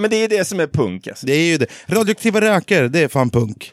men 0.00 0.10
det 0.10 0.16
är 0.16 0.28
det 0.28 0.44
som 0.44 0.60
är 0.60 0.66
punk. 0.66 1.06
Alltså. 1.06 1.26
Det 1.26 1.32
är 1.32 1.46
ju 1.46 1.58
det. 1.58 1.66
Radioaktiva 1.86 2.40
röker, 2.40 2.88
det 2.88 3.00
är 3.00 3.08
fan 3.08 3.30
punk. 3.30 3.72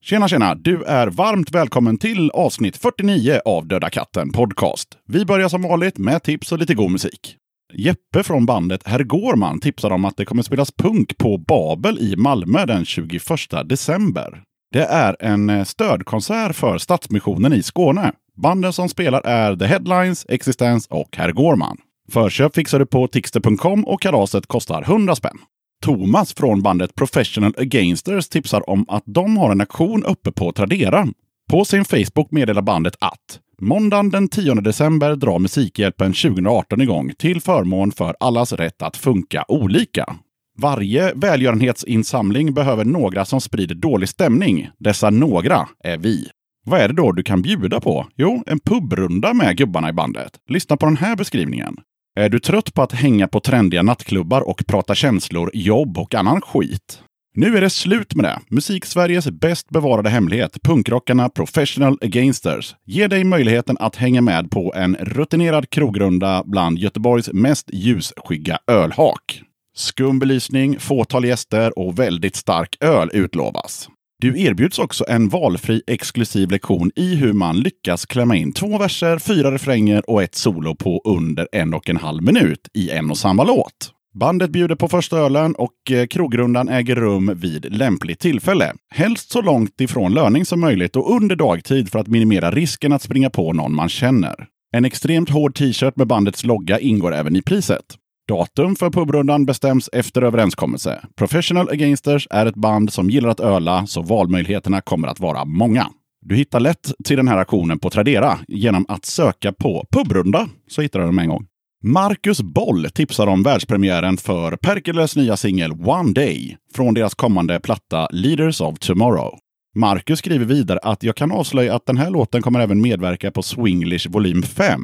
Tjena 0.00 0.28
tjena! 0.28 0.54
Du 0.54 0.82
är 0.82 1.06
varmt 1.06 1.50
välkommen 1.50 1.98
till 1.98 2.30
avsnitt 2.30 2.76
49 2.76 3.40
av 3.44 3.66
Döda 3.66 3.90
katten 3.90 4.32
Podcast. 4.32 4.88
Vi 5.08 5.24
börjar 5.24 5.48
som 5.48 5.62
vanligt 5.62 5.98
med 5.98 6.22
tips 6.22 6.52
och 6.52 6.58
lite 6.58 6.74
god 6.74 6.90
musik. 6.90 7.36
Jeppe 7.72 8.22
från 8.22 8.46
bandet 8.46 8.86
Herr 8.86 9.04
Gårman 9.04 9.60
tipsar 9.60 9.90
om 9.90 10.04
att 10.04 10.16
det 10.16 10.24
kommer 10.24 10.42
spelas 10.42 10.72
punk 10.72 11.18
på 11.18 11.38
Babel 11.38 11.98
i 11.98 12.16
Malmö 12.16 12.66
den 12.66 12.84
21 12.84 13.22
december. 13.64 14.42
Det 14.72 14.84
är 14.84 15.16
en 15.20 15.50
eh, 15.50 15.64
stödkonsert 15.64 16.56
för 16.56 16.78
Stadsmissionen 16.78 17.52
i 17.52 17.62
Skåne. 17.62 18.12
Banden 18.36 18.72
som 18.72 18.88
spelar 18.88 19.20
är 19.26 19.56
The 19.56 19.66
Headlines, 19.66 20.26
Existence 20.28 20.88
och 20.90 21.16
Herr 21.16 21.32
Gårman. 21.32 21.76
Förköp 22.10 22.54
fixar 22.54 22.78
du 22.78 22.86
på 22.86 23.08
tixter.com 23.08 23.84
och 23.84 24.00
kalaset 24.00 24.46
kostar 24.46 24.82
100 24.82 25.14
spänn. 25.14 25.38
Thomas 25.82 26.34
från 26.34 26.62
bandet 26.62 26.94
Professional 26.94 27.54
Againsters 27.58 28.28
tipsar 28.28 28.70
om 28.70 28.84
att 28.88 29.02
de 29.06 29.36
har 29.36 29.52
en 29.52 29.60
aktion 29.60 30.04
uppe 30.04 30.32
på 30.32 30.52
Tradera. 30.52 31.08
På 31.50 31.64
sin 31.64 31.84
Facebook 31.84 32.30
meddelar 32.30 32.62
bandet 32.62 32.96
att 33.00 33.40
måndagen 33.60 34.10
den 34.10 34.28
10 34.28 34.54
december 34.54 35.16
drar 35.16 35.38
Musikhjälpen 35.38 36.12
2018 36.12 36.80
igång 36.80 37.12
till 37.18 37.40
förmån 37.40 37.92
för 37.92 38.16
allas 38.20 38.52
rätt 38.52 38.82
att 38.82 38.96
funka 38.96 39.44
olika. 39.48 40.16
Varje 40.58 41.12
välgörenhetsinsamling 41.14 42.54
behöver 42.54 42.84
några 42.84 43.24
som 43.24 43.40
sprider 43.40 43.74
dålig 43.74 44.08
stämning. 44.08 44.70
Dessa 44.78 45.10
några 45.10 45.68
är 45.84 45.98
vi. 45.98 46.28
Vad 46.66 46.80
är 46.80 46.88
det 46.88 46.94
då 46.94 47.12
du 47.12 47.22
kan 47.22 47.42
bjuda 47.42 47.80
på? 47.80 48.06
Jo, 48.16 48.42
en 48.46 48.60
pubrunda 48.60 49.34
med 49.34 49.56
gubbarna 49.56 49.88
i 49.88 49.92
bandet. 49.92 50.32
Lyssna 50.48 50.76
på 50.76 50.86
den 50.86 50.96
här 50.96 51.16
beskrivningen. 51.16 51.76
Är 52.16 52.28
du 52.28 52.40
trött 52.40 52.74
på 52.74 52.82
att 52.82 52.92
hänga 52.92 53.28
på 53.28 53.40
trendiga 53.40 53.82
nattklubbar 53.82 54.40
och 54.40 54.66
prata 54.66 54.94
känslor, 54.94 55.50
jobb 55.54 55.98
och 55.98 56.14
annan 56.14 56.40
skit? 56.40 57.02
Nu 57.36 57.56
är 57.56 57.60
det 57.60 57.70
slut 57.70 58.14
med 58.14 58.24
det. 58.24 58.40
Musik-Sveriges 58.48 59.30
bäst 59.30 59.70
bevarade 59.70 60.10
hemlighet, 60.10 60.62
punkrockarna 60.62 61.28
Professional 61.28 61.98
Againsters, 62.02 62.74
ger 62.86 63.08
dig 63.08 63.24
möjligheten 63.24 63.76
att 63.80 63.96
hänga 63.96 64.20
med 64.20 64.50
på 64.50 64.72
en 64.76 64.96
rutinerad 65.00 65.70
krogrunda 65.70 66.42
bland 66.46 66.78
Göteborgs 66.78 67.32
mest 67.32 67.70
ljusskygga 67.72 68.58
ölhak. 68.66 69.42
Skum 69.76 70.18
belysning, 70.18 70.78
fåtal 70.78 71.24
gäster 71.24 71.78
och 71.78 71.98
väldigt 71.98 72.36
stark 72.36 72.76
öl 72.80 73.10
utlovas. 73.12 73.88
Du 74.20 74.42
erbjuds 74.42 74.78
också 74.78 75.04
en 75.08 75.28
valfri 75.28 75.82
exklusiv 75.86 76.50
lektion 76.50 76.90
i 76.96 77.14
hur 77.14 77.32
man 77.32 77.60
lyckas 77.60 78.06
klämma 78.06 78.36
in 78.36 78.52
två 78.52 78.78
verser, 78.78 79.18
fyra 79.18 79.52
refränger 79.52 80.10
och 80.10 80.22
ett 80.22 80.34
solo 80.34 80.74
på 80.74 81.02
under 81.04 81.48
en 81.52 81.74
och 81.74 81.90
en 81.90 81.96
halv 81.96 82.22
minut 82.22 82.68
i 82.74 82.90
en 82.90 83.10
och 83.10 83.18
samma 83.18 83.44
låt. 83.44 83.90
Bandet 84.14 84.50
bjuder 84.50 84.74
på 84.74 84.88
första 84.88 85.18
ölen 85.18 85.54
och 85.54 85.90
eh, 85.90 86.06
krogrundan 86.06 86.68
äger 86.68 86.96
rum 86.96 87.32
vid 87.36 87.74
lämpligt 87.74 88.20
tillfälle. 88.20 88.72
Helst 88.94 89.30
så 89.30 89.42
långt 89.42 89.80
ifrån 89.80 90.14
löning 90.14 90.44
som 90.44 90.60
möjligt 90.60 90.96
och 90.96 91.16
under 91.16 91.36
dagtid 91.36 91.88
för 91.88 91.98
att 91.98 92.08
minimera 92.08 92.50
risken 92.50 92.92
att 92.92 93.02
springa 93.02 93.30
på 93.30 93.52
någon 93.52 93.74
man 93.74 93.88
känner. 93.88 94.46
En 94.76 94.84
extremt 94.84 95.30
hård 95.30 95.54
t-shirt 95.54 95.96
med 95.96 96.06
bandets 96.06 96.44
logga 96.44 96.78
ingår 96.78 97.14
även 97.14 97.36
i 97.36 97.42
priset. 97.42 97.84
Datum 98.28 98.76
för 98.76 98.90
pubrundan 98.90 99.46
bestäms 99.46 99.90
efter 99.92 100.22
överenskommelse. 100.22 101.04
Professional 101.16 101.68
Againsters 101.68 102.26
är 102.30 102.46
ett 102.46 102.56
band 102.56 102.92
som 102.92 103.10
gillar 103.10 103.28
att 103.28 103.40
öla, 103.40 103.86
så 103.86 104.02
valmöjligheterna 104.02 104.80
kommer 104.80 105.08
att 105.08 105.20
vara 105.20 105.44
många. 105.44 105.86
Du 106.26 106.36
hittar 106.36 106.60
lätt 106.60 106.92
till 107.04 107.16
den 107.16 107.28
här 107.28 107.38
aktionen 107.38 107.78
på 107.78 107.90
Tradera 107.90 108.38
genom 108.48 108.86
att 108.88 109.04
söka 109.04 109.52
på 109.52 109.86
pubrunda, 109.92 110.48
så 110.68 110.82
hittar 110.82 111.00
du 111.00 111.06
dem 111.06 111.18
en 111.18 111.28
gång. 111.28 111.46
Marcus 111.86 112.42
Boll 112.42 112.90
tipsar 112.90 113.26
om 113.26 113.42
världspremiären 113.42 114.16
för 114.16 114.56
Perkeles 114.56 115.16
nya 115.16 115.36
singel 115.36 115.72
One 115.72 116.12
Day 116.12 116.56
från 116.74 116.94
deras 116.94 117.14
kommande 117.14 117.60
platta 117.60 118.08
Leaders 118.10 118.60
of 118.60 118.78
Tomorrow. 118.78 119.38
Marcus 119.76 120.18
skriver 120.18 120.44
vidare 120.44 120.78
att 120.78 121.02
jag 121.02 121.16
kan 121.16 121.32
avslöja 121.32 121.74
att 121.74 121.86
den 121.86 121.96
här 121.96 122.10
låten 122.10 122.42
kommer 122.42 122.60
även 122.60 122.80
medverka 122.80 123.30
på 123.30 123.42
Swinglish 123.42 124.10
volym 124.10 124.42
5. 124.42 124.80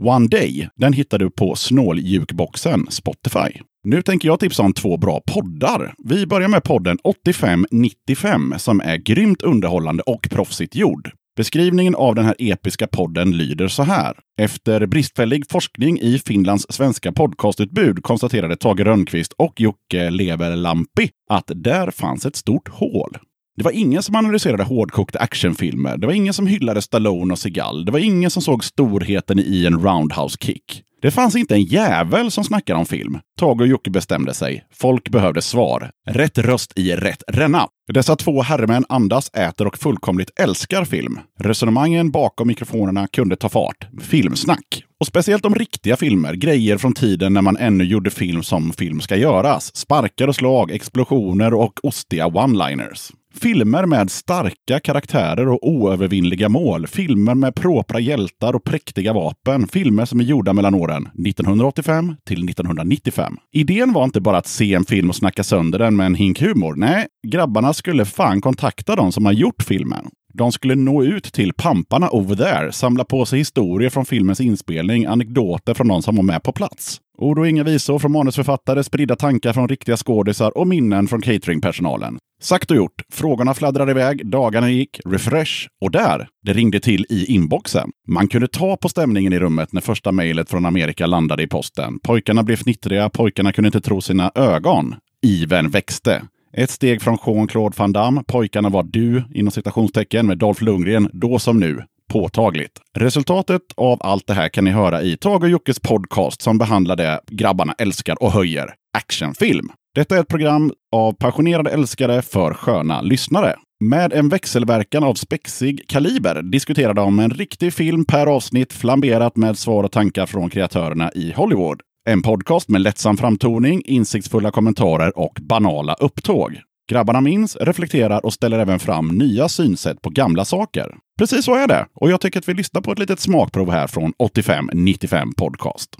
One 0.00 0.28
Day, 0.28 0.68
den 0.76 0.92
hittar 0.92 1.18
du 1.18 1.30
på 1.30 1.54
snåljukboxen 1.54 2.86
Spotify. 2.90 3.60
Nu 3.84 4.02
tänker 4.02 4.28
jag 4.28 4.40
tipsa 4.40 4.62
om 4.62 4.72
två 4.72 4.96
bra 4.96 5.20
poddar. 5.26 5.94
Vi 6.04 6.26
börjar 6.26 6.48
med 6.48 6.64
podden 6.64 6.98
8595 7.04 8.54
som 8.58 8.80
är 8.80 8.96
grymt 8.96 9.42
underhållande 9.42 10.02
och 10.02 10.28
proffsigt 10.30 10.74
gjord. 10.74 11.10
Beskrivningen 11.38 11.94
av 11.94 12.14
den 12.14 12.24
här 12.24 12.34
episka 12.38 12.86
podden 12.86 13.36
lyder 13.36 13.68
så 13.68 13.82
här. 13.82 14.16
Efter 14.40 14.86
bristfällig 14.86 15.50
forskning 15.50 16.00
i 16.00 16.18
Finlands 16.18 16.66
svenska 16.70 17.12
podcastutbud 17.12 18.02
konstaterade 18.02 18.56
Tage 18.56 18.80
Rönnqvist 18.80 19.32
och 19.32 19.60
Jocke 19.60 20.10
Leverlampi 20.10 21.10
att 21.30 21.50
där 21.54 21.90
fanns 21.90 22.26
ett 22.26 22.36
stort 22.36 22.68
hål. 22.68 23.18
Det 23.58 23.64
var 23.64 23.72
ingen 23.72 24.02
som 24.02 24.16
analyserade 24.16 24.64
hårdkokta 24.64 25.18
actionfilmer. 25.18 25.96
Det 25.96 26.06
var 26.06 26.14
ingen 26.14 26.34
som 26.34 26.46
hyllade 26.46 26.82
Stallone 26.82 27.32
och 27.32 27.38
Seagal. 27.38 27.84
Det 27.84 27.92
var 27.92 27.98
ingen 27.98 28.30
som 28.30 28.42
såg 28.42 28.64
storheten 28.64 29.38
i 29.38 29.66
en 29.66 29.82
roundhouse 29.82 30.36
kick. 30.40 30.82
Det 31.02 31.10
fanns 31.10 31.36
inte 31.36 31.54
en 31.54 31.62
jävel 31.62 32.30
som 32.30 32.44
snackade 32.44 32.78
om 32.78 32.86
film. 32.86 33.18
Tage 33.38 33.60
och 33.60 33.66
Jocke 33.66 33.90
bestämde 33.90 34.34
sig. 34.34 34.64
Folk 34.74 35.08
behövde 35.08 35.42
svar. 35.42 35.90
Rätt 36.08 36.38
röst 36.38 36.78
i 36.78 36.92
rätt 36.92 37.22
ränna. 37.28 37.66
Dessa 37.92 38.16
två 38.16 38.42
herremän 38.42 38.84
andas, 38.88 39.28
äter 39.28 39.66
och 39.66 39.78
fullkomligt 39.78 40.40
älskar 40.40 40.84
film. 40.84 41.20
Resonemangen 41.40 42.10
bakom 42.10 42.48
mikrofonerna 42.48 43.06
kunde 43.06 43.36
ta 43.36 43.48
fart. 43.48 43.88
Filmsnack. 44.00 44.84
Och 45.00 45.06
speciellt 45.06 45.44
om 45.44 45.54
riktiga 45.54 45.96
filmer, 45.96 46.34
grejer 46.34 46.78
från 46.78 46.94
tiden 46.94 47.32
när 47.32 47.42
man 47.42 47.56
ännu 47.56 47.84
gjorde 47.84 48.10
film 48.10 48.42
som 48.42 48.72
film 48.72 49.00
ska 49.00 49.16
göras. 49.16 49.76
Sparkar 49.76 50.28
och 50.28 50.36
slag, 50.36 50.70
explosioner 50.70 51.54
och 51.54 51.80
ostiga 51.82 52.26
one-liners. 52.26 53.12
Filmer 53.34 53.86
med 53.86 54.10
starka 54.10 54.80
karaktärer 54.80 55.48
och 55.48 55.68
oövervinnliga 55.68 56.48
mål. 56.48 56.86
Filmer 56.86 57.34
med 57.34 57.54
propra 57.54 58.00
hjältar 58.00 58.52
och 58.56 58.64
präktiga 58.64 59.12
vapen. 59.12 59.68
Filmer 59.68 60.04
som 60.04 60.20
är 60.20 60.24
gjorda 60.24 60.52
mellan 60.52 60.74
åren 60.74 61.08
1985 61.26 62.16
till 62.26 62.48
1995. 62.48 63.36
Idén 63.52 63.92
var 63.92 64.04
inte 64.04 64.20
bara 64.20 64.36
att 64.36 64.46
se 64.46 64.74
en 64.74 64.84
film 64.84 65.08
och 65.08 65.16
snacka 65.16 65.44
sönder 65.44 65.78
den 65.78 65.96
med 65.96 66.06
en 66.06 66.14
hink 66.14 66.40
humor. 66.40 66.74
Nej, 66.76 67.06
grabbarna 67.26 67.74
skulle 67.74 68.04
fan 68.04 68.40
kontakta 68.40 68.96
de 68.96 69.12
som 69.12 69.24
har 69.24 69.32
gjort 69.32 69.62
filmen. 69.62 70.08
De 70.34 70.52
skulle 70.52 70.74
nå 70.74 71.04
ut 71.04 71.32
till 71.32 71.52
pamparna 71.52 72.08
over 72.10 72.36
there, 72.36 72.72
samla 72.72 73.04
på 73.04 73.26
sig 73.26 73.38
historier 73.38 73.90
från 73.90 74.06
filmens 74.06 74.40
inspelning, 74.40 75.06
anekdoter 75.06 75.74
från 75.74 75.88
de 75.88 76.02
som 76.02 76.16
var 76.16 76.22
med 76.22 76.42
på 76.42 76.52
plats. 76.52 77.00
Ord 77.18 77.38
och 77.38 77.48
inga 77.48 77.64
visor 77.64 77.98
från 77.98 78.12
manusförfattare, 78.12 78.84
spridda 78.84 79.16
tankar 79.16 79.52
från 79.52 79.68
riktiga 79.68 79.96
skådisar 79.96 80.58
och 80.58 80.66
minnen 80.66 81.08
från 81.08 81.22
cateringpersonalen. 81.22 82.18
Sagt 82.42 82.70
och 82.70 82.76
gjort. 82.76 83.02
Frågorna 83.12 83.54
fladdrade 83.54 83.90
iväg, 83.90 84.30
dagarna 84.30 84.70
gick, 84.70 85.00
refresh 85.04 85.52
och 85.80 85.90
där, 85.90 86.28
det 86.42 86.52
ringde 86.52 86.80
till 86.80 87.06
i 87.08 87.24
inboxen. 87.34 87.90
Man 88.08 88.28
kunde 88.28 88.48
ta 88.48 88.76
på 88.76 88.88
stämningen 88.88 89.32
i 89.32 89.38
rummet 89.38 89.72
när 89.72 89.80
första 89.80 90.12
mejlet 90.12 90.50
från 90.50 90.66
Amerika 90.66 91.06
landade 91.06 91.42
i 91.42 91.46
posten. 91.46 91.98
Pojkarna 92.02 92.42
blev 92.42 92.56
fnittriga, 92.56 93.08
pojkarna 93.08 93.52
kunde 93.52 93.68
inte 93.68 93.80
tro 93.80 94.00
sina 94.00 94.32
ögon. 94.34 94.94
Iven 95.22 95.70
växte. 95.70 96.22
Ett 96.52 96.70
steg 96.70 97.02
från 97.02 97.18
Jean-Claude 97.26 97.74
Van 97.78 97.92
Damme, 97.92 98.22
pojkarna 98.26 98.68
var 98.68 98.82
du, 98.82 99.24
inom 99.34 99.50
citationstecken, 99.50 100.26
med 100.26 100.38
Dolph 100.38 100.62
Lundgren, 100.62 101.10
då 101.12 101.38
som 101.38 101.60
nu. 101.60 101.82
Påtagligt. 102.12 102.80
Resultatet 102.98 103.62
av 103.76 103.98
allt 104.00 104.26
det 104.26 104.34
här 104.34 104.48
kan 104.48 104.64
ni 104.64 104.70
höra 104.70 105.02
i 105.02 105.16
Tage 105.16 105.42
och 105.42 105.48
Jockes 105.48 105.80
podcast 105.80 106.42
som 106.42 106.58
behandlar 106.58 106.96
det 106.96 107.20
grabbarna 107.26 107.74
älskar 107.78 108.22
och 108.22 108.32
höjer, 108.32 108.74
actionfilm. 108.98 109.68
Detta 109.94 110.16
är 110.16 110.20
ett 110.20 110.28
program 110.28 110.72
av 110.96 111.12
passionerade 111.12 111.70
älskare 111.70 112.22
för 112.22 112.54
sköna 112.54 113.00
lyssnare. 113.02 113.54
Med 113.84 114.12
en 114.12 114.28
växelverkan 114.28 115.04
av 115.04 115.14
spexig 115.14 115.88
kaliber 115.88 116.42
diskuterar 116.42 116.94
de 116.94 117.18
en 117.18 117.30
riktig 117.30 117.72
film 117.74 118.04
per 118.04 118.26
avsnitt 118.26 118.72
flamberat 118.72 119.36
med 119.36 119.58
svar 119.58 119.84
och 119.84 119.92
tankar 119.92 120.26
från 120.26 120.50
kreatörerna 120.50 121.10
i 121.14 121.32
Hollywood. 121.32 121.80
En 122.08 122.22
podcast 122.22 122.68
med 122.68 122.80
lättsam 122.80 123.16
framtoning, 123.16 123.82
insiktsfulla 123.84 124.50
kommentarer 124.50 125.18
och 125.18 125.38
banala 125.40 125.94
upptåg. 125.94 126.60
Grabbarna 126.90 127.20
minns, 127.20 127.56
reflekterar 127.60 128.26
och 128.26 128.32
ställer 128.32 128.58
även 128.58 128.78
fram 128.78 129.08
nya 129.08 129.48
synsätt 129.48 130.02
på 130.02 130.10
gamla 130.10 130.44
saker. 130.44 130.94
Precis 131.18 131.44
så 131.44 131.54
är 131.54 131.66
det. 131.68 131.86
Och 131.94 132.10
jag 132.10 132.20
tycker 132.20 132.38
att 132.38 132.48
vi 132.48 132.54
lyssnar 132.54 132.80
på 132.80 132.92
ett 132.92 132.98
litet 132.98 133.20
smakprov 133.20 133.70
här 133.70 133.86
från 133.86 134.12
8595 134.18 135.32
Podcast. 135.36 135.90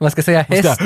Man 0.00 0.10
ska 0.10 0.22
säga 0.22 0.42
häst, 0.42 0.80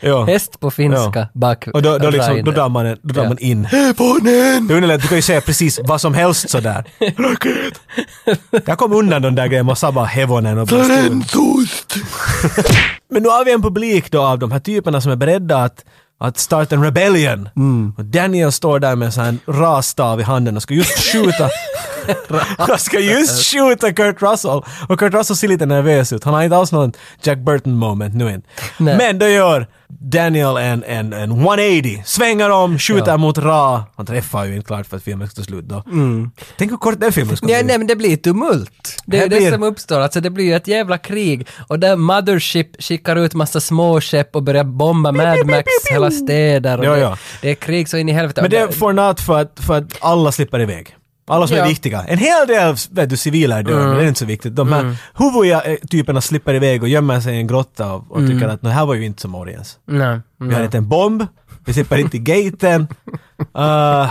Ja. 0.00 0.24
häst 0.24 0.60
på 0.60 0.70
finska 0.70 1.28
bak 1.34 1.68
Och 1.74 1.82
då, 1.82 1.98
då, 1.98 2.10
liksom, 2.10 2.44
då 2.44 2.50
drar 2.50 2.68
man, 2.68 2.86
en- 2.86 2.98
då 3.02 3.14
drar 3.14 3.22
Ja. 3.22 3.28
man 3.28 3.38
in. 3.38 3.62
Det 3.70 3.76
är 3.76 4.72
underligt, 4.76 5.02
du 5.02 5.08
kan 5.08 5.18
ju 5.18 5.22
säga 5.22 5.40
precis 5.40 5.80
vad 5.84 6.00
som 6.00 6.14
helst 6.14 6.50
sådär. 6.50 6.84
Jag 8.66 8.78
kom 8.78 8.92
undan 8.92 9.22
den 9.22 9.34
där 9.34 9.46
grejen 9.46 9.68
och 9.68 9.78
sa 9.78 9.92
bara 9.92 10.04
hevonen 10.04 10.58
och 10.58 10.66
bara. 10.66 10.84
Men 13.12 13.22
nu 13.22 13.28
har 13.28 13.44
vi 13.44 13.52
en 13.52 13.62
publik 13.62 14.10
då 14.10 14.22
av 14.22 14.38
de 14.38 14.52
här 14.52 14.60
typerna 14.60 15.00
som 15.00 15.12
är 15.12 15.16
beredda 15.16 15.56
att, 15.64 15.84
att 16.20 16.38
starta 16.38 16.74
en 16.74 16.84
rebellion. 16.84 17.48
Och 17.98 18.04
Daniel 18.04 18.52
står 18.52 18.78
där 18.78 18.96
med 18.96 19.06
en 19.06 19.12
sån 19.12 19.24
här 19.24 19.36
rasstav 19.46 20.20
i 20.20 20.22
handen 20.22 20.56
och 20.56 20.62
ska 20.62 20.74
just 20.74 21.12
skjuta 21.12 21.48
Han 22.58 22.78
ska 22.78 22.98
just 23.00 23.52
skjuta 23.52 23.92
Kurt 23.92 24.22
Russell. 24.22 24.62
Och 24.88 24.98
Kurt 24.98 25.14
Russell 25.14 25.36
ser 25.36 25.48
lite 25.48 25.66
nervös 25.66 26.12
ut. 26.12 26.24
Han 26.24 26.34
har 26.34 26.42
inte 26.42 26.56
alls 26.56 26.72
någon 26.72 26.92
Jack 27.22 27.38
Burton 27.38 27.76
moment 27.76 28.14
nu 28.14 28.28
än. 28.30 28.42
Nej. 28.78 28.96
Men 28.96 29.18
då 29.18 29.28
gör 29.28 29.66
Daniel 29.88 30.56
en, 30.56 30.84
en, 30.84 31.12
en 31.12 31.30
180. 31.30 32.02
Svänger 32.06 32.50
om, 32.50 32.78
skjuter 32.78 33.10
Ja. 33.10 33.16
mot 33.16 33.38
Ra. 33.38 33.84
Han 33.96 34.06
träffar 34.06 34.44
ju 34.44 34.54
inte 34.56 34.66
klart 34.66 34.86
för 34.86 34.96
att 34.96 35.02
filmen 35.02 35.28
ska 35.28 35.36
ta 35.40 35.44
slut 35.44 35.64
då. 35.64 35.82
Tänk 36.58 36.70
hur 36.70 36.76
kort 36.78 37.00
den 37.00 37.12
filmen 37.12 37.36
ska 37.36 37.46
bli. 37.46 37.62
nej, 37.62 37.78
men 37.78 37.86
det 37.86 37.96
blir 37.96 38.16
tumult. 38.16 38.96
Det 39.06 39.18
är 39.18 39.28
det 39.28 39.36
blir- 39.36 39.50
som 39.52 39.62
uppstår. 39.62 40.00
Alltså 40.00 40.20
det 40.20 40.30
blir 40.30 40.44
ju 40.44 40.54
ett 40.54 40.66
jävla 40.68 40.98
krig. 40.98 41.46
Och 41.68 41.78
där 41.78 41.96
Mothership 41.96 42.82
skickar 42.82 43.16
ut 43.16 43.34
massa 43.34 43.60
småskepp 43.60 44.36
och 44.36 44.42
börjar 44.42 44.64
bomba 44.64 45.12
Mad 45.12 45.46
Max 45.46 45.66
hela 45.90 46.10
städer. 46.10 46.78
Och 46.78 46.84
Ja, 46.84 46.92
det, 46.94 47.00
ja. 47.00 47.16
det 47.42 47.50
är 47.50 47.54
krig 47.54 47.88
så 47.88 47.96
in 47.96 48.08
i 48.08 48.12
helvete. 48.12 48.42
Men 48.42 48.50
det 48.50 48.58
är 48.58 48.68
for 48.68 48.92
not 48.92 49.20
för 49.20 49.40
att, 49.40 49.60
för 49.66 49.74
att 49.78 49.84
alla 50.00 50.32
slipper 50.32 50.60
iväg. 50.60 50.96
Alla 51.30 51.46
som 51.46 51.56
är 51.56 51.60
Ja. 51.60 51.66
viktiga. 51.66 52.02
En 52.08 52.18
hel 52.18 52.46
del 52.46 52.74
vet 52.90 53.10
du, 53.10 53.16
civila 53.16 53.58
är 53.58 53.62
döda, 53.62 53.78
men 53.86 53.96
det 53.96 54.02
är 54.04 54.08
inte 54.08 54.20
så 54.20 54.26
viktigt. 54.26 54.56
De 54.56 54.72
här 54.72 54.96
huvudiga 55.14 55.62
eh, 55.62 55.76
typerna 55.90 56.20
slipper 56.20 56.54
iväg 56.54 56.82
och 56.82 56.88
gömmer 56.88 57.20
sig 57.20 57.34
i 57.34 57.38
en 57.38 57.46
grotta 57.46 57.92
och, 57.92 58.04
och 58.12 58.26
tycker 58.28 58.48
att 58.48 58.62
det 58.62 58.68
här 58.70 58.86
var 58.86 58.94
ju 58.94 59.04
inte 59.06 59.20
som 59.22 59.34
Oriens. 59.34 59.78
Nej, 59.86 60.20
Vi 60.38 60.54
har 60.54 60.62
inte 60.64 60.76
en 60.78 60.88
bomb, 60.88 61.26
vi 61.64 61.72
slipper 61.72 61.96
inte 61.98 62.16
i 62.16 62.20
gaten. 62.20 62.86
Uh, 63.58 64.10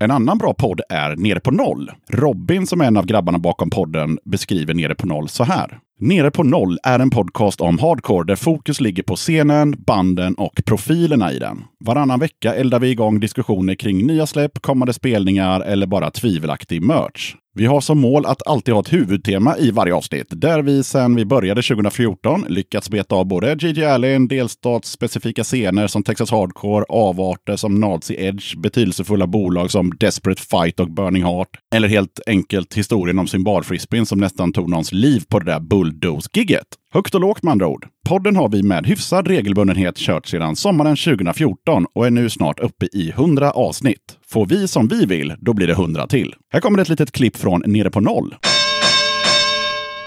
En 0.00 0.10
annan 0.10 0.38
bra 0.38 0.54
podd 0.54 0.80
är 0.88 1.16
Nere 1.16 1.40
på 1.40 1.50
noll. 1.50 1.90
Robin, 2.10 2.66
som 2.66 2.80
är 2.80 2.84
en 2.84 2.96
av 2.96 3.06
grabbarna 3.06 3.38
bakom 3.38 3.70
podden, 3.70 4.18
beskriver 4.24 4.74
Nere 4.74 4.94
på 4.94 5.06
noll 5.06 5.28
så 5.28 5.44
här. 5.44 5.78
Nere 6.00 6.30
på 6.30 6.42
noll 6.42 6.78
är 6.82 6.98
en 6.98 7.10
podcast 7.10 7.60
om 7.60 7.78
hardcore 7.78 8.26
där 8.26 8.36
fokus 8.36 8.80
ligger 8.80 9.02
på 9.02 9.16
scenen, 9.16 9.74
banden 9.86 10.34
och 10.34 10.60
profilerna 10.66 11.32
i 11.32 11.38
den. 11.38 11.64
Varannan 11.84 12.20
vecka 12.20 12.54
eldar 12.54 12.80
vi 12.80 12.90
igång 12.90 13.20
diskussioner 13.20 13.74
kring 13.74 14.06
nya 14.06 14.26
släpp, 14.26 14.62
kommande 14.62 14.92
spelningar 14.92 15.60
eller 15.60 15.86
bara 15.86 16.10
tvivelaktig 16.10 16.82
merch. 16.82 17.34
Vi 17.58 17.66
har 17.66 17.80
som 17.80 18.00
mål 18.00 18.26
att 18.26 18.46
alltid 18.46 18.74
ha 18.74 18.80
ett 18.80 18.92
huvudtema 18.92 19.58
i 19.58 19.70
varje 19.70 19.94
avsnitt, 19.94 20.26
där 20.30 20.62
vi 20.62 20.84
sedan 20.84 21.14
vi 21.14 21.24
började 21.24 21.62
2014 21.62 22.44
lyckats 22.48 22.90
beta 22.90 23.14
av 23.14 23.26
både 23.26 23.56
Gigi 23.60 23.84
Allen, 23.84 24.28
delstatsspecifika 24.28 25.44
scener 25.44 25.86
som 25.86 26.02
Texas 26.02 26.30
Hardcore, 26.30 26.84
avarter 26.88 27.56
som 27.56 27.80
Nazi 27.80 28.14
Edge, 28.18 28.56
betydelsefulla 28.56 29.26
bolag 29.26 29.70
som 29.70 29.96
Desperate 30.00 30.42
Fight 30.42 30.80
och 30.80 30.90
Burning 30.90 31.24
Heart, 31.24 31.48
eller 31.74 31.88
helt 31.88 32.20
enkelt 32.26 32.74
historien 32.74 33.18
om 33.18 33.26
symbalfrispin 33.26 34.06
som 34.06 34.18
nästan 34.18 34.52
tog 34.52 34.70
någons 34.70 34.92
liv 34.92 35.22
på 35.28 35.38
det 35.38 35.52
där 35.52 35.60
bulldoze-gigget. 35.60 36.66
Högt 36.92 37.14
och 37.14 37.20
lågt 37.20 37.42
med 37.42 37.52
andra 37.52 37.66
ord. 37.66 37.86
Podden 38.08 38.36
har 38.36 38.48
vi 38.48 38.62
med 38.62 38.86
hyfsad 38.86 39.28
regelbundenhet 39.28 39.96
kört 39.96 40.26
sedan 40.26 40.56
sommaren 40.56 40.96
2014 40.96 41.86
och 41.94 42.06
är 42.06 42.10
nu 42.10 42.30
snart 42.30 42.60
uppe 42.60 42.86
i 42.92 43.10
100 43.10 43.50
avsnitt. 43.50 44.15
Får 44.30 44.46
vi 44.46 44.68
som 44.68 44.88
vi 44.88 45.06
vill, 45.06 45.34
då 45.38 45.52
blir 45.52 45.66
det 45.66 45.72
100 45.72 46.06
till. 46.06 46.34
Här 46.52 46.60
kommer 46.60 46.78
ett 46.82 46.88
litet 46.88 47.12
klipp 47.12 47.36
från 47.36 47.62
Nere 47.66 47.90
på 47.90 48.00
noll. 48.00 48.34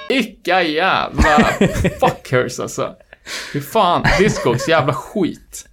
Vilka 0.10 0.62
jävla 0.64 1.44
fuckers 2.00 2.60
alltså. 2.60 2.90
Fy 3.54 3.62
fan, 3.62 4.04
Discogs 4.20 4.70
jävla 4.70 4.94
skit. 4.94 5.66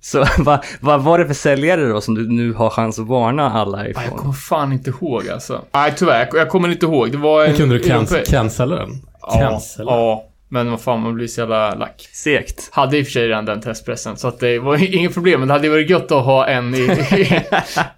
Så 0.00 0.26
vad, 0.38 0.64
vad 0.80 1.02
var 1.04 1.18
det 1.18 1.26
för 1.26 1.34
säljare 1.34 1.88
då 1.88 2.00
som 2.00 2.14
du 2.14 2.28
nu 2.28 2.52
har 2.52 2.70
chans 2.70 2.98
att 2.98 3.06
varna 3.06 3.50
alla 3.50 3.76
Nej, 3.78 3.92
Jag 3.94 4.04
ifrån? 4.04 4.18
kommer 4.18 4.32
fan 4.34 4.72
inte 4.72 4.90
ihåg 4.90 5.28
alltså. 5.28 5.64
Nej, 5.74 5.92
tyvärr. 5.96 6.28
jag- 6.34 6.48
kommer 6.48 6.68
inte 6.68 6.86
ihåg. 6.86 7.12
Det 7.12 7.18
var 7.18 7.44
en... 7.44 7.56
Kunde 7.56 7.78
du 7.78 7.84
cancella 8.24 8.76
den? 8.76 8.90
Ja, 9.20 9.32
Cancella? 9.38 9.92
ja. 9.92 10.24
Men 10.54 10.70
vad 10.70 10.80
fan, 10.80 11.00
man 11.00 11.14
blir 11.14 11.26
så 11.26 11.40
jävla 11.40 11.74
lack. 11.74 12.08
Segt. 12.12 12.68
Hade 12.72 12.98
i 12.98 13.02
och 13.02 13.06
för 13.06 13.12
sig 13.12 13.28
redan 13.28 13.44
den 13.44 13.60
testpressen, 13.60 14.16
så 14.16 14.28
att 14.28 14.40
det 14.40 14.58
var 14.58 14.94
inget 14.94 15.14
problem. 15.14 15.40
Men 15.40 15.48
det 15.48 15.54
hade 15.54 15.68
varit 15.68 15.90
gött 15.90 16.12
att 16.12 16.24
ha 16.24 16.46
en 16.46 16.74
i, 16.74 16.78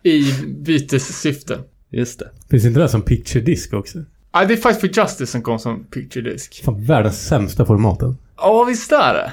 i, 0.02 0.10
i 0.10 0.32
bytessyfte. 0.46 1.58
Just 1.90 2.18
det. 2.18 2.30
Finns 2.50 2.64
inte 2.64 2.80
det 2.80 2.88
som 2.88 3.02
picture 3.02 3.44
disc 3.44 3.72
också? 3.72 3.98
Nej, 4.34 4.46
det 4.46 4.54
är 4.54 4.56
Fight 4.56 4.80
for 4.80 4.88
Justice 4.88 5.26
som 5.26 5.42
kom 5.42 5.58
som 5.58 5.84
picture 5.84 6.30
disc. 6.30 6.62
Fan, 6.64 6.84
världens 6.84 7.26
sämsta 7.26 7.66
formaten. 7.66 8.16
Ja, 8.36 8.64
visst 8.64 8.92
är 8.92 9.14
det. 9.14 9.32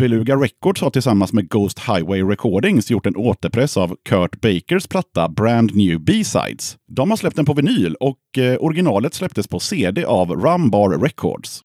Beluga 0.00 0.36
Records 0.36 0.80
har 0.80 0.90
tillsammans 0.90 1.32
med 1.32 1.48
Ghost 1.48 1.78
Highway 1.78 2.22
Recordings 2.22 2.90
gjort 2.90 3.06
en 3.06 3.16
återpress 3.16 3.76
av 3.76 3.96
Kurt 4.08 4.40
Bakers 4.40 4.86
platta 4.86 5.28
Brand 5.28 5.76
New 5.76 6.00
B-Sides. 6.00 6.76
De 6.96 7.10
har 7.10 7.16
släppt 7.16 7.36
den 7.36 7.44
på 7.44 7.54
vinyl 7.54 7.94
och 7.94 8.38
eh, 8.38 8.56
originalet 8.60 9.14
släpptes 9.14 9.48
på 9.48 9.60
CD 9.60 10.04
av 10.04 10.30
Rumbar 10.30 10.98
Records. 10.98 11.62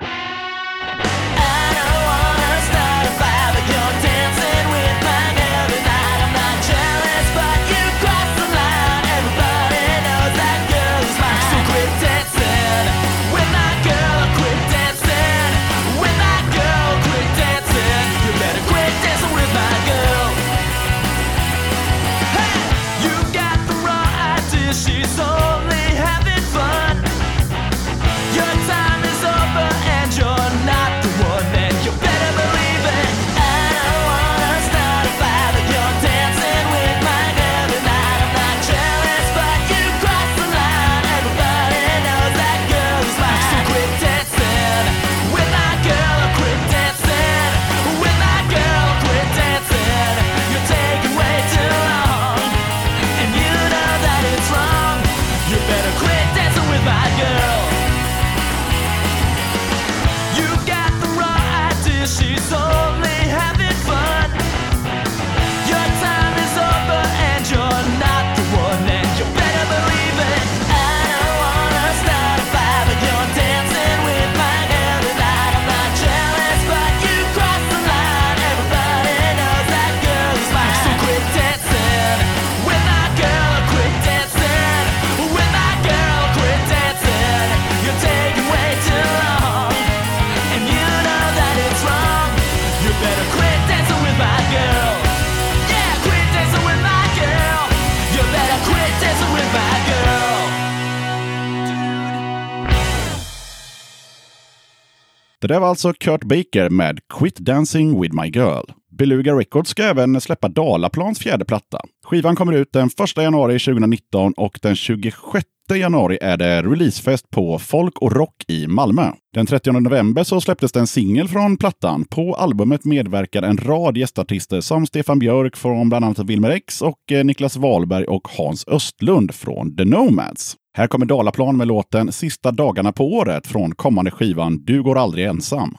Det 105.48 105.54
där 105.54 105.60
var 105.60 105.68
alltså 105.68 105.94
Kurt 105.94 106.24
Baker 106.24 106.70
med 106.70 107.00
Quit 107.14 107.36
Dancing 107.36 108.02
With 108.02 108.16
My 108.16 108.28
Girl. 108.30 108.64
Beluga 108.98 109.34
Records 109.34 109.70
ska 109.70 109.84
även 109.84 110.22
släppa 110.22 110.48
Dalaplans 110.48 111.20
fjärde 111.20 111.46
platta. 111.46 111.82
Skivan 112.06 112.36
kommer 112.36 112.54
ut 112.54 112.74
den 112.74 112.88
1 112.88 113.18
januari 113.18 113.60
2019 113.60 114.34
och 114.38 114.60
den 114.62 114.75
26 114.75 115.46
januari 115.74 116.17
är 116.22 116.38
det 116.38 116.62
releasefest 116.62 117.29
på 117.29 117.60
Folk 117.60 117.98
och 117.98 118.12
Rock 118.12 118.36
i 118.48 118.67
Malmö. 118.67 119.12
Den 119.34 119.45
30 119.45 119.72
november 119.72 120.24
så 120.24 120.41
släpptes 120.41 120.72
det 120.72 120.79
en 120.79 120.88
singel 120.88 121.27
från 121.27 121.57
plattan. 121.57 122.05
På 122.05 122.36
albumet 122.36 122.86
medverkar 122.86 123.43
en 123.43 123.57
rad 123.57 123.98
gästartister 123.98 124.62
som 124.62 124.86
Stefan 124.86 125.19
Björk 125.19 125.55
från 125.55 125.89
bland 125.89 126.05
annat 126.05 126.19
Wilmer 126.19 126.50
X 126.50 126.81
och 126.81 127.12
eh, 127.12 127.25
Niklas 127.25 127.57
Wahlberg 127.57 128.05
och 128.05 128.27
Hans 128.38 128.67
Östlund 128.67 129.36
från 129.36 129.75
The 129.75 129.86
Nomads. 129.86 130.55
Här 130.77 130.88
kommer 130.88 131.05
Dalaplan 131.05 131.57
med 131.57 131.67
låten 131.67 132.12
Sista 132.12 132.51
dagarna 132.51 132.91
på 132.91 133.13
året 133.13 133.48
från 133.48 133.75
kommande 133.75 134.12
skivan 134.12 134.63
Du 134.65 134.84
går 134.84 134.98
aldrig 134.98 135.25
ensam. 135.25 135.77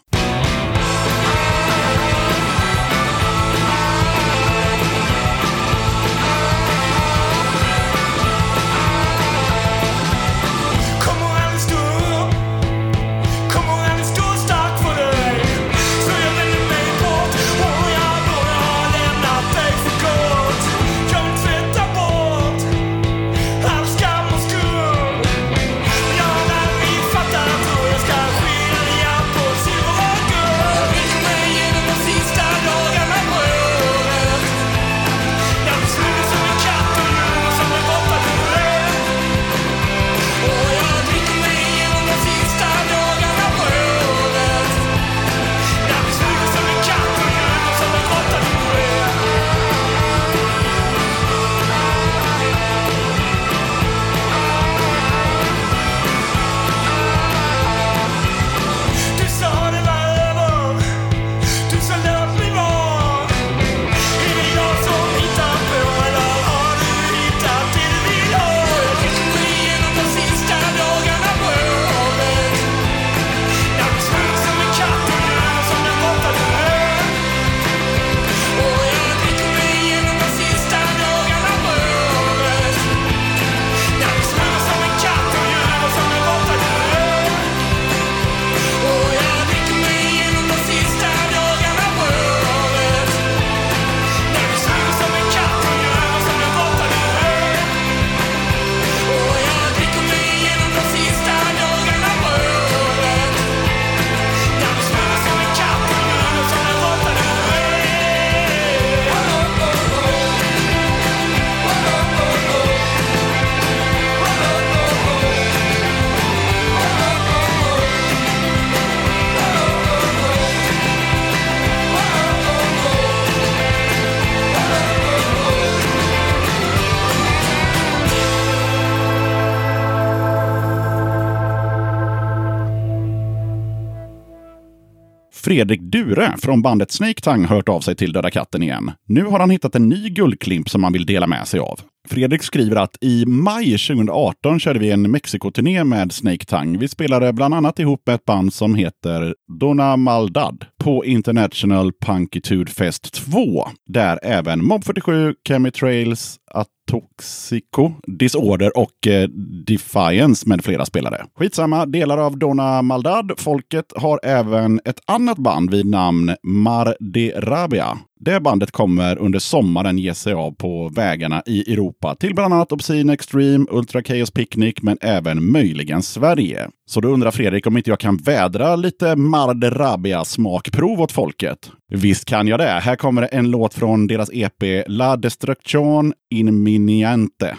Fredrik 135.47 135.81
Dure 135.81 136.35
från 136.39 136.63
bandet 136.63 136.91
Snake 136.91 137.21
Tang 137.21 137.45
hört 137.45 137.69
av 137.69 137.81
sig 137.81 137.97
till 137.97 138.13
Döda 138.13 138.31
katten 138.31 138.63
igen. 138.63 138.93
Nu 139.09 139.25
har 139.25 139.39
han 139.39 139.51
hittat 139.51 139.75
en 139.75 139.89
ny 139.89 140.09
guldklimp 140.09 140.69
som 140.69 140.85
han 140.85 140.93
vill 140.93 141.07
dela 141.07 141.27
med 141.27 141.49
sig 141.49 141.61
av. 141.61 141.81
Fredrik 142.09 142.43
skriver 142.43 142.77
att 142.77 142.97
i 143.01 143.25
maj 143.27 143.65
2018 143.65 144.61
körde 144.61 144.79
vi 144.79 144.91
en 144.91 145.11
Mexikoturné 145.11 145.85
med 145.85 146.13
Snake 146.13 146.45
Tang. 146.45 146.79
Vi 146.79 146.89
spelade 146.89 147.33
bland 147.33 147.55
annat 147.55 147.79
ihop 147.79 148.03
med 148.07 148.15
ett 148.15 148.25
band 148.25 148.53
som 148.53 148.75
heter 148.75 149.35
Dona 149.61 149.97
Maldad 149.97 150.65
på 150.85 151.05
International 151.05 151.93
Punkitude 151.93 152.73
Fest 152.73 153.15
2. 153.15 153.69
Där 153.87 154.19
även 154.23 154.65
Mob 154.65 154.85
47, 154.85 155.35
Chemitrails, 155.49 156.37
Atoxico, 156.51 157.93
Disorder 158.07 158.79
och 158.79 159.07
eh, 159.07 159.29
Defiance 159.67 160.49
med 160.49 160.65
flera 160.65 160.85
spelare. 160.85 161.25
Skitsamma, 161.39 161.87
delar 161.87 162.19
av 162.19 162.39
Dona 162.39 162.83
Maldad, 162.83 163.33
folket, 163.37 163.93
har 163.97 164.21
även 164.23 164.81
ett 164.85 165.01
annat 165.07 165.39
band 165.39 165.71
vid 165.71 165.87
namn 165.87 166.35
Mar 166.43 166.97
de 167.01 167.33
Rabia. 167.33 167.99
Det 168.21 168.41
bandet 168.41 168.71
kommer 168.71 169.19
under 169.19 169.39
sommaren 169.39 169.99
ge 169.99 170.15
sig 170.15 170.33
av 170.33 170.53
på 170.53 170.89
vägarna 170.89 171.43
i 171.47 171.73
Europa 171.73 172.15
till 172.15 172.35
bland 172.35 172.55
annat 172.55 172.73
Obscene 172.73 173.13
Extreme, 173.13 173.67
Ultra 173.71 174.03
Chaos 174.03 174.31
Picnic, 174.31 174.75
men 174.83 174.99
även 175.01 175.53
möjligen 175.53 176.03
Sverige. 176.03 176.69
Så 176.87 177.01
då 177.01 177.09
undrar 177.09 177.31
Fredrik 177.31 177.67
om 177.67 177.77
inte 177.77 177.91
jag 177.91 178.01
kan 178.01 178.17
vädra 178.17 178.77
lite 178.77 179.17
Mar 179.17 179.55
de 179.55 179.71
Rabia 179.71 180.25
smakprov 180.25 181.01
åt 181.01 181.13
folket. 181.13 181.71
Visst 181.89 182.25
kan 182.25 182.49
jag 182.49 182.61
det. 182.61 182.81
Här 182.81 182.97
kommer 182.97 183.29
en 183.33 183.51
låt 183.51 183.75
från 183.75 184.07
deras 184.07 184.31
EP 184.33 184.85
La 184.87 185.17
Destruction 185.17 186.13
Inminiente. 186.31 187.57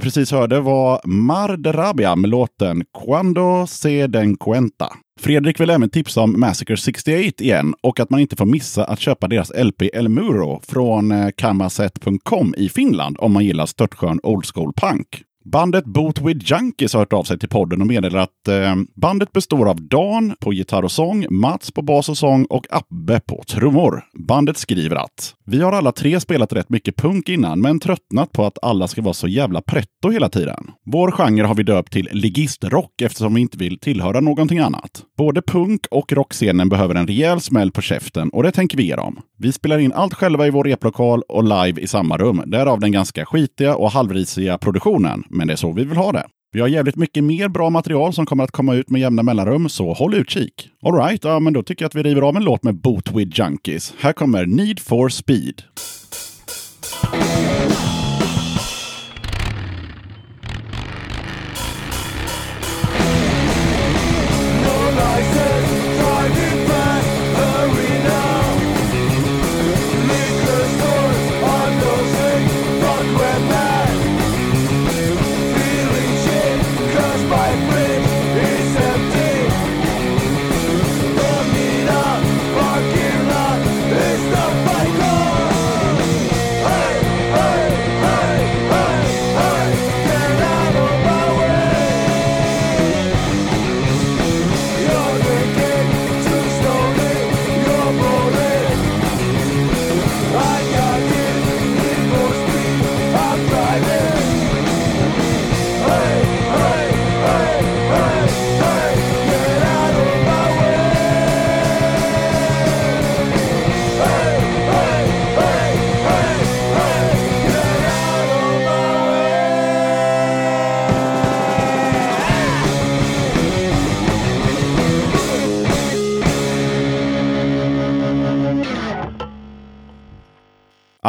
Precis 0.00 0.32
hörde 0.32 0.60
var 0.60 1.00
Mar 1.04 1.56
de 1.56 1.72
Rabia 1.72 2.16
med 2.16 2.30
låten 2.30 2.84
Cuando 3.04 3.66
se 3.66 4.06
den 4.06 4.36
cuenta. 4.36 4.86
Fredrik 5.20 5.60
vill 5.60 5.70
även 5.70 5.90
tipsa 5.90 6.20
om 6.20 6.40
Massacre 6.40 6.76
68 6.76 7.44
igen 7.44 7.74
och 7.82 8.00
att 8.00 8.10
man 8.10 8.20
inte 8.20 8.36
får 8.36 8.46
missa 8.46 8.84
att 8.84 9.00
köpa 9.00 9.28
deras 9.28 9.52
LP 9.54 9.82
El 9.82 10.08
Muro 10.08 10.60
från 10.62 11.12
eh, 11.12 11.28
kammaset.com 11.36 12.18
kamaset.com 12.20 12.54
i 12.56 12.68
Finland 12.68 13.16
om 13.18 13.32
man 13.32 13.44
gillar 13.44 13.66
störtskön 13.66 14.20
old 14.22 14.44
school 14.54 14.72
punk. 14.72 15.22
Bandet 15.44 15.84
Boot 15.84 16.20
with 16.20 16.52
Junkies 16.52 16.92
har 16.92 17.00
hört 17.00 17.12
av 17.12 17.24
sig 17.24 17.38
till 17.38 17.48
podden 17.48 17.80
och 17.80 17.86
meddelar 17.86 18.20
att 18.20 18.48
eh, 18.48 18.76
bandet 18.94 19.32
består 19.32 19.68
av 19.68 19.82
Dan 19.82 20.34
på 20.40 20.52
gitarr 20.52 20.82
och 20.82 20.92
sång, 20.92 21.26
Mats 21.30 21.70
på 21.70 21.82
bas 21.82 22.08
och 22.08 22.18
sång 22.18 22.44
och 22.44 22.66
Abbe 22.70 23.20
på 23.20 23.42
trummor. 23.48 24.04
Bandet 24.14 24.56
skriver 24.56 24.96
att 24.96 25.34
vi 25.50 25.62
har 25.62 25.72
alla 25.72 25.92
tre 25.92 26.20
spelat 26.20 26.52
rätt 26.52 26.68
mycket 26.68 26.96
punk 26.96 27.28
innan, 27.28 27.60
men 27.60 27.80
tröttnat 27.80 28.32
på 28.32 28.46
att 28.46 28.58
alla 28.62 28.88
ska 28.88 29.02
vara 29.02 29.14
så 29.14 29.28
jävla 29.28 29.60
pretto 29.60 30.10
hela 30.10 30.28
tiden. 30.28 30.70
Vår 30.86 31.10
genre 31.10 31.46
har 31.46 31.54
vi 31.54 31.62
döpt 31.62 31.92
till 31.92 32.08
ligistrock 32.12 33.00
eftersom 33.02 33.34
vi 33.34 33.40
inte 33.40 33.58
vill 33.58 33.78
tillhöra 33.78 34.20
någonting 34.20 34.58
annat. 34.58 35.02
Både 35.18 35.42
punk 35.42 35.86
och 35.90 36.12
rockscenen 36.12 36.68
behöver 36.68 36.94
en 36.94 37.06
rejäl 37.06 37.40
smäll 37.40 37.70
på 37.70 37.80
käften 37.80 38.30
och 38.30 38.42
det 38.42 38.52
tänker 38.52 38.76
vi 38.76 38.86
ge 38.86 38.96
dem. 38.96 39.18
Vi 39.38 39.52
spelar 39.52 39.78
in 39.78 39.92
allt 39.92 40.14
själva 40.14 40.46
i 40.46 40.50
vår 40.50 40.64
replokal 40.64 41.22
och 41.28 41.44
live 41.44 41.80
i 41.80 41.86
samma 41.86 42.18
rum. 42.18 42.42
Därav 42.46 42.80
den 42.80 42.92
ganska 42.92 43.26
skitiga 43.26 43.76
och 43.76 43.90
halvrisiga 43.90 44.58
produktionen. 44.58 45.24
Men 45.30 45.46
det 45.46 45.52
är 45.52 45.56
så 45.56 45.72
vi 45.72 45.84
vill 45.84 45.96
ha 45.96 46.12
det. 46.12 46.26
Vi 46.52 46.60
har 46.60 46.68
jävligt 46.68 46.96
mycket 46.96 47.24
mer 47.24 47.48
bra 47.48 47.70
material 47.70 48.12
som 48.12 48.26
kommer 48.26 48.44
att 48.44 48.50
komma 48.50 48.74
ut 48.74 48.90
med 48.90 49.00
jämna 49.00 49.22
mellanrum, 49.22 49.68
så 49.68 49.92
håll 49.92 50.14
utkik. 50.14 50.68
Alright, 50.82 51.24
ja 51.24 51.40
men 51.40 51.52
då 51.52 51.62
tycker 51.62 51.84
jag 51.84 51.88
att 51.88 51.94
vi 51.94 52.02
river 52.02 52.22
av 52.22 52.36
en 52.36 52.44
låt 52.44 52.64
med 52.64 52.74
Boot 52.74 53.12
with 53.12 53.40
Junkies. 53.40 53.94
Här 53.98 54.12
kommer 54.12 54.46
Need 54.46 54.80
for 54.80 55.08
Speed. 55.08 55.62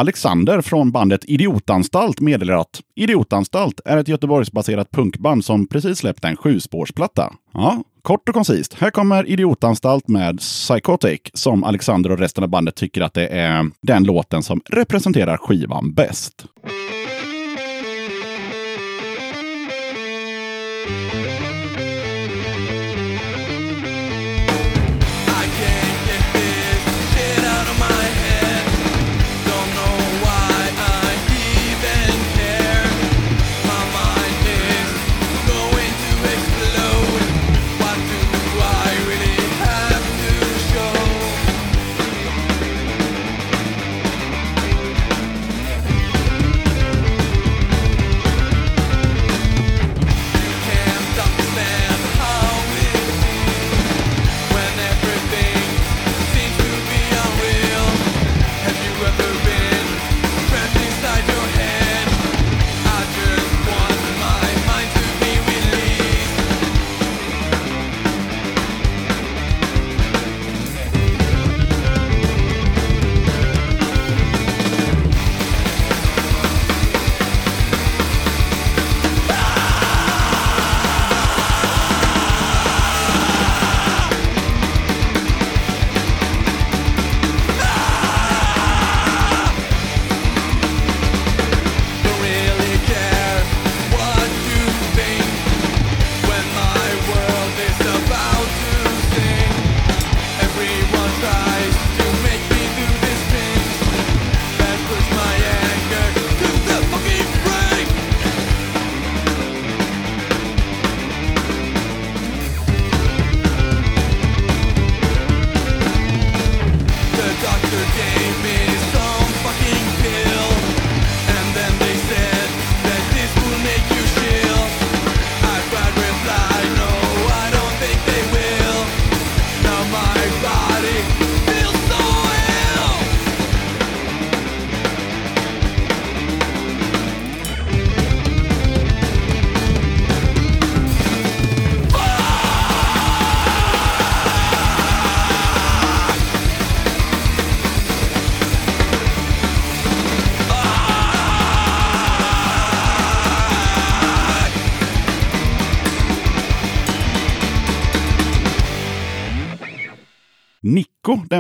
Alexander 0.02 0.62
från 0.62 0.92
bandet 0.92 1.26
Idiotanstalt 1.26 2.20
meddelar 2.20 2.54
att 2.54 2.82
Idiotanstalt 2.96 3.80
är 3.86 3.98
ett 3.98 4.08
Göteborgsbaserat 4.08 4.92
punkband 4.92 5.46
som 5.46 5.68
precis 5.68 5.98
släppt 5.98 6.26
en 6.26 6.38
sjuspårsplatta. 6.38 7.34
Ja, 7.54 7.84
kort 8.02 8.30
och 8.30 8.36
koncist. 8.36 8.74
Här 8.74 8.92
kommer 8.92 9.30
Idiotanstalt 9.30 10.08
med 10.08 10.40
Psychotic 10.40 11.22
som 11.34 11.64
Alexander 11.64 12.12
och 12.12 12.20
resten 12.20 12.44
av 12.44 12.50
bandet 12.50 12.76
tycker 12.76 13.02
att 13.02 13.14
det 13.14 13.28
är 13.28 13.72
den 13.82 14.04
låten 14.04 14.44
som 14.44 14.62
representerar 14.66 15.38
skivan 15.38 15.94
bäst. 15.94 16.46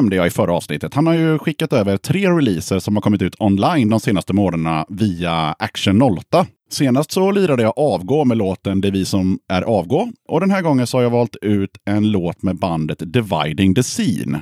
Nämnde 0.02 0.16
jag 0.16 0.28
i 0.28 0.30
förra 0.30 0.54
avsnittet. 0.54 0.94
Han 0.94 1.08
har 1.08 1.14
ju 1.14 1.40
skickat 1.40 1.74
över 1.74 1.98
tre 1.98 2.30
releaser 2.30 2.80
som 2.80 2.96
har 2.96 3.02
kommit 3.02 3.22
ut 3.22 3.36
online 3.40 3.90
de 3.90 4.00
senaste 4.00 4.34
månaderna 4.34 4.86
via 4.90 5.56
Action 5.60 6.02
08. 6.02 6.46
Senast 6.72 7.12
så 7.12 7.32
lirade 7.32 7.64
jag 7.64 7.74
Avgå 7.76 8.26
med 8.26 8.38
låten 8.38 8.82
Det 8.82 8.88
är 8.88 8.92
vi 8.92 9.06
som 9.06 9.40
är 9.50 9.62
Avgå. 9.62 10.12
Och 10.28 10.40
den 10.40 10.52
här 10.52 10.62
gången 10.62 10.88
så 10.88 10.98
har 10.98 11.04
jag 11.04 11.10
valt 11.10 11.36
ut 11.42 11.78
en 11.86 12.12
låt 12.12 12.44
med 12.44 12.60
bandet 12.60 12.98
Dividing 13.00 13.76
the 13.76 13.84
Scene. 13.84 14.42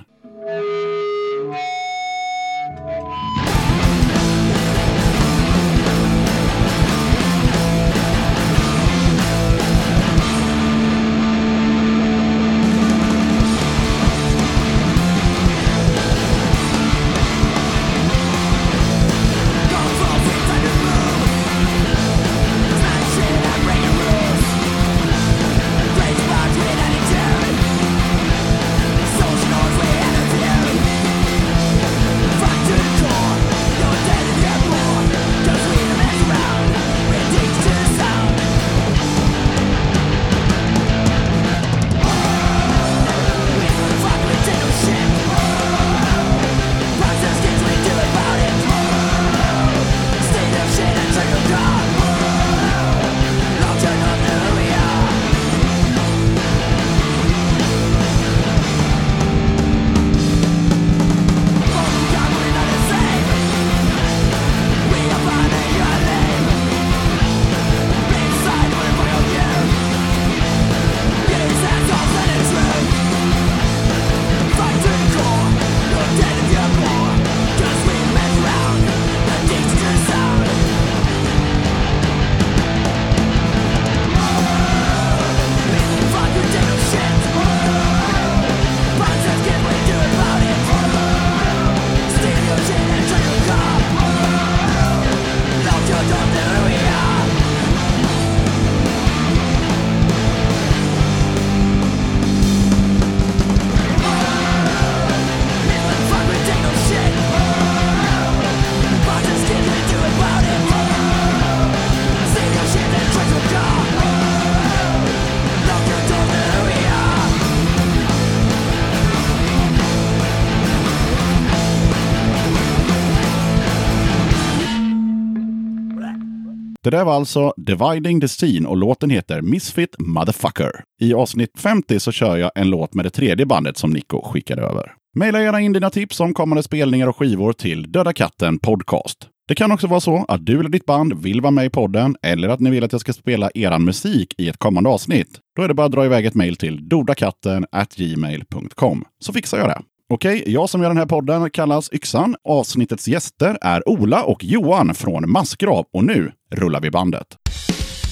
Det 126.90 126.98
där 126.98 127.06
var 127.06 127.16
alltså 127.16 127.54
Dividing 127.58 128.22
the 128.22 128.28
Scene 128.28 128.68
och 128.68 128.78
låten 128.78 129.10
heter 129.10 129.42
Misfit 129.42 129.96
Motherfucker. 130.00 130.72
I 131.02 131.14
avsnitt 131.14 131.52
50 131.58 132.00
så 132.00 132.12
kör 132.12 132.38
jag 132.38 132.52
en 132.56 132.70
låt 132.70 132.94
med 132.94 133.06
det 133.06 133.10
tredje 133.10 133.46
bandet 133.46 133.78
som 133.78 133.92
Nico 133.92 134.22
skickade 134.22 134.62
över. 134.62 134.94
Maila 135.16 135.42
gärna 135.42 135.62
in 135.62 135.74
dina 135.74 135.90
tips 135.90 136.20
om 136.20 136.34
kommande 136.34 136.64
spelningar 136.64 137.08
och 137.08 137.18
skivor 137.18 137.54
till 137.54 137.92
Döda 137.92 138.14
katten 138.14 138.60
Podcast. 138.60 139.18
Det 139.48 139.56
kan 139.56 139.72
också 139.72 139.88
vara 139.88 140.00
så 140.00 140.26
att 140.28 140.46
du 140.46 140.60
eller 140.60 140.70
ditt 140.70 140.86
band 140.86 141.24
vill 141.24 141.42
vara 141.42 141.52
med 141.52 141.66
i 141.66 141.70
podden 141.70 142.16
eller 142.22 142.50
att 142.50 142.60
ni 142.60 142.70
vill 142.70 142.84
att 142.84 142.92
jag 142.92 143.02
ska 143.02 143.14
spela 143.14 143.50
eran 143.54 143.86
musik 143.86 144.36
i 144.38 144.50
ett 144.50 144.58
kommande 144.58 144.90
avsnitt. 144.90 145.40
Då 145.56 145.62
är 145.62 145.68
det 145.68 145.74
bara 145.74 145.86
att 145.86 145.92
dra 145.92 146.06
iväg 146.06 146.26
ett 146.26 146.36
mejl 146.36 146.56
till 146.56 146.90
dodakatten 146.90 147.66
gmail.com 147.96 149.06
så 149.20 149.34
fixar 149.34 149.58
jag 149.58 149.68
det. 149.68 149.82
Okej, 150.12 150.44
jag 150.48 150.70
som 150.70 150.82
gör 150.82 150.90
den 150.90 150.98
här 150.98 151.06
podden 151.06 151.50
kallas 151.50 151.90
Yxan. 151.94 152.36
Avsnittets 152.44 153.08
gäster 153.08 153.58
är 153.62 153.90
Ola 153.90 154.24
och 154.24 154.44
Johan 154.44 154.96
från 154.96 155.32
Massgrav 155.32 155.86
och 155.94 156.04
nu 156.04 156.32
rullar 156.56 156.82
vi 156.82 156.92
bandet. 156.92 157.28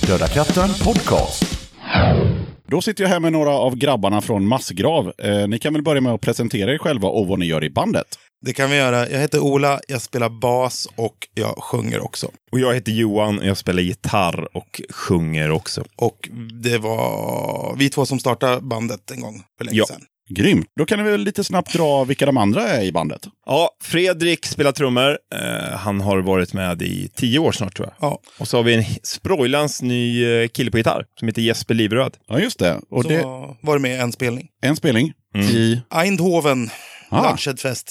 Döda 0.07 0.27
katten 0.27 0.69
Podcast. 0.83 1.43
Då 2.67 2.81
sitter 2.81 3.03
jag 3.03 3.09
här 3.09 3.19
med 3.19 3.31
några 3.31 3.51
av 3.51 3.75
grabbarna 3.75 4.21
från 4.21 4.47
Massgrav. 4.47 5.13
Eh, 5.17 5.47
ni 5.47 5.59
kan 5.59 5.73
väl 5.73 5.83
börja 5.83 6.01
med 6.01 6.13
att 6.13 6.21
presentera 6.21 6.73
er 6.73 6.77
själva 6.77 7.07
och 7.07 7.27
vad 7.27 7.39
ni 7.39 7.45
gör 7.45 7.63
i 7.63 7.69
bandet. 7.69 8.07
Det 8.45 8.53
kan 8.53 8.69
vi 8.69 8.75
göra. 8.75 9.09
Jag 9.09 9.19
heter 9.19 9.39
Ola, 9.39 9.79
jag 9.87 10.01
spelar 10.01 10.29
bas 10.29 10.87
och 10.95 11.15
jag 11.33 11.63
sjunger 11.63 11.99
också. 12.05 12.27
Och 12.51 12.59
jag 12.59 12.73
heter 12.73 12.91
Johan, 12.91 13.39
jag 13.43 13.57
spelar 13.57 13.81
gitarr 13.81 14.57
och 14.57 14.81
sjunger 14.89 15.51
också. 15.51 15.83
Och 15.95 16.29
det 16.63 16.77
var 16.77 17.75
vi 17.77 17.89
två 17.89 18.05
som 18.05 18.19
startade 18.19 18.61
bandet 18.61 19.11
en 19.11 19.21
gång 19.21 19.43
för 19.57 19.65
länge 19.65 19.77
Ja. 19.77 19.85
sedan. 19.85 20.01
Grymt. 20.29 20.67
Då 20.79 20.85
kan 20.85 21.03
ni 21.03 21.11
väl 21.11 21.21
lite 21.21 21.43
snabbt 21.43 21.73
dra 21.73 22.03
vilka 22.03 22.25
de 22.25 22.37
andra 22.37 22.61
är 22.67 22.83
i 22.83 22.91
bandet. 22.91 23.21
Ja, 23.45 23.69
Fredrik 23.83 24.45
spelar 24.45 24.71
trummor. 24.71 25.17
Eh, 25.35 25.77
han 25.77 26.01
har 26.01 26.17
varit 26.17 26.53
med 26.53 26.81
i 26.81 27.09
tio 27.15 27.39
år 27.39 27.51
snart 27.51 27.75
tror 27.75 27.87
jag. 27.87 28.09
Ja, 28.09 28.19
Och 28.39 28.47
så 28.47 28.57
har 28.57 28.63
vi 28.63 28.73
en 28.73 28.83
sprojlans 29.03 29.81
ny 29.81 30.25
eh, 30.41 30.47
kille 30.47 30.71
på 30.71 30.77
gitarr 30.77 31.05
som 31.19 31.27
heter 31.27 31.41
Jesper 31.41 31.73
Livröd. 31.73 32.13
Ja, 32.27 32.39
just 32.39 32.59
det. 32.59 32.79
Och 32.89 33.03
så 33.03 33.09
det 33.09 33.23
var 33.61 33.73
det 33.75 33.79
med 33.79 34.01
en 34.01 34.11
spelning. 34.11 34.47
en 34.61 34.75
spelning 34.75 35.13
Mm. 35.35 35.47
i... 35.47 35.81
Eindhoven, 35.95 36.69
Ah. 37.09 37.37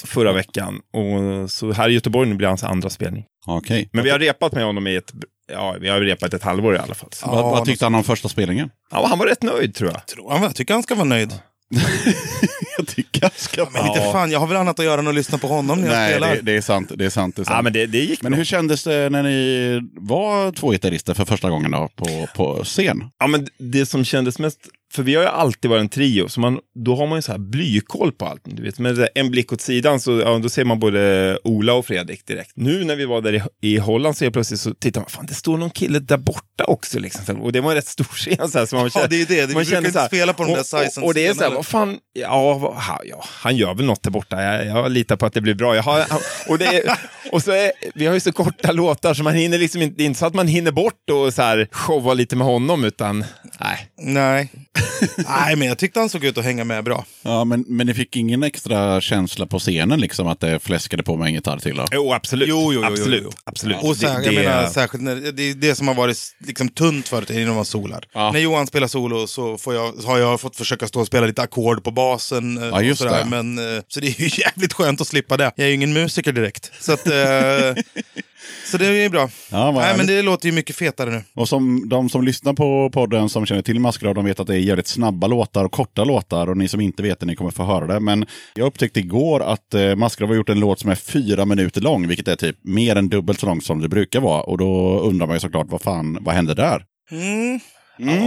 Förra 0.05 0.33
veckan. 0.33 0.81
Och 0.93 1.51
så 1.51 1.73
här 1.73 1.89
i 1.89 1.93
Göteborg 1.93 2.29
nu 2.29 2.35
blir 2.35 2.49
hans 2.49 2.65
andra 2.65 2.91
spelning. 2.91 3.25
Okej. 3.47 3.89
Men 3.93 4.05
vi 4.05 4.11
har 4.11 4.19
repat 4.19 4.53
med 4.53 4.65
honom 4.65 4.87
i 4.87 4.97
ett, 4.97 5.13
ja, 5.53 5.77
vi 5.81 5.89
har 5.89 6.01
repat 6.01 6.35
ett 6.35 6.43
halvår 6.43 6.75
i 6.75 6.79
alla 6.79 6.95
fall. 6.95 7.09
Så. 7.13 7.27
Vad, 7.27 7.45
vad 7.45 7.59
Ja, 7.59 7.65
tyckte 7.65 7.85
han 7.85 7.95
om 7.95 8.05
första 8.05 8.29
spelningen? 8.29 8.71
Ja, 8.91 9.07
han 9.07 9.19
var 9.19 9.27
rätt 9.27 9.43
nöjd 9.43 9.75
tror 9.75 9.91
jag. 9.91 10.07
Tror 10.07 10.31
han, 10.31 10.43
jag 10.43 10.55
tycker 10.55 10.75
han 10.75 10.83
ska 10.83 10.95
vara 10.95 11.05
nöjd. 11.05 11.33
jag 12.79 12.87
tycker 12.87 13.23
jag 13.23 13.33
ska... 13.37 13.69
Men 13.73 13.87
inte 13.87 14.01
fan, 14.01 14.31
jag 14.31 14.41
har 14.41 14.47
väl 14.47 14.57
annat 14.57 14.79
att 14.79 14.85
göra 14.85 15.01
än 15.01 15.09
att 15.09 15.15
lyssna 15.15 15.39
på 15.39 15.47
honom 15.47 15.81
när 15.81 15.87
jag 15.87 15.95
Nej, 15.97 16.13
spelar. 16.13 16.35
det, 16.35 16.41
det 16.43 16.57
är 16.57 16.61
sant. 16.61 16.93
Det 16.95 17.05
är 17.05 17.11
sant. 17.11 17.37
Det 17.37 17.43
är 17.43 17.45
sant. 17.45 17.57
Ja, 17.57 17.63
men 17.63 17.73
det, 17.73 17.87
det 17.87 17.99
gick 17.99 18.23
Men 18.23 18.33
bra. 18.33 18.37
hur 18.37 18.45
kändes 18.45 18.85
det 18.85 19.11
när 19.11 19.23
ni 19.23 19.81
var 19.95 20.53
två 20.53 20.71
gitarrister 20.71 21.15
för 21.15 21.25
första 21.25 21.51
gången 21.51 21.71
då, 21.71 21.89
på, 21.97 22.29
på 22.37 22.65
scen? 22.65 23.05
Ja, 23.19 23.27
men 23.27 23.47
det 23.59 23.87
som 23.87 24.05
kändes 24.05 24.39
mest, 24.39 24.59
för 24.97 25.03
vi 25.03 25.15
har 25.15 25.23
ju 25.23 25.29
alltid 25.29 25.71
varit 25.71 25.81
en 25.81 25.89
trio, 25.89 26.29
så 26.29 26.41
man, 26.41 26.59
då 26.75 26.97
har 26.97 27.07
man 27.07 27.19
ju 27.19 27.23
så 27.23 27.33
här 27.33 27.39
blykoll 27.39 28.13
på 28.13 28.27
allt. 28.27 28.41
Du 28.45 28.63
vet, 28.63 28.79
med 28.79 29.09
en 29.15 29.31
blick 29.31 29.53
åt 29.53 29.61
sidan 29.61 30.01
så 30.01 30.19
ja, 30.21 30.39
då 30.39 30.49
ser 30.49 30.65
man 30.65 30.79
både 30.79 31.39
Ola 31.45 31.73
och 31.73 31.87
Fredrik 31.87 32.27
direkt. 32.27 32.53
Nu 32.55 32.85
när 32.85 32.97
vi 32.97 33.05
var 33.05 33.21
där 33.21 33.33
i, 33.33 33.43
i 33.61 33.79
Holland 33.79 34.17
så 34.17 34.25
helt 34.25 34.33
plötsligt 34.33 34.61
så 34.61 34.75
tittar 34.75 35.01
man, 35.01 35.11
fan 35.11 35.27
det 35.27 35.35
står 35.35 35.57
någon 35.57 35.71
kille 35.71 35.99
där 35.99 36.17
borta 36.17 36.65
också. 36.65 36.99
Liksom. 36.99 37.43
Och 37.43 37.53
det 37.53 37.61
var 37.61 37.71
en 37.71 37.77
rätt 37.77 37.87
stor 37.87 38.05
scen. 38.05 38.49
Så 38.49 38.59
här, 38.59 38.67
så 38.67 38.77
man 38.77 38.91
Ja, 38.95 39.07
det 39.07 39.17
är 39.17 39.19
ju 39.19 39.25
det. 39.25 39.47
Vi 39.47 39.55
man 39.55 39.65
brukar 39.65 39.87
inte 39.87 40.07
spela 40.07 40.33
på 40.33 40.45
den 40.45 40.53
där 40.53 40.63
sizen 40.63 41.03
och, 41.03 41.09
och 41.09 41.15
det 41.15 41.27
är 41.27 41.35
så 41.35 41.43
här, 41.43 41.51
vad 41.51 41.67
fan, 41.67 41.99
ja, 42.13 42.77
ja, 43.05 43.25
han 43.29 43.57
gör 43.57 43.75
väl 43.75 43.87
något 43.87 44.03
där 44.03 44.11
borta. 44.11 44.43
Jag, 44.43 44.67
jag 44.67 44.93
litar 44.93 45.17
på 45.17 45.27
att 45.27 45.33
det 45.33 45.41
blir 45.41 45.55
bra. 45.55 45.81
Har, 45.81 46.05
och, 46.49 46.61
är, 46.61 46.99
och 47.33 47.43
så 47.43 47.51
är, 47.51 47.73
vi 47.95 48.07
har 48.07 48.15
ju 48.15 48.21
så 48.21 48.33
korta 48.33 48.73
låtar 48.73 49.15
så 49.15 49.23
man 49.23 49.35
hinner 49.35 49.59
liksom 49.59 49.83
inte, 49.83 49.97
det 49.97 50.03
är 50.03 50.07
inte 50.07 50.19
så 50.19 50.27
att 50.27 50.35
man 50.35 50.49
hinner 50.49 50.73
bort 50.73 51.11
och 51.11 51.35
så 51.35 51.43
här 51.43 51.69
showa 51.71 52.15
lite 52.15 52.37
med 52.37 52.47
honom, 52.47 52.85
utan 52.85 53.25
nej. 53.61 53.89
Nej. 53.99 54.51
Nej, 55.29 55.57
men 55.57 55.69
jag 55.69 55.79
tyckte 55.79 56.01
han 56.01 56.09
såg 56.09 56.25
ut 56.25 56.39
att 56.39 56.45
hänga 56.45 56.65
med 56.65 56.85
bra. 56.85 57.05
Ja, 57.23 57.45
men, 57.45 57.65
men 57.69 57.87
ni 57.87 57.95
fick 57.95 58.17
ingen 58.17 58.43
extra 58.43 59.01
känsla 59.01 59.47
på 59.47 59.59
scenen 59.59 60.01
liksom 60.01 60.27
att 60.27 60.41
det 60.41 60.59
fläskade 60.59 61.03
på 61.03 61.17
med 61.17 61.27
en 61.27 61.35
gitarr 61.35 61.59
till? 61.59 61.77
Då? 61.77 61.85
Jo, 61.93 62.13
absolut. 62.13 62.49
Jo, 62.49 62.73
jo, 62.73 62.73
jo, 62.73 62.81
jo, 62.83 62.93
absolut. 62.93 63.23
jo. 63.25 63.31
absolut. 63.45 63.77
Och 63.83 63.97
så, 63.97 64.07
Det- 64.07 64.13
jag 64.13 64.23
det- 64.25 64.31
menar, 64.33 64.67
särskilt 64.69 65.03
när, 65.05 65.17
det 65.33 65.43
är 65.43 65.55
det 65.55 65.75
som 65.75 65.89
har 65.89 65.95
varit 65.95 66.19
liksom 66.47 66.69
tunt 66.69 67.09
förut 67.09 67.31
innan 67.31 67.55
man 67.55 67.65
solar. 67.65 68.05
Ja. 68.13 68.33
När 68.33 68.41
Johan 68.41 68.67
spelar 68.67 68.87
solo 68.89 69.27
så 69.27 69.59
får 69.59 69.75
jag, 69.75 69.93
har 69.93 70.19
jag 70.19 70.41
fått 70.41 70.57
försöka 70.57 70.87
stå 70.87 71.01
och 71.01 71.07
spela 71.07 71.27
lite 71.27 71.43
ackord 71.43 71.85
på 71.85 71.91
basen. 71.91 72.59
eh, 72.59 72.65
Ja, 72.69 72.83
just 72.83 73.01
och 73.03 73.09
sådär. 73.09 73.25
det. 73.25 73.31
Men, 73.43 73.77
eh, 73.77 73.83
så 73.89 74.01
det 74.01 74.07
är 74.07 74.21
ju 74.21 74.29
jävligt 74.43 74.73
skönt 74.73 75.01
att 75.01 75.07
slippa 75.07 75.37
det. 75.37 75.53
Jag 75.57 75.65
är 75.65 75.69
ju 75.69 75.75
ingen 75.75 75.93
musiker 75.93 76.33
direkt. 76.33 76.71
Så 76.81 76.93
att, 76.93 77.07
eh, 77.07 77.13
Så 78.71 78.79
det 78.79 78.87
är 78.87 79.09
bra. 79.09 79.29
Ja, 79.51 79.73
Nej, 79.73 79.97
men 79.97 80.07
det 80.07 80.23
låter 80.23 80.49
ju 80.49 80.53
mycket 80.55 80.77
fetare 80.77 81.11
nu. 81.11 81.23
Och 81.35 81.49
som 81.49 81.89
de 81.89 82.09
som 82.09 82.25
lyssnar 82.25 82.53
på 82.53 82.91
podden 82.93 83.29
som 83.29 83.47
känner 83.47 83.63
till 83.63 83.81
Maskrad, 83.81 84.15
de 84.15 84.25
vet 84.25 84.41
att 84.41 84.47
det 84.47 84.55
är 84.55 84.59
jävligt 84.59 84.87
snabba 84.87 85.27
låtar 85.27 85.65
och 85.65 85.73
korta 85.73 86.05
låtar. 86.05 86.51
Och 86.51 86.57
ni 86.57 86.69
som 86.69 86.81
inte 86.81 87.03
vet 87.03 87.21
det, 87.21 87.27
ni 87.27 87.37
kommer 87.37 87.51
få 87.51 87.65
höra 87.65 87.87
det. 87.87 88.01
Men 88.01 88.27
jag 88.55 88.67
upptäckte 88.67 89.01
igår 89.01 89.41
att 89.41 89.75
eh, 89.75 89.97
Maskrad 89.97 90.29
har 90.29 90.37
gjort 90.37 90.49
en 90.49 90.61
låt 90.61 90.81
som 90.81 90.91
är 90.91 90.95
fyra 90.95 91.45
minuter 91.45 91.81
lång, 91.81 92.09
vilket 92.09 92.29
är 92.29 92.37
typ 92.37 92.57
mer 92.63 92.97
än 92.97 93.09
dubbelt 93.09 93.41
så 93.41 93.47
lång 93.47 93.61
som 93.61 93.81
det 93.81 93.89
brukar 93.89 94.21
vara. 94.21 94.43
Och 94.43 94.59
då 94.59 95.01
undrar 95.01 95.27
man 95.27 95.37
ju 95.37 95.41
såklart, 95.41 95.67
vad 95.71 95.83
fan, 95.83 96.19
vad 96.21 96.35
hände 96.35 96.55
där? 96.55 96.85
Mm. 97.11 97.61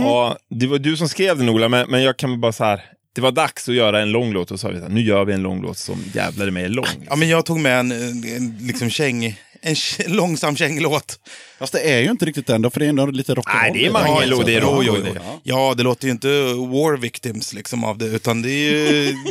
Ja, 0.04 0.38
det 0.50 0.68
var 0.68 0.80
du 0.80 0.98
som 0.98 1.10
skrev 1.10 1.38
den 1.38 1.50
Ola, 1.50 1.70
men, 1.70 1.90
men 1.90 2.04
jag 2.04 2.18
kan 2.18 2.42
bara 2.42 2.52
så 2.52 2.64
här. 2.64 2.82
Det 3.16 3.22
var 3.22 3.32
dags 3.32 3.70
att 3.70 3.76
göra 3.76 4.02
en 4.02 4.12
lång 4.12 4.34
låt 4.34 4.52
och 4.52 4.60
så 4.60 4.68
sa 4.68 4.74
vi 4.74 4.78
så 4.78 4.84
här, 4.84 4.90
nu 4.90 5.02
gör 5.02 5.26
vi 5.26 5.34
en 5.34 5.42
lång 5.42 5.62
låt 5.62 5.78
som 5.78 6.04
jävlar 6.14 6.48
i 6.48 6.52
mig 6.52 6.64
är 6.64 6.70
lång. 6.70 6.86
Ja, 7.10 7.16
men 7.16 7.30
jag 7.30 7.46
tog 7.46 7.60
med 7.60 7.80
en, 7.80 7.92
en 7.92 8.58
liksom 8.62 8.90
käng, 8.90 9.36
en 9.62 9.76
långsam 10.16 10.56
känglåt. 10.56 11.20
Fast 11.60 11.74
det 11.74 11.80
är 11.80 12.00
ju 12.00 12.10
inte 12.12 12.26
riktigt 12.26 12.48
den, 12.48 12.62
då, 12.62 12.70
för 12.70 12.80
det 12.80 12.86
är 12.86 12.90
ändå 12.90 13.06
lite 13.06 13.34
rock'n'roll. 13.36 13.62
Nej, 13.62 13.72
det 13.74 13.86
är 13.86 13.92
mangel 13.92 14.34
och 14.34 14.46
det 14.46 14.56
är 14.56 14.62
Jo, 14.62 14.68
rock. 14.68 14.84
jo, 14.86 14.92
och 14.94 14.98
jo. 15.00 15.14
det- 15.14 15.22
Ja, 15.44 15.74
det 15.78 15.84
låter 15.84 16.06
ju 16.06 16.12
inte 16.12 16.28
War 16.54 16.98
Victims 16.98 17.54
liksom 17.54 17.84
av 17.84 17.98
det, 17.98 18.06
utan 18.06 18.42
det 18.42 18.50
är 18.52 18.72
ju... 18.72 19.16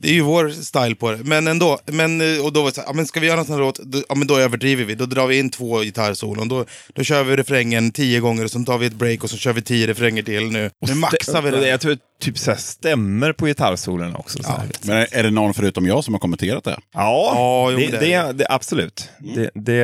Det 0.00 0.08
är 0.08 0.12
ju 0.12 0.20
vår 0.20 0.48
style 0.48 0.94
på 0.94 1.10
det. 1.10 1.18
Men 1.24 1.46
ändå, 1.46 1.78
men, 1.86 2.20
eh, 2.20 2.44
och 2.44 2.52
då 2.52 2.60
var 2.60 2.68
det 2.68 2.74
så 2.74 2.80
här, 2.80 2.88
ja, 2.88 2.92
men 2.92 3.06
ska 3.06 3.20
vi 3.20 3.26
göra 3.26 3.40
en 3.40 3.46
sån 3.46 3.54
här 3.54 3.60
låt, 3.60 3.78
då, 3.78 4.02
ja, 4.08 4.14
men 4.14 4.26
då 4.26 4.36
överdriver 4.36 4.84
vi. 4.84 4.94
Då 4.94 5.06
drar 5.06 5.26
vi 5.26 5.38
in 5.38 5.50
två 5.50 5.78
gitarrsolon, 5.80 6.48
då, 6.48 6.64
då 6.94 7.02
kör 7.02 7.24
vi 7.24 7.36
refrängen 7.36 7.92
tio 7.92 8.20
gånger, 8.20 8.44
och 8.44 8.50
sen 8.50 8.64
tar 8.64 8.78
vi 8.78 8.86
ett 8.86 8.92
break 8.92 9.24
och 9.24 9.30
så 9.30 9.36
kör 9.36 9.52
vi 9.52 9.62
tio 9.62 9.86
refränger 9.86 10.22
till. 10.22 10.50
Nu, 10.50 10.70
nu 10.80 10.94
maxar 10.94 11.42
vi 11.42 11.48
Och 11.48 11.60
det. 11.60 11.68
Jag 11.68 11.80
tror 11.80 11.98
typ 12.20 12.38
så 12.38 12.50
här 12.50 12.58
stämmer 12.58 13.32
på 13.32 13.46
gitarrsolorna 13.46 14.18
också. 14.18 14.42
Så 14.42 14.48
här. 14.48 14.68
Men 14.82 15.06
är 15.10 15.22
det 15.22 15.30
någon 15.30 15.54
förutom 15.54 15.86
jag 15.86 16.04
som 16.04 16.14
har 16.14 16.18
kommenterat 16.18 16.64
det? 16.64 16.78
Ja, 16.92 17.32
Ja, 17.34 17.70
jo, 17.70 17.78
det, 17.78 17.86
det 17.86 17.98
det, 17.98 18.12
är 18.12 18.26
det, 18.26 18.32
det, 18.32 18.46
absolut. 18.50 19.10
Det, 19.34 19.50
det, 19.54 19.74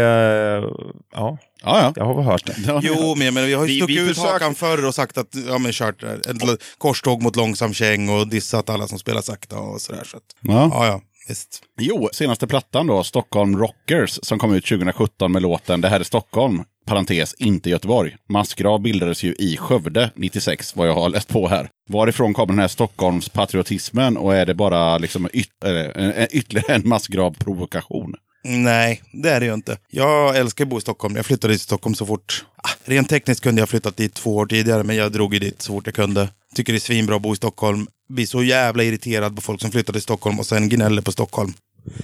ja, 1.15 1.39
Ja, 1.65 1.81
ja. 1.83 1.93
jag 1.97 2.05
har 2.05 2.15
väl 2.15 2.25
hört 2.25 2.47
det. 2.47 2.55
Ja, 2.67 2.81
Jo, 2.83 3.15
men, 3.15 3.35
men 3.35 3.47
vi 3.47 3.55
har 3.55 3.67
ju 3.67 3.73
Vi- 3.75 3.79
stuckit 3.81 3.97
vi 3.97 4.01
ut 4.03 4.09
försöker- 4.09 4.33
hakan 4.33 4.55
förr 4.55 4.85
och 4.85 4.95
sagt 4.95 5.19
att, 5.19 5.29
ja 5.49 5.59
men 5.59 5.73
kört 5.73 6.03
ett 6.03 6.63
korståg 6.79 7.23
mot 7.23 7.37
långsam 7.37 7.75
käng 7.75 8.09
och 8.09 8.29
dissat 8.29 8.71
alla 8.71 8.87
som 8.89 8.99
spelar 8.99 9.21
sakta 9.23 9.59
och 9.59 9.81
sådär. 9.81 10.05
Så 10.05 10.17
att, 10.17 10.23
Ja. 10.41 10.69
ja, 10.73 10.87
ja, 10.87 11.01
visst. 11.29 11.63
Jo, 11.81 12.09
senaste 12.13 12.47
plattan 12.47 12.87
då, 12.87 13.05
Stockholm 13.05 13.59
Rockers, 13.59 14.19
som 14.23 14.39
kom 14.39 14.55
ut 14.55 14.65
2017 14.67 15.33
med 15.33 15.43
låten 15.43 15.81
Det 15.81 15.89
här 15.89 16.01
är 16.01 16.05
Stockholm, 16.05 16.63
parentes, 16.87 17.35
inte 17.39 17.71
Göteborg. 17.71 18.17
Maskrav 18.29 18.81
bildades 18.83 19.23
ju 19.23 19.35
i 19.39 19.57
Skövde 19.57 20.11
96, 20.17 20.77
vad 20.77 20.89
jag 20.89 20.95
har 20.95 21.09
läst 21.09 21.29
på 21.29 21.49
här. 21.49 21.69
Varifrån 21.89 22.35
kommer 22.35 22.53
den 22.53 22.59
här 22.59 22.69
Stockholms 22.69 23.29
patriotismen 23.29 24.17
och 24.17 24.35
är 24.37 24.47
det 24.47 24.55
bara 24.55 24.99
liksom 24.99 25.29
yt 25.33 25.49
en- 25.65 26.27
ytterligare 26.31 26.75
en 26.75 26.89
massgrav-provokation? 26.89 28.15
Nej, 28.45 29.03
det 29.13 29.31
är 29.31 29.41
det 29.41 29.47
ju 29.47 29.55
inte. 29.55 29.79
Jag 29.91 30.37
älskar 30.37 30.65
att 30.65 30.69
bo 30.69 30.79
i 30.79 30.81
Stockholm. 30.81 31.17
Jag 31.17 31.27
flyttade 31.27 31.53
till 31.55 31.61
Stockholm 31.61 31.95
så 31.95 32.07
fort... 32.07 32.45
Ah, 32.57 32.69
rent 32.85 33.09
tekniskt 33.09 33.41
kunde 33.43 33.63
jag 33.63 33.69
flyttat 33.69 33.97
dit 33.97 34.15
två 34.15 34.37
år 34.37 34.47
tidigare, 34.47 34.83
men 34.83 34.97
jag 34.97 35.13
drog 35.13 35.35
ju 35.35 35.41
dit 35.41 35.63
så 35.63 35.73
fort 35.73 35.87
jag 35.87 35.95
kunde. 35.95 36.29
Tycker 36.55 36.73
det 36.73 36.77
är 36.77 36.81
svinbra 36.81 37.17
att 37.17 37.23
bo 37.23 37.33
i 37.33 37.37
Stockholm. 37.37 37.87
Blir 38.09 38.27
så 38.27 38.43
jävla 38.43 38.83
irriterad 38.83 39.37
på 39.37 39.43
folk 39.43 39.61
som 39.61 39.71
flyttar 39.71 39.93
till 39.93 40.03
Stockholm 40.03 40.39
och 40.39 40.47
sen 40.47 40.69
gnäller 40.69 41.03
på 41.03 41.13
Stockholm. 41.13 41.53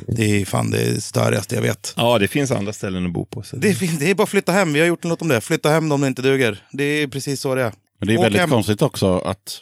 Det 0.07 0.41
är 0.41 0.45
fan 0.45 0.71
det 0.71 1.01
störigaste 1.05 1.55
jag 1.55 1.63
vet. 1.63 1.95
Ja, 1.97 2.19
det 2.19 2.29
finns 2.29 2.51
andra 2.51 2.73
ställen 2.73 3.07
att 3.07 3.13
bo 3.13 3.25
på. 3.27 3.43
Så 3.43 3.57
Det 3.57 3.99
det 3.99 4.11
är 4.11 4.15
bara 4.15 4.23
att 4.23 4.29
flytta 4.29 4.53
hem. 4.53 4.73
Vi 4.73 4.81
har 4.81 4.87
gjort 4.87 5.05
låt 5.05 5.23
om 5.23 5.29
det. 5.29 5.41
Flytta 5.41 5.71
hem 5.71 5.89
dem 5.89 6.01
det 6.01 6.07
inte 6.07 6.23
duger. 6.23 6.65
Det 6.73 6.85
är 6.85 7.07
precis 7.07 7.41
så 7.41 7.55
det 7.55 7.63
är. 7.63 7.73
Men 7.99 8.09
det 8.09 8.15
är 8.15 8.19
Åk 8.19 8.25
väldigt 8.25 8.41
hem. 8.41 8.51
konstigt 8.51 8.83
också 8.83 9.19
att, 9.19 9.61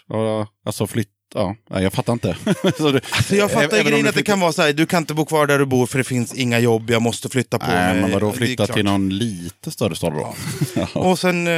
alltså 0.66 0.86
flytt, 0.86 1.08
ja, 1.34 1.56
jag 1.68 1.92
fattar 1.92 2.12
inte. 2.12 2.36
så 2.78 2.90
det, 2.92 3.00
Alltså 3.12 3.36
jag 3.36 3.50
fattar 3.50 3.76
även 3.76 3.86
grejen 3.92 4.08
att 4.08 4.14
det 4.14 4.22
kan 4.22 4.40
vara 4.40 4.52
så 4.52 4.62
här, 4.62 4.72
du 4.72 4.86
kan 4.86 5.02
inte 5.02 5.14
bo 5.14 5.24
kvar 5.24 5.46
där 5.46 5.58
du 5.58 5.66
bor 5.66 5.86
för 5.86 5.98
det 5.98 6.04
finns 6.04 6.34
inga 6.34 6.58
jobb, 6.58 6.90
jag 6.90 7.02
måste 7.02 7.28
flytta 7.28 7.58
på 7.58 7.66
Nej, 7.66 7.92
mig. 7.92 8.02
men 8.02 8.12
vadå 8.12 8.32
flytta 8.32 8.66
till 8.66 8.84
någon 8.84 9.08
lite 9.18 9.70
större 9.70 9.94
stad 9.96 10.12
då? 10.12 10.34
Och 11.00 11.18
sen, 11.18 11.46
eh, 11.46 11.52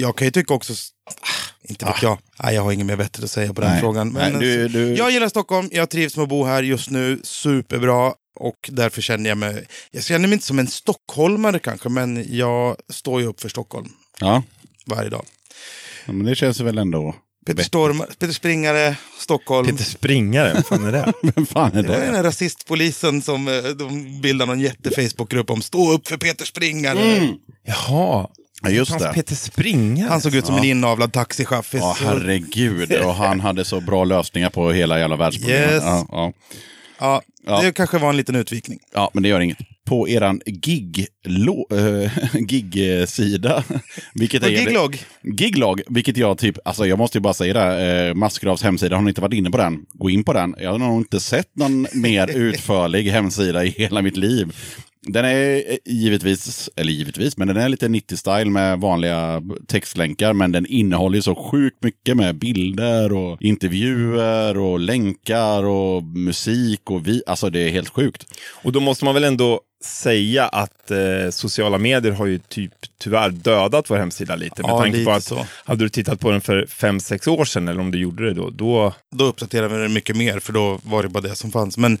jag 0.00 0.16
kan 0.16 0.26
ju 0.26 0.30
tycka 0.30 0.54
också, 0.54 0.72
ah, 0.72 1.12
inte 1.68 1.84
vet 1.84 2.02
jag, 2.02 2.18
nej, 2.42 2.54
jag 2.54 2.62
har 2.62 2.72
inget 2.72 2.86
mer 2.86 2.96
vettigt 2.96 3.24
att 3.24 3.30
säga 3.30 3.54
på 3.54 3.60
den 3.60 3.70
Nej. 3.70 3.80
frågan. 3.80 4.08
Men 4.12 4.32
Nej, 4.32 4.40
du- 4.40 4.64
alltså, 4.64 4.78
du- 4.78 4.94
Jag 4.96 5.10
gillar 5.10 5.28
Stockholm, 5.28 5.68
jag 5.72 5.90
trivs 5.90 6.16
med 6.16 6.22
att 6.22 6.28
bo 6.28 6.44
här 6.44 6.62
just 6.62 6.90
nu, 6.90 7.20
superbra. 7.24 8.12
Och 8.40 8.56
därför 8.68 9.02
känner 9.02 9.28
jag 9.30 9.38
mig, 9.38 9.66
jag 9.90 10.04
känner 10.04 10.28
mig 10.28 10.32
inte 10.34 10.46
som 10.46 10.58
en 10.58 10.66
stockholmare 10.66 11.58
kanske, 11.58 11.88
men 11.88 12.36
jag 12.36 12.76
står 12.92 13.20
ju 13.20 13.26
upp 13.26 13.40
för 13.40 13.48
Stockholm 13.48 13.88
Ja, 14.20 14.42
varje 14.86 15.08
dag. 15.10 15.24
men 16.06 16.24
det 16.26 16.34
känns 16.34 16.60
väl 16.60 16.78
ändå... 16.78 17.14
Peter, 17.46 17.62
Storm, 17.62 18.02
Peter 18.18 18.32
Springare, 18.32 18.96
Stockholm. 19.18 19.66
Peter 19.66 19.84
Springare, 19.84 20.52
vad 20.54 20.66
fan 20.66 20.84
är 20.84 20.92
det? 20.92 21.12
Vem 21.36 21.46
fan 21.46 21.72
är 21.76 21.82
Det 21.82 21.88
var 21.88 21.96
den 21.96 22.10
det? 22.10 22.16
här 22.16 22.24
rasistpolisen 22.24 23.22
som 23.22 23.48
eh, 23.48 23.54
de 23.62 24.20
bildade 24.20 24.50
någon 24.50 24.60
jätte-Facebookgrupp 24.60 25.50
om. 25.50 25.62
Stå 25.62 25.92
upp 25.92 26.08
för 26.08 26.16
Peter 26.16 26.44
Springare. 26.44 27.28
Jaha, 27.64 28.26
Ja, 28.62 28.70
just 28.70 28.98
det. 28.98 29.12
Peter 29.14 29.34
Springare? 29.34 30.08
Han 30.08 30.20
såg 30.20 30.34
ut 30.34 30.46
som 30.46 30.56
en 30.56 30.64
inavlad 30.64 31.12
taxichaffis. 31.12 31.80
Ja, 31.80 31.96
herregud. 32.00 32.92
Och 32.92 33.14
han 33.14 33.40
hade 33.40 33.64
så 33.64 33.80
bra 33.80 34.04
lösningar 34.04 34.50
på 34.50 34.70
hela 34.72 34.98
jävla 34.98 35.16
världsproblemet. 35.16 35.70
Yes. 35.72 35.82
Ja, 35.84 36.06
ja. 36.10 36.32
Ja, 36.98 37.22
Ja. 37.46 37.62
det 37.62 37.72
kanske 37.72 37.98
var 37.98 38.08
en 38.10 38.16
liten 38.16 38.34
utvikning. 38.36 38.78
ja, 38.94 39.10
men 39.14 39.22
det 39.22 39.28
gör 39.28 39.40
inget. 39.40 39.58
På 39.86 40.08
eran 40.08 40.40
gig 40.46 41.06
äh, 41.70 42.12
gig-sida. 42.48 43.64
vilket 44.14 44.42
är 44.42 44.48
giglog. 44.48 44.98
Giglog, 45.22 45.82
vilket 45.88 46.16
jag 46.16 46.38
typ, 46.38 46.58
alltså 46.64 46.86
jag 46.86 46.98
måste 46.98 47.18
ju 47.18 47.22
bara 47.22 47.34
säga 47.34 47.54
det, 47.54 48.06
eh, 48.06 48.14
Maskravs 48.14 48.62
hemsida, 48.62 48.96
har 48.96 49.02
ni 49.02 49.08
inte 49.08 49.20
varit 49.20 49.34
inne 49.34 49.50
på 49.50 49.58
den, 49.58 49.86
gå 49.92 50.10
in 50.10 50.24
på 50.24 50.32
den. 50.32 50.54
Jag 50.58 50.70
har 50.70 50.78
nog 50.78 51.00
inte 51.00 51.20
sett 51.20 51.56
någon 51.56 51.86
mer 51.92 52.30
utförlig 52.36 53.10
hemsida 53.10 53.64
i 53.64 53.68
hela 53.68 54.02
mitt 54.02 54.16
liv. 54.16 54.52
Den 55.08 55.24
är 55.24 55.56
eh, 55.56 55.76
givetvis, 55.84 56.70
eller 56.76 56.92
givetvis, 56.92 57.36
men 57.36 57.48
den 57.48 57.56
är 57.56 57.68
lite 57.68 57.88
90-style 57.88 58.50
med 58.50 58.80
vanliga 58.80 59.42
textlänkar, 59.66 60.32
men 60.32 60.52
den 60.52 60.66
innehåller 60.66 61.16
ju 61.16 61.22
så 61.22 61.34
sjukt 61.34 61.82
mycket 61.82 62.16
med 62.16 62.38
bilder 62.38 63.12
och 63.12 63.42
intervjuer 63.42 64.58
och 64.58 64.80
länkar 64.80 65.64
och 65.64 66.02
musik 66.02 66.90
och 66.90 67.08
vi, 67.08 67.22
alltså 67.26 67.50
det 67.50 67.60
är 67.60 67.70
helt 67.70 67.88
sjukt. 67.88 68.26
Och 68.62 68.72
då 68.72 68.80
måste 68.80 69.04
man 69.04 69.14
väl 69.14 69.24
ändå 69.24 69.60
säga 69.84 70.48
att 70.48 70.90
eh, 70.90 71.30
sociala 71.30 71.78
medier 71.78 72.12
har 72.12 72.26
ju 72.26 72.38
typ 72.38 72.95
tyvärr 72.98 73.30
dödat 73.30 73.90
vår 73.90 73.96
hemsida 73.96 74.36
lite. 74.36 74.62
Med 74.62 74.70
Ja, 74.70 74.78
tanke 74.80 74.96
lite 74.96 75.04
på 75.10 75.16
att 75.16 75.24
så. 75.24 75.46
hade 75.64 75.84
du 75.84 75.88
tittat 75.88 76.20
på 76.20 76.30
den 76.30 76.40
för 76.40 76.66
fem 76.66 77.00
sex 77.00 77.26
år 77.26 77.44
sedan, 77.44 77.68
eller 77.68 77.80
om 77.80 77.90
du 77.90 77.98
gjorde 77.98 78.24
det 78.24 78.34
då, 78.34 78.50
då 78.50 78.94
Då 79.16 79.24
uppdaterade 79.24 79.76
vi 79.76 79.82
det 79.82 79.88
mycket 79.88 80.16
mer, 80.16 80.38
för 80.40 80.52
då 80.52 80.80
var 80.82 81.02
det 81.02 81.08
bara 81.08 81.20
det 81.20 81.34
som 81.34 81.52
fanns. 81.52 81.78
Men 81.78 81.98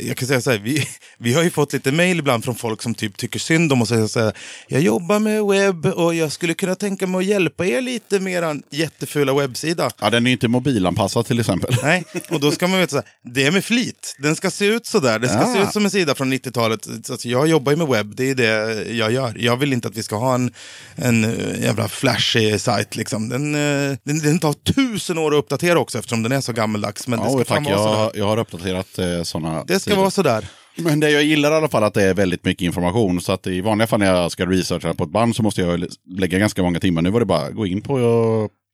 jag 0.00 0.16
kan 0.16 0.28
säga 0.28 0.40
så 0.40 0.50
här, 0.50 0.58
vi, 0.58 0.84
vi 1.18 1.34
har 1.34 1.42
ju 1.42 1.50
fått 1.50 1.72
lite 1.72 1.92
mail 1.92 2.18
ibland 2.18 2.44
från 2.44 2.54
folk 2.54 2.82
som 2.82 2.94
typ 2.94 3.16
tycker 3.16 3.38
synd 3.38 3.72
om 3.72 3.82
oss 3.82 3.90
och 3.90 3.94
säger 3.96 4.06
så 4.08 4.20
här, 4.20 4.32
jag 4.68 4.80
jobbar 4.80 5.18
med 5.18 5.44
webb 5.44 5.86
och 5.86 6.14
jag 6.14 6.32
skulle 6.32 6.54
kunna 6.54 6.74
tänka 6.74 7.06
mig 7.06 7.18
att 7.18 7.24
hjälpa 7.24 7.66
er 7.66 7.80
lite 7.80 8.20
med 8.20 8.32
er 8.32 8.60
jättefula 8.70 9.34
webbsida. 9.34 9.90
Ja, 10.00 10.10
den 10.10 10.26
är 10.26 10.30
inte 10.32 10.48
mobilanpassad 10.48 11.26
till 11.26 11.40
exempel. 11.40 11.74
Nej, 11.82 12.04
och 12.30 12.40
då 12.40 12.50
ska 12.50 12.66
man 12.68 12.78
veta 12.80 12.90
så 12.90 12.96
här, 12.96 13.06
det 13.34 13.46
är 13.46 13.50
med 13.50 13.64
flit. 13.64 14.16
Den 14.18 14.36
ska 14.36 14.50
se 14.50 14.66
ut 14.66 14.86
så 14.86 15.00
där. 15.00 15.18
Den 15.18 15.30
ska 15.30 15.38
Ah. 15.38 15.54
se 15.54 15.60
ut 15.62 15.72
som 15.72 15.84
en 15.84 15.90
sida 15.90 16.14
från 16.14 16.32
90-talet. 16.32 16.86
Alltså, 17.10 17.28
jag 17.28 17.48
jobbar 17.48 17.72
ju 17.72 17.78
med 17.78 17.86
webb, 17.88 18.16
det 18.16 18.30
är 18.30 18.34
det 18.34 18.84
jag 18.92 19.12
gör. 19.12 19.34
Jag 19.38 19.56
vill 19.56 19.72
inte 19.72 19.88
att 19.88 19.96
vi 19.96 20.02
ska 20.02 20.16
ha 20.16 20.27
en, 20.34 20.50
en 20.96 21.24
eh, 21.24 21.62
jävla 21.62 21.88
flashig 21.88 22.60
sajt. 22.60 22.96
Liksom. 22.96 23.28
Den, 23.28 23.54
eh, 23.54 23.96
den, 24.04 24.18
den 24.18 24.38
tar 24.38 24.52
tusen 24.52 25.18
år 25.18 25.34
att 25.34 25.38
uppdatera 25.38 25.78
också 25.78 25.98
eftersom 25.98 26.22
den 26.22 26.32
är 26.32 26.40
så 26.40 26.52
gammeldags. 26.52 27.08
Men 27.08 27.18
det 27.18 27.24
Ja, 27.24 27.30
ska 27.30 27.40
och 27.40 27.46
fan 27.46 27.64
tack. 27.64 27.74
vara 27.76 27.84
sådär. 27.84 27.98
Jag, 28.00 28.16
jag 28.16 28.24
har 28.26 28.38
uppdaterat 28.38 28.98
eh, 28.98 29.22
sådana 29.22 29.64
Det 29.64 29.80
ska 29.80 29.94
vara 29.96 30.10
sådär. 30.10 30.48
Men 30.76 31.00
det 31.00 31.10
jag 31.10 31.22
gillar 31.24 31.52
i 31.52 31.54
alla 31.54 31.68
fall 31.68 31.84
att 31.84 31.94
det 31.94 32.02
är 32.02 32.14
väldigt 32.14 32.44
mycket 32.44 32.62
information. 32.62 33.20
Så 33.20 33.32
att 33.32 33.46
i 33.46 33.60
vanliga 33.60 33.86
fall 33.86 33.98
när 34.00 34.06
jag 34.14 34.32
ska 34.32 34.46
researcha 34.46 34.94
på 34.94 35.04
ett 35.04 35.10
band 35.10 35.36
så 35.36 35.42
måste 35.42 35.60
jag 35.60 35.86
lägga 36.18 36.38
ganska 36.38 36.62
många 36.62 36.80
timmar. 36.80 37.02
Nu 37.02 37.10
var 37.10 37.20
det 37.20 37.26
bara 37.26 37.40
att 37.46 37.54
gå 37.54 37.66
in 37.66 37.80
på 37.82 37.98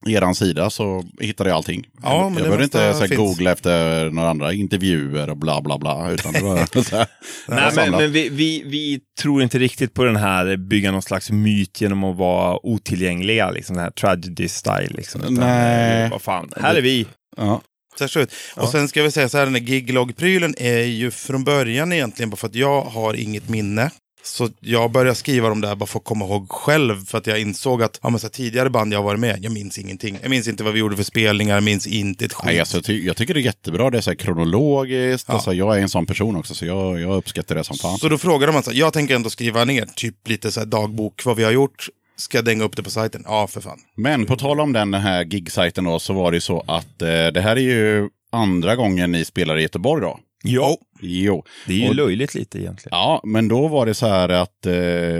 eran 0.06 0.34
sida 0.34 0.70
så 0.70 1.04
hittar 1.20 1.46
jag 1.46 1.54
allting. 1.56 1.86
Ja, 2.02 2.14
jag 2.14 2.24
men 2.24 2.34
det 2.34 2.40
jag 2.40 2.58
behöver 2.58 2.64
inte 2.64 3.08
så 3.08 3.14
googla 3.16 3.52
efter 3.52 4.10
några 4.10 4.30
andra 4.30 4.52
intervjuer 4.52 5.30
och 5.30 5.36
bla 5.36 5.60
bla 5.60 5.78
bla. 5.78 6.10
Utan 6.10 6.32
det 6.32 6.40
var 6.40 6.82
så 6.82 6.96
här, 6.96 7.06
Nej, 7.48 7.72
men, 7.76 7.90
men 7.90 8.12
vi, 8.12 8.28
vi, 8.28 8.62
vi 8.66 9.00
tror 9.20 9.42
inte 9.42 9.58
riktigt 9.58 9.94
på 9.94 10.04
den 10.04 10.16
här 10.16 10.56
bygga 10.56 10.92
någon 10.92 11.02
slags 11.02 11.30
myt 11.30 11.80
genom 11.80 12.04
att 12.04 12.16
vara 12.16 12.66
otillgängliga, 12.66 13.50
liksom 13.50 13.76
den 13.76 13.84
här 13.84 13.90
tragedy 13.90 14.48
style. 14.48 14.90
Liksom. 14.90 15.20
Utan, 15.20 15.34
Nej. 15.34 16.02
eh, 16.02 16.10
Vad 16.10 16.22
fan, 16.22 16.50
här 16.56 16.74
är 16.74 16.82
vi. 16.82 17.06
ja. 17.36 17.60
Det 17.98 18.16
ut. 18.16 18.32
Och 18.56 18.68
sen 18.68 18.88
ska 18.88 19.02
vi 19.02 19.10
säga 19.10 19.28
så 19.28 19.38
här, 19.38 19.44
den 19.44 19.54
här 19.54 19.62
giglog-prylen 19.62 20.54
är 20.58 20.82
ju 20.82 21.10
från 21.10 21.44
början 21.44 21.92
egentligen 21.92 22.30
bara 22.30 22.36
för 22.36 22.46
att 22.46 22.54
jag 22.54 22.82
har 22.82 23.14
inget 23.14 23.48
minne. 23.48 23.90
Så 24.24 24.48
jag 24.60 24.90
började 24.90 25.14
skriva 25.14 25.48
dem 25.48 25.60
där 25.60 25.74
bara 25.74 25.86
för 25.86 25.98
att 25.98 26.04
komma 26.04 26.24
ihåg 26.24 26.50
själv. 26.50 27.06
För 27.06 27.18
att 27.18 27.26
jag 27.26 27.40
insåg 27.40 27.82
att 27.82 28.00
ja, 28.02 28.10
men 28.10 28.20
så 28.20 28.26
här, 28.26 28.32
tidigare 28.32 28.70
band 28.70 28.92
jag 28.92 28.98
har 28.98 29.04
varit 29.04 29.20
med, 29.20 29.38
jag 29.42 29.52
minns 29.52 29.78
ingenting. 29.78 30.18
Jag 30.22 30.30
minns 30.30 30.48
inte 30.48 30.64
vad 30.64 30.72
vi 30.72 30.78
gjorde 30.78 30.96
för 30.96 31.02
spelningar, 31.02 31.54
jag 31.54 31.64
minns 31.64 31.86
inte 31.86 32.24
ett 32.24 32.32
skit. 32.32 32.46
Nej, 32.46 32.60
alltså, 32.60 32.76
jag, 32.76 32.84
ty 32.84 33.06
jag 33.06 33.16
tycker 33.16 33.34
det 33.34 33.40
är 33.40 33.44
jättebra. 33.44 33.90
Det 33.90 33.98
är 33.98 34.02
så 34.02 34.10
här 34.10 34.16
kronologiskt. 34.16 35.28
Ja. 35.28 35.34
Alltså, 35.34 35.52
jag 35.52 35.78
är 35.78 35.82
en 35.82 35.88
sån 35.88 36.06
person 36.06 36.36
också 36.36 36.54
så 36.54 36.66
jag, 36.66 37.00
jag 37.00 37.16
uppskattar 37.16 37.54
det 37.54 37.64
som 37.64 37.76
fan. 37.76 37.98
Så 37.98 38.08
då 38.08 38.18
frågade 38.18 38.52
man 38.52 38.62
så 38.62 38.70
här, 38.70 38.78
jag 38.78 38.92
tänker 38.92 39.14
ändå 39.14 39.30
skriva 39.30 39.64
ner 39.64 39.86
typ 39.96 40.28
lite 40.28 40.52
så 40.52 40.60
här 40.60 40.66
dagbok, 40.66 41.24
vad 41.24 41.36
vi 41.36 41.44
har 41.44 41.52
gjort. 41.52 41.88
Ska 42.16 42.38
jag 42.38 42.44
dänga 42.44 42.64
upp 42.64 42.76
det 42.76 42.82
på 42.82 42.90
sajten? 42.90 43.24
Ja, 43.26 43.46
för 43.46 43.60
fan. 43.60 43.78
Men 43.96 44.26
på 44.26 44.36
tal 44.36 44.60
om 44.60 44.72
den, 44.72 44.90
den 44.90 45.00
här 45.00 45.24
gigsajten 45.24 45.84
då, 45.84 45.98
så 45.98 46.12
var 46.12 46.30
det 46.30 46.36
ju 46.36 46.40
så 46.40 46.64
att 46.66 47.02
eh, 47.02 47.08
det 47.08 47.40
här 47.40 47.56
är 47.56 47.60
ju 47.60 48.08
andra 48.32 48.76
gången 48.76 49.12
ni 49.12 49.24
spelar 49.24 49.58
i 49.58 49.62
Göteborg 49.62 50.02
då. 50.02 50.18
Ja, 50.46 50.76
Jo. 51.00 51.44
det 51.66 51.72
är 51.72 51.76
ju 51.78 51.88
Och- 51.88 51.94
löjligt 51.94 52.34
lite 52.34 52.58
egentligen. 52.58 52.98
Ja, 52.98 53.20
men 53.24 53.48
då 53.48 53.68
var 53.68 53.86
det 53.86 53.94
så 53.94 54.06
här 54.06 54.28
att 54.28 54.66
eh, 54.66 54.72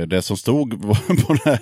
det 0.07 0.23
som 0.23 0.37
stod 0.37 0.83
på 1.27 1.35
den 1.45 1.59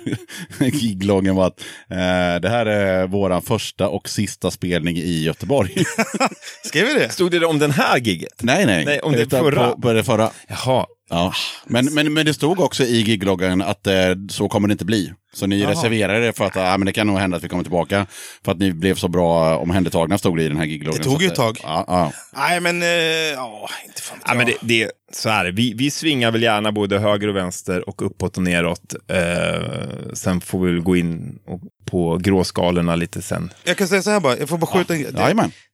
här 0.59 0.67
gigloggen 0.67 1.35
var 1.35 1.47
att 1.47 1.59
eh, 1.89 2.41
det 2.41 2.49
här 2.49 2.65
är 2.65 3.07
våran 3.07 3.41
första 3.41 3.87
och 3.87 4.09
sista 4.09 4.51
spelning 4.51 4.97
i 4.97 5.23
Göteborg. 5.23 5.75
Skrev 6.63 6.87
vi 6.87 6.93
det? 6.93 7.09
Stod 7.09 7.31
det 7.31 7.45
om 7.45 7.59
den 7.59 7.71
här 7.71 7.97
giget? 7.97 8.33
nej, 8.43 8.65
nej. 8.65 8.85
Nej, 8.85 8.99
om 8.99 9.11
det 9.11 9.21
Utan 9.21 9.39
förra. 9.39 9.67
På, 9.71 9.81
på 9.81 9.93
det 9.93 10.03
förra. 10.03 10.29
Jaha. 10.47 10.85
Ja. 11.13 11.33
Men, 11.65 11.93
men, 11.93 12.13
men 12.13 12.25
det 12.25 12.33
stod 12.33 12.59
också 12.59 12.83
i 12.83 13.01
gigloggen 13.01 13.61
att 13.61 13.87
eh, 13.87 13.93
så 14.29 14.49
kommer 14.49 14.67
det 14.67 14.71
inte 14.71 14.85
bli. 14.85 15.13
Så 15.33 15.47
ni 15.47 15.65
reserverade 15.65 16.25
det 16.25 16.33
för 16.33 16.45
att 16.45 16.57
ah, 16.57 16.77
men 16.77 16.85
det 16.85 16.91
kan 16.93 17.07
nog 17.07 17.17
hända 17.17 17.37
att 17.37 17.43
vi 17.43 17.49
kommer 17.49 17.63
tillbaka. 17.63 18.05
För 18.45 18.51
att 18.51 18.57
ni 18.59 18.73
blev 18.73 18.95
så 18.95 19.07
bra 19.07 19.57
omhändertagna 19.57 20.17
stod 20.17 20.37
det 20.37 20.43
i 20.43 20.47
den 20.47 20.57
här 20.57 20.65
gigloggen. 20.65 20.97
Det 20.97 21.03
tog 21.03 21.15
Så 21.17 21.21
ju 21.21 21.27
ett 21.27 21.35
tag. 21.35 21.57
Ja, 21.63 21.83
ja. 21.87 22.11
Nej, 22.37 22.59
men... 22.59 22.81
eh, 22.81 22.87
Ja, 23.35 23.69
inte 23.85 24.01
fan 24.01 24.17
Ja, 24.27 24.33
men 24.33 24.45
det, 24.45 24.55
det, 24.61 24.91
så 25.11 25.29
här, 25.29 25.51
vi, 25.51 25.73
vi 25.73 25.91
svingar 25.91 26.31
väl 26.31 26.43
gärna 26.43 26.71
både 26.71 26.99
höger 26.99 27.27
och 27.27 27.35
vänster 27.35 27.89
och 27.89 28.05
uppåt 28.05 28.37
och 28.37 28.43
neråt. 28.43 28.93
Eh, 29.11 30.13
sen 30.13 30.41
får 30.41 30.59
vi 30.65 30.71
väl 30.71 30.81
gå 30.81 30.95
in 30.97 31.39
och, 31.47 31.61
på 31.91 32.17
gråskalorna 32.17 32.95
lite 32.95 33.21
sen. 33.21 33.53
Jag 33.63 33.77
kan 33.77 33.87
säga 33.87 34.01
så 34.01 34.09
här 34.09 34.19
bara, 34.19 34.37
jag 34.37 34.49
får 34.49 34.57
bara 34.57 34.67
skjuta 34.67 34.93
en 34.93 35.01
grej. 35.01 35.11
Det- 35.13 35.19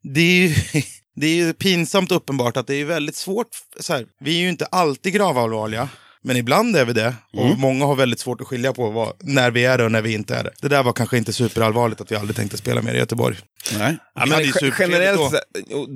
det 0.04 0.22
är 0.22 0.48
ju 0.48 0.56
det 1.20 1.28
är 1.28 1.36
ju 1.36 1.54
pinsamt 1.54 2.12
uppenbart 2.12 2.58
att 2.58 2.68
det 2.68 2.76
är 2.76 2.86
väldigt 2.86 3.16
svårt. 3.16 3.48
Så 3.80 3.94
här, 3.94 4.06
vi 4.20 4.38
är 4.38 4.42
ju 4.42 4.50
inte 4.50 4.66
alltid 4.66 5.14
gravallvarliga. 5.14 5.90
Men 6.22 6.38
ibland 6.38 6.76
är 6.76 6.86
vi 6.86 6.94
det. 6.94 7.16
Och 7.34 7.46
Mm. 7.46 7.60
många 7.60 7.86
har 7.86 7.96
väldigt 7.96 8.20
svårt 8.20 8.42
att 8.42 8.48
skilja 8.48 8.74
på 8.74 8.90
vad, 8.92 9.14
när 9.20 9.52
vi 9.52 9.66
är 9.66 9.78
det 9.78 9.84
och 9.84 9.92
när 9.92 10.02
vi 10.02 10.14
inte 10.14 10.36
är 10.36 10.44
det. 10.44 10.52
Det 10.62 10.68
där 10.68 10.84
var 10.84 10.94
kanske 10.94 11.18
inte 11.18 11.34
superallvarligt 11.34 12.02
att 12.02 12.12
vi 12.12 12.16
aldrig 12.16 12.36
tänkte 12.36 12.58
spela 12.58 12.82
mer 12.82 12.94
i 12.94 12.98
Göteborg. 12.98 13.38
Nej. 13.78 13.98
Ja, 14.16 14.26
men 14.26 14.44
supertrevligt 14.46 14.80
generellt, 14.80 15.36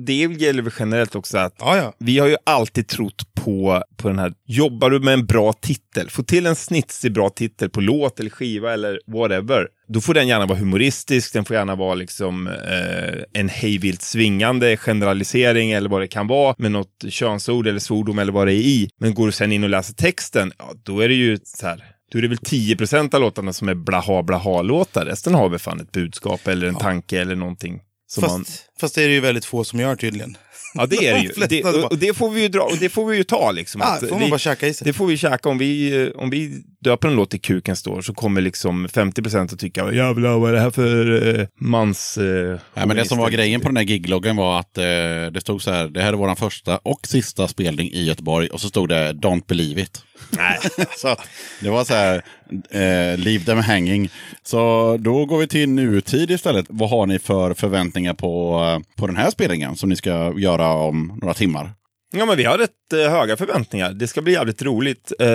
det 0.06 0.14
gäller 0.14 0.62
väl 0.62 0.72
generellt 0.78 1.14
också 1.14 1.38
att 1.38 1.54
Ja, 1.58 1.76
ja. 1.76 1.92
vi 1.98 2.18
har 2.18 2.26
ju 2.28 2.36
alltid 2.46 2.88
trott 2.88 3.34
på, 3.34 3.82
på 3.96 4.08
den 4.08 4.18
här, 4.18 4.32
jobbar 4.46 4.90
du 4.90 5.00
med 5.00 5.14
en 5.14 5.26
bra 5.26 5.52
titel, 5.52 6.10
få 6.10 6.22
till 6.22 6.46
en 6.46 6.56
snitsig 6.56 7.12
bra 7.12 7.30
titel 7.30 7.70
på 7.70 7.80
låt 7.80 8.20
eller 8.20 8.30
skiva 8.30 8.72
eller 8.72 9.00
whatever, 9.06 9.68
då 9.88 10.00
får 10.00 10.14
den 10.14 10.28
gärna 10.28 10.46
vara 10.46 10.58
humoristisk, 10.58 11.32
den 11.32 11.44
får 11.44 11.56
gärna 11.56 11.74
vara 11.74 11.94
liksom 11.94 12.46
eh, 12.46 13.40
en 13.40 13.48
hejvilt 13.48 14.02
svingande 14.02 14.76
generalisering 14.76 15.72
eller 15.72 15.88
vad 15.88 16.00
det 16.00 16.08
kan 16.08 16.26
vara, 16.26 16.54
med 16.58 16.72
något 16.72 17.04
könsord 17.08 17.66
eller 17.66 17.78
svordom 17.78 18.18
eller 18.18 18.32
vad 18.32 18.46
det 18.46 18.54
är 18.54 18.64
i. 18.66 18.90
Men 18.98 19.14
går 19.14 19.26
du 19.26 19.32
sen 19.32 19.52
in 19.52 19.64
och 19.64 19.70
läser 19.70 19.94
texten, 19.94 20.52
ja, 20.58 20.72
då 20.82 21.00
är 21.00 21.08
det 21.08 21.14
ju 21.14 21.38
så 21.44 21.66
här, 21.66 21.84
då 22.12 22.18
är 22.18 22.22
det 22.22 22.28
väl 22.28 22.38
10% 22.38 23.14
av 23.14 23.20
låtarna 23.20 23.52
som 23.52 23.68
är 23.68 23.74
blaha 23.74 24.22
blaha-låtar. 24.22 25.04
Resten 25.04 25.34
har 25.34 25.48
väl 25.48 25.58
fan 25.58 25.80
ett 25.80 25.92
budskap 25.92 26.48
eller 26.48 26.66
en 26.66 26.74
tanke 26.74 27.20
eller 27.20 27.36
någonting. 27.36 27.80
Fast, 28.14 28.28
man, 28.28 28.44
fast 28.80 28.94
det 28.94 29.02
är 29.02 29.08
det 29.08 29.14
ju 29.14 29.20
väldigt 29.20 29.44
få 29.44 29.64
som 29.64 29.80
gör 29.80 29.96
tydligen. 29.96 30.36
Ja, 30.74 30.86
det 30.86 30.96
är 30.96 31.14
det 31.14 31.20
ju. 31.20 31.46
Det, 31.48 31.64
och, 31.64 31.92
och 31.92 31.98
det 31.98 32.14
får 32.14 32.30
vi 32.30 32.42
ju 32.42 32.48
dra, 32.48 32.62
och 32.62 32.76
det 32.80 32.88
får 32.88 33.06
vi 33.06 33.16
ju 33.16 33.24
ta 33.24 33.52
liksom. 33.52 33.80
Ja, 33.80 33.94
att 33.94 34.00
får 34.00 34.10
man 34.10 34.20
vi, 34.20 34.30
bara 34.30 34.38
käka 34.38 34.66
i 34.66 34.74
sig. 34.74 34.84
det 34.84 34.92
får 34.92 35.06
vi 35.06 35.16
käka. 35.16 35.48
Om 35.48 35.58
vi, 35.58 36.02
eh, 36.02 36.08
om 36.14 36.30
vi 36.30 36.62
döper 36.80 37.08
en 37.08 37.14
låt 37.14 37.30
till 37.30 37.40
Kuken 37.40 37.76
står 37.76 38.02
så 38.02 38.14
kommer 38.14 38.40
liksom 38.40 38.88
50% 38.88 39.54
att 39.54 39.58
tycka 39.58 39.92
jävlar 39.92 40.38
vad 40.38 40.50
är 40.50 40.54
det 40.54 40.60
här 40.60 40.70
för 40.70 41.10
uh, 41.10 41.46
mans... 41.60 42.18
Uh, 42.18 42.58
Nej, 42.74 42.86
men 42.86 42.96
det 42.96 43.04
som 43.04 43.18
var 43.18 43.30
grejen 43.30 43.60
på 43.60 43.68
den 43.68 43.76
här 43.76 43.84
gigloggen 43.84 44.36
var 44.36 44.60
att 44.60 44.78
eh, 44.78 44.84
det 45.32 45.40
stod 45.40 45.62
så 45.62 45.70
här, 45.70 45.88
det 45.88 46.02
här 46.02 46.12
är 46.12 46.16
vår 46.16 46.34
första 46.34 46.78
och 46.78 47.06
sista 47.06 47.48
spelning 47.48 47.90
i 47.92 48.04
Göteborg 48.04 48.48
och 48.48 48.60
så 48.60 48.68
stod 48.68 48.88
det 48.88 49.12
Don't 49.12 49.46
believe 49.46 49.82
it. 49.82 50.02
Nej. 50.30 50.58
så 50.96 51.08
att 51.08 51.28
det 51.60 51.70
var 51.70 51.84
så 51.84 51.94
här, 51.94 52.22
eh, 52.70 53.18
leave 53.18 53.44
them 53.44 53.58
hanging. 53.58 54.10
Så 54.42 54.96
då 55.00 55.24
går 55.24 55.38
vi 55.38 55.46
till 55.46 55.68
nutid 55.68 56.30
istället. 56.30 56.66
Vad 56.68 56.90
har 56.90 57.06
ni 57.06 57.18
för 57.18 57.54
förväntningar 57.54 58.14
på, 58.14 58.60
eh, 58.64 58.96
på 58.96 59.06
den 59.06 59.16
här 59.16 59.30
spelningen 59.30 59.76
som 59.76 59.88
ni 59.88 59.96
ska 59.96 60.34
göra 60.38 60.72
om 60.72 61.18
några 61.22 61.34
timmar? 61.34 61.72
Ja, 62.16 62.26
men 62.26 62.36
vi 62.36 62.44
har 62.44 62.58
rätt 62.58 62.70
eh, 62.92 63.10
höga 63.10 63.36
förväntningar. 63.36 63.92
Det 63.92 64.06
ska 64.06 64.22
bli 64.22 64.32
jävligt 64.32 64.62
roligt. 64.62 65.12
Eh, 65.20 65.28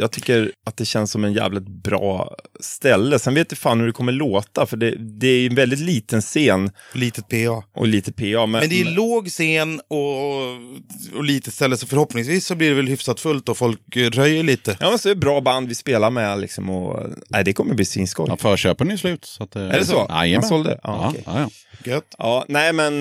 jag 0.00 0.10
tycker 0.12 0.52
att 0.66 0.76
det 0.76 0.84
känns 0.84 1.10
som 1.10 1.24
en 1.24 1.32
jävligt 1.32 1.68
bra 1.68 2.36
ställe. 2.60 3.18
Sen 3.18 3.34
vet 3.34 3.46
jag 3.52 3.58
fan 3.58 3.80
hur 3.80 3.86
det 3.86 3.92
kommer 3.92 4.12
låta, 4.12 4.66
för 4.66 4.76
det, 4.76 4.94
det 4.96 5.26
är 5.26 5.46
en 5.46 5.54
väldigt 5.54 5.78
liten 5.78 6.20
scen 6.20 6.70
Litet 6.92 7.28
PA. 7.28 7.64
och 7.74 7.86
lite 7.86 8.12
PA. 8.12 8.46
Men, 8.46 8.50
Men 8.50 8.68
det 8.68 8.80
är 8.80 8.90
låg 8.94 9.28
scen 9.28 9.80
och, 9.88 11.16
och 11.16 11.24
litet 11.24 11.54
ställe, 11.54 11.76
så 11.76 11.86
förhoppningsvis 11.86 12.46
så 12.46 12.54
blir 12.54 12.68
det 12.68 12.74
väl 12.76 12.88
hyfsat 12.88 13.20
fullt 13.20 13.48
och 13.48 13.56
folk 13.56 13.96
eh, 13.96 14.10
röjer 14.10 14.42
lite. 14.42 14.76
Ja, 14.80 14.88
men 14.90 14.98
så 14.98 15.08
är 15.08 15.14
det 15.14 15.20
bra 15.20 15.40
band 15.40 15.68
vi 15.68 15.74
spelar 15.74 16.10
med 16.10 16.40
liksom 16.40 16.70
och 16.70 17.06
nej, 17.28 17.44
det 17.44 17.52
kommer 17.52 17.74
bli 17.74 17.84
svinskoj. 17.84 18.26
Ja, 18.28 18.36
förköpen 18.36 18.90
är 18.90 18.96
slut. 18.96 19.24
Så 19.24 19.44
att, 19.44 19.56
eh, 19.56 19.62
Är 19.62 19.78
det 19.78 19.84
så? 19.84 20.06
Jajamän. 20.10 20.40
Man 20.40 20.48
sålde? 20.48 20.70
Ja, 20.70 20.78
Ja, 20.82 21.08
okej. 21.10 21.22
ja, 21.26 21.40
ja. 21.40 21.50
Gött. 21.90 22.14
Ja, 22.18 22.44
nej 22.48 22.72
men 22.72 23.00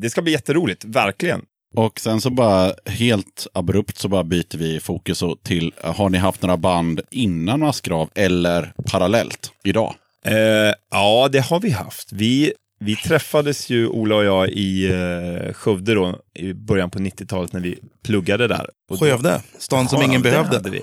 det 0.00 0.10
ska 0.10 0.22
bli 0.22 0.32
jätteroligt, 0.32 0.84
verkligen. 0.84 1.40
Och 1.76 2.00
sen 2.00 2.20
så 2.20 2.30
bara 2.30 2.72
helt 2.86 3.46
abrupt 3.52 3.98
så 3.98 4.08
bara 4.08 4.24
byter 4.24 4.58
vi 4.58 4.80
fokus 4.80 5.22
och 5.22 5.42
till, 5.42 5.72
har 5.82 6.08
ni 6.08 6.18
haft 6.18 6.42
några 6.42 6.56
band 6.56 7.00
innan 7.10 7.60
Massgrav 7.60 8.10
eller 8.14 8.72
parallellt 8.90 9.52
idag? 9.64 9.94
Eh, 10.26 10.74
ja, 10.90 11.28
det 11.32 11.40
har 11.40 11.60
vi 11.60 11.70
haft. 11.70 12.12
Vi, 12.12 12.52
vi 12.84 12.96
träffades 12.96 13.70
ju, 13.70 13.86
Ola 13.88 14.14
och 14.16 14.24
jag, 14.24 14.48
i 14.48 14.86
eh, 14.92 15.52
Skövde 15.52 15.94
då, 15.94 16.18
i 16.34 16.52
början 16.52 16.90
på 16.90 16.98
90-talet 16.98 17.52
när 17.52 17.60
vi 17.60 17.78
pluggade 18.04 18.48
där. 18.48 18.66
Och 18.90 19.00
Skövde, 19.00 19.42
stan 19.58 19.88
som 19.88 20.02
ingen 20.02 20.22
behövde. 20.22 20.56
hade 20.56 20.70
vi. 20.70 20.82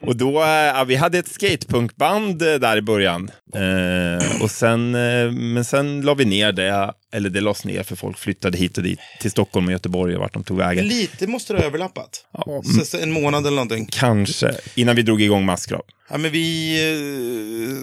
Och 0.00 0.16
då, 0.16 0.42
eh, 0.42 0.48
ja, 0.48 0.84
vi 0.84 0.96
hade 0.96 1.18
ett 1.18 1.28
skatepunkband 1.28 2.42
eh, 2.42 2.54
där 2.54 2.76
i 2.76 2.82
början. 2.82 3.30
Eh, 3.54 4.42
och 4.42 4.50
sen, 4.50 4.94
eh, 4.94 5.30
men 5.32 5.64
sen 5.64 6.00
la 6.00 6.14
vi 6.14 6.24
ner 6.24 6.52
det, 6.52 6.92
eller 7.12 7.30
det 7.30 7.40
lades 7.40 7.64
ner 7.64 7.82
för 7.82 7.96
folk 7.96 8.18
flyttade 8.18 8.58
hit 8.58 8.76
och 8.78 8.84
dit, 8.84 8.98
till 9.20 9.30
Stockholm 9.30 9.66
och 9.66 9.72
Göteborg 9.72 10.14
och 10.14 10.20
vart 10.20 10.32
de 10.34 10.44
tog 10.44 10.58
vägen. 10.58 10.86
Lite 10.88 11.26
måste 11.26 11.52
det 11.52 11.58
ha 11.58 11.66
överlappat. 11.66 12.26
Ja, 12.32 12.62
Så, 12.78 12.84
så 12.84 12.98
en 12.98 13.10
månad 13.12 13.46
eller 13.46 13.56
någonting. 13.56 13.86
Kanske, 13.90 14.54
innan 14.74 14.96
vi 14.96 15.02
drog 15.02 15.22
igång 15.22 15.44
Massgrav. 15.44 15.82
Ja, 16.10 16.18
men 16.18 16.30
vi... 16.32 16.76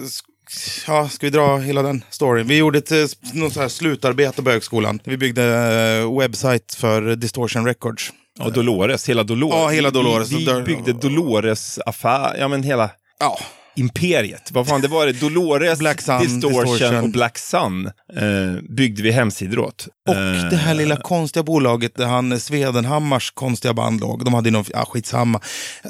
eh, 0.02 0.08
Ja, 0.86 1.08
ska 1.08 1.26
vi 1.26 1.30
dra 1.30 1.56
hela 1.58 1.82
den 1.82 2.04
storyn? 2.10 2.46
Vi 2.46 2.56
gjorde 2.56 2.78
ett 2.78 2.92
eh, 2.92 3.04
något 3.32 3.52
så 3.52 3.60
här 3.60 3.68
slutarbete 3.68 4.42
på 4.42 4.50
högskolan. 4.50 5.00
Vi 5.04 5.16
byggde 5.16 5.44
eh, 6.02 6.18
webbsite 6.18 6.76
för 6.76 7.16
Distortion 7.16 7.66
Records. 7.66 8.12
Ja, 8.38 8.50
Dolores, 8.50 9.08
hela 9.08 9.22
Dolores. 9.22 9.56
Ja, 9.56 9.68
hela 9.68 9.90
Dolores. 9.90 10.30
Vi, 10.32 10.52
vi 10.54 10.62
byggde 10.62 10.92
Dolores 10.92 11.78
affär, 11.86 12.36
ja 12.38 12.48
men 12.48 12.62
hela 12.62 12.90
Ja, 13.18 13.38
imperiet. 13.76 14.50
Vad 14.52 14.66
fan 14.66 14.80
det 14.80 14.88
var 14.88 15.06
det? 15.06 15.12
Dolores, 15.12 15.78
Black 15.78 16.00
Sun, 16.00 16.18
Distortion, 16.22 16.72
Distortion. 16.72 17.04
och 17.04 17.10
Black 17.10 17.38
Sun 17.38 17.86
eh, 18.16 18.62
byggde 18.68 19.02
vi 19.02 19.10
hemsidor 19.10 19.58
åt. 19.58 19.88
och 20.08 20.14
Eh, 20.14 20.48
det 20.50 20.56
här 20.56 20.74
lilla 20.74 20.96
konstiga 20.96 21.42
bolaget 21.42 21.94
där 21.96 22.06
han 22.06 22.40
Svedenhammars 22.40 23.30
konstiga 23.30 23.74
band 23.74 24.00
låg. 24.00 24.24
De 24.24 24.34
hade 24.34 24.48
ju 24.48 24.52
någon, 24.52 24.64
ja 24.72 24.84
skitsamma. 24.84 25.40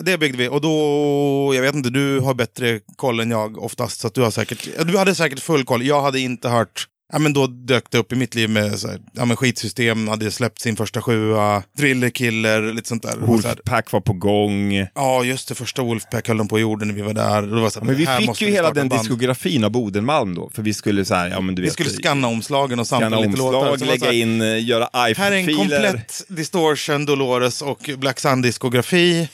Det 0.01 0.19
byggde 0.19 0.39
vi 0.39 0.49
och 0.49 0.61
då, 0.61 1.53
jag 1.55 1.63
vet 1.63 1.75
inte, 1.75 1.91
du 1.91 2.21
har 2.21 2.35
bättre 2.35 2.81
koll 2.97 3.21
än 3.21 3.31
jag 3.31 3.59
oftast. 3.59 4.01
Så 4.01 4.07
att 4.07 4.15
du 4.15 4.21
har 4.21 4.31
säkert, 4.31 4.69
du 4.87 4.99
hade 4.99 5.15
säkert 5.15 5.41
full 5.41 5.65
koll. 5.65 5.87
Jag 5.87 6.03
hade 6.03 6.21
inte 6.21 6.49
hört 6.49 6.87
Ja, 7.13 7.19
men 7.19 7.33
då 7.33 7.47
dök 7.47 7.85
det 7.91 7.99
upp 7.99 8.13
i 8.13 8.17
mitt 8.17 8.35
liv 8.35 8.51
med 8.51 8.79
så 8.79 8.89
här, 8.89 8.99
ja, 9.13 9.25
men 9.25 9.37
skitsystem, 9.37 10.09
hade 10.09 10.31
släppt 10.31 10.61
sin 10.61 10.77
första 10.77 11.03
sjua, 11.03 11.63
Thriller 11.79 12.11
Killer, 12.11 12.73
lite 12.73 12.89
sånt 12.89 13.03
där. 13.03 13.17
Wolfpack 13.17 13.93
var 13.93 14.01
på 14.01 14.13
gång. 14.13 14.87
Ja, 14.95 15.25
just 15.25 15.49
det. 15.49 15.55
Första 15.55 15.83
Wolfpack 15.83 16.29
höll 16.29 16.37
de 16.37 16.49
på 16.49 16.59
jorden 16.59 16.89
när 16.89 16.95
vi 16.95 17.03
var 17.03 17.13
där. 17.15 17.43
Var 17.43 17.61
här, 17.61 17.85
Men 17.85 17.95
vi 17.97 18.07
fick 18.07 18.41
ju 18.41 18.51
hela 18.51 18.69
starta 18.69 18.81
den 18.81 18.89
band. 18.89 19.01
diskografin 19.03 19.65
av 19.65 19.71
Bodenmalm 19.71 20.35
då, 20.35 20.51
för 20.55 20.63
vi 20.63 20.75
skulle 20.75 21.05
så 21.05 21.15
här, 21.15 21.29
ja 21.29 21.41
men 21.41 21.55
du 21.55 21.63
Vi 21.63 21.67
vet. 21.67 21.73
skulle 21.73 21.91
scanna 21.91 22.29
omslagen 22.29 22.79
och 22.81 22.87
scanna 22.87 23.11
samla 23.11 23.21
lite 23.21 23.39
låtar. 23.39 23.59
omslag, 23.59 23.71
var 23.71 23.79
så 23.79 23.85
lägga 23.85 24.13
in, 24.13 24.43
eh, 24.43 24.65
göra 24.65 24.89
Här 24.93 25.33
är 25.33 25.37
en 25.37 25.57
komplett 25.57 26.23
Distortion, 26.29 27.07
Dolores 27.07 27.63
och 27.63 27.91
Black 27.99 28.21
Sun-diskografi. 28.21 29.29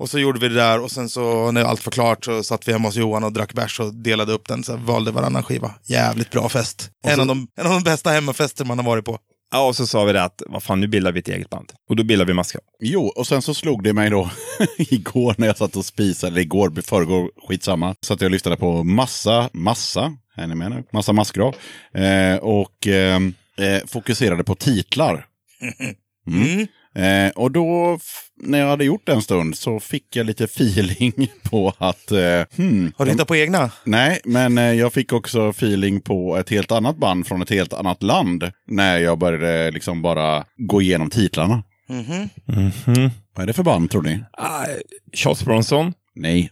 Och 0.00 0.10
så 0.10 0.18
gjorde 0.18 0.40
vi 0.40 0.48
det 0.48 0.54
där 0.54 0.80
och 0.80 0.90
sen 0.90 1.08
så 1.08 1.52
när 1.52 1.64
allt 1.64 1.86
var 1.86 1.90
klart 1.90 2.24
så 2.24 2.42
satt 2.42 2.68
vi 2.68 2.72
hemma 2.72 2.88
hos 2.88 2.96
Johan 2.96 3.24
och 3.24 3.32
drack 3.32 3.52
bärs 3.52 3.80
och 3.80 3.94
delade 3.94 4.32
upp 4.32 4.48
den. 4.48 4.64
Så 4.64 4.76
valde 4.76 5.10
varannan 5.10 5.42
skiva. 5.42 5.74
Jävligt 5.84 6.30
bra 6.30 6.48
fest. 6.48 6.90
En, 7.06 7.20
av 7.20 7.26
de, 7.26 7.48
en 7.56 7.66
av 7.66 7.72
de 7.72 7.82
bästa 7.82 8.10
hemmafester 8.10 8.64
man 8.64 8.78
har 8.78 8.84
varit 8.84 9.04
på. 9.04 9.18
Ja, 9.50 9.66
och 9.66 9.76
så 9.76 9.86
sa 9.86 10.04
vi 10.04 10.12
det 10.12 10.22
att, 10.22 10.42
vad 10.46 10.62
fan, 10.62 10.80
nu 10.80 10.86
bildar 10.86 11.12
vi 11.12 11.20
ett 11.20 11.28
eget 11.28 11.50
band. 11.50 11.72
Och 11.88 11.96
då 11.96 12.04
bildade 12.04 12.28
vi 12.28 12.34
Maska. 12.34 12.58
Jo, 12.80 13.06
och 13.06 13.26
sen 13.26 13.42
så 13.42 13.54
slog 13.54 13.82
det 13.82 13.92
mig 13.92 14.10
då 14.10 14.30
igår 14.78 15.34
när 15.38 15.46
jag 15.46 15.56
satt 15.56 15.76
och 15.76 15.84
spisade, 15.84 16.32
eller 16.32 16.40
igår, 16.40 16.82
förrgår, 16.82 17.30
skitsamma. 17.48 17.94
Så 18.00 18.14
att 18.14 18.20
jag 18.20 18.32
lyssnade 18.32 18.56
på 18.56 18.84
massa, 18.84 19.50
massa, 19.52 20.12
är 20.36 20.46
ni 20.46 20.54
med 20.54 20.70
nu? 20.70 20.84
Massa 20.92 21.12
massgrav. 21.12 21.56
Eh, 21.94 22.36
och 22.36 22.86
ehm, 22.86 23.34
eh, 23.58 23.86
fokuserade 23.86 24.44
på 24.44 24.54
titlar. 24.54 25.26
Mm. 26.26 26.66
Eh, 26.94 27.32
och 27.36 27.50
då, 27.50 27.98
när 28.42 28.58
jag 28.58 28.68
hade 28.68 28.84
gjort 28.84 29.08
en 29.08 29.22
stund, 29.22 29.56
så 29.58 29.80
fick 29.80 30.16
jag 30.16 30.26
lite 30.26 30.44
feeling 30.44 31.12
på 31.42 31.72
att... 31.78 32.10
Eh, 32.12 32.42
hmm, 32.56 32.92
Har 32.96 33.04
du 33.04 33.10
hittat 33.10 33.28
på 33.28 33.36
egna? 33.36 33.70
Nej, 33.84 34.20
men 34.24 34.58
eh, 34.58 34.64
jag 34.72 34.92
fick 34.92 35.12
också 35.12 35.48
feeling 35.48 36.00
på 36.00 36.36
ett 36.36 36.50
helt 36.50 36.72
annat 36.72 36.96
band 36.96 37.26
från 37.26 37.42
ett 37.42 37.50
helt 37.50 37.72
annat 37.72 38.02
land. 38.02 38.50
När 38.66 38.98
jag 38.98 39.18
började 39.18 39.70
liksom 39.70 40.02
bara 40.02 40.44
gå 40.56 40.82
igenom 40.82 41.10
titlarna. 41.10 41.62
Mhm. 41.88 42.28
Vad 43.34 43.42
är 43.42 43.46
det 43.46 43.52
för 43.52 43.62
band 43.62 43.90
tror 43.90 44.02
ni? 44.02 44.22
Ah, 44.32 44.64
Charles 45.14 45.44
Bronson. 45.44 45.92
Nej, 46.14 46.50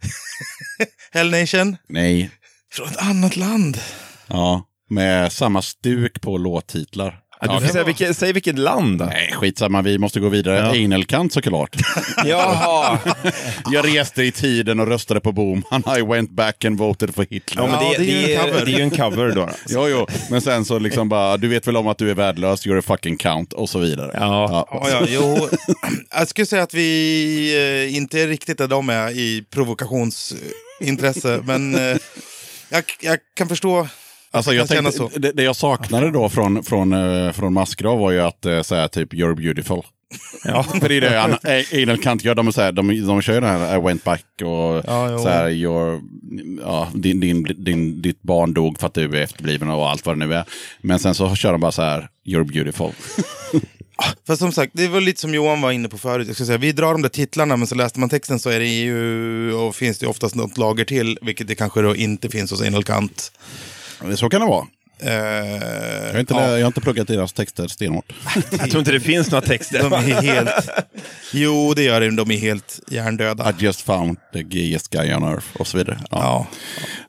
Hell 1.12 1.30
Nation? 1.30 1.76
nej. 1.88 2.30
Från 2.72 2.88
ett 2.88 3.02
annat 3.02 3.36
land. 3.36 3.78
Ja, 4.26 4.64
med 4.90 5.32
samma 5.32 5.62
stuk 5.62 6.20
på 6.20 6.38
låttitlar. 6.38 7.18
Ja, 7.40 7.54
du 7.58 7.66
får 7.66 7.72
säga 7.72 7.84
vilket, 7.84 8.16
säg 8.16 8.32
vilket 8.32 8.58
land 8.58 8.98
då. 8.98 9.04
Nej, 9.04 9.32
skitsamma. 9.34 9.82
Vi 9.82 9.98
måste 9.98 10.20
gå 10.20 10.28
vidare. 10.28 10.84
Anal-kant 10.84 11.32
såklart. 11.32 11.76
Jaha. 12.24 12.98
Jag 13.72 13.96
reste 13.96 14.22
i 14.22 14.32
tiden 14.32 14.80
och 14.80 14.86
röstade 14.86 15.20
på 15.20 15.32
Bohman. 15.32 15.82
I 15.98 16.02
went 16.02 16.30
back 16.30 16.64
and 16.64 16.78
voted 16.78 17.14
for 17.14 17.26
Hitler. 17.30 17.62
Ja, 17.62 17.66
men 17.70 17.78
det, 17.78 17.84
Ja, 17.84 17.98
det 17.98 18.10
är 18.12 18.20
ju 18.20 18.26
det, 18.26 18.34
en 18.34 18.40
är, 18.40 18.44
cover. 18.52 18.64
det 18.66 18.72
är 18.72 18.76
ju 18.76 18.82
en 18.82 18.90
cover 18.90 19.32
då. 19.34 19.50
Jo, 19.68 19.88
jo. 19.88 20.06
Men 20.30 20.40
sen 20.40 20.64
så 20.64 20.78
liksom 20.78 21.08
bara, 21.08 21.36
du 21.36 21.48
vet 21.48 21.66
väl 21.68 21.76
om 21.76 21.86
att 21.88 21.98
du 21.98 22.10
är 22.10 22.14
värdelös, 22.14 22.66
you're 22.66 22.78
a 22.78 22.82
fucking 22.86 23.16
count 23.16 23.52
och 23.52 23.68
så 23.68 23.78
vidare. 23.78 24.10
Ja. 24.14 24.66
Ja, 24.70 24.88
ja, 24.90 25.06
jo. 25.08 25.48
Jag 26.10 26.28
skulle 26.28 26.46
säga 26.46 26.62
att 26.62 26.74
vi 26.74 27.88
eh, 27.90 27.96
inte 27.96 28.20
är 28.20 28.26
riktigt 28.26 28.58
där 28.58 28.68
de 28.68 28.88
är 28.88 29.10
i 29.10 29.44
provokationsintresse, 29.50 31.40
men 31.44 31.74
eh, 31.74 31.96
jag, 32.68 32.84
jag 33.00 33.18
kan 33.36 33.48
förstå 33.48 33.88
Alltså 34.30 34.52
jag 34.52 34.68
tänkte, 34.68 34.92
så. 34.92 35.10
det, 35.16 35.32
det 35.32 35.42
jag 35.42 35.56
saknade 35.56 36.10
då 36.10 36.28
från, 36.28 36.62
från, 36.64 36.92
eh, 36.92 37.32
från 37.32 37.52
Massgrav 37.52 37.98
var 37.98 38.10
ju 38.10 38.20
att 38.20 38.46
uh, 38.46 38.62
säga 38.62 38.88
typ 38.88 39.12
“You're 39.14 39.34
beautiful”. 39.36 39.82
Ja. 40.44 40.62
För 40.80 40.88
det 40.88 40.96
är 40.96 41.00
det 41.00 41.22
an- 41.22 41.38
A- 41.44 41.82
Anal 41.82 42.02
Kant 42.02 42.24
gör. 42.24 42.34
De, 42.34 42.52
så 42.52 42.60
här, 42.60 42.72
de, 42.72 43.06
de 43.06 43.22
kör 43.22 43.40
den 43.40 43.50
här 43.50 43.76
“I 43.78 43.80
went 43.80 44.04
back” 44.04 44.24
och 44.42 44.84
Ja, 44.86 45.18
så 45.18 45.28
här, 45.28 45.48
your, 45.50 46.00
ja, 46.62 46.88
din, 46.94 47.20
din, 47.20 47.42
din, 47.58 48.02
ditt 48.02 48.22
barn 48.22 48.54
dog 48.54 48.78
för 48.80 48.86
att 48.86 48.94
du 48.94 49.04
är 49.04 49.22
efterbliven 49.22 49.70
och 49.70 49.90
allt 49.90 50.06
vad 50.06 50.18
det 50.18 50.26
nu 50.26 50.34
är. 50.34 50.44
Men 50.80 50.98
sen 50.98 51.14
så 51.14 51.34
kör 51.34 51.52
de 51.52 51.60
bara 51.60 51.72
så 51.72 51.82
här 51.82 52.08
“You're 52.26 52.52
beautiful”. 52.52 52.92
Fast 54.26 54.38
som 54.40 54.52
sagt, 54.52 54.72
det 54.74 54.88
var 54.88 55.00
lite 55.00 55.20
som 55.20 55.34
Johan 55.34 55.60
var 55.60 55.72
inne 55.72 55.88
på 55.88 55.98
förut. 55.98 56.26
Jag 56.26 56.36
ska 56.36 56.44
säga, 56.44 56.58
vi 56.58 56.72
drar 56.72 56.92
de 56.92 57.02
där 57.02 57.08
titlarna, 57.08 57.56
men 57.56 57.66
så 57.66 57.74
läste 57.74 58.00
man 58.00 58.08
texten 58.08 58.38
så 58.38 58.50
är 58.50 58.58
det 58.60 58.66
ju, 58.66 59.52
och 59.54 59.74
finns 59.76 59.98
det 59.98 60.06
oftast 60.06 60.34
något 60.34 60.58
lager 60.58 60.84
till, 60.84 61.18
vilket 61.22 61.48
det 61.48 61.54
kanske 61.54 61.82
då 61.82 61.96
inte 61.96 62.28
finns 62.28 62.50
hos 62.50 62.62
Enel 62.62 62.84
Kant. 62.84 63.32
Så 64.16 64.28
kan 64.28 64.40
det 64.40 64.46
vara. 64.46 64.66
Eh, 65.00 65.12
Jag 66.06 66.12
har 66.12 66.20
inte, 66.20 66.34
ja, 66.34 66.50
jag 66.50 66.60
har 66.60 66.66
inte 66.66 66.80
pluggat 66.80 67.08
deras 67.08 67.32
texter 67.32 67.68
stenhårt. 67.68 68.12
Jag 68.50 68.70
tror 68.70 68.78
inte 68.78 68.92
det 68.92 69.00
finns 69.00 69.30
några 69.30 69.46
texter. 69.46 69.82
de 69.82 69.92
är 69.92 70.22
helt... 70.22 70.68
Jo, 71.32 71.74
det 71.74 71.82
gör 71.82 72.00
det. 72.00 72.10
De 72.10 72.30
är 72.30 72.38
helt 72.38 72.80
hjärndöda. 72.90 73.50
I 73.50 73.54
just 73.64 73.80
found 73.80 74.16
the 74.32 74.42
gayest 74.42 74.88
guy 74.90 75.14
on 75.14 75.22
earth 75.22 75.46
och 75.58 75.66
så 75.66 75.78
vidare. 75.78 76.00
Ja. 76.10 76.46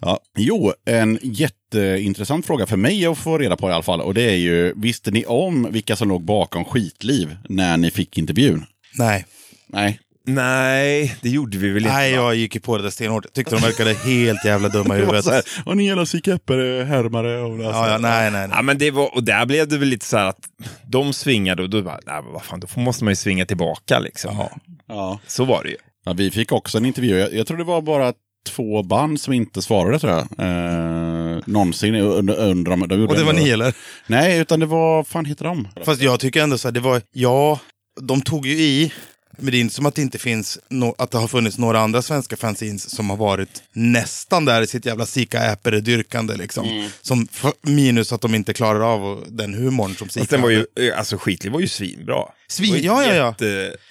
Ja. 0.02 0.20
Jo, 0.38 0.74
en 0.86 1.20
jätteintressant 1.22 2.46
fråga 2.46 2.66
för 2.66 2.78
mig 2.78 3.06
att 3.06 3.18
få 3.18 3.38
reda 3.38 3.58
på 3.58 3.70
i 3.70 3.74
alla 3.74 3.84
fall. 3.84 4.02
Och 4.02 4.14
det 4.14 4.22
är 4.32 4.36
ju, 4.38 4.74
visste 4.76 5.12
ni 5.12 5.26
om 5.26 5.68
vilka 5.72 5.96
som 5.96 6.10
låg 6.10 6.24
bakom 6.26 6.66
Skitliv 6.66 7.38
när 7.50 7.78
ni 7.78 7.92
fick 7.92 8.18
intervjun? 8.18 8.66
Nej. 8.98 9.26
Nej. 9.68 10.00
Nej, 10.26 11.16
det 11.22 11.30
gjorde 11.30 11.58
vi 11.58 11.70
väl 11.70 11.84
inte. 11.84 11.96
Nej, 11.96 12.18
va? 12.18 12.24
jag 12.24 12.36
gick 12.36 12.56
ju 12.56 12.62
på 12.62 12.78
det 12.78 12.84
där 12.84 12.90
stenhårt. 12.90 13.34
Tyckte 13.34 13.56
de 13.56 13.62
verkade 13.62 13.94
helt 13.94 14.46
jävla 14.46 14.70
dumma 14.70 14.98
i 14.98 15.00
huvudet. 15.06 15.46
och 15.66 15.78
ni 15.78 15.86
jävla 15.88 16.06
sikäppare, 16.06 16.84
härmare 16.84 17.42
och 17.42 17.60
Ja, 17.60 17.90
ja, 17.90 17.98
nej, 17.98 18.32
nej, 18.32 18.48
nej. 18.48 18.58
Ja, 18.58 18.62
men 18.62 18.78
det 18.78 18.92
var, 18.92 19.16
och 19.16 19.24
där 19.24 19.46
blev 19.46 19.68
det 19.68 19.78
väl 19.78 19.88
lite 19.88 20.06
så 20.06 20.18
här 20.18 20.26
att 20.26 20.40
de 20.88 21.14
svingade 21.14 21.64
och 21.64 21.70
då 21.70 21.82
bara, 21.82 22.00
nej, 22.06 22.22
vad 22.34 22.44
fan, 22.44 22.60
då 22.60 22.82
måste 22.82 23.04
man 23.04 23.12
ju 23.12 23.16
svinga 23.16 23.46
tillbaka 23.46 24.00
liksom. 24.00 24.48
Ja. 24.88 25.20
Så 25.28 25.46
var 25.46 25.64
det 25.64 25.70
ju. 25.70 25.78
Ja, 26.06 26.14
vi 26.14 26.32
fick 26.32 26.52
också 26.52 26.78
en 26.78 26.86
intervju. 26.86 27.18
Jag, 27.20 27.34
jag 27.34 27.48
tror 27.48 27.58
det 27.58 27.64
var 27.64 27.82
bara 27.82 28.14
två 28.50 28.84
band 28.84 29.22
som 29.22 29.34
inte 29.34 29.62
svarade 29.62 30.00
tror 30.00 30.12
jag. 30.14 30.22
Eh, 30.40 31.38
någonsin 31.46 31.96
under, 31.96 32.40
under 32.40 32.72
de, 32.72 32.88
de 32.88 33.00
gjorde 33.00 33.14
Och 33.14 33.20
det 33.20 33.24
var 33.26 33.34
ni 33.34 33.50
eller? 33.50 33.74
Nej, 34.08 34.40
utan 34.40 34.60
det 34.60 34.66
var, 34.66 35.04
fan 35.04 35.26
heter 35.26 35.46
de? 35.46 35.68
Fast 35.86 36.02
jag 36.02 36.20
tycker 36.20 36.44
ändå 36.44 36.58
så 36.58 36.68
här, 36.68 36.74
det 36.74 36.80
var, 36.80 37.02
ja, 37.12 37.60
de 38.02 38.22
tog 38.22 38.48
ju 38.48 38.54
i. 38.54 38.94
Men 39.42 39.52
det 39.52 39.58
är 39.58 39.60
inte 39.62 39.76
som 39.76 39.86
att 39.86 39.96
det 39.96 40.02
inte 40.02 40.18
finns, 40.18 40.60
no, 40.70 40.96
att 40.98 41.12
det 41.12 41.18
har 41.18 41.28
funnits 41.28 41.58
några 41.58 41.80
andra 41.80 42.02
svenska 42.02 42.38
fanzines 42.38 42.90
som 42.96 43.10
har 43.10 43.18
varit 43.18 43.64
nästan 43.74 44.46
där 44.46 44.62
i 44.62 44.68
sitt 44.68 44.86
jävla 44.86 45.06
sika 45.06 45.40
äpere-dyrkande 45.40 46.36
liksom. 46.38 46.90
Som, 47.02 47.28
f- 47.34 47.54
minus 47.62 48.14
att 48.14 48.22
de 48.22 48.36
inte 48.36 48.54
klarar 48.54 48.94
av 48.94 49.26
den 49.30 49.54
humorn 49.54 49.96
som 49.96 50.10
Sika 50.10 50.26
den 50.30 50.42
var 50.42 50.50
ju, 50.50 50.66
alltså 50.98 51.18
Skitliv 51.18 51.52
var 51.54 51.60
ju 51.60 51.68
svinbra. 51.68 52.24
Svin- 52.50 52.72
var 52.72 53.04
ja, 53.04 53.14
ja, 53.14 53.16
ja. 53.16 53.36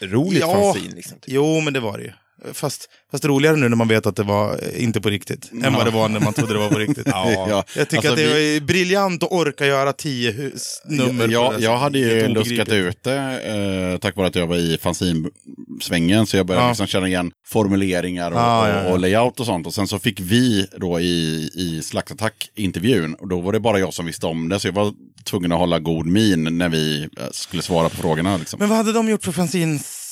Jätteroligt 0.00 0.40
Ja. 0.40 0.72
fanzine 0.72 0.94
liksom. 0.94 1.18
typ. 1.18 1.34
Jo, 1.34 1.60
men 1.60 1.72
det 1.72 1.80
var 1.80 1.98
det 1.98 2.04
ju. 2.04 2.12
Fast, 2.52 2.88
fast 3.10 3.24
roligare 3.24 3.56
nu 3.56 3.68
när 3.68 3.76
man 3.76 3.88
vet 3.88 4.06
att 4.06 4.16
det 4.16 4.22
var 4.22 4.52
eh, 4.52 4.84
inte 4.84 5.00
på 5.00 5.08
riktigt. 5.10 5.50
Än 5.64 5.72
vad 5.72 5.84
det 5.86 5.90
var 5.90 6.08
när 6.08 6.20
man 6.20 6.32
trodde 6.32 6.52
det 6.52 6.58
var 6.58 6.68
på 6.68 6.78
riktigt. 6.78 7.06
Ja. 7.06 7.64
Jag 7.76 7.88
tycker 7.88 7.96
Alltså, 7.96 8.10
att 8.12 8.16
det 8.30 8.34
vi- 8.34 8.56
är 8.56 8.60
briljant 8.60 9.22
att 9.22 9.32
orka 9.32 9.66
göra 9.66 9.92
tio 9.92 10.50
nummer. 10.84 11.26
på 11.26 11.32
jag, 11.32 11.60
jag 11.60 11.78
hade 11.78 11.98
ju 11.98 12.28
luskat 12.28 12.68
ut 12.68 13.02
det 13.02 13.92
eh, 13.94 13.98
tack 13.98 14.16
vare 14.16 14.26
att 14.26 14.34
jag 14.34 14.46
var 14.46 14.56
i 14.56 14.78
fanzinsvängen. 14.78 16.26
Så 16.26 16.36
jag 16.36 16.46
började 16.46 16.64
Ja. 16.66 16.70
liksom 16.70 16.86
känna 16.86 17.08
igen 17.08 17.30
formuleringar 17.46 18.30
och, 18.30 18.38
Ja, 18.38 18.68
ja, 18.68 18.84
ja. 18.84 18.92
och, 18.92 18.98
layout 18.98 19.40
och 19.40 19.46
sånt. 19.46 19.66
Och 19.66 19.74
sen 19.74 19.88
så 19.88 19.98
fick 19.98 20.20
vi 20.20 20.66
då 20.76 21.00
i, 21.00 21.50
i 21.54 21.80
Slaktattack-intervjun. 21.82 23.14
Och 23.14 23.28
då 23.28 23.40
var 23.40 23.52
det 23.52 23.60
bara 23.60 23.78
jag 23.78 23.94
som 23.94 24.06
visste 24.06 24.26
om 24.26 24.48
det. 24.48 24.60
Så 24.60 24.68
jag 24.68 24.72
var 24.72 24.92
tvungen 25.24 25.52
att 25.52 25.58
hålla 25.58 25.78
god 25.78 26.06
min 26.06 26.58
när 26.58 26.68
vi 26.68 27.02
eh, 27.02 27.08
skulle 27.32 27.62
svara 27.62 27.88
på 27.88 27.96
frågorna. 27.96 28.36
Liksom. 28.36 28.58
Men 28.58 28.68
vad 28.68 28.78
hade 28.78 28.92
de 28.92 29.08
gjort 29.08 29.24
för 29.24 29.32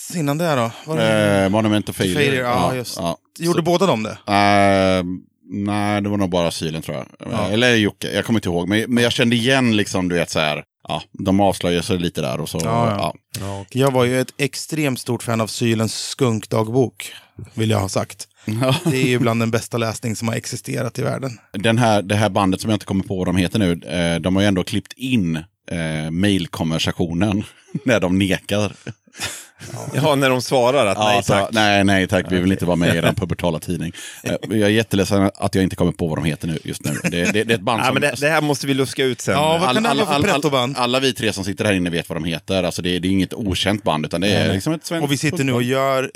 fanzines 0.06 0.20
innan 0.20 0.38
det 0.38 0.54
då? 0.54 0.70
Var 0.86 0.96
det... 0.96 1.42
Eh, 1.44 1.48
Monument 1.48 1.88
of 1.88 1.96
Failure. 1.96 2.14
Failure, 2.14 2.42
ja, 2.42 2.74
just. 2.74 2.96
ja. 2.96 3.18
Gjorde 3.38 3.62
båda 3.62 3.86
de 3.86 4.02
det? 4.02 4.10
Eh, 4.26 5.04
nej, 5.50 6.02
det 6.02 6.08
var 6.08 6.16
nog 6.16 6.30
bara 6.30 6.50
Sylen 6.50 6.82
tror 6.82 6.96
jag. 6.96 7.32
Eh, 7.32 7.52
Eller 7.52 7.74
Jocke, 7.74 8.14
jag 8.14 8.24
kommer 8.24 8.38
inte 8.38 8.48
ihåg. 8.48 8.68
Men, 8.68 8.84
men 8.94 9.04
jag 9.04 9.12
kände 9.12 9.36
igen 9.36 9.76
liksom, 9.76 10.08
du 10.08 10.14
vet 10.14 10.30
så 10.30 10.40
här. 10.40 10.64
Ja, 10.88 11.02
de 11.12 11.40
avslöjar 11.40 11.82
sig 11.82 11.98
lite 11.98 12.20
där 12.20 12.40
och 12.40 12.48
så. 12.48 12.60
Ja, 12.64 12.90
Ja, 12.98 13.14
ja. 13.40 13.64
Jag 13.70 13.90
var 13.90 14.04
ju 14.04 14.20
ett 14.20 14.32
extremt 14.38 15.00
stort 15.00 15.22
fan 15.22 15.40
av 15.40 15.46
Sylens 15.46 15.94
skunkdagbok, 16.08 17.12
vill 17.54 17.70
jag 17.70 17.80
ha 17.80 17.88
sagt. 17.88 18.28
Det 18.84 18.96
är 18.96 19.06
ju 19.08 19.18
bland 19.18 19.42
den 19.42 19.50
bästa 19.50 19.76
läsning 19.78 20.16
som 20.16 20.28
har 20.28 20.34
existerat 20.34 20.98
i 20.98 21.02
världen. 21.02 21.30
Den 21.52 21.78
här, 21.78 22.02
det 22.02 22.14
här 22.14 22.28
bandet 22.28 22.60
som 22.60 22.70
jag 22.70 22.76
inte 22.76 22.86
kommer 22.86 23.04
på 23.04 23.16
vad 23.16 23.26
de 23.26 23.36
heter 23.36 23.58
nu, 23.58 23.72
eh, 23.72 24.20
de 24.20 24.36
har 24.36 24.42
ju 24.42 24.48
ändå 24.48 24.64
klippt 24.64 24.92
in 24.92 25.44
eh, 25.66 26.10
mailkonversationen 26.10 27.44
när 27.84 28.00
de 28.00 28.18
nekar. 28.18 28.72
Ja, 29.94 30.14
när 30.14 30.30
de 30.30 30.42
svarar 30.42 30.86
att 30.86 30.98
nej 30.98 31.22
så, 31.22 31.32
tack. 31.32 31.48
nej, 31.52 31.84
nej 31.84 32.06
tack, 32.08 32.26
vi 32.32 32.40
vill 32.40 32.52
inte 32.52 32.64
vara 32.66 32.76
med 32.76 32.96
i 32.96 33.00
den 33.00 33.14
pubertala 33.14 33.58
tidning. 33.58 33.92
Eh, 34.22 34.34
jag 34.48 34.60
är 34.60 34.68
jätteledsen 34.68 35.30
att 35.34 35.54
jag 35.54 35.64
inte 35.64 35.76
kommer 35.76 35.92
på 35.92 36.08
vad 36.08 36.18
de 36.18 36.24
heter 36.24 36.48
nu, 36.48 36.58
just 36.64 36.84
nu. 36.84 36.92
Det, 37.02 37.08
det, 37.32 37.44
det 37.44 37.52
är 37.52 37.54
ett 37.54 37.60
band 37.60 37.80
Ja, 37.80 37.84
som... 37.84 37.94
men 37.94 38.02
det, 38.02 38.14
det 38.20 38.28
här 38.28 38.40
måste 38.40 38.66
vi 38.66 38.74
luska 38.74 39.04
ut 39.04 39.20
sen. 39.20 39.34
Ja, 39.34 39.58
vad 39.58 39.74
kan 39.74 39.82
det 39.82 39.94
vara 40.04 40.20
för 40.20 40.22
prettoband? 40.22 40.74
alla 40.78 41.00
vi 41.00 41.12
tre 41.12 41.32
som 41.32 41.44
sitter 41.44 41.64
här 41.64 41.72
inne 41.72 41.90
vet 41.90 42.08
vad 42.08 42.16
de 42.16 42.24
heter. 42.24 42.62
Alltså 42.62 42.82
det, 42.82 42.98
det 42.98 43.08
är 43.08 43.12
inget 43.12 43.34
okänt 43.34 43.82
band, 43.82 44.06
utan 44.06 44.20
det 44.20 44.28
är 44.28 44.52
liksom 44.52 44.72
ett 44.72 44.86
svenskt 44.86 45.04
Och 45.04 45.12
vi 45.12 45.16
sitter 45.16 45.44
nu 45.44 45.52
och 45.52 45.62
gör, 45.62 46.02
eh, 46.04 46.10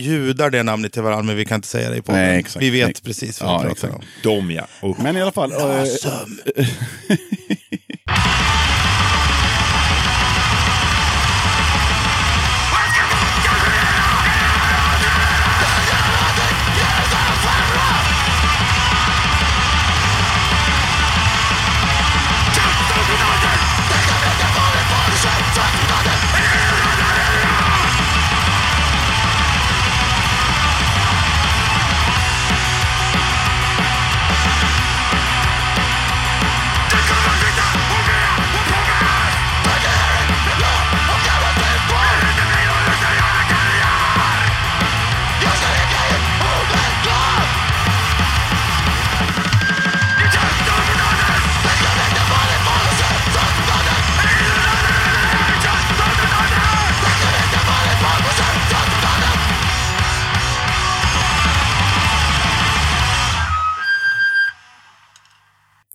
ljudar 0.00 0.50
det 0.50 0.62
namnet 0.62 0.92
till 0.92 1.02
varandra, 1.02 1.22
men 1.22 1.36
vi 1.36 1.44
kan 1.44 1.54
inte 1.54 1.68
säga 1.68 1.90
det 1.90 2.02
podden. 2.02 2.22
Nej, 2.22 2.38
exakt. 2.38 2.62
Vi 2.62 2.70
vet 2.70 2.86
Nej. 2.86 2.94
precis 3.04 3.40
vad 3.40 3.50
Ja, 3.50 3.58
vi 3.58 3.68
pratar 3.68 3.88
om. 3.94 4.02
De 4.22 4.50
ja. 4.50 4.66
Usch. 4.88 4.98
Men 4.98 5.16
i 5.16 5.22
alla 5.22 5.32
fall. 5.32 5.52
eh, 5.52 5.58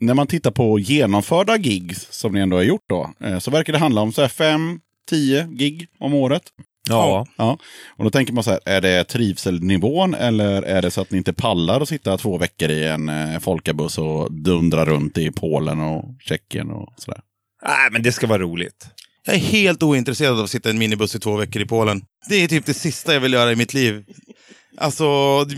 när 0.06 0.14
man 0.14 0.28
tittar 0.28 0.52
på 0.52 0.80
genomförda 0.80 1.58
gigs 1.58 2.08
som 2.12 2.34
ni 2.34 2.40
ändå 2.40 2.58
har 2.58 2.64
gjort 2.64 2.86
då, 2.90 3.14
eh, 3.20 3.40
så 3.40 3.52
verkar 3.52 3.74
det 3.74 3.80
handla 3.80 4.02
om 4.02 4.14
så 4.14 4.22
här 4.22 4.28
fem, 4.28 4.80
tio 5.10 5.48
gig 5.52 5.88
om 6.00 6.14
året. 6.14 6.44
Ja. 6.90 7.28
Ja. 7.36 7.58
Och 7.98 8.04
då 8.04 8.10
tänker 8.10 8.34
man 8.34 8.44
så 8.44 8.52
här, 8.52 8.60
är 8.66 8.82
det 8.82 9.04
trivselnivån 9.04 10.14
eller 10.14 10.62
är 10.62 10.82
det 10.82 10.92
så 10.92 11.02
att 11.02 11.12
ni 11.12 11.18
inte 11.18 11.34
pallar 11.34 11.82
att 11.82 11.90
sitta 11.90 12.18
två 12.18 12.38
veckor 12.38 12.70
i 12.70 12.88
en 12.88 13.10
eh, 13.10 13.40
folkabuss 13.40 13.98
och 13.98 14.34
dundra 14.34 14.86
runt 14.86 15.18
i 15.18 15.32
Polen 15.32 15.80
och 15.80 16.06
Tjeckien 16.20 16.72
och 16.72 16.94
sådär? 16.98 17.22
Nej, 17.66 17.92
men 17.92 18.04
det 18.04 18.12
ska 18.12 18.28
vara 18.28 18.42
roligt. 18.42 18.88
Jag 19.26 19.36
är 19.36 19.40
helt 19.40 19.84
ointresserad 19.84 20.38
av 20.38 20.44
att 20.44 20.50
sitta 20.50 20.70
i 20.70 20.72
en 20.72 20.80
minibuss 20.80 21.16
i 21.16 21.20
två 21.20 21.36
veckor 21.36 21.62
i 21.62 21.66
Polen. 21.66 22.02
Det 22.30 22.36
är 22.36 22.48
typ 22.48 22.66
det 22.66 22.74
sista 22.74 23.14
jag 23.14 23.22
vill 23.22 23.34
göra 23.34 23.52
i 23.52 23.56
mitt 23.56 23.74
liv. 23.74 24.06
Alltså, 24.78 25.06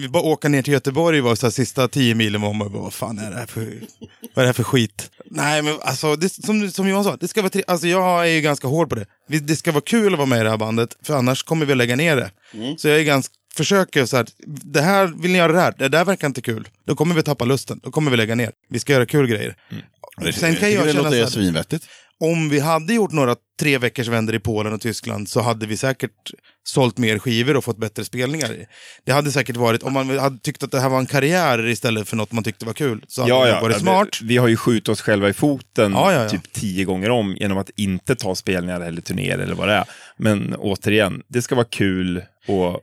bara 0.09 0.23
åka 0.23 0.49
ner 0.49 0.61
till 0.61 0.73
Göteborg 0.73 1.21
var 1.21 1.35
så 1.35 1.45
här 1.45 1.51
sista 1.51 1.87
tio 1.87 2.15
milen 2.15 2.41
var 2.41 2.53
man 2.53 2.71
bara, 2.71 2.81
vad 2.81 2.93
fan 2.93 3.19
är 3.19 3.31
det 3.31 3.37
här 3.37 3.45
för, 3.45 3.61
vad 3.61 4.37
är 4.37 4.41
det 4.41 4.45
här 4.45 4.53
för 4.53 4.63
skit? 4.63 5.11
Nej, 5.25 5.61
men 5.61 5.77
alltså, 5.81 6.15
det, 6.15 6.29
som, 6.29 6.71
som 6.71 6.89
Johan 6.89 7.03
sa, 7.03 7.15
det 7.15 7.27
ska 7.27 7.41
vara 7.41 7.61
alltså, 7.67 7.87
jag 7.87 8.21
är 8.21 8.31
ju 8.31 8.41
ganska 8.41 8.67
hård 8.67 8.89
på 8.89 8.95
det. 8.95 9.05
Det 9.39 9.55
ska 9.55 9.71
vara 9.71 9.81
kul 9.81 10.13
att 10.13 10.17
vara 10.19 10.29
med 10.29 10.39
i 10.39 10.43
det 10.43 10.49
här 10.49 10.57
bandet, 10.57 10.97
för 11.03 11.13
annars 11.13 11.43
kommer 11.43 11.65
vi 11.65 11.75
lägga 11.75 11.95
ner 11.95 12.15
det. 12.15 12.31
Så 12.77 12.87
jag 12.87 12.99
är 12.99 13.03
ganska, 13.03 13.33
försöker 13.55 14.05
så 14.05 14.17
här, 14.17 14.25
det 14.47 14.81
här, 14.81 15.07
vill 15.07 15.31
ni 15.31 15.37
göra 15.37 15.51
det 15.51 15.59
här? 15.59 15.73
Det 15.77 15.87
där 15.89 16.05
verkar 16.05 16.27
inte 16.27 16.41
kul. 16.41 16.67
Då 16.87 16.95
kommer 16.95 17.15
vi 17.15 17.23
tappa 17.23 17.45
lusten, 17.45 17.79
då 17.83 17.91
kommer 17.91 18.11
vi 18.11 18.17
lägga 18.17 18.35
ner. 18.35 18.51
Vi 18.69 18.79
ska 18.79 18.93
göra 18.93 19.05
kul 19.05 19.27
grejer. 19.27 19.55
Sen 20.33 20.55
kan 20.55 20.71
jag 20.71 20.87
det 20.87 20.93
känna 20.93 21.09
så 21.09 21.15
här, 21.15 21.25
svinvettigt. 21.25 21.85
om 22.19 22.49
vi 22.49 22.59
hade 22.59 22.93
gjort 22.93 23.11
några 23.11 23.35
tre 23.59 23.77
veckors 23.77 24.07
vänder 24.07 24.35
i 24.35 24.39
Polen 24.39 24.73
och 24.73 24.81
Tyskland 24.81 25.29
så 25.29 25.41
hade 25.41 25.65
vi 25.65 25.77
säkert 25.77 26.31
sålt 26.63 26.97
mer 26.97 27.19
skivor 27.19 27.55
och 27.55 27.63
fått 27.63 27.77
bättre 27.77 28.05
spelningar. 28.05 28.55
Det 29.05 29.11
hade 29.11 29.31
säkert 29.31 29.55
varit, 29.55 29.83
om 29.83 29.93
man 29.93 30.19
hade 30.19 30.39
tyckt 30.39 30.63
att 30.63 30.71
det 30.71 30.79
här 30.79 30.89
var 30.89 30.99
en 30.99 31.05
karriär 31.05 31.67
istället 31.67 32.07
för 32.07 32.15
något 32.15 32.31
man 32.31 32.43
tyckte 32.43 32.65
var 32.65 32.73
kul, 32.73 33.03
så 33.07 33.21
hade 33.21 33.33
Ja, 33.33 33.43
det 33.43 33.49
ja. 33.49 33.61
varit 33.61 33.79
smart. 33.79 34.19
Vi 34.23 34.37
har 34.37 34.47
ju 34.47 34.57
skjutit 34.57 34.89
oss 34.89 35.01
själva 35.01 35.29
i 35.29 35.33
foten 35.33 35.91
Ja, 35.91 36.29
typ 36.29 36.53
tio 36.53 36.85
gånger 36.85 37.09
om 37.09 37.35
genom 37.39 37.57
att 37.57 37.69
inte 37.75 38.15
ta 38.15 38.35
spelningar 38.35 38.81
eller 38.81 39.01
turnéer 39.01 39.37
eller 39.37 39.55
vad 39.55 39.67
det 39.67 39.73
är. 39.73 39.85
Men 40.17 40.55
återigen, 40.55 41.21
det 41.27 41.41
ska 41.41 41.55
vara 41.55 41.67
kul 41.69 42.21
och... 42.47 42.81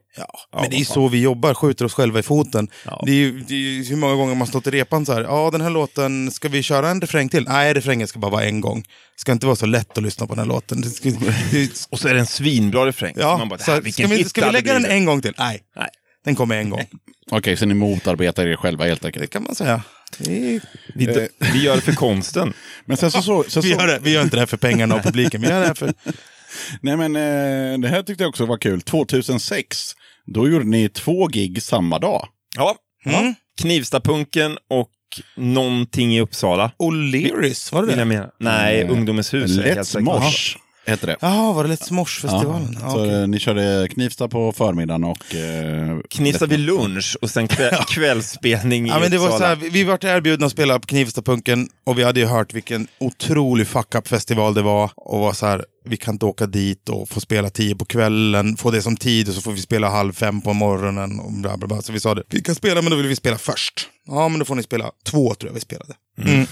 Men 0.61 0.71
det 0.71 0.77
är 0.77 0.85
så 0.85 1.09
vi 1.09 1.23
jobbar, 1.23 1.55
skjuter 1.55 1.85
oss 1.85 1.95
själva 1.95 2.19
i 2.19 2.23
foten. 2.23 2.69
Det, 3.07 3.13
är 3.13 3.17
ju, 3.17 3.41
det 3.41 3.55
är 3.55 3.59
ju 3.59 3.85
hur 3.85 3.97
många 3.97 4.15
gånger 4.15 4.35
man 4.35 4.47
stått 4.47 4.67
i 4.67 4.71
repan 4.71 5.07
så 5.07 5.13
här, 5.13 5.23
ja 5.23 5.51
den 5.53 5.61
här 5.61 5.71
låten, 5.71 6.31
ska 6.31 6.49
vi 6.49 6.63
köra 6.63 6.89
en 6.89 7.01
refräng 7.01 7.29
till? 7.29 7.45
Nej, 7.45 7.75
refrängen 7.75 8.09
ska 8.09 8.19
bara 8.19 8.31
vara 8.31 8.45
en 8.45 8.61
gång. 8.61 8.81
Det 8.81 9.21
ska 9.21 9.33
inte 9.33 9.47
vara 9.47 9.57
så 9.57 9.67
lätt 9.67 9.99
att 9.99 10.05
lyssna 10.05 10.27
på 10.27 10.35
den 10.35 10.39
här 10.39 10.49
låten. 10.49 10.62
Det 10.67 11.21
det, 11.53 11.87
Och 11.91 12.01
så 12.01 12.09
är 12.09 12.15
det 12.15 12.21
en 12.21 12.27
svinbra 12.27 12.87
refräng. 12.87 13.15
ja, 13.17 13.39
Man 13.39 13.49
bara, 13.49 13.57
det 13.57 13.65
så 13.65 13.71
här, 13.73 13.91
ska, 13.91 14.07
vi, 14.07 14.25
ska 14.25 14.41
det 14.41 14.47
vi 14.47 14.53
lägga 14.53 14.73
den 14.73 14.85
en 14.85 15.05
gång 15.05 15.23
till? 15.23 15.35
Nej, 15.39 15.61
Nej. 15.77 15.89
den 16.25 16.35
kommer 16.35 16.57
en 16.57 16.71
gång. 16.71 16.85
Okej, 17.31 17.57
så 17.57 17.67
ni 17.67 17.75
motarbetar 17.75 18.47
er 18.47 18.57
själva 18.57 18.85
helt 18.85 19.01
Det 19.03 19.07
enkelt. 19.09 19.31
kan 19.31 19.43
man 19.43 19.55
säga. 19.55 19.83
Det 20.19 20.61
Vi, 20.95 21.29
vi 21.53 21.63
gör 21.63 21.75
det 21.77 21.83
för 21.83 21.93
konsten. 21.93 22.53
Men 22.85 22.97
sen 22.97 23.11
så... 23.11 23.23
så, 23.23 23.45
så, 23.49 23.61
vi, 23.61 23.71
gör 23.71 23.87
det, 23.87 23.99
vi 24.03 24.11
gör 24.13 24.23
inte 24.23 24.37
det 24.37 24.41
här 24.41 24.47
för 24.47 24.57
pengarna 24.57 24.95
och 24.95 25.03
publiken, 25.03 25.41
vi 25.41 25.49
gör 25.49 25.61
det 25.61 25.67
här 25.67 25.75
för... 25.75 25.93
Nej 26.81 26.97
men 26.97 27.17
eh, 27.17 27.79
det 27.79 27.89
här 27.89 28.03
tyckte 28.03 28.25
jag 28.25 28.29
också 28.29 28.47
var 28.47 28.59
kul. 28.59 28.81
2006, 28.83 29.93
då 30.35 30.49
gjorde 30.49 30.65
ni 30.65 30.89
två 30.89 31.27
gig 31.27 31.63
samma 31.63 31.99
dag. 31.99 32.29
Ja. 32.57 32.77
Mm. 33.05 33.35
Knivstapunken 33.61 34.59
och 34.71 34.89
någonting 35.37 36.17
i 36.17 36.21
Uppsala. 36.21 36.71
O'Learys, 36.79 37.73
var 37.73 37.83
det 37.83 37.87
det? 37.97 38.31
Nej, 38.39 38.81
Eh, 38.81 38.91
Ungdomens 38.91 39.35
hus. 39.35 39.51
Let's. 39.51 40.01
Mosh 40.01 40.57
hette 40.91 41.07
det. 41.07 41.17
Jaha, 41.21 41.53
var 41.53 41.65
det 41.65 41.71
Let's 41.75 41.93
Mosh-festivalen? 41.93 42.79
Ja, 42.83 42.91
så 42.91 43.05
eh, 43.05 43.27
ni 43.27 43.39
körde 43.39 43.89
Knivsta 43.91 44.29
på 44.29 44.53
förmiddagen 44.53 45.05
och... 45.05 45.35
Eh, 45.35 45.99
Knivsta 46.11 46.47
vid 46.47 46.61
lunch 46.61 47.17
och 47.23 47.31
sen 47.31 47.49
kväll, 47.49 47.75
kvällsspelning 47.89 48.87
i 48.87 48.89
Ja, 48.89 48.99
men 48.99 49.11
det 49.11 49.19
var 49.19 49.39
så 49.39 49.45
här, 49.45 49.57
vi, 49.57 49.85
vart 49.85 50.05
erbjudna 50.05 50.47
att 50.47 50.53
spela 50.53 50.79
på 50.79 50.87
Knivstapunken 50.87 51.69
och 51.87 51.99
vi 51.99 52.03
hade 52.03 52.21
ju 52.21 52.27
hört 52.27 52.55
vilken 52.55 52.87
otrolig 52.99 53.67
fuck-up-festival 53.67 54.55
det 54.55 54.63
var. 54.63 54.91
Och 54.97 55.19
var 55.19 55.33
så 55.33 55.47
här, 55.47 55.65
vi 55.85 55.97
kan 55.97 56.15
inte 56.15 56.27
åka 56.27 56.47
dit 56.47 56.89
och 56.89 57.09
få 57.09 57.21
spela 57.21 57.51
tio 57.51 57.77
på 57.77 57.85
kvällen, 57.85 58.57
få 58.57 58.71
det 58.71 58.83
som 58.83 58.97
tid 58.97 59.29
och 59.29 59.35
så 59.35 59.41
får 59.41 59.53
vi 59.53 59.61
spela 59.61 59.89
halv 59.89 60.13
fem 60.13 60.41
på 60.41 60.53
morgonen. 60.53 61.21
Och 61.21 61.33
bla 61.33 61.57
bla 61.57 61.69
bla. 61.69 61.83
Så 61.83 61.93
vi 61.93 62.01
sa 62.01 62.15
det, 62.15 62.23
vi 62.29 62.43
kan 62.43 62.55
spela 62.55 62.83
men 62.83 62.91
då 62.91 62.97
vill 62.97 63.07
vi 63.07 63.17
spela 63.17 63.39
först. 63.39 63.89
Ja, 64.07 64.29
men 64.29 64.39
då 64.39 64.45
får 64.45 64.55
ni 64.55 64.63
spela 64.63 64.91
två 65.05 65.35
tror 65.35 65.49
jag 65.49 65.55
vi 65.55 65.61
spelade. 65.61 65.95
Mm. 66.19 66.47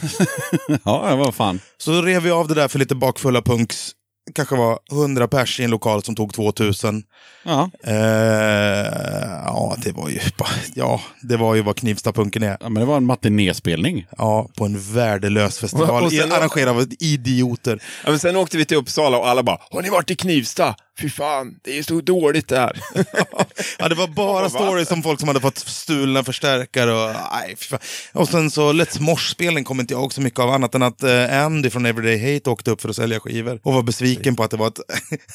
ja, 0.85 1.17
vad 1.17 1.35
fan. 1.35 1.61
Så 1.79 1.91
då 1.91 2.03
rev 2.03 2.23
vi 2.23 2.31
av 2.31 2.49
det 2.49 2.55
där 2.55 2.69
för 2.69 2.79
lite 2.79 2.95
bakfulla 2.95 3.43
punks. 3.43 3.93
Kanske 4.35 4.57
var 4.57 4.79
100 4.93 5.29
pers 5.29 5.61
i 5.61 5.65
en 5.65 5.71
lokal 5.71 6.03
som 6.03 6.15
tog 6.17 6.35
2000. 6.35 7.03
Ja. 7.45 7.71
Eh, 7.85 7.95
ja, 9.45 9.77
det 9.85 9.93
var 9.93 10.09
ju 10.09 10.21
ja, 10.75 11.01
det 11.23 11.37
var 11.37 11.55
ju 11.55 11.63
vad 11.63 11.77
Knivstapunken 11.77 12.43
är. 12.43 12.57
ja, 12.61 12.69
men 12.69 12.75
det 12.81 12.85
var 12.85 12.97
en 12.97 13.05
matinéspelning. 13.07 14.07
Ja, 14.19 14.49
på 14.57 14.65
en 14.65 14.81
värdelös 14.81 15.59
festival 15.61 16.05
Och 16.05 16.13
sen- 16.13 16.33
arrangerad 16.33 16.77
av 16.77 16.87
idioter. 17.01 17.83
Ja, 18.05 18.11
men 18.11 18.19
sen 18.19 18.37
åkte 18.37 18.57
vi 18.57 18.65
till 18.65 18.77
Uppsala 18.77 19.19
och 19.19 19.29
alla 19.29 19.43
bara 19.43 19.59
“Har 19.71 19.83
ni 19.83 19.89
varit 19.91 20.11
i 20.11 20.17
Knivsta? 20.17 20.75
Fy 21.01 21.11
fan, 21.11 21.55
det 21.63 21.79
är 21.79 21.83
så 21.83 22.01
dåligt 22.01 22.49
där”. 22.49 22.81
Ja, 23.79 23.89
det 23.89 23.95
var 23.95 24.09
bara 24.09 24.51
stories 24.51 24.91
om 24.91 25.03
folk 25.03 25.21
som 25.21 25.29
hade 25.29 25.41
fått 25.41 25.59
stulna 25.59 26.25
förstärkare 26.25 26.93
och 26.93 27.15
nej, 27.33 27.57
fy 27.57 27.67
fan. 27.67 27.79
Och 28.13 28.29
sen 28.29 28.51
så 28.51 28.73
Let's 28.73 29.01
Mosh-spelning 29.01 29.65
kommer 29.65 29.83
inte 29.83 29.95
jag 29.95 30.01
ihåg 30.01 30.13
så 30.13 30.21
mycket 30.21 30.41
av 30.41 30.51
annat 30.51 30.75
än 30.75 30.83
att 30.83 31.03
eh, 31.03 31.45
Andy 31.45 31.71
från 31.71 31.87
Everyday 31.87 32.35
Hate 32.35 32.51
åkte 32.51 32.71
upp 32.71 32.81
för 32.81 32.89
att 32.89 32.97
sälja 32.97 33.21
skivor 33.21 33.61
och 33.63 33.75
var 33.75 33.83
besviken 33.83 34.37
på 34.37 34.43
att 34.43 34.51
det 34.51 34.57
var 34.57 34.69
ett... 34.69 34.81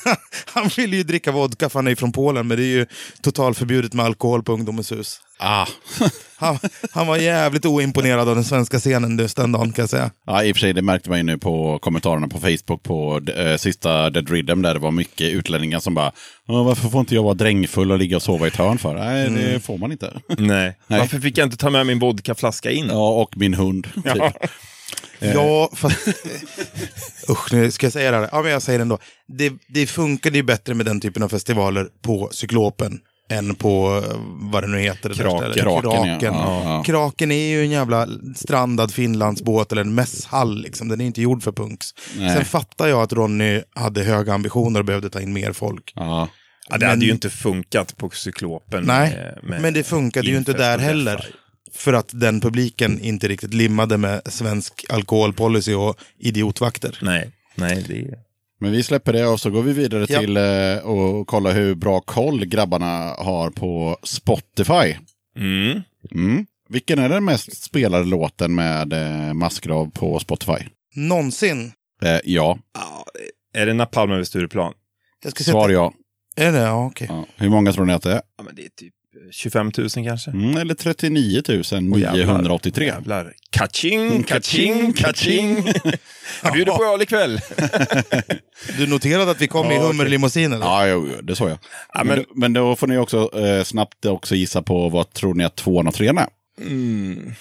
han 0.46 0.70
ville 0.78 0.98
ju 0.98 1.04
dricka 1.04 1.32
vodka 1.32 1.70
för 1.70 1.80
han 1.80 1.88
är 1.88 1.92
ju 1.92 1.96
från 1.96 2.12
Polen 2.12 2.48
men 2.48 2.58
det 2.58 2.64
är 2.64 2.78
ju 2.78 2.86
totalförbjudet 3.22 3.94
med 3.94 4.06
alkohol 4.06 4.44
på 4.44 4.54
Ungdomens 4.54 4.92
hus. 4.92 5.20
Ah. 5.38 5.68
Han, 6.38 6.60
han 6.92 7.08
var 7.08 7.18
jävligt 7.18 7.66
oimponerad 7.66 8.30
av 8.30 8.36
den 8.36 8.44
svenska 8.44 8.80
scenen 8.80 9.20
just 9.20 9.38
den 9.38 9.52
dagen 9.52 9.72
kan 9.72 9.84
jag 9.84 9.90
säga. 9.90 10.12
Ja, 10.26 10.44
i 10.44 10.52
och 10.52 10.56
för 10.56 10.60
sig, 10.62 10.74
det 10.74 10.82
märkte 10.82 11.10
man 11.10 11.20
ju 11.20 11.24
nu 11.24 11.38
på 11.38 11.80
kommentarerna 11.80 12.28
på 12.28 12.40
Facebook 12.40 12.84
på 12.84 13.22
eh, 13.38 13.58
sista 13.58 14.10
Dead 14.10 14.30
Rhythm 14.30 14.62
där 14.62 14.74
det 14.74 14.80
var 14.80 14.92
mycket 14.92 15.34
utlänningar 15.34 15.80
som 15.80 15.94
bara 15.94 16.12
"Ja, 16.48 16.64
varför 16.64 16.90
får 16.90 17.00
inte 17.00 17.16
jag 17.16 17.24
vara 17.24 17.34
drängfull 17.34 17.92
och 17.92 18.00
ligga 18.00 18.16
och 18.16 18.22
sova 18.24 18.46
i 18.46 18.48
ett 18.48 18.56
hörn 18.56 18.78
för? 18.78 18.94
Nej, 18.94 19.30
det 19.30 19.60
får 19.60 19.78
man 19.78 19.92
inte. 19.92 20.14
Nej. 20.28 20.38
Nej. 20.88 21.00
Varför 21.00 21.20
fick 21.20 21.38
jag 21.38 21.46
inte 21.46 21.58
ta 21.58 21.70
med 21.70 21.86
min 21.86 22.00
vodkaflaska 22.00 22.72
in? 22.72 22.88
ja, 22.90 23.10
och 23.22 23.38
min 23.38 23.54
hund. 23.54 23.88
Typ. 23.94 24.06
Ja. 24.06 24.34
Ja, 25.20 25.70
fast... 25.76 26.08
Usch, 27.30 27.54
nu 27.54 27.72
ska 27.72 27.86
jag 27.86 27.94
säga 27.94 28.12
det 28.12 28.18
här. 28.18 28.30
Ja, 28.32 28.42
men 28.42 28.52
jag 28.52 28.62
säger 28.62 28.80
det 28.80 28.84
ändå. 28.84 28.98
Det, 29.28 29.54
det 29.68 29.88
funkade 29.88 30.38
ju 30.38 30.44
bättre 30.44 30.74
med 30.74 30.86
den 30.86 31.02
typen 31.02 31.24
av 31.24 31.30
festivaler 31.30 31.88
på 32.02 32.30
Cyklopen 32.32 33.00
än 33.30 33.56
på 33.56 34.02
eh, 34.06 34.16
vad 34.52 34.64
det 34.64 34.68
nu 34.68 34.80
heter. 34.80 35.10
det 35.10 35.16
där 35.16 35.54
Kraken. 35.54 35.82
Kraken, 35.82 36.34
ja. 36.34 36.62
Ja. 36.64 36.84
Kraken 36.86 37.32
är 37.32 37.48
ju 37.48 37.62
en 37.62 37.70
jävla 37.72 38.08
strandad 38.36 38.94
Finlandsbåt 38.94 39.72
eller 39.72 39.82
en 39.82 39.96
mässhall. 39.96 40.62
Liksom. 40.62 40.88
Den 40.88 41.02
är 41.02 41.06
inte 41.06 41.22
gjord 41.22 41.44
för 41.44 41.52
punks. 41.52 41.88
Nej. 42.18 42.36
Sen 42.36 42.46
fattar 42.46 42.88
jag 42.88 43.02
att 43.02 43.14
Ronny 43.14 43.62
hade 43.76 44.04
höga 44.04 44.34
ambitioner 44.34 44.80
och 44.80 44.86
behövde 44.86 45.10
ta 45.10 45.22
in 45.22 45.34
mer 45.34 45.54
folk. 45.54 45.92
Ja. 45.96 46.28
Ja, 46.70 46.78
det 46.78 46.80
Men- 46.86 46.90
hade 46.90 47.06
ju 47.06 47.12
inte 47.12 47.30
funkat 47.30 47.98
på 47.98 48.10
Cyklopen. 48.10 48.84
Nej, 48.84 49.10
med- 49.12 49.50
med 49.50 49.62
men 49.62 49.74
det 49.74 49.84
funkade 49.84 50.28
ju 50.28 50.38
inte 50.38 50.54
där 50.54 50.78
heller. 50.78 51.26
För 51.74 51.94
att 51.94 52.10
den 52.14 52.42
publiken 52.42 53.00
inte 53.00 53.28
riktigt 53.28 53.54
limmade 53.54 53.98
med 53.98 54.22
svensk 54.26 54.86
alkoholpolicy 54.90 55.74
och 55.74 55.96
idiotvakter. 56.20 56.98
Nej, 57.02 57.32
nej, 57.56 57.86
det. 57.88 58.16
Men 58.60 58.72
vi 58.72 58.84
släpper 58.84 59.14
det 59.14 59.26
och 59.28 59.40
så 59.40 59.50
går 59.50 59.62
vi 59.62 59.74
vidare 59.74 60.06
Ja. 60.10 60.20
till 60.20 60.38
eh, 60.38 60.78
och 60.78 61.28
kolla 61.28 61.52
hur 61.52 61.76
bra 61.76 62.00
koll 62.02 62.46
grabbarna 62.46 63.14
har 63.18 63.50
på 63.50 63.98
Spotify. 64.04 64.96
Mm. 65.38 65.82
Mm. 66.12 66.46
Vilken 66.70 67.00
är 67.00 67.10
den 67.10 67.26
mest 67.26 67.64
spelade 67.64 68.06
låten 68.06 68.56
med 68.56 68.94
eh, 68.94 69.34
Massgrav 69.34 69.92
på 69.92 70.20
Spotify? 70.20 70.66
Någonsin. 70.96 71.72
Eh, 72.02 72.20
ja, 72.24 72.58
Är 73.54 73.66
det 73.66 73.74
Napalm 73.74 74.12
över 74.12 74.24
Stureplan? 74.24 74.74
Jag 75.24 75.32
ska 75.32 75.44
svar 75.44 75.62
sätta... 75.70 75.74
ja. 75.74 75.94
Är 76.36 76.52
det? 76.52 76.60
Ja, 76.60 76.86
okej. 76.86 77.08
ja. 77.10 77.26
Hur 77.36 77.50
många 77.50 77.72
tror 77.74 77.86
ni 77.86 77.94
att 77.94 78.02
det 78.04 78.12
är? 78.12 78.22
Ja, 78.38 78.44
men 78.44 78.56
det 78.56 78.62
är 78.66 78.70
typ 78.70 78.94
25 79.32 79.72
000 79.78 79.90
kanske. 79.90 80.32
Mm, 80.32 80.58
eller 80.58 80.74
39 80.74 81.42
983. 81.82 82.86
Jävlar. 82.86 83.34
Kaching, 83.50 84.24
kaching, 84.24 84.94
kaching. 84.94 85.64
Jag 86.44 86.54
bjuder 86.54 86.72
på 86.78 86.84
öl 86.84 87.02
ikväll. 87.02 87.40
Du 88.78 88.88
noterade 88.88 89.32
att 89.32 89.42
vi 89.42 89.48
kom 89.48 89.72
i 89.72 89.76
Ja, 89.76 89.82
hummerlimousin 89.88 90.54
eller? 90.54 90.66
Ja, 90.66 90.88
jo, 90.88 91.10
jo, 91.16 91.22
det 91.22 91.36
såg 91.36 91.50
jag. 91.50 91.58
Ja, 91.94 92.04
men, 92.04 92.18
men- 92.18 92.26
men 92.36 92.54
då 92.54 92.76
får 92.76 92.88
ni 92.88 92.98
också 92.98 93.40
eh, 93.40 93.64
snabbt 93.64 94.06
också 94.06 94.36
gissa 94.36 94.62
på 94.62 94.90
vad 94.90 95.14
tror 95.14 95.34
ni 95.34 95.44
att 95.44 95.56
tvåan 95.56 95.88
och 95.88 95.94
trean 95.94 96.18
är? 96.18 96.28
Mm. 96.62 97.34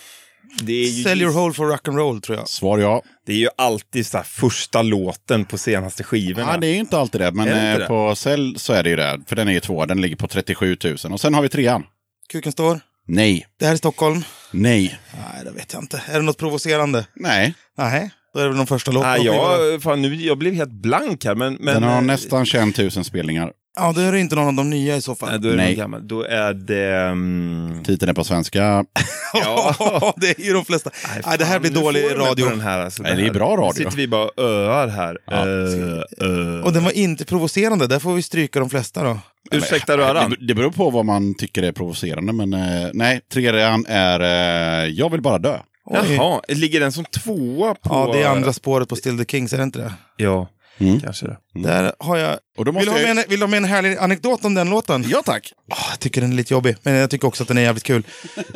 Det, 0.63 0.73
är 0.73 0.89
ju, 0.89 1.03
Sell 1.03 1.23
your 1.23 1.33
hole 1.33 1.55
for 1.55 1.67
rock 1.67 1.89
and 1.89 1.97
roll 1.97 2.21
tror 2.21 2.39
jag. 2.39 2.49
Svar 2.49 2.79
ja. 2.79 3.03
det 3.27 3.33
är 3.33 3.37
ju 3.37 3.49
alltid 3.57 4.07
så 4.07 4.17
här 4.17 4.25
första 4.25 4.83
låten 4.83 5.45
på 5.45 5.59
senaste 5.59 6.05
skivorna. 6.05 6.51
Ja, 6.53 6.57
det 6.57 6.67
är 6.67 6.75
inte 6.75 6.99
alltid 6.99 7.21
det, 7.21 7.33
men 7.33 7.47
det 7.47 7.71
eh, 7.73 7.79
det? 7.79 7.87
på 7.87 8.15
Cell 8.15 8.59
så 8.59 8.73
är 8.73 8.83
det 8.83 8.91
ju 8.91 8.97
det. 8.97 9.21
För 9.27 9.37
den 9.37 9.49
är 9.49 9.53
ju 9.53 9.61
två, 9.61 9.87
den 9.87 10.01
ligger 10.01 10.17
på 10.17 10.29
37 10.29 10.77
000. 10.85 10.97
Och 11.13 11.21
sen 11.21 11.35
har 11.35 11.43
vi 11.43 11.49
trean. 11.49 11.85
Kuken 12.29 12.53
står. 12.53 12.81
Nej, 13.07 13.47
Det 13.59 13.65
här 13.67 13.73
är 13.73 13.77
Stockholm. 13.77 14.25
nej, 14.51 14.99
Nej, 15.13 15.45
det 15.45 15.51
vet 15.51 15.73
jag 15.73 15.83
inte. 15.83 16.03
Är 16.09 16.15
det 16.15 16.23
något 16.23 16.39
provocerande? 16.39 17.07
nej. 17.15 17.55
Nej, 17.79 18.11
då 18.35 18.41
är 18.41 18.45
det 18.45 18.49
väl 18.49 18.59
de 18.59 18.67
första 18.67 18.91
låtarna. 18.91 19.17
Nej, 19.17 19.27
jag, 19.27 19.83
fan, 19.83 20.03
nu, 20.03 20.15
jag 20.15 20.39
blev 20.39 20.55
helt 20.55 20.73
blank 20.73 21.25
här, 21.25 21.35
men... 21.35 21.55
men 21.61 21.75
den 21.75 21.83
har 21.83 22.01
nästan 22.01 22.47
21 22.47 22.79
000 22.79 22.91
spelningar. 22.91 23.53
Ja, 23.77 23.93
då 23.93 24.01
är 24.01 24.13
det 24.13 24.21
inte 24.21 24.35
någon 24.35 24.47
av 24.47 24.55
de 24.55 24.71
nya 24.71 24.97
i 24.97 25.01
så 25.01 25.15
fall. 25.15 25.31
Nej, 25.31 25.39
då 25.39 25.49
är 25.49 25.53
det 25.53 25.57
Nej. 25.57 25.75
gammal. 25.75 26.09
Då 26.09 26.23
är 26.23 26.55
det... 26.55 27.11
Um... 27.11 27.83
Titeln 27.85 28.11
är 28.11 28.15
på 28.15 28.25
svenska. 28.25 28.85
Ja, 29.35 30.15
det 30.17 30.39
är 30.39 30.45
ju 30.45 30.53
de 30.53 30.65
flesta. 30.65 30.91
Nej, 31.27 31.39
det 31.39 31.45
här 31.45 31.61
blir 31.61 31.71
dålig 31.71 32.05
radio. 32.17 32.49
Den 32.49 32.61
här, 32.61 32.81
alltså, 32.81 33.03
Nej, 33.03 33.17
det 33.17 33.27
är 33.27 33.33
bra 33.33 33.57
radio. 33.57 33.67
Nu 33.67 33.73
sitter 33.73 33.97
vi 33.97 34.09
bara 34.09 34.25
och 34.25 34.39
öar 34.39 34.89
här. 34.89 35.19
Ja. 35.27 35.37
Eh, 35.37 36.29
eh. 36.29 36.65
Och 36.65 36.73
den 36.73 36.85
var 36.85 36.97
inte 36.97 37.25
provocerande, 37.25 37.87
där 37.87 37.99
får 37.99 38.15
vi 38.15 38.23
stryka 38.23 38.61
de 38.61 38.71
flesta 38.71 39.03
då. 39.05 39.19
Ursäkta 39.51 39.99
röran. 39.99 40.31
Det, 40.31 40.47
det 40.47 40.55
beror 40.55 40.71
på 40.71 40.91
vad 40.91 41.05
man 41.05 41.35
tycker 41.35 41.63
är 41.63 41.73
provocerande, 41.73 42.33
men 42.33 42.53
eh, 42.53 42.91
nej, 42.93 43.21
trean 43.33 43.87
är 43.89 44.21
eh, 44.21 44.89
Jag 44.89 45.11
vill 45.11 45.21
bara 45.21 45.39
dö. 45.39 45.59
Oj. 45.85 46.15
Jaha, 46.15 46.41
ligger 46.49 46.81
den 46.81 46.93
som 46.93 47.05
tvåa 47.05 47.75
på... 47.75 47.81
Ja, 47.83 48.11
det 48.13 48.23
är 48.23 48.29
andra 48.29 48.53
spåret 48.53 48.89
på 48.89 48.97
Still 48.97 49.19
the 49.19 49.25
Kings, 49.25 49.53
är 49.53 49.57
det 49.57 49.65
inte 49.65 49.79
det? 49.79 49.93
Ja. 50.17 50.49
Kanske 50.79 51.27
det. 51.27 51.37
Där 51.55 51.93
har 51.99 52.17
jag... 52.17 52.39
Och 52.57 52.65
då 52.65 52.71
Vill 52.73 52.75
måste 52.75 53.01
du, 53.01 53.07
ha 53.07 53.15
med 53.15 53.25
vill 53.29 53.41
du 53.41 53.45
ha 53.45 53.51
med 53.51 53.57
en 53.57 53.65
härlig 53.65 53.97
anekdot 53.97 54.45
om 54.45 54.55
den 54.55 54.71
låten? 54.71 55.05
Ja 55.09 55.23
tack! 55.25 55.53
Ah, 55.71 55.91
jag 55.91 56.01
tycker 56.01 56.21
den 56.21 56.33
är 56.33 56.37
lite 56.37 56.55
jobbig, 56.55 56.77
men 56.83 56.95
jag 56.95 57.11
tycker 57.11 57.29
också 57.29 57.43
att 57.43 57.49
den 57.49 57.59
är 57.59 57.63
jävligt 57.63 57.85
kul. 57.85 58.07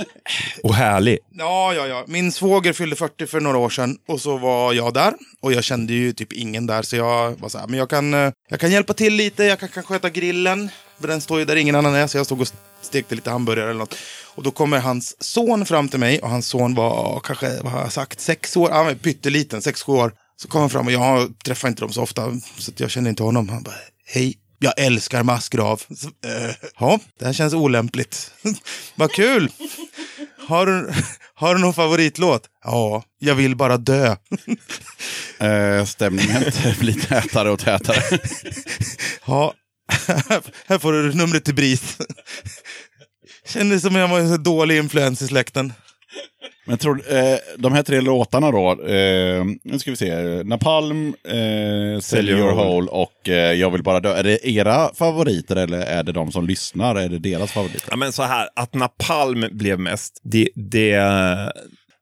Och 0.62 0.74
härlig. 0.74 1.18
Ja, 1.30 1.74
ja, 1.74 1.86
ja. 1.86 2.04
Min 2.06 2.32
svåger 2.32 2.72
fyllde 2.72 2.96
40 2.96 3.26
för 3.26 3.40
några 3.40 3.58
år 3.58 3.70
sedan 3.70 3.96
och 4.08 4.20
så 4.20 4.36
var 4.36 4.72
jag 4.72 4.94
där. 4.94 5.14
Och 5.42 5.52
jag 5.52 5.64
kände 5.64 5.92
ju 5.92 6.12
typ 6.12 6.32
ingen 6.32 6.66
där, 6.66 6.82
så 6.82 6.96
jag 6.96 7.40
var 7.40 7.48
så 7.48 7.58
här, 7.58 7.66
men 7.66 7.78
jag 7.78 7.90
kan, 7.90 8.14
eh, 8.14 8.32
jag 8.48 8.60
kan 8.60 8.70
hjälpa 8.70 8.92
till 8.94 9.14
lite, 9.14 9.44
jag 9.44 9.60
kan, 9.60 9.68
kan 9.68 9.82
sköta 9.82 10.10
grillen. 10.10 10.70
För 11.00 11.08
den 11.08 11.20
står 11.20 11.38
ju 11.38 11.44
där 11.44 11.56
ingen 11.56 11.74
annan 11.74 11.94
är, 11.94 12.06
så 12.06 12.16
jag 12.18 12.26
stod 12.26 12.40
och 12.40 12.48
stekte 12.82 13.14
lite 13.14 13.30
hamburgare 13.30 13.70
eller 13.70 13.78
något. 13.78 13.94
Och 14.34 14.42
då 14.42 14.50
kommer 14.50 14.78
hans 14.78 15.22
son 15.22 15.66
fram 15.66 15.88
till 15.88 16.00
mig 16.00 16.18
och 16.18 16.30
hans 16.30 16.46
son 16.46 16.74
var 16.74 17.20
kanske, 17.24 17.62
vad 17.62 17.72
har 17.72 17.80
jag 17.80 17.92
sagt, 17.92 18.20
sex 18.20 18.56
år, 18.56 18.70
ja, 18.70 18.84
men 18.84 18.98
pytteliten, 18.98 19.62
sex, 19.62 19.82
sju 19.82 19.92
år. 19.92 20.12
Så 20.42 20.48
kom 20.48 20.60
han 20.60 20.70
fram 20.70 20.86
och 20.86 20.92
jag 20.92 21.38
träffar 21.44 21.68
inte 21.68 21.82
dem 21.82 21.92
så 21.92 22.02
ofta, 22.02 22.32
så 22.58 22.72
jag 22.76 22.90
känner 22.90 23.10
inte 23.10 23.22
honom. 23.22 23.48
Han 23.48 23.62
bara, 23.62 23.74
hej, 24.06 24.34
jag 24.58 24.72
älskar 24.76 25.22
massgrav. 25.22 25.82
Så, 25.96 26.06
eh, 26.06 26.54
Ja, 26.78 27.00
det 27.18 27.24
här 27.26 27.32
känns 27.32 27.54
olämpligt. 27.54 28.30
Vad 28.94 29.12
kul! 29.12 29.52
Har 30.48 30.66
du, 30.66 30.92
har 31.34 31.54
du 31.54 31.60
någon 31.60 31.74
favoritlåt? 31.74 32.42
Ja, 32.64 33.04
jag 33.18 33.34
vill 33.34 33.56
bara 33.56 33.76
dö. 33.76 34.16
Eh, 35.40 35.84
stämningen 35.84 36.44
blir 36.78 37.00
tätare 37.00 37.50
och 37.50 37.58
tätare. 37.58 38.18
Ja, 39.26 39.54
här 40.66 40.78
får 40.78 40.92
du 40.92 41.14
numret 41.14 41.44
till 41.44 41.54
BRIS. 41.54 41.96
Kändes 43.46 43.82
som 43.82 43.94
jag 43.94 44.08
var 44.08 44.20
en 44.20 44.42
dålig 44.42 44.78
influens 44.78 45.22
i 45.22 45.26
släkten. 45.26 45.72
Men 46.68 46.78
tror, 46.78 47.02
eh, 47.16 47.38
de 47.58 47.72
här 47.72 47.82
tre 47.82 48.00
låtarna 48.00 48.50
då, 48.50 48.70
eh, 48.70 49.44
nu 49.64 49.78
ska 49.78 49.90
vi 49.90 49.96
se, 49.96 50.42
Napalm, 50.44 51.14
eh, 51.24 52.00
Sell 52.00 52.28
Your 52.28 52.52
Hole 52.52 52.88
och 52.90 53.28
eh, 53.28 53.52
Jag 53.52 53.70
vill 53.70 53.82
bara 53.82 54.00
dö. 54.00 54.14
Är 54.14 54.22
det 54.22 54.48
era 54.48 54.94
favoriter 54.94 55.56
eller 55.56 55.80
är 55.80 56.02
det 56.02 56.12
de 56.12 56.32
som 56.32 56.46
lyssnar? 56.46 56.96
Är 56.96 57.08
det 57.08 57.18
deras 57.18 57.52
favoriter? 57.52 57.88
Ja, 57.90 57.96
men 57.96 58.12
så 58.12 58.22
här, 58.22 58.48
att 58.56 58.74
Napalm 58.74 59.44
blev 59.52 59.78
mest, 59.78 60.20
det, 60.24 60.48
det, 60.54 61.00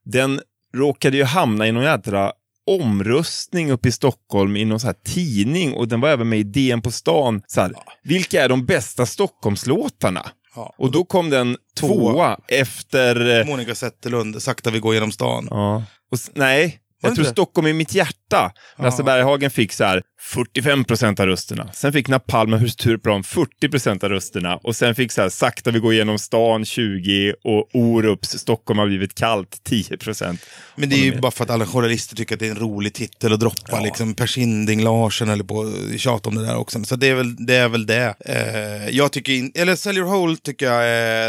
den 0.05 0.41
råkade 0.75 1.17
ju 1.17 1.25
hamna 1.25 1.67
i 1.67 1.73
någon 1.73 1.85
jädra 1.85 2.33
omröstning 2.67 3.71
uppe 3.71 3.89
i 3.89 3.93
Stockholm 3.93 4.57
i 4.57 4.65
någon 4.65 4.81
så 4.81 4.87
här 4.87 4.97
tidning 5.05 5.73
och 5.73 5.89
den 5.89 6.01
var 6.01 6.09
även 6.09 6.29
med 6.29 6.39
i 6.39 6.43
DN 6.43 6.83
på 6.83 6.91
stan. 6.91 7.43
Så 7.47 7.61
här, 7.61 7.73
Vilka 8.03 8.45
är 8.45 8.49
de 8.49 8.67
bästa 8.67 9.07
Stockholmslåtarna? 9.07 10.27
Ja. 10.57 10.75
Och 10.79 10.91
då 10.91 11.05
kom 11.05 11.31
den 11.31 11.57
tvåa 11.81 12.39
efter... 12.49 13.41
eh, 13.41 13.47
Monica 13.47 13.75
Zetterlund, 13.75 14.43
Sakta 14.43 14.71
vi 14.71 14.79
går 14.79 14.95
genom 14.95 15.13
stan. 15.13 15.49
Ja. 15.51 15.83
Och, 16.13 16.19
nej, 16.35 16.79
jag 17.03 17.15
tror? 17.15 17.25
Stockholm 17.25 17.67
i 17.67 17.73
mitt 17.73 17.95
hjärta. 17.95 18.53
Lasse 18.79 19.03
Berghagen 19.03 19.51
fick 19.51 19.73
så 19.73 19.85
här 19.85 20.03
45 20.27 20.85
procent 20.85 21.21
av 21.21 21.27
rösterna. 21.27 21.71
Sen 21.73 21.93
fick 21.93 22.09
Napalm 22.09 22.53
och 22.53 22.71
Stureplan 22.71 23.25
40 23.25 23.69
procent 23.69 24.05
av 24.05 24.11
rösterna. 24.11 24.57
Och 24.57 24.77
sen 24.77 24.95
fick 24.95 25.13
så 25.13 25.23
här 25.23 25.29
Sakta 25.29 25.71
vi 25.71 25.79
går 25.79 25.93
igenom 25.93 26.19
stan 26.19 26.65
20 26.65 27.35
och 27.45 27.69
Orups 27.73 28.39
Stockholm 28.39 28.79
har 28.79 28.87
blivit 28.87 29.15
kallt 29.15 29.61
10 29.65 29.97
procent. 29.97 30.41
Men 30.77 30.89
det 30.89 30.97
är 30.97 31.05
ju 31.05 31.21
bara 31.21 31.31
för 31.31 31.45
att 31.45 31.51
alla 31.51 31.67
journalister 31.67 32.17
tycker 32.17 32.35
att 32.35 32.41
det 32.41 32.47
är 32.47 32.51
en 32.51 32.59
rolig 32.59 32.95
titel 32.95 33.33
att 33.33 33.41
droppa. 33.41 33.81
Liksom 33.81 34.15
Per 34.15 34.27
Sinding 34.27 34.83
Larsen 34.83 35.29
eller 35.29 35.45
på 35.45 35.61
att 35.63 36.01
tjata 36.01 36.29
om 36.29 36.35
det 36.35 36.47
där 36.47 36.57
också. 36.57 36.85
Så 36.85 36.97
det 36.97 37.07
är 37.07 37.15
väl 37.15 37.47
det. 37.47 37.57
Är 37.57 37.69
väl 37.69 37.87
det. 37.87 38.15
Eh, 38.21 38.97
jag 38.97 39.13
tycker, 39.13 39.33
in, 39.33 39.53
eller 39.55 39.77
Sell 39.77 39.99
Your 39.99 40.09
Hole 40.09 40.37
tycker 40.37 40.67
jag, 40.73 40.83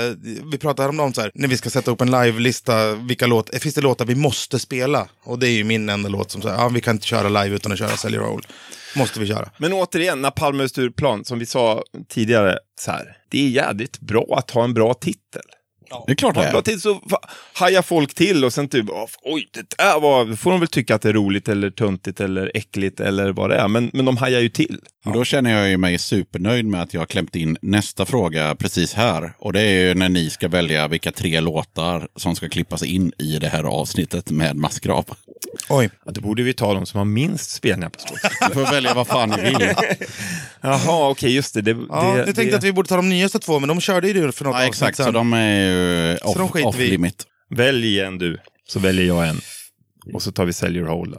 eh, 0.07 0.15
vi 0.51 0.57
pratade 0.57 0.83
häromdagen 0.83 1.13
så 1.13 1.21
här, 1.21 1.31
när 1.33 1.47
vi 1.47 1.57
ska 1.57 1.69
sätta 1.69 1.91
upp 1.91 2.01
en 2.01 2.11
live-lista, 2.11 2.95
vilka 2.95 3.27
låt, 3.27 3.61
finns 3.61 3.75
det 3.75 3.81
låtar 3.81 4.05
vi 4.05 4.15
måste 4.15 4.59
spela? 4.59 5.07
Och 5.23 5.39
det 5.39 5.49
är 5.49 5.51
ju 5.51 5.63
min 5.63 5.89
enda 5.89 6.09
låt 6.09 6.31
som 6.31 6.41
säger, 6.41 6.55
ja 6.55 6.69
vi 6.69 6.81
kan 6.81 6.95
inte 6.95 7.07
köra 7.07 7.43
live 7.43 7.55
utan 7.55 7.71
att 7.71 7.79
köra 7.79 7.97
Sell 7.97 8.13
Your 8.13 8.25
Hole. 8.25 8.43
Måste 8.95 9.19
vi 9.19 9.27
köra. 9.27 9.49
Men 9.57 9.73
återigen, 9.73 10.21
Napalm 10.21 10.59
och 10.59 10.69
Stureplan, 10.69 11.25
som 11.25 11.39
vi 11.39 11.45
sa 11.45 11.83
tidigare, 12.09 12.59
så 12.79 12.91
här, 12.91 13.17
det 13.29 13.45
är 13.45 13.49
jävligt 13.49 13.99
bra 13.99 14.35
att 14.37 14.51
ha 14.51 14.63
en 14.63 14.73
bra 14.73 14.93
titel. 14.93 15.41
Det 16.07 16.11
är 16.11 16.15
klart 16.15 16.35
det 16.35 16.41
är. 16.43 16.61
titel 16.61 16.81
så 16.81 17.01
hajar 17.53 17.81
folk 17.81 18.13
till 18.13 18.45
och 18.45 18.53
sen 18.53 18.69
typ, 18.69 18.85
"Åh, 18.89 19.05
oj, 19.23 19.49
det 19.53 19.77
där 19.77 19.99
var, 19.99 20.25
då 20.25 20.35
får 20.35 20.51
de 20.51 20.59
väl 20.59 20.69
tycka 20.69 20.95
att 20.95 21.01
det 21.01 21.09
är 21.09 21.13
roligt 21.13 21.47
eller 21.49 21.69
töntigt 21.69 22.19
eller 22.19 22.51
äckligt 22.53 22.99
eller 22.99 23.31
vad 23.33 23.49
det 23.49 23.55
är. 23.55 23.67
Men, 23.67 23.89
men 23.93 24.05
de 24.05 24.17
hajar 24.17 24.39
ju 24.39 24.49
till. 24.49 24.79
Och 25.05 25.13
Då 25.13 25.23
känner 25.23 25.51
jag 25.59 25.69
ju 25.69 25.77
mig 25.77 25.97
supernöjd 25.97 26.65
med 26.65 26.81
att 26.81 26.93
jag 26.93 27.01
har 27.01 27.05
klämt 27.05 27.35
in 27.35 27.57
nästa 27.61 28.05
fråga 28.05 28.55
precis 28.55 28.93
här. 28.93 29.33
Och 29.39 29.53
det 29.53 29.61
är 29.61 29.87
ju 29.87 29.93
när 29.93 30.09
ni 30.09 30.29
ska 30.29 30.47
välja 30.47 30.87
vilka 30.87 31.11
tre 31.11 31.39
låtar 31.39 32.07
som 32.15 32.35
ska 32.35 32.49
klippas 32.49 32.83
in 32.83 33.11
i 33.17 33.37
det 33.39 33.47
här 33.47 33.63
avsnittet 33.63 34.31
med 34.31 34.55
massgrav. 34.55 35.05
Oj. 35.69 35.89
Ja, 36.05 36.11
då 36.11 36.21
borde 36.21 36.43
vi 36.43 36.53
ta 36.53 36.73
de 36.73 36.85
som 36.85 36.97
har 36.97 37.05
minst 37.05 37.51
spelningar 37.51 37.89
på 37.89 37.99
stort. 37.99 38.19
Ni 38.49 38.53
får 38.53 38.71
välja 38.71 38.93
vad 38.93 39.07
fan 39.07 39.29
ni 39.29 39.41
vill. 39.41 39.69
Jaha, 40.61 41.09
okej, 41.09 41.35
just 41.35 41.53
det. 41.53 41.61
det, 41.61 41.71
Ja, 41.89 42.01
det 42.11 42.17
jag 42.17 42.25
tänkte 42.25 42.43
det, 42.43 42.55
att 42.57 42.63
vi 42.63 42.73
borde 42.73 42.89
ta 42.89 42.95
de 42.95 43.09
nyaste 43.09 43.39
två, 43.39 43.59
men 43.59 43.67
de 43.69 43.81
körde 43.81 44.07
ju 44.07 44.13
det 44.25 44.31
för 44.31 44.45
något 44.45 44.53
Ja, 44.53 44.59
avsnitt 44.59 44.73
exakt, 44.73 44.97
sedan. 44.97 45.05
så 45.05 45.11
de 45.11 45.33
är 45.33 45.63
ju 45.77 46.17
Så 46.33 46.33
de 46.33 46.43
off, 46.43 46.51
skiter 46.51 46.67
off 46.67 46.75
vi 46.75 46.89
limit. 46.89 47.23
Välj 47.49 47.99
en 47.99 48.17
du, 48.17 48.37
så 48.67 48.79
väljer 48.79 49.05
jag 49.05 49.27
en. 49.27 49.41
Och 50.13 50.21
så 50.21 50.31
tar 50.31 50.45
vi 50.45 50.53
Sell 50.53 50.77
Your 50.77 50.87
Hole. 50.87 51.17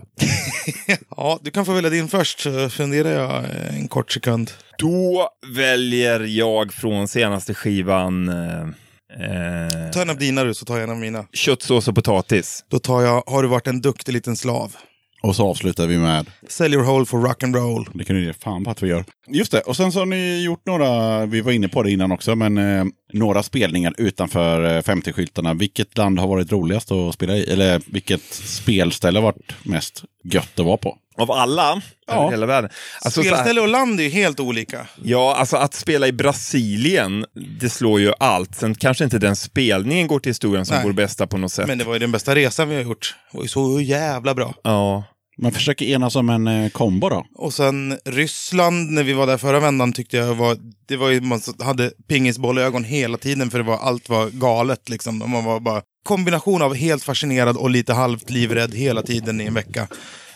Ja, 1.16 1.38
du 1.42 1.50
kan 1.50 1.66
få 1.66 1.72
välja 1.72 1.90
din 1.90 2.08
först, 2.08 2.40
så 2.40 2.68
funderar 2.70 3.10
jag 3.10 3.44
eh, 3.44 3.76
en 3.76 3.88
kort 3.88 4.12
sekund. 4.12 4.50
Då 4.78 5.28
väljer 5.54 6.20
jag 6.20 6.72
från 6.72 7.08
senaste 7.08 7.54
skivan 7.54 8.28
eh, 8.28 8.60
eh, 8.60 9.90
Ta 9.92 10.02
en 10.02 10.10
av 10.10 10.18
dina 10.18 10.44
du, 10.44 10.54
så 10.54 10.64
tar 10.64 10.74
jag 10.74 10.84
en 10.84 10.90
av 10.90 10.96
mina. 10.96 11.24
Köttsås 11.32 11.88
och 11.88 11.94
potatis. 11.94 12.64
Då 12.68 12.78
tar 12.78 13.02
jag 13.02 13.22
Har 13.26 13.42
du 13.42 13.48
varit 13.48 13.66
en 13.66 13.80
duktig 13.80 14.12
liten 14.12 14.36
slav? 14.36 14.76
Och 15.22 15.36
så 15.36 15.46
avslutar 15.46 15.86
vi 15.86 15.98
med, 15.98 16.26
Sell 16.48 16.74
your 16.74 16.84
hole 16.84 17.06
for 17.06 17.18
rock 17.20 17.42
and 17.42 17.56
roll. 17.56 17.88
det 17.94 18.04
kan 18.04 18.16
ni 18.16 18.22
ge 18.22 18.32
fan 18.32 18.64
på 18.64 18.70
att 18.70 18.82
vi 18.82 18.88
gör. 18.88 19.04
Just 19.28 19.52
det, 19.52 19.60
och 19.60 19.76
sen 19.76 19.92
så 19.92 19.98
har 19.98 20.06
ni 20.06 20.44
gjort 20.44 20.66
några, 20.66 21.26
vi 21.26 21.40
var 21.40 21.52
inne 21.52 21.68
på 21.68 21.82
det 21.82 21.90
innan 21.90 22.12
också, 22.12 22.36
men 22.36 22.58
eh, 22.58 22.84
några 23.12 23.42
spelningar 23.42 23.94
utanför 23.98 24.76
eh, 24.76 24.80
50-skyltarna. 24.82 25.58
Vilket 25.58 25.98
land 25.98 26.18
har 26.18 26.28
varit 26.28 26.52
roligast 26.52 26.92
att 26.92 27.14
spela 27.14 27.36
i? 27.36 27.52
Eller 27.52 27.82
vilket 27.86 28.24
spelställe 28.32 29.18
har 29.18 29.24
varit 29.24 29.52
mest 29.62 30.04
gött 30.24 30.58
att 30.60 30.66
vara 30.66 30.76
på? 30.76 30.96
Av 31.18 31.30
alla 31.32 31.82
Ja. 32.06 32.14
över 32.14 32.30
hela 32.30 32.46
världen. 32.46 32.70
Alltså, 33.00 33.22
Spelställe 33.22 33.60
och 33.60 33.68
land 33.68 34.00
är 34.00 34.04
ju 34.04 34.10
helt 34.10 34.40
olika. 34.40 34.86
Ja, 35.04 35.36
alltså 35.36 35.56
att 35.56 35.74
spela 35.74 36.06
i 36.06 36.12
Brasilien, 36.12 37.24
det 37.60 37.70
slår 37.70 38.00
ju 38.00 38.12
allt. 38.20 38.54
Sen 38.54 38.74
kanske 38.74 39.04
inte 39.04 39.18
den 39.18 39.36
spelningen 39.36 40.06
går 40.06 40.18
till 40.18 40.30
historien 40.30 40.66
som 40.66 40.76
Nej. 40.76 40.84
vår 40.84 40.92
bästa 40.92 41.26
på 41.26 41.38
något 41.38 41.52
sätt. 41.52 41.66
Men 41.66 41.78
det 41.78 41.84
var 41.84 41.92
ju 41.92 41.98
den 41.98 42.12
bästa 42.12 42.34
resan 42.34 42.68
vi 42.68 42.74
har 42.76 42.82
gjort. 42.82 43.16
Det 43.30 43.36
var 43.36 43.44
ju 43.44 43.48
så 43.48 43.80
jävla 43.80 44.34
bra. 44.34 44.54
Ja. 44.62 45.04
Man 45.42 45.52
försöker 45.52 45.86
enas 45.86 46.16
om 46.16 46.30
en 46.30 46.46
eh, 46.46 46.70
kombo 46.70 47.08
då. 47.08 47.24
Och 47.34 47.54
sen 47.54 47.98
Ryssland, 48.04 48.90
när 48.90 49.02
vi 49.02 49.12
var 49.12 49.26
där 49.26 49.36
förra 49.36 49.60
vändan, 49.60 49.92
tyckte 49.92 50.16
jag 50.16 50.34
var... 50.34 50.56
Det 50.88 50.96
var 50.96 51.08
ju, 51.10 51.20
man 51.20 51.40
hade 51.60 51.90
pingisboll 52.08 52.58
i 52.58 52.62
ögon 52.62 52.84
hela 52.84 53.18
tiden 53.18 53.50
för 53.50 53.58
det 53.58 53.64
var, 53.64 53.76
allt 53.78 54.08
var 54.08 54.30
galet. 54.30 54.88
Liksom. 54.88 55.18
Man 55.18 55.44
var 55.44 55.60
bara 55.60 55.82
kombination 56.04 56.62
av 56.62 56.74
helt 56.74 57.04
fascinerad 57.04 57.56
och 57.56 57.70
lite 57.70 57.92
halvt 57.94 58.30
livrädd 58.30 58.74
hela 58.74 59.02
tiden 59.02 59.40
i 59.40 59.44
en 59.46 59.54
vecka. 59.54 59.88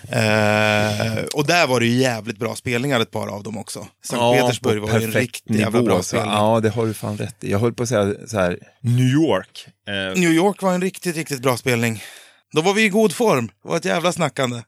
Eh, 0.08 1.24
och 1.34 1.46
där 1.46 1.66
var 1.66 1.80
det 1.80 1.86
ju 1.86 1.96
jävligt 2.00 2.38
bra 2.38 2.54
spelningar, 2.54 3.00
ett 3.00 3.10
par 3.10 3.28
av 3.28 3.42
dem 3.42 3.58
också. 3.58 3.86
Sankt 4.04 4.40
Petersburg 4.40 4.80
på 4.80 4.86
var 4.86 4.98
ju 4.98 5.04
en 5.04 5.12
riktigt 5.12 5.56
jävla 5.56 5.82
bra 5.82 5.96
så, 5.96 6.02
spelning. 6.02 6.32
Ja, 6.32 6.60
det 6.60 6.68
har 6.68 6.86
du 6.86 6.94
fan 6.94 7.16
rätt 7.16 7.44
i. 7.44 7.50
Jag 7.50 7.58
höll 7.58 7.72
på 7.72 7.82
att 7.82 7.88
säga 7.88 8.14
så 8.26 8.38
här, 8.38 8.58
New 8.80 9.06
York. 9.08 9.66
Eh, 9.88 10.20
New 10.20 10.32
York 10.32 10.62
var 10.62 10.72
en 10.74 10.82
riktigt, 10.82 11.16
riktigt 11.16 11.42
bra 11.42 11.56
spelning. 11.56 12.02
Då 12.52 12.60
var 12.60 12.74
vi 12.74 12.84
i 12.84 12.88
god 12.88 13.12
form. 13.12 13.46
Det 13.46 13.68
var 13.68 13.76
ett 13.76 13.84
jävla 13.84 14.12
snackande. 14.12 14.62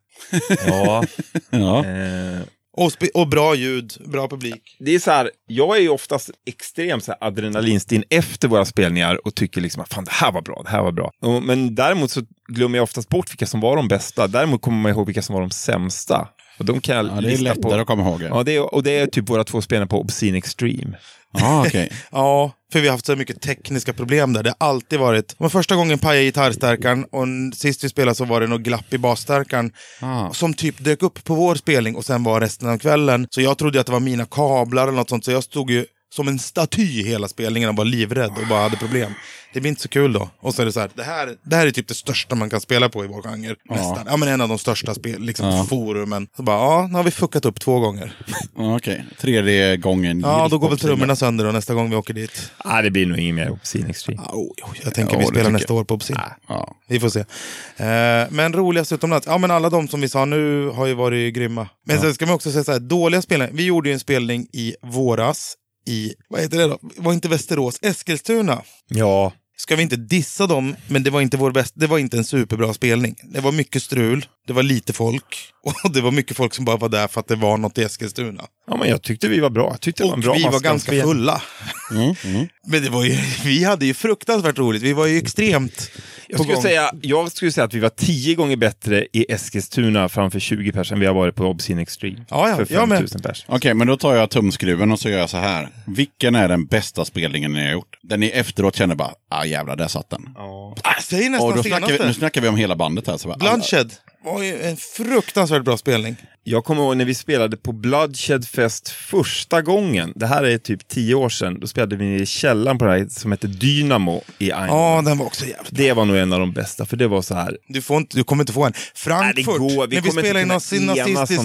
ja. 0.66 1.04
Ja. 1.50 1.84
Eh, 1.84 2.40
Och, 2.76 2.92
och 3.14 3.28
bra 3.28 3.54
ljud, 3.54 3.92
bra 4.06 4.28
publik. 4.28 4.76
det 4.80 4.94
är 4.94 4.98
så 4.98 5.10
här, 5.10 5.30
jag 5.46 5.76
är 5.76 5.80
ju 5.80 5.88
oftast 5.88 6.30
extremt 6.46 7.04
så 7.04 7.12
här 7.12 7.28
adrenalinstinn 7.28 8.04
efter 8.10 8.48
våra 8.48 8.64
spelningar 8.64 9.26
och 9.26 9.34
tycker 9.34 9.60
liksom 9.60 9.82
att 9.82 9.88
fan 9.94 10.04
det 10.04 10.12
här 10.12 10.32
var 10.32 10.42
bra, 10.42 10.60
det 10.64 10.70
här 10.70 10.82
var 10.82 10.92
bra. 10.92 11.12
Och, 11.20 11.42
men 11.42 11.74
däremot 11.74 12.10
så 12.10 12.22
glömmer 12.48 12.78
jag 12.78 12.82
oftast 12.82 13.08
bort 13.08 13.30
vilka 13.30 13.46
som 13.46 13.60
var 13.60 13.76
de 13.76 13.88
bästa. 13.88 14.26
Däremot 14.26 14.62
kommer 14.62 14.78
man 14.78 14.92
ihåg 14.92 15.06
vilka 15.06 15.22
som 15.22 15.34
var 15.34 15.40
de 15.40 15.50
sämsta. 15.50 16.28
Och 16.58 16.64
de 16.64 16.80
kan 16.80 16.96
jag 16.96 17.06
ja, 17.06 17.20
det 17.20 17.32
är 17.32 17.38
lättare 17.38 17.62
på. 17.62 17.74
att 17.74 17.86
komma 17.86 18.02
ihåg. 18.02 18.22
Ja, 18.22 18.42
det 18.42 18.56
är, 18.56 18.74
och 18.74 18.82
det 18.82 18.98
är 18.98 19.06
typ 19.06 19.30
våra 19.30 19.44
två 19.44 19.62
spelningar 19.62 19.86
på 19.86 20.00
Obscene 20.00 20.38
Extreme. 20.38 20.98
Ja, 21.38 21.66
okej. 21.66 21.92
Ja, 22.10 22.52
för 22.72 22.80
vi 22.80 22.88
har 22.88 22.92
haft 22.92 23.06
så 23.06 23.16
mycket 23.16 23.40
tekniska 23.40 23.92
problem 23.92 24.32
där. 24.32 24.42
Det 24.42 24.54
har 24.58 24.68
alltid 24.68 24.98
varit... 24.98 25.34
Var 25.38 25.48
första 25.48 25.76
gången 25.76 25.98
pajade 25.98 26.24
gitarrstärkaren 26.24 27.04
och 27.04 27.26
sist 27.54 27.84
vi 27.84 27.88
spelade 27.88 28.14
så 28.14 28.24
var 28.24 28.40
det 28.40 28.46
något 28.46 28.60
glapp 28.60 28.94
i 28.94 28.98
basstärkaren. 28.98 29.72
Ah. 30.00 30.30
Som 30.30 30.54
typ 30.54 30.84
dök 30.84 31.02
upp 31.02 31.24
på 31.24 31.34
vår 31.34 31.54
spelning 31.54 31.96
och 31.96 32.04
sen 32.04 32.24
var 32.24 32.40
resten 32.40 32.68
av 32.68 32.78
kvällen. 32.78 33.26
Så 33.30 33.40
jag 33.40 33.58
trodde 33.58 33.80
att 33.80 33.86
det 33.86 33.92
var 33.92 34.00
mina 34.00 34.26
kablar 34.26 34.82
eller 34.82 34.96
något 34.96 35.08
sånt. 35.08 35.24
Så 35.24 35.30
jag 35.30 35.44
stod 35.44 35.70
ju 35.70 35.84
som 36.14 36.28
en 36.28 36.38
staty 36.38 37.02
hela 37.04 37.28
spelningen 37.28 37.68
och 37.68 37.76
var 37.76 37.84
livrädd 37.84 38.30
och 38.42 38.48
bara 38.48 38.62
hade 38.62 38.76
problem. 38.76 39.12
Det 39.52 39.60
blir 39.60 39.68
inte 39.68 39.82
så 39.82 39.88
kul 39.88 40.12
då. 40.12 40.30
Och 40.40 40.54
så 40.54 40.62
är 40.62 40.66
det 40.66 40.72
så 40.72 40.80
här, 40.80 40.90
det 40.94 41.02
här, 41.02 41.36
det 41.42 41.56
här 41.56 41.66
är 41.66 41.70
typ 41.70 41.88
det 41.88 41.94
största 41.94 42.34
man 42.34 42.50
kan 42.50 42.60
spela 42.60 42.88
på 42.88 43.04
i 43.04 43.08
vår 43.08 43.22
genre. 43.22 43.54
Nästan. 43.70 44.04
Ja 44.06 44.16
men 44.16 44.28
en 44.28 44.40
av 44.40 44.48
de 44.48 44.58
största 44.58 44.94
spel, 44.94 45.20
liksom, 45.22 45.46
Ja. 45.46 45.64
forumen. 45.68 46.26
Så 46.36 46.42
bara, 46.42 46.56
ja, 46.56 46.86
nu 46.90 46.94
har 46.94 47.02
vi 47.04 47.10
fuckat 47.10 47.44
upp 47.44 47.60
två 47.60 47.80
gånger. 47.80 48.16
Ja, 48.56 48.76
Okej, 48.76 49.04
tredje 49.20 49.76
gången 49.76 50.20
Ja, 50.20 50.48
då 50.50 50.58
går 50.58 50.68
väl 50.68 50.78
trummorna 50.78 51.16
sönder 51.16 51.44
då 51.44 51.52
nästa 51.52 51.74
gång 51.74 51.90
vi 51.90 51.96
åker 51.96 52.14
dit. 52.14 52.50
Ah, 52.56 52.82
det 52.82 52.90
blir 52.90 53.06
nog 53.06 53.18
inget 53.18 53.34
mer 53.34 53.50
Obscene 53.50 53.88
Extreme. 53.90 54.22
Ah, 54.22 54.32
oh, 54.32 54.42
oh, 54.42 54.76
jag 54.84 54.94
tänker 54.94 55.12
Ja, 55.14 55.18
vi 55.20 55.26
spelar 55.26 55.50
nästa 55.50 55.72
jag. 55.72 55.80
år 55.80 55.84
på 55.84 55.94
Obscene. 55.94 56.20
Ja. 56.48 56.76
Vi 56.88 57.00
får 57.00 57.08
se. 57.08 57.20
Eh, 57.20 58.26
men 58.30 58.52
roligast 58.52 58.92
utomlands? 58.92 59.26
Ja 59.26 59.38
men 59.38 59.50
alla 59.50 59.70
de 59.70 59.88
som 59.88 60.00
vi 60.00 60.08
sa 60.08 60.24
nu 60.24 60.68
har 60.68 60.86
ju 60.86 60.94
varit 60.94 61.34
grymma. 61.34 61.68
Men 61.86 62.00
sen 62.00 62.14
ska 62.14 62.26
man 62.26 62.34
också 62.34 62.52
säga 62.52 62.64
så 62.64 62.72
här, 62.72 62.78
dåliga 62.80 63.22
spelningar. 63.22 63.52
Vi 63.54 63.64
gjorde 63.64 63.88
ju 63.88 63.92
en 63.92 64.00
spelning 64.00 64.46
i 64.52 64.74
våras 64.82 65.54
i, 65.86 66.14
vad 66.28 66.40
heter 66.40 66.58
det 66.58 66.66
då? 66.66 66.78
Var 66.96 67.12
inte 67.12 67.28
Västerås? 67.28 67.78
Eskilstuna. 67.82 68.62
Ja, 68.88 69.32
Ska 69.56 69.76
vi 69.76 69.82
inte 69.82 69.96
dissa 69.96 70.46
dem, 70.46 70.76
men 70.88 71.02
det 71.02 71.10
var 71.10 71.20
inte 71.20 71.36
vår 71.36 71.50
bäst, 71.50 71.72
det 71.76 71.86
var 71.86 71.98
inte 71.98 72.16
en 72.16 72.24
superbra 72.24 72.74
spelning. 72.74 73.16
Det 73.22 73.40
var 73.40 73.52
mycket 73.52 73.82
strul, 73.82 74.26
det 74.46 74.52
var 74.52 74.62
lite 74.62 74.92
folk 74.92 75.52
och 75.84 75.92
det 75.92 76.00
var 76.00 76.10
mycket 76.10 76.36
folk 76.36 76.54
som 76.54 76.64
bara 76.64 76.76
var 76.76 76.88
där 76.88 77.08
för 77.08 77.20
att 77.20 77.28
det 77.28 77.36
var 77.36 77.56
något 77.56 77.78
i 77.78 77.82
Eskilstuna. 77.82 78.44
ja 78.66 78.76
men 78.76 78.88
jag 78.88 79.02
tyckte 79.02 79.28
vi 79.28 79.40
var 79.40 79.50
bra. 79.50 79.68
Jag 79.70 79.80
tyckte 79.80 80.02
det 80.02 80.06
var 80.06 80.14
en 80.14 80.20
bra 80.20 80.34
vi 80.34 80.42
var 80.42 80.60
ganska 80.60 80.92
fulla. 81.02 81.42
Mm, 81.90 82.14
mm. 82.24 82.48
Men 82.66 82.82
det 82.82 82.90
var 82.90 83.04
ju, 83.04 83.18
vi 83.44 83.64
hade 83.64 83.86
ju 83.86 83.94
fruktansvärt 83.94 84.58
roligt. 84.58 84.82
Vi 84.82 84.92
var 84.92 85.06
ju 85.06 85.18
extremt 85.18 85.90
Jag 86.28 86.40
skulle, 86.40 86.54
gång. 86.54 86.62
säga, 86.62 86.92
jag 87.02 87.32
skulle 87.32 87.52
säga 87.52 87.64
att 87.64 87.74
vi 87.74 87.80
var 87.80 87.88
tio 87.88 88.34
gånger 88.34 88.56
bättre 88.56 89.06
i 89.12 89.32
Eskilstuna 89.32 90.08
framför 90.08 90.40
20 90.40 90.72
pers 90.72 90.92
än 90.92 91.00
vi 91.00 91.06
har 91.06 91.14
varit 91.14 91.34
på 91.34 91.44
Obscene 91.44 91.82
Extreme. 91.82 92.24
Ja, 92.30 92.48
ja, 92.48 92.56
för 92.66 92.74
jag 92.74 92.88
med. 92.88 92.98
5000 92.98 93.22
pers. 93.22 93.44
Okej, 93.48 93.74
men 93.74 93.86
då 93.86 93.96
tar 93.96 94.14
jag 94.14 94.30
tumskruven 94.30 94.92
och 94.92 95.00
så 95.00 95.08
gör 95.08 95.18
jag 95.18 95.30
så 95.30 95.36
här. 95.36 95.68
Vilken 95.86 96.34
är 96.34 96.48
den 96.48 96.66
bästa 96.66 97.04
spelningen 97.04 97.52
ni 97.52 97.64
har 97.64 97.72
gjort? 97.72 97.98
Den 98.02 98.20
ni 98.20 98.26
efteråt 98.26 98.76
känner 98.76 98.94
bara, 98.94 99.10
ah 99.28 99.44
jävlar, 99.44 99.76
där 99.76 99.88
satt 99.88 100.10
den. 100.10 100.28
Ah, 100.36 100.74
säg 101.02 101.28
nästan 101.28 101.48
Och 101.48 101.56
då 101.56 101.62
snackar 101.62 101.98
vi, 101.98 102.06
nu 102.06 102.14
snackar 102.14 102.40
vi 102.40 102.48
om 102.48 102.56
hela 102.56 102.76
bandet 102.76 103.06
här. 103.06 103.16
Så 103.16 103.28
bara, 103.28 103.38
Bloodshed 103.38 103.92
var 104.24 104.42
ju 104.42 104.62
en 104.62 104.76
fruktansvärt 104.76 105.64
bra 105.64 105.76
spelning. 105.76 106.16
Jag 106.46 106.64
kommer 106.64 106.82
ihåg 106.82 106.96
när 106.96 107.04
vi 107.04 107.14
spelade 107.14 107.56
på 107.56 107.72
Bloodshed 107.72 108.44
Fest 108.48 108.88
första 108.88 109.62
gången. 109.62 110.12
Det 110.16 110.26
här 110.26 110.44
är 110.44 110.58
typ 110.58 110.88
tio 110.88 111.14
år 111.14 111.28
sedan. 111.28 111.60
Då 111.60 111.66
spelade 111.66 111.96
vi 111.96 112.14
i 112.14 112.26
källaren 112.26 112.78
på 112.78 112.84
det 112.84 112.90
här 112.90 113.06
som 113.08 113.32
heter 113.32 113.48
Dynamo 113.48 114.22
i 114.38 114.48
Ja, 114.48 114.60
Eindhoven. 114.60 115.04
den 115.04 115.18
var 115.18 115.26
också 115.26 115.46
jävligt. 115.46 115.68
Det 115.70 115.92
var 115.92 116.04
nog 116.04 116.16
en 116.16 116.32
av 116.32 116.40
de 116.40 116.52
bästa, 116.52 116.86
för 116.86 116.96
det 116.96 117.08
var 117.08 117.22
så 117.22 117.34
här. 117.34 117.56
Du, 117.68 117.82
får 117.82 117.96
inte, 117.96 118.16
du 118.16 118.24
kommer 118.24 118.42
inte 118.42 118.52
få 118.52 118.64
en. 118.64 118.72
Frankfurt, 118.94 119.46
Nej, 119.46 119.58
det 119.68 119.74
går. 119.74 119.86
Vi 119.86 119.96
när 119.96 120.02
vi 120.02 120.10
spelar 120.10 120.40
i 120.40 120.44
nazistiskt 120.44 121.44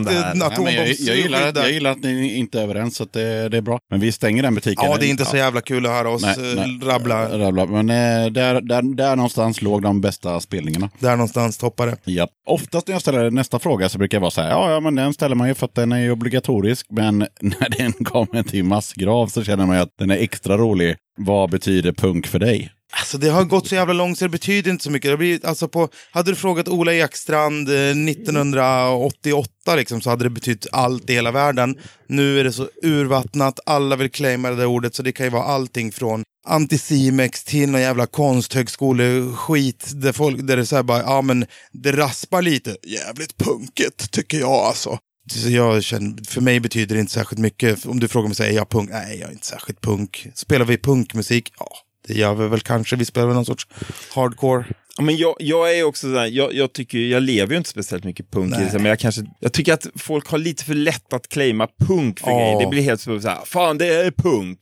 men 0.63 0.73
jag, 0.73 0.87
jag, 0.99 1.17
gillar 1.17 1.41
att, 1.41 1.47
atombombsskydd 1.47 1.63
jag 1.63 1.71
gillar 1.71 1.91
att 1.91 2.03
ni 2.03 2.35
inte 2.35 2.59
är 2.59 2.63
överens, 2.63 2.95
så 2.95 3.03
att 3.03 3.13
det, 3.13 3.49
det 3.49 3.57
är 3.57 3.61
bra. 3.61 3.79
Men 3.91 3.99
vi 3.99 4.11
stänger 4.11 4.43
den 4.43 4.55
butiken. 4.55 4.85
Ja, 4.85 4.97
det 4.97 5.05
är 5.05 5.09
inte 5.09 5.25
så 5.25 5.37
jävla 5.37 5.61
kul 5.61 5.85
att 5.85 5.91
höra 5.91 6.09
oss 6.09 6.21
Nej, 6.21 6.35
eh, 6.51 6.55
nej. 6.55 6.79
rabbla. 6.83 7.39
Rabbla. 7.39 7.65
Men 7.65 7.89
eh, 7.89 8.31
där, 8.31 8.61
där, 8.61 8.95
där 8.95 9.15
någonstans 9.15 9.61
låg 9.61 9.81
de 9.81 10.01
bästa 10.01 10.39
spelningarna. 10.39 10.89
Där 10.99 11.11
någonstans 11.11 11.57
toppar 11.57 11.87
det. 11.87 11.97
Ja. 12.03 12.27
Oftast 12.45 12.87
när 12.87 12.95
jag 12.95 13.01
ställer 13.01 13.31
nästa 13.31 13.59
fråga 13.59 13.89
så 13.89 13.97
brukar 13.97 14.15
jag 14.15 14.21
vara 14.21 14.31
så 14.31 14.41
här, 14.41 14.49
ja, 14.49 14.71
ja 14.71 14.79
men 14.79 14.88
den 14.95 15.13
ställer 15.13 15.35
man 15.35 15.47
ju 15.47 15.55
för 15.55 15.65
att 15.65 15.75
den 15.75 15.91
är 15.91 15.99
ju 15.99 16.11
obligatorisk. 16.11 16.87
Men 16.89 17.17
när 17.41 17.77
den 17.77 17.93
kommer 17.93 18.43
till 18.43 18.63
massgrav 18.63 19.27
så 19.27 19.43
känner 19.43 19.65
man 19.65 19.75
ju 19.75 19.81
att 19.81 19.97
den 19.99 20.11
är 20.11 20.17
extra 20.17 20.57
rolig. 20.57 20.95
Vad 21.17 21.49
betyder 21.49 21.91
punk 21.91 22.27
för 22.27 22.39
dig? 22.39 22.71
Alltså 22.91 23.17
det 23.17 23.29
har 23.29 23.43
gått 23.43 23.67
så 23.67 23.75
jävla 23.75 23.93
långt 23.93 24.17
så 24.17 24.25
det 24.25 24.29
betyder 24.29 24.71
inte 24.71 24.83
så 24.83 24.91
mycket. 24.91 25.11
Det 25.11 25.17
blir, 25.17 25.45
alltså 25.45 25.67
på, 25.67 25.89
hade 26.11 26.31
du 26.31 26.35
frågat 26.35 26.67
Ola 26.67 26.93
Ekstrand 26.93 27.69
eh, 27.69 27.75
1988 27.75 29.75
liksom, 29.75 30.01
så 30.01 30.09
hade 30.09 30.23
det 30.23 30.29
betytt 30.29 30.67
allt 30.71 31.09
i 31.09 31.13
hela 31.13 31.31
världen. 31.31 31.77
Nu 32.07 32.39
är 32.39 32.43
det 32.43 32.51
så 32.51 32.67
urvattnat, 32.83 33.59
alla 33.65 33.95
vill 33.95 34.11
claima 34.11 34.49
det 34.49 34.55
där 34.55 34.65
ordet 34.65 34.95
så 34.95 35.03
det 35.03 35.11
kan 35.11 35.25
ju 35.25 35.29
vara 35.29 35.43
allting 35.43 35.91
från 35.91 36.23
Anticimex 36.47 37.43
till 37.43 37.69
någon 37.69 37.81
jävla 37.81 38.05
konsthögskoleskit 38.05 39.91
där, 39.95 40.11
folk, 40.11 40.47
där 40.47 40.57
det 40.57 40.65
så 40.65 40.75
här 40.75 40.83
bara, 40.83 41.01
ja 41.01 41.21
men 41.21 41.45
det 41.71 41.91
raspar 41.91 42.41
lite. 42.41 42.77
Jävligt 42.87 43.37
punkigt 43.37 44.11
tycker 44.11 44.39
jag 44.39 44.51
alltså. 44.51 44.99
Så 45.31 45.49
jag 45.49 45.83
känner, 45.83 46.23
för 46.29 46.41
mig 46.41 46.59
betyder 46.59 46.95
det 46.95 47.01
inte 47.01 47.13
särskilt 47.13 47.39
mycket. 47.39 47.85
Om 47.85 47.99
du 47.99 48.07
frågar 48.07 48.27
mig, 48.27 48.35
här, 48.39 48.47
är 48.47 48.51
jag 48.51 48.69
punk? 48.69 48.89
Nej, 48.89 49.17
jag 49.19 49.29
är 49.29 49.33
inte 49.33 49.45
särskilt 49.45 49.81
punk. 49.81 50.27
Spelar 50.35 50.65
vi 50.65 50.77
punkmusik? 50.77 51.53
Ja, 51.59 51.67
det 52.07 52.13
gör 52.13 52.35
vi 52.35 52.47
väl 52.47 52.59
kanske. 52.59 52.95
Vi 52.95 53.05
spelar 53.05 53.27
väl 53.27 53.35
någon 53.35 53.45
sorts 53.45 53.67
hardcore. 54.15 54.65
Ja, 54.97 55.03
men 55.03 55.17
jag, 55.17 55.35
jag 55.39 55.77
är 55.77 55.83
också 55.83 56.07
sådär, 56.07 56.25
jag, 56.25 56.53
jag, 56.53 56.73
tycker, 56.73 56.97
jag 56.97 57.23
lever 57.23 57.51
ju 57.51 57.57
inte 57.57 57.69
speciellt 57.69 58.03
mycket 58.03 58.31
punk, 58.31 58.53
i 58.55 58.73
men 58.73 58.85
jag, 58.85 58.99
kanske, 58.99 59.21
jag 59.39 59.53
tycker 59.53 59.73
att 59.73 59.87
folk 59.95 60.27
har 60.27 60.37
lite 60.37 60.63
för 60.63 60.73
lätt 60.73 61.13
att 61.13 61.29
claima 61.29 61.67
punk 61.87 62.19
för 62.19 62.31
Ja. 62.31 62.37
grejer. 62.37 62.59
Det 62.59 62.67
blir 62.67 62.81
helt 62.81 63.01
så 63.01 63.21
såhär, 63.21 63.45
fan 63.45 63.77
det 63.77 63.85
är 63.87 64.11
punk. 64.11 64.59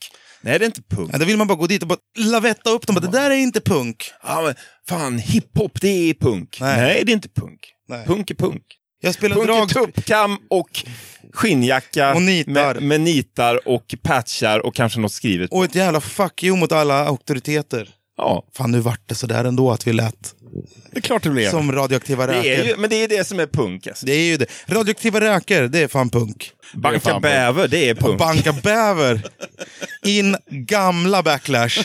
Nej 0.48 0.60
det 0.60 0.66
är 0.66 0.68
inte 0.68 0.82
punk. 0.82 1.10
Ja, 1.14 1.18
då 1.18 1.26
vill 1.26 1.38
man 1.38 1.48
bara 1.48 1.58
gå 1.58 1.68
dit 1.68 1.82
och 1.82 1.88
bara 1.88 2.00
lavetta 2.18 2.70
upp 2.70 2.88
dem. 2.88 2.96
Bara, 2.96 3.06
det 3.06 3.12
där 3.12 3.32
är 3.32 3.36
inte 3.36 3.62
punk. 3.62 4.12
Ja, 4.24 4.42
men, 4.42 4.56
fan 4.90 5.20
hiphop 5.20 5.82
det 5.82 6.10
är 6.10 6.14
punk. 6.14 6.58
Nej. 6.62 6.78
Nej, 6.78 7.04
det 7.06 7.12
är 7.12 7.14
inte 7.14 7.30
punk. 7.30 7.60
Nej. 7.90 8.06
Punk 8.06 8.32
är 8.32 8.36
punk. 8.36 8.64
Jag 9.02 9.14
spelar 9.14 9.36
Punk 9.36 9.50
är 9.50 9.54
drag... 9.54 9.70
tuppkam 9.70 10.38
och 10.50 10.86
skinnjacka 11.34 12.14
Och 12.14 12.22
nitar. 12.22 12.52
Med, 12.52 12.84
med 12.84 13.02
nitar 13.02 13.68
och 13.68 13.96
patchar 14.04 14.66
och 14.66 14.76
kanske 14.76 15.00
något 15.00 15.12
skrivet. 15.12 15.52
Och 15.52 15.66
ett 15.66 15.76
jävla 15.76 16.02
fuck 16.02 16.44
you 16.44 16.58
mot 16.58 16.72
alla 16.72 17.06
auktoriteter. 17.06 17.90
Ja, 18.18 18.44
Fan, 18.58 18.72
nu 18.72 18.80
vart 18.80 19.02
det 19.06 19.16
sådär 19.16 19.44
ändå 19.46 19.72
att 19.72 19.88
vi 19.88 19.94
lät 19.94 20.34
Det 20.92 20.98
är 20.98 21.02
klart 21.02 21.24
det 21.24 21.30
blir. 21.30 21.50
som 21.50 21.72
radioaktiva 21.72 22.28
det 22.28 22.34
räkor. 22.34 22.52
är 22.52 22.64
ju, 22.66 22.78
men 22.78 22.90
det 22.90 23.04
är 23.04 23.08
det 23.08 23.28
som 23.28 23.40
är 23.40 23.48
punk. 23.48 23.88
Alltså. 23.88 24.06
Det 24.06 24.14
är 24.14 24.26
ju 24.26 24.38
det. 24.38 24.46
Radioaktiva 24.68 25.22
räkor, 25.22 25.62
det 25.68 25.84
är 25.84 25.88
fan 25.88 26.10
punk. 26.10 26.52
Banka 26.74 27.00
fan 27.00 27.12
punk. 27.12 27.24
bäver, 27.24 27.68
det 27.68 27.90
är 27.90 27.96
punk. 27.96 28.20
Banka 28.20 28.52
bäver. 28.54 29.22
In 30.06 30.36
gamla 30.50 31.24
backlash. 31.24 31.84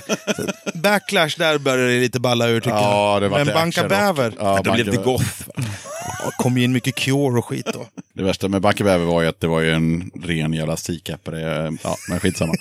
Backlash, 0.74 1.38
där 1.38 1.58
börjar 1.58 1.88
det 1.88 2.00
lite 2.00 2.20
balla 2.20 2.48
ur 2.48 2.60
tycker 2.60 2.76
Ja, 2.76 3.12
jag. 3.12 3.22
det 3.22 3.28
var 3.28 3.38
Men 3.38 3.46
det 3.46 3.54
banka 3.54 3.88
bäver. 3.88 4.32
Ja, 4.38 4.60
Då 4.64 4.72
blev 4.72 4.84
Banka 4.86 4.90
det 4.90 4.90
Bäver. 4.90 5.04
goth. 5.04 5.42
Ja, 6.24 6.30
kom 6.38 6.58
ju 6.58 6.64
in 6.64 6.72
mycket 6.72 6.94
Cure 6.94 7.38
och 7.38 7.44
skit 7.46 7.66
då. 7.72 7.86
Det 8.14 8.22
värsta 8.22 8.48
med 8.48 8.60
Backe 8.62 8.84
Bäver 8.84 9.04
var 9.04 9.22
ju 9.22 9.28
att 9.28 9.40
det 9.40 9.46
var 9.46 9.60
ju 9.60 9.72
en 9.72 10.10
ren 10.22 10.52
jävla 10.52 10.76
sikappare. 10.76 11.72
Ja, 11.82 11.96
men 12.08 12.20
skitsamma. 12.20 12.54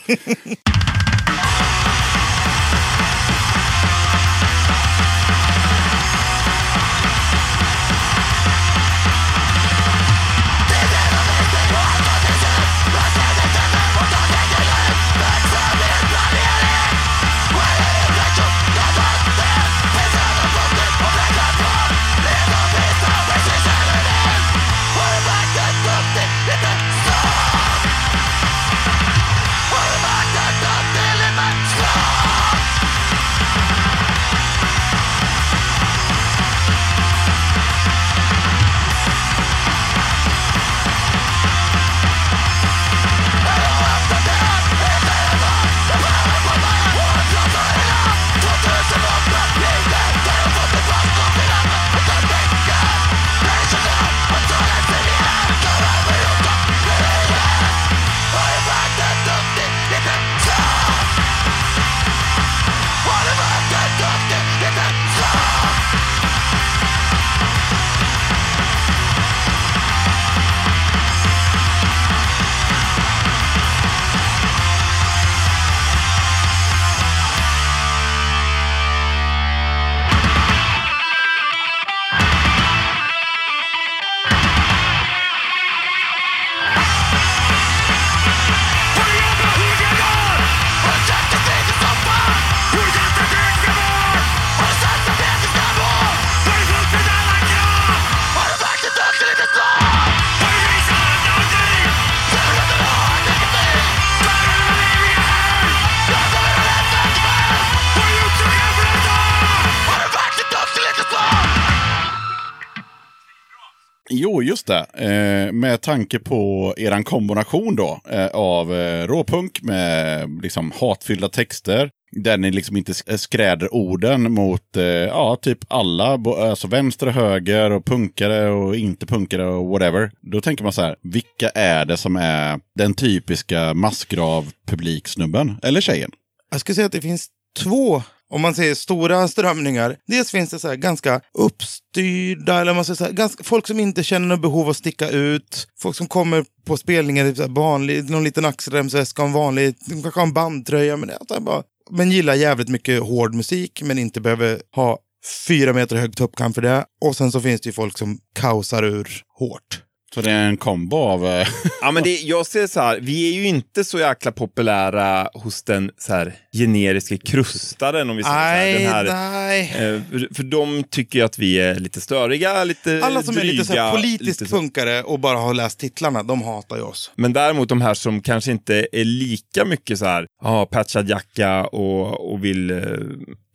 Just 114.61 114.67
det. 114.67 115.05
Eh, 115.05 115.51
med 115.51 115.81
tanke 115.81 116.19
på 116.19 116.73
eran 116.77 117.03
kombination 117.03 117.75
då 117.75 118.01
eh, 118.09 118.27
av 118.27 118.73
eh, 118.73 119.07
råpunk 119.07 119.61
med 119.61 120.29
liksom 120.41 120.71
hatfyllda 120.79 121.29
texter. 121.29 121.89
Där 122.11 122.37
ni 122.37 122.51
liksom 122.51 122.77
inte 122.77 122.93
eh, 123.07 123.15
skräder 123.15 123.73
orden 123.73 124.31
mot 124.31 124.77
eh, 124.77 124.83
ja, 124.83 125.37
typ 125.41 125.59
alla, 125.67 126.19
alltså 126.37 126.67
vänster 126.67 127.07
och 127.07 127.13
höger 127.13 127.71
och 127.71 127.85
punkare 127.85 128.49
och 128.49 128.75
inte 128.75 129.05
punkare 129.05 129.45
och 129.45 129.67
whatever. 129.67 130.11
Då 130.21 130.41
tänker 130.41 130.63
man 130.63 130.73
så 130.73 130.81
här, 130.81 130.95
vilka 131.03 131.49
är 131.49 131.85
det 131.85 131.97
som 131.97 132.15
är 132.15 132.59
den 132.75 132.93
typiska 132.93 133.73
massgrav-publiksnubben? 133.73 135.59
Eller 135.63 135.81
tjejen? 135.81 136.11
Jag 136.51 136.59
skulle 136.59 136.75
säga 136.75 136.85
att 136.85 136.91
det 136.91 137.01
finns 137.01 137.27
två, 137.59 138.03
om 138.31 138.41
man 138.41 138.55
säger 138.55 138.75
stora 138.75 139.27
strömningar. 139.27 139.97
Dels 140.07 140.31
finns 140.31 140.49
det 140.49 140.59
så 140.59 140.67
här 140.67 140.75
ganska 140.75 141.21
uppstyrda, 141.33 142.61
eller 142.61 142.73
man 142.73 142.85
säger 142.85 142.95
så 142.95 143.05
här, 143.05 143.11
ganska, 143.11 143.43
folk 143.43 143.67
som 143.67 143.79
inte 143.79 144.03
känner 144.03 144.27
något 144.27 144.41
behov 144.41 144.69
att 144.69 144.77
sticka 144.77 145.09
ut. 145.09 145.67
Folk 145.79 145.95
som 145.95 146.07
kommer 146.07 146.45
på 146.65 146.77
spelningar 146.77 147.25
i 147.25 147.29
typ 147.29 147.37
så 147.37 147.43
här 147.43 147.49
vanlig, 147.49 148.09
någon 148.09 148.23
liten 148.23 148.45
axelremsväska 148.45 149.23
en 149.23 149.33
vanlig, 149.33 149.75
de 149.85 150.01
kanske 150.01 150.19
har 150.19 150.27
en 150.27 150.33
bandtröja, 150.33 150.97
men, 150.97 151.07
det 151.07 151.35
är 151.35 151.39
bara, 151.39 151.63
men 151.91 152.11
gillar 152.11 152.33
jävligt 152.33 152.69
mycket 152.69 153.01
hård 153.01 153.33
musik, 153.33 153.81
men 153.81 153.99
inte 153.99 154.21
behöver 154.21 154.61
ha 154.75 154.99
fyra 155.47 155.73
meter 155.73 155.95
hög 155.95 156.15
tuppkam 156.15 156.53
för 156.53 156.61
det. 156.61 156.85
Och 157.05 157.15
sen 157.15 157.31
så 157.31 157.41
finns 157.41 157.61
det 157.61 157.69
ju 157.69 157.73
folk 157.73 157.97
som 157.97 158.19
kaosar 158.35 158.83
ur 158.83 159.23
hårt. 159.39 159.83
Så 160.13 160.21
det 160.21 160.31
är 160.31 160.47
en 160.47 160.57
kombo 160.57 160.97
av... 160.97 161.27
Eh, 161.27 161.47
Ja, 161.81 161.91
men 161.91 162.03
det, 162.03 162.21
jag 162.21 162.45
ser 162.45 162.67
så 162.67 162.79
här, 162.79 162.99
vi 163.01 163.29
är 163.29 163.33
ju 163.33 163.47
inte 163.47 163.83
så 163.83 163.99
jäkla 163.99 164.31
populära 164.31 165.29
hos 165.33 165.63
den 165.63 165.91
så 165.97 166.13
här, 166.13 166.33
generiska 166.53 167.17
krustaren 167.17 168.09
om 168.09 168.17
vi 168.17 168.23
säger 168.23 168.35
Nej, 168.35 168.85
så 168.85 168.91
här. 168.91 169.03
Den 169.03 169.15
nej. 169.15 169.61
här 169.63 169.93
eh, 169.93 170.01
för, 170.35 170.43
de 170.43 170.83
tycker 170.83 171.19
ju 171.19 171.25
att 171.25 171.39
vi 171.39 171.59
är 171.59 171.75
lite 171.75 172.01
störiga, 172.01 172.63
lite 172.63 173.01
Alla 173.03 173.23
som 173.23 173.37
är 173.37 173.43
lite 173.43 173.65
så 173.65 173.73
här 173.73 173.91
dryga, 173.91 174.01
politiskt 174.01 174.41
lite 174.41 174.53
punkare 174.53 175.03
och 175.03 175.19
bara 175.19 175.37
har 175.37 175.53
läst 175.53 175.79
titlarna, 175.79 176.23
de 176.23 176.41
hatar 176.41 176.75
ju 176.75 176.81
oss. 176.81 177.11
Men 177.15 177.33
däremot 177.33 177.69
de 177.69 177.81
här 177.81 177.93
som 177.93 178.21
kanske 178.21 178.51
inte 178.51 178.87
är 178.91 179.05
lika 179.05 179.65
mycket 179.65 179.99
så 179.99 180.05
här, 180.05 180.27
ja, 180.43 180.65
patchad 180.65 181.09
jacka 181.09 181.65
och, 181.65 182.31
och 182.31 182.45
vill 182.45 182.71
eh, 182.71 182.77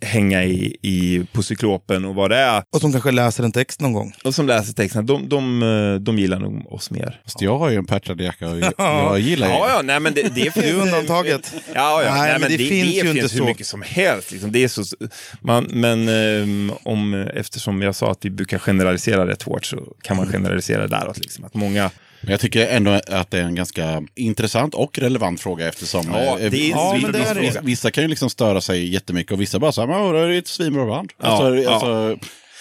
hänga 0.00 0.44
i, 0.44 0.76
i 0.82 1.26
på 1.32 1.42
cyklopen 1.42 2.04
och 2.04 2.14
vad 2.14 2.30
det 2.30 2.36
är. 2.36 2.62
Och 2.74 2.80
som 2.80 2.92
kanske 2.92 3.10
läser 3.10 3.44
en 3.44 3.52
text 3.52 3.80
någon 3.80 3.92
gång. 3.92 4.12
Och 4.24 4.34
som 4.34 4.46
läser 4.46 4.72
texterna, 4.72 5.02
de, 5.02 5.28
de, 5.28 5.62
eh, 5.62 6.00
de 6.00 6.18
gillar 6.18 6.38
nog 6.38 6.72
oss 6.72 6.90
mer. 6.90 7.20
Fast 7.24 7.40
jag 7.40 7.58
har 7.58 7.70
ju 7.70 7.76
en 7.76 7.86
patchad 7.86 8.20
jacka 8.20 8.48
och 8.48 8.58
jag, 8.58 8.72
jag 8.78 9.20
gillar 9.20 9.46
ju... 9.46 9.52
Ja, 9.52 9.68
ja, 9.68 9.82
nej 9.82 10.00
men 10.00 10.14
det, 10.14 10.22
det 10.22 10.54
Det 10.54 10.70
är 10.70 10.74
undantaget. 10.74 11.54
Ja, 11.74 12.02
ja. 12.02 12.14
Nej, 12.14 12.20
Nej, 12.20 12.32
men 12.32 12.40
men 12.40 12.50
det 12.50 12.56
det, 12.56 12.68
finns 12.68 12.88
det 12.88 12.96
ju 12.96 13.02
finns 13.02 13.16
inte 13.16 13.34
hur 13.34 13.40
så. 13.40 13.44
mycket 13.44 13.66
som 13.66 13.82
helst. 13.82 14.32
Liksom. 14.32 14.52
Det 14.52 14.64
är 14.64 14.68
så, 14.68 14.84
man, 15.40 15.64
men 15.64 16.08
ehm, 16.08 16.72
om, 16.82 17.14
eftersom 17.14 17.82
jag 17.82 17.94
sa 17.94 18.10
att 18.10 18.24
vi 18.24 18.30
brukar 18.30 18.58
generalisera 18.58 19.26
rätt 19.26 19.42
hårt 19.42 19.64
så 19.64 19.94
kan 20.02 20.16
man 20.16 20.26
generalisera 20.26 20.86
däråt. 20.86 21.18
Liksom. 21.18 21.44
Att 21.44 21.54
många, 21.54 21.90
Men 22.20 22.30
Jag 22.30 22.40
tycker 22.40 22.66
ändå 22.66 22.90
att 22.90 23.30
det 23.30 23.38
är 23.38 23.42
en 23.42 23.54
ganska 23.54 24.02
intressant 24.14 24.74
och 24.74 24.98
relevant 24.98 25.40
fråga 25.40 25.68
eftersom 25.68 26.02
Ja, 26.12 26.38
eh, 26.38 26.44
är 26.44 26.54
en 26.54 26.68
Ja, 26.68 26.98
men 27.02 27.40
vissa, 27.40 27.60
vissa, 27.60 27.90
kan 27.90 28.04
ju 28.04 28.08
liksom 28.08 28.30
störa 28.30 28.60
sig 28.60 28.92
jättemycket 28.92 29.32
och 29.32 29.40
vissa 29.40 29.58
bara 29.58 29.72
så 29.72 29.86
här, 29.86 30.12
det 30.12 30.34
är 30.34 30.38
ett 30.38 30.48
svinbra 30.48 30.86
band. 30.86 31.12
Ja, 31.22 31.26
Alltså, 31.26 31.56
ja. 31.56 31.70
alltså, 31.70 32.18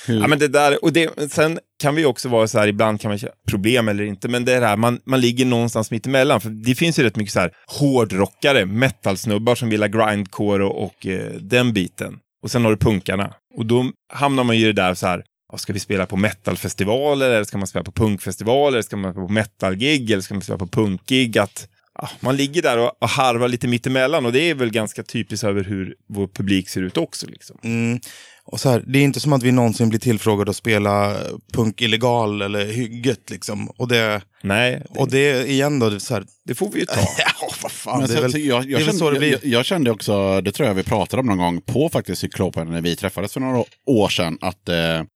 ja, 0.08 0.28
men 0.28 0.40
det 0.40 0.48
där, 0.48 0.84
och 0.84 0.94
det, 0.94 1.32
sen 1.32 1.60
kan 1.82 1.96
vi 1.96 2.06
också 2.06 2.30
vara 2.30 2.48
så 2.48 2.60
här, 2.60 2.68
ibland 2.68 3.02
kan 3.02 3.10
man 3.10 3.18
känna 3.18 3.32
problem 3.48 3.88
eller 3.88 4.04
inte, 4.04 4.28
men 4.28 4.46
det 4.46 4.54
är 4.54 4.62
det 4.62 4.68
här, 4.68 4.78
man, 4.78 5.00
man 5.06 5.22
ligger 5.22 5.46
någonstans 5.46 5.92
mitt 5.92 6.06
emellan. 6.08 6.42
För 6.42 6.50
det 6.50 6.76
finns 6.76 7.00
ju 7.00 7.04
rätt 7.04 7.16
mycket 7.16 7.34
så 7.34 7.40
här 7.40 7.52
hårdrockare, 7.68 8.66
metalsnubbar 8.66 9.56
som 9.56 9.70
vill 9.70 9.82
ha 9.84 9.88
grindcore 9.88 10.64
och, 10.64 10.84
och 10.84 11.08
eh, 11.08 11.32
den 11.34 11.74
biten. 11.74 12.18
Och 12.44 12.52
sen 12.52 12.64
har 12.66 12.72
du 12.72 12.78
punkarna. 12.78 13.34
Och 13.58 13.66
då 13.66 13.92
hamnar 14.14 14.44
man 14.44 14.58
ju 14.58 14.64
i 14.64 14.66
det 14.66 14.82
där 14.82 14.94
så 14.94 15.08
här, 15.08 15.24
ska 15.58 15.74
vi 15.74 15.80
spela 15.80 16.06
på 16.06 16.18
metalfestivaler 16.18 17.30
eller 17.30 17.44
ska 17.44 17.58
man 17.58 17.68
spela 17.68 17.84
på 17.84 17.92
punkfestivaler? 17.92 18.78
Eller 18.78 18.82
ska 18.82 18.98
man 18.98 19.14
spela 19.14 19.28
på 19.28 19.34
metalgig 19.34 20.12
eller 20.12 20.22
ska 20.22 20.34
man 20.34 20.42
spela 20.42 20.58
på 20.58 20.68
punkgig? 20.68 21.38
Att, 21.38 21.68
ah, 21.94 22.10
man 22.20 22.36
ligger 22.36 22.62
där 22.62 22.78
och, 22.78 22.92
och 23.00 23.10
harvar 23.10 23.48
lite 23.48 23.68
mittemellan 23.68 24.26
och 24.26 24.32
det 24.32 24.50
är 24.50 24.56
väl 24.56 24.72
ganska 24.72 25.04
typiskt 25.04 25.44
över 25.44 25.64
hur 25.64 25.96
vår 26.08 26.28
publik 26.28 26.70
ser 26.70 26.82
ut 26.82 26.98
också. 26.98 27.28
Liksom. 27.28 27.58
Mm. 27.64 28.00
Och 28.48 28.60
så 28.60 28.70
här, 28.70 28.84
det 28.88 29.00
är 29.00 29.04
inte 29.04 29.20
som 29.20 29.34
att 29.34 29.44
vi 29.44 29.52
någonsin 29.52 29.90
blir 29.90 30.00
tillfrågade 30.00 30.50
att 30.50 30.56
spela 30.58 31.18
punk 31.54 31.82
illegal 31.82 32.42
eller 32.42 32.66
hygget. 32.66 33.30
Liksom. 33.30 33.68
Och, 33.70 33.88
det, 33.88 34.22
Nej, 34.44 34.82
det, 34.94 35.00
och 35.00 35.10
det 35.12 35.50
igen 35.50 35.80
då, 35.80 35.90
det 35.90 36.00
så 36.00 36.14
här, 36.14 36.26
det 36.46 36.56
får 36.56 36.70
vi 36.72 36.80
ju 36.80 36.86
ta. 36.86 36.94
ja 37.18 37.48
vad 37.64 37.72
fan. 37.72 38.00
Men 38.00 38.08
det 38.10 38.16
är 38.18 38.22
väl, 38.22 38.46
jag, 38.46 38.64
det 38.64 38.70
är 38.70 38.80
jag, 38.80 38.86
väl 38.86 38.98
så 38.98 39.10
det 39.10 39.16
kände, 39.16 39.20
blir. 39.20 39.32
jag, 39.32 39.46
jag 39.46 39.66
kände 39.66 39.92
också, 39.92 40.42
det 40.42 40.52
tror 40.52 40.68
jag 40.68 40.76
vi 40.76 40.84
pratade 40.84 41.20
om 41.20 41.26
någon 41.28 41.38
gång 41.38 41.62
på 41.62 41.90
faktiskt 41.90 42.22
Cyklopen 42.22 42.72
när 42.72 42.82
vi 42.82 42.96
träffades 42.96 43.34
för 43.34 43.40
några 43.40 43.64
år 43.86 44.10
sedan, 44.10 44.38
att 44.42 44.70
eh, 44.70 44.76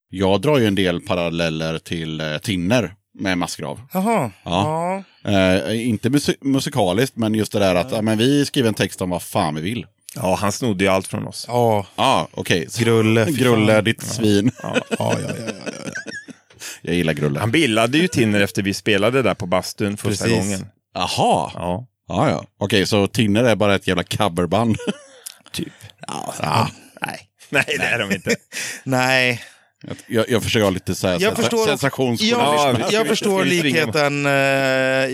jag 0.09 0.41
drar 0.41 0.57
ju 0.57 0.65
en 0.67 0.75
del 0.75 1.01
paralleller 1.01 1.79
till 1.79 2.21
eh, 2.21 2.37
Tinner 2.37 2.93
med 3.19 3.37
massgrav. 3.37 3.81
Jaha. 3.93 4.31
Ja. 4.43 5.03
Ja. 5.23 5.63
Eh, 5.67 5.87
inte 5.87 6.09
musi- 6.09 6.37
musikaliskt, 6.41 7.15
men 7.17 7.33
just 7.35 7.51
det 7.51 7.59
där 7.59 7.75
att 7.75 7.91
ja, 7.91 8.01
men 8.01 8.17
vi 8.17 8.45
skriver 8.45 8.67
en 8.67 8.73
text 8.73 9.01
om 9.01 9.09
vad 9.09 9.21
fan 9.23 9.55
vi 9.55 9.61
vill. 9.61 9.85
Ja, 10.15 10.35
han 10.35 10.51
snodde 10.51 10.83
ju 10.83 10.89
allt 10.89 11.07
från 11.07 11.27
oss. 11.27 11.45
Ja. 11.47 11.85
Ja, 11.95 12.03
ah, 12.03 12.27
okej. 12.31 12.69
Så- 12.69 12.83
Grulle. 12.83 13.25
Grulle, 13.31 13.81
ditt 13.81 14.03
svin. 14.03 14.51
Ja. 14.63 14.75
Ja, 14.89 14.95
ja, 14.99 15.19
ja, 15.19 15.33
ja, 15.47 15.51
ja. 15.85 15.91
Jag 16.81 16.95
gillar 16.95 17.13
Grulle. 17.13 17.39
Han 17.39 17.51
bildade 17.51 17.97
ju 17.97 18.07
Tinner 18.07 18.41
efter 18.41 18.61
vi 18.61 18.73
spelade 18.73 19.21
där 19.21 19.33
på 19.33 19.45
bastun 19.45 19.97
första 19.97 20.25
Precis. 20.25 20.39
gången. 20.43 20.67
Jaha. 20.93 21.51
Ja, 21.53 21.85
Ja, 22.07 22.29
ja. 22.29 22.45
Okej, 22.59 22.85
så 22.87 23.07
Tinner 23.07 23.43
är 23.43 23.55
bara 23.55 23.75
ett 23.75 23.87
jävla 23.87 24.03
coverband. 24.03 24.77
typ. 25.51 25.73
ja. 26.07 26.69
Nej. 27.01 27.19
Nej, 27.49 27.65
det 27.79 27.83
är 27.85 27.99
de 27.99 28.11
inte. 28.11 28.35
Nej. 28.83 29.41
Jag, 30.07 30.29
jag 30.29 30.43
försöker 30.43 30.63
ha 30.63 30.69
lite 30.69 30.95
så 30.95 31.07
här 31.07 31.17
Jag 31.21 31.35
förstår- 31.35 31.65
sensationsjournalism. 31.67 32.67
Jag, 32.67 32.79
Ja, 32.81 32.87
jag 32.91 33.07
förstår 33.07 33.45
likheten. 33.45 34.25
eh, 34.25 34.31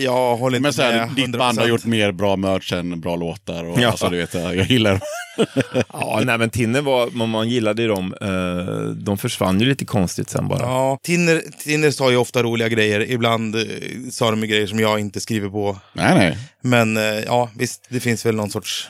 Jag 0.04 0.36
håller 0.36 0.56
inte 0.56 0.62
Men 0.62 0.72
så 0.72 0.82
här, 0.82 1.06
med. 1.06 1.14
ditt 1.16 1.30
band 1.38 1.58
har 1.58 1.66
100%. 1.66 1.68
gjort 1.68 1.84
mer 1.84 2.12
bra 2.12 2.36
merch 2.36 2.72
än 2.72 3.00
bra 3.00 3.16
låtar. 3.16 3.64
Och, 3.64 3.80
Ja. 3.80 3.88
alltså, 3.88 4.08
du 4.08 4.16
vet, 4.16 4.34
jag 4.34 4.70
gillar 4.70 5.00
Ja, 5.92 6.20
nej 6.24 6.38
men 6.38 6.50
Tinner 6.50 6.80
var, 6.80 7.10
man, 7.10 7.28
man 7.28 7.48
gillade 7.48 7.82
ju 7.82 7.88
dem. 7.88 8.14
Eh, 8.20 8.90
de 8.90 9.18
försvann 9.18 9.60
ju 9.60 9.66
lite 9.66 9.84
konstigt 9.84 10.30
sen 10.30 10.48
bara. 10.48 10.60
Ja, 10.62 10.98
Tinner, 11.02 11.42
Tinner 11.64 11.90
sa 11.90 12.10
ju 12.10 12.16
ofta 12.16 12.42
roliga 12.42 12.68
grejer. 12.68 13.10
Ibland 13.10 13.56
eh, 13.56 13.62
sa 14.10 14.30
de 14.30 14.40
ju 14.40 14.46
grejer 14.46 14.66
som 14.66 14.80
jag 14.80 15.00
inte 15.00 15.20
skriver 15.20 15.48
på. 15.48 15.76
Nej, 15.92 16.14
nej. 16.14 16.38
Men 16.62 16.96
eh, 16.96 17.02
ja, 17.04 17.50
visst, 17.56 17.86
det 17.88 18.00
finns 18.00 18.26
väl 18.26 18.34
någon 18.34 18.50
sorts... 18.50 18.88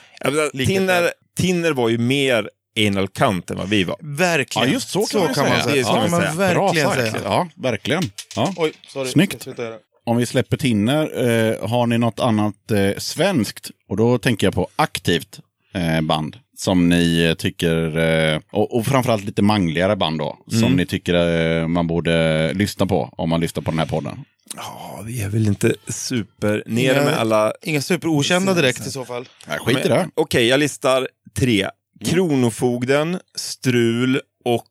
Likhet 0.52 0.66
Tinner. 0.76 1.10
Tinner 1.38 1.72
var 1.72 1.88
ju 1.88 1.98
mer 1.98 2.50
anal 2.86 3.08
cunt 3.08 3.50
än 3.50 3.56
vad 3.56 3.68
vi 3.68 3.84
var. 3.84 3.96
Verkligen. 4.00 4.68
Ja, 4.68 4.74
just 4.74 4.88
så 4.88 5.06
kan 5.06 5.20
man 5.20 5.34
kan 5.34 5.44
säga. 5.44 5.54
man 5.56 5.62
säga. 5.62 5.84
Så 5.84 5.90
Ja, 5.90 5.94
man 6.00 6.10
men 6.20 6.36
säger. 6.36 6.54
Bra 6.54 6.66
verkligen 6.66 6.90
sagt. 6.90 7.10
säga. 7.10 7.22
Ja, 7.24 7.48
verkligen. 7.54 8.02
Ja. 8.36 8.52
Oj, 8.56 8.72
sorry. 8.88 9.10
Snyggt. 9.10 9.46
Jag. 9.46 9.56
Om 10.06 10.16
vi 10.16 10.26
släpper 10.26 10.56
Tinner, 10.56 11.28
eh, 11.28 11.68
har 11.68 11.86
ni 11.86 11.98
något 11.98 12.20
annat 12.20 12.70
eh, 12.70 12.90
svenskt? 12.98 13.70
Och 13.88 13.96
då 13.96 14.18
tänker 14.18 14.46
jag 14.46 14.54
på 14.54 14.68
aktivt 14.76 15.40
eh, 15.74 16.00
band. 16.00 16.36
Som 16.58 16.88
ni 16.88 17.24
eh, 17.24 17.34
tycker, 17.34 17.98
eh, 17.98 18.40
och, 18.52 18.76
och 18.76 18.86
framförallt 18.86 19.24
lite 19.24 19.42
mangligare 19.42 19.96
band 19.96 20.18
då. 20.18 20.38
Som 20.60 20.76
ni 20.76 20.86
tycker 20.86 21.14
eh, 21.60 21.68
man 21.68 21.86
borde 21.86 22.52
lyssna 22.54 22.86
på 22.86 23.14
om 23.16 23.28
man 23.30 23.40
lyssnar 23.40 23.62
på 23.62 23.70
den 23.70 23.78
här 23.78 23.86
podden. 23.86 24.24
Ja, 24.56 25.02
vi 25.06 25.22
är 25.22 25.28
väl 25.28 25.46
inte 25.46 25.74
super 25.88 26.62
nere 26.66 27.04
med 27.04 27.14
alla... 27.18 27.52
Inga 27.62 27.80
superokända 27.80 28.54
direkt 28.54 28.86
i 28.86 28.90
så 28.90 29.04
fall. 29.04 29.28
Nej, 29.48 29.58
skit 29.58 29.78
i 29.84 29.88
det. 29.88 30.08
Okej, 30.14 30.46
jag 30.46 30.60
listar 30.60 31.08
tre. 31.38 31.68
Kronofogden, 32.04 33.20
Strul 33.34 34.20
och 34.44 34.64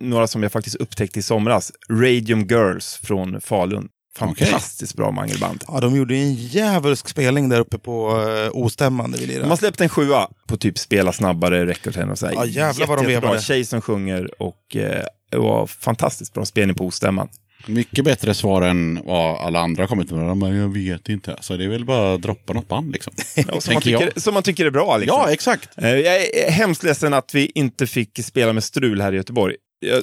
några 0.00 0.26
som 0.26 0.42
jag 0.42 0.52
faktiskt 0.52 0.76
upptäckte 0.76 1.18
i 1.18 1.22
somras. 1.22 1.72
Radium 1.90 2.46
Girls 2.46 3.00
från 3.02 3.40
Falun. 3.40 3.88
Fantastiskt 4.16 4.94
bra 4.94 5.10
mangelband. 5.10 5.64
Ja, 5.68 5.80
de 5.80 5.96
gjorde 5.96 6.14
en 6.16 6.34
djävulsk 6.34 7.08
spelning 7.08 7.48
där 7.48 7.60
uppe 7.60 7.78
på 7.78 8.20
uh, 8.20 8.50
Ostämman 8.52 9.10
där 9.10 9.18
vi 9.18 9.38
De 9.38 9.48
har 9.48 9.56
släppt 9.56 9.80
en 9.80 9.88
sjua 9.88 10.28
på 10.48 10.56
typ 10.56 10.78
Spela 10.78 11.12
snabbare, 11.12 11.66
Record 11.66 12.10
och 12.10 12.18
så 12.18 12.26
här. 12.26 12.34
Ja, 12.34 12.46
jävlar 12.46 12.86
vad 12.86 12.98
de 12.98 13.02
Jätte- 13.02 13.12
jättebra. 13.12 13.28
vevade. 13.30 13.42
Tjej 13.42 13.64
som 13.64 13.80
sjunger 13.80 14.42
och 14.42 14.76
eh, 14.76 15.04
det 15.30 15.38
var 15.38 15.66
fantastiskt 15.66 16.34
bra 16.34 16.44
spelning 16.44 16.76
på 16.76 16.86
Ostämman. 16.86 17.28
Mycket 17.66 18.04
bättre 18.04 18.34
svar 18.34 18.62
än 18.62 19.00
vad 19.04 19.40
alla 19.40 19.60
andra 19.60 19.82
har 19.82 19.88
kommit 19.88 20.10
med. 20.10 20.36
Bara, 20.36 20.54
jag 20.54 20.68
vet 20.74 21.08
inte. 21.08 21.36
Så 21.40 21.56
det 21.56 21.64
är 21.64 21.68
väl 21.68 21.84
bara 21.84 22.14
att 22.14 22.22
droppa 22.22 22.52
något 22.52 22.68
band 22.68 22.92
liksom. 22.92 23.12
Ja, 23.34 23.42
som, 23.60 23.74
man 23.74 23.82
jag. 23.84 24.00
tycker, 24.00 24.20
som 24.20 24.34
man 24.34 24.42
tycker 24.42 24.66
är 24.66 24.70
bra. 24.70 24.96
Liksom. 24.96 25.18
Ja, 25.18 25.32
exakt. 25.32 25.68
Eh, 25.76 25.88
Jag 25.90 26.16
är 26.16 26.50
hemskt 26.50 26.82
ledsen 26.82 27.14
att 27.14 27.34
vi 27.34 27.52
inte 27.54 27.86
fick 27.86 28.24
spela 28.24 28.52
med 28.52 28.64
Strul 28.64 29.00
här 29.00 29.12
i 29.12 29.16
Göteborg. 29.16 29.54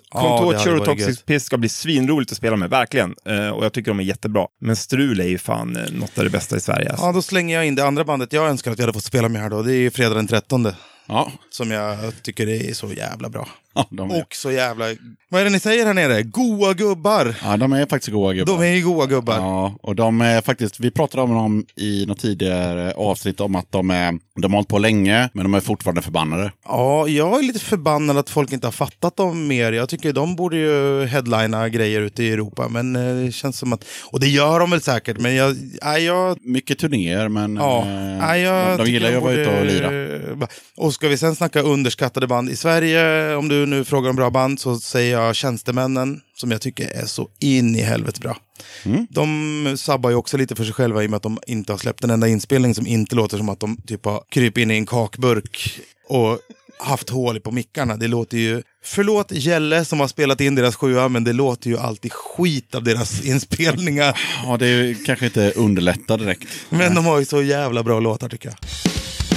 Hade 0.09 0.71
och 0.79 0.85
Toxic. 0.85 1.21
Piss 1.21 1.43
ska 1.43 1.57
bli 1.57 1.69
svinroligt 1.69 2.31
att 2.31 2.37
spela 2.37 2.55
med, 2.55 2.69
verkligen. 2.69 3.15
Eh, 3.25 3.49
Och 3.49 3.65
jag 3.65 3.73
tycker 3.73 3.91
de 3.91 3.99
är 3.99 4.03
jättebra. 4.03 4.47
Men 4.61 4.75
Strul 4.75 5.19
är 5.19 5.27
ju 5.27 5.37
fan 5.37 5.75
eh, 5.75 5.83
något 5.91 6.17
av 6.17 6.23
det 6.23 6.29
bästa 6.29 6.57
i 6.57 6.59
Sverige. 6.59 6.89
Alltså. 6.89 7.05
Ja, 7.05 7.11
då 7.11 7.21
slänger 7.21 7.55
jag 7.55 7.65
in 7.65 7.75
det 7.75 7.85
andra 7.85 8.03
bandet 8.03 8.33
jag 8.33 8.47
önskar 8.49 8.71
att 8.71 8.77
vi 8.79 8.83
hade 8.83 8.93
fått 8.93 9.03
spela 9.03 9.29
med 9.29 9.41
här 9.41 9.49
då. 9.49 9.61
Det 9.61 9.73
är 9.73 9.77
ju 9.77 9.91
fredag 9.91 10.15
den 10.15 10.27
13. 10.27 10.67
Ja. 11.05 11.31
som 11.49 11.71
jag 11.71 11.97
tycker 12.21 12.49
är 12.49 12.73
så 12.73 12.93
jävla 12.93 13.29
bra. 13.29 13.47
Ja, 13.75 13.87
de 13.89 14.11
är, 14.11 14.21
Och 14.21 14.35
så 14.35 14.51
jävla... 14.51 14.85
Vad 15.29 15.41
är 15.41 15.45
det 15.45 15.51
ni 15.51 15.59
säger 15.59 15.85
här 15.85 15.93
nere? 15.93 16.23
Goa 16.23 16.73
gubbar! 16.73 17.35
ja, 17.43 17.57
de 17.57 17.73
är 17.73 17.85
faktiskt 17.85 18.11
goa 18.11 18.33
gubbar. 18.33 18.57
De 18.57 18.63
är 18.63 18.75
ju 18.75 18.83
goa 18.83 19.05
gubbar. 19.05 19.35
Ja, 19.35 19.75
och 19.81 19.95
de 19.95 20.21
är 20.21 20.41
faktiskt, 20.41 20.79
vi 20.79 20.91
pratade 20.91 21.23
om 21.23 21.33
dem 21.33 21.65
i 21.75 22.05
något 22.05 22.19
tidigare 22.19 22.93
avsnitt 22.93 23.39
om 23.39 23.55
att 23.55 23.71
de 23.71 23.89
är, 23.89 24.19
de 24.41 24.53
har 24.53 24.57
hållit 24.57 24.67
på 24.67 24.77
länge, 24.77 25.29
men 25.33 25.43
de 25.43 25.53
är 25.53 25.59
fortfarande 25.59 26.01
förbannade. 26.01 26.51
Ja, 26.65 27.07
jag 27.07 27.39
är 27.39 27.43
lite 27.43 27.59
förbannad 27.59 28.17
att 28.17 28.29
folk 28.29 28.51
inte 28.51 28.67
har 28.67 28.71
fattat 28.71 29.17
dem 29.17 29.47
mer. 29.47 29.71
Jag 29.71 29.89
tycker 29.89 30.13
de 30.13 30.35
borde 30.35 30.57
ju 30.57 31.05
headlina 31.05 31.69
grejer 31.69 32.01
ute 32.01 32.23
i 32.23 32.31
Europa. 32.31 32.67
Men 32.69 32.95
eh, 32.95 33.25
det 33.25 33.31
känns 33.31 33.57
som 33.57 33.73
att... 33.73 33.85
Och 34.11 34.19
det 34.19 34.27
gör 34.27 34.59
de 34.59 34.71
väl 34.71 34.81
säkert, 34.81 35.19
men 35.19 35.35
jag... 35.35 35.55
Nej, 35.83 36.03
jag 36.03 36.37
Mycket 36.41 36.79
turnéer, 36.79 37.29
men 37.29 37.55
Ja, 37.55 37.79
eh, 37.79 37.87
nej, 38.19 38.41
jag 38.41 38.77
de, 38.77 38.85
de 38.85 38.91
gillar 38.91 39.09
ju 39.09 39.17
att 39.17 39.23
vara 39.23 39.33
ute 39.33 39.59
och 39.59 39.65
lira. 39.65 40.47
Och 40.77 40.93
ska 40.93 41.07
vi 41.07 41.17
sen 41.17 41.35
snacka 41.35 41.61
underskattade 41.61 42.27
band 42.27 42.49
i 42.49 42.55
Sverige, 42.55 43.35
om 43.35 43.49
du 43.49 43.62
nu 43.65 43.85
frågar 43.85 44.09
om 44.09 44.15
bra 44.15 44.29
band, 44.29 44.59
så 44.59 44.79
säger 44.79 45.19
jag 45.19 45.35
Tjänstemännen, 45.35 46.21
som 46.35 46.51
jag 46.51 46.61
tycker 46.61 46.89
är 46.89 47.05
så 47.05 47.29
in 47.39 47.75
i 47.75 47.81
helvete 47.81 48.19
bra. 48.19 48.37
Mm. 48.83 49.07
De 49.09 49.75
sabbar 49.77 50.09
ju 50.09 50.15
också 50.15 50.37
lite 50.37 50.55
för 50.55 50.63
sig 50.63 50.73
själva 50.73 51.03
i 51.03 51.05
och 51.05 51.09
med 51.09 51.17
att 51.17 51.23
de 51.23 51.39
inte 51.47 51.73
har 51.73 51.77
släppt 51.77 52.03
en 52.03 52.09
enda 52.09 52.27
inspelning 52.27 52.75
som 52.75 52.87
inte 52.87 53.15
låter 53.15 53.37
som 53.37 53.49
att 53.49 53.59
de 53.59 53.77
typ 53.77 54.05
har 54.05 54.23
krypit 54.29 54.61
in 54.61 54.71
i 54.71 54.73
en 54.73 54.85
kakburk 54.85 55.79
och 56.07 56.39
haft 56.79 57.09
hål 57.09 57.39
på 57.39 57.51
mickarna. 57.51 57.97
Det 57.97 58.07
låter 58.07 58.37
ju... 58.37 58.61
Förlåt 58.83 59.31
Gälle 59.31 59.85
som 59.85 59.99
har 59.99 60.07
spelat 60.07 60.41
in 60.41 60.55
deras 60.55 60.75
sjua, 60.75 61.09
men 61.09 61.23
det 61.23 61.33
låter 61.33 61.69
ju 61.69 61.77
alltid 61.77 62.13
skit 62.13 62.75
av 62.75 62.83
deras 62.83 63.21
inspelningar. 63.25 64.19
Ja, 64.45 64.57
det 64.57 64.67
är 64.67 64.83
ju 64.83 64.95
kanske 64.95 65.25
inte 65.25 65.51
underlättar 65.51 66.17
direkt. 66.17 66.47
Men 66.69 66.95
de 66.95 67.05
har 67.05 67.19
ju 67.19 67.25
så 67.25 67.41
jävla 67.41 67.83
bra 67.83 67.99
låtar 67.99 68.29
tycker 68.29 68.49
jag. 68.49 68.57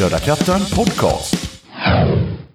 Döda 0.00 0.18
katten 0.18 0.60
podcast. 0.74 1.45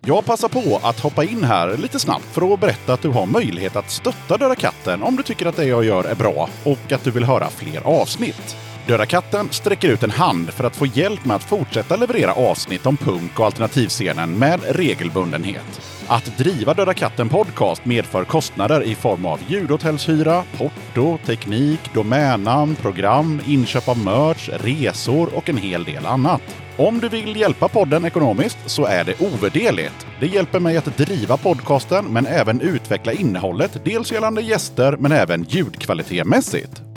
Jag 0.06 0.26
passar 0.26 0.48
på 0.48 0.80
att 0.84 1.00
hoppa 1.00 1.24
in 1.24 1.44
här 1.44 1.78
lite 1.78 2.00
snabbt 2.00 2.26
för 2.26 2.54
att 2.54 2.60
berätta 2.60 2.94
att 2.94 3.02
du 3.02 3.10
har 3.10 3.26
möjlighet 3.26 3.76
att 3.76 3.90
stötta 3.90 4.38
Döda 4.38 4.56
katten 4.56 5.04
om 5.04 5.16
du 5.16 5.24
tycker 5.24 5.46
att 5.46 5.56
det 5.56 5.66
jag 5.66 5.86
gör 5.86 6.04
är 6.04 6.16
bra 6.16 6.50
och 6.64 6.92
att 6.92 7.04
du 7.04 7.12
vill 7.12 7.24
höra 7.24 7.50
fler 7.50 7.82
avsnitt. 7.82 8.56
Döda 8.88 9.06
katten 9.06 9.48
sträcker 9.52 9.90
ut 9.90 10.04
en 10.04 10.12
hand 10.12 10.50
för 10.50 10.64
att 10.64 10.76
få 10.76 10.86
hjälp 10.86 11.26
med 11.26 11.36
att 11.36 11.44
fortsätta 11.44 11.96
leverera 11.96 12.34
avsnitt 12.34 12.86
om 12.86 12.98
punk 12.98 13.40
och 13.40 13.46
alternativscenen 13.46 14.40
med 14.40 14.60
regelbundenhet. 14.70 15.91
Att 16.12 16.38
driva 16.38 16.74
Döda 16.74 16.94
katten 16.94 17.30
podcast 17.30 17.86
medför 17.86 18.24
kostnader 18.24 18.84
i 18.84 18.96
form 18.96 19.26
av 19.26 19.40
ljudhotellshyra, 19.48 20.44
porto, 20.58 21.18
teknik, 21.26 21.80
domännamn, 21.94 22.76
program, 22.76 23.42
inköp 23.48 23.90
av 23.90 23.98
merch, 23.98 24.50
resor 24.50 25.36
och 25.36 25.50
en 25.50 25.58
hel 25.58 25.84
del 25.84 26.06
annat. 26.06 26.42
Om 26.78 27.00
du 27.00 27.10
vill 27.10 27.36
hjälpa 27.36 27.68
podden 27.68 28.06
ekonomiskt 28.06 28.58
så 28.66 28.86
är 28.86 29.04
det 29.04 29.22
ovärderligt. 29.22 30.08
Det 30.20 30.28
hjälper 30.28 30.60
mig 30.60 30.78
att 30.78 30.98
driva 30.98 31.38
podcasten 31.38 32.06
men 32.06 32.26
även 32.26 32.62
utveckla 32.62 33.14
innehållet, 33.14 33.82
dels 33.86 34.12
gällande 34.12 34.42
gäster 34.42 34.98
men 35.00 35.12
även 35.12 35.44
ljudkvalitetmässigt. 35.44 36.91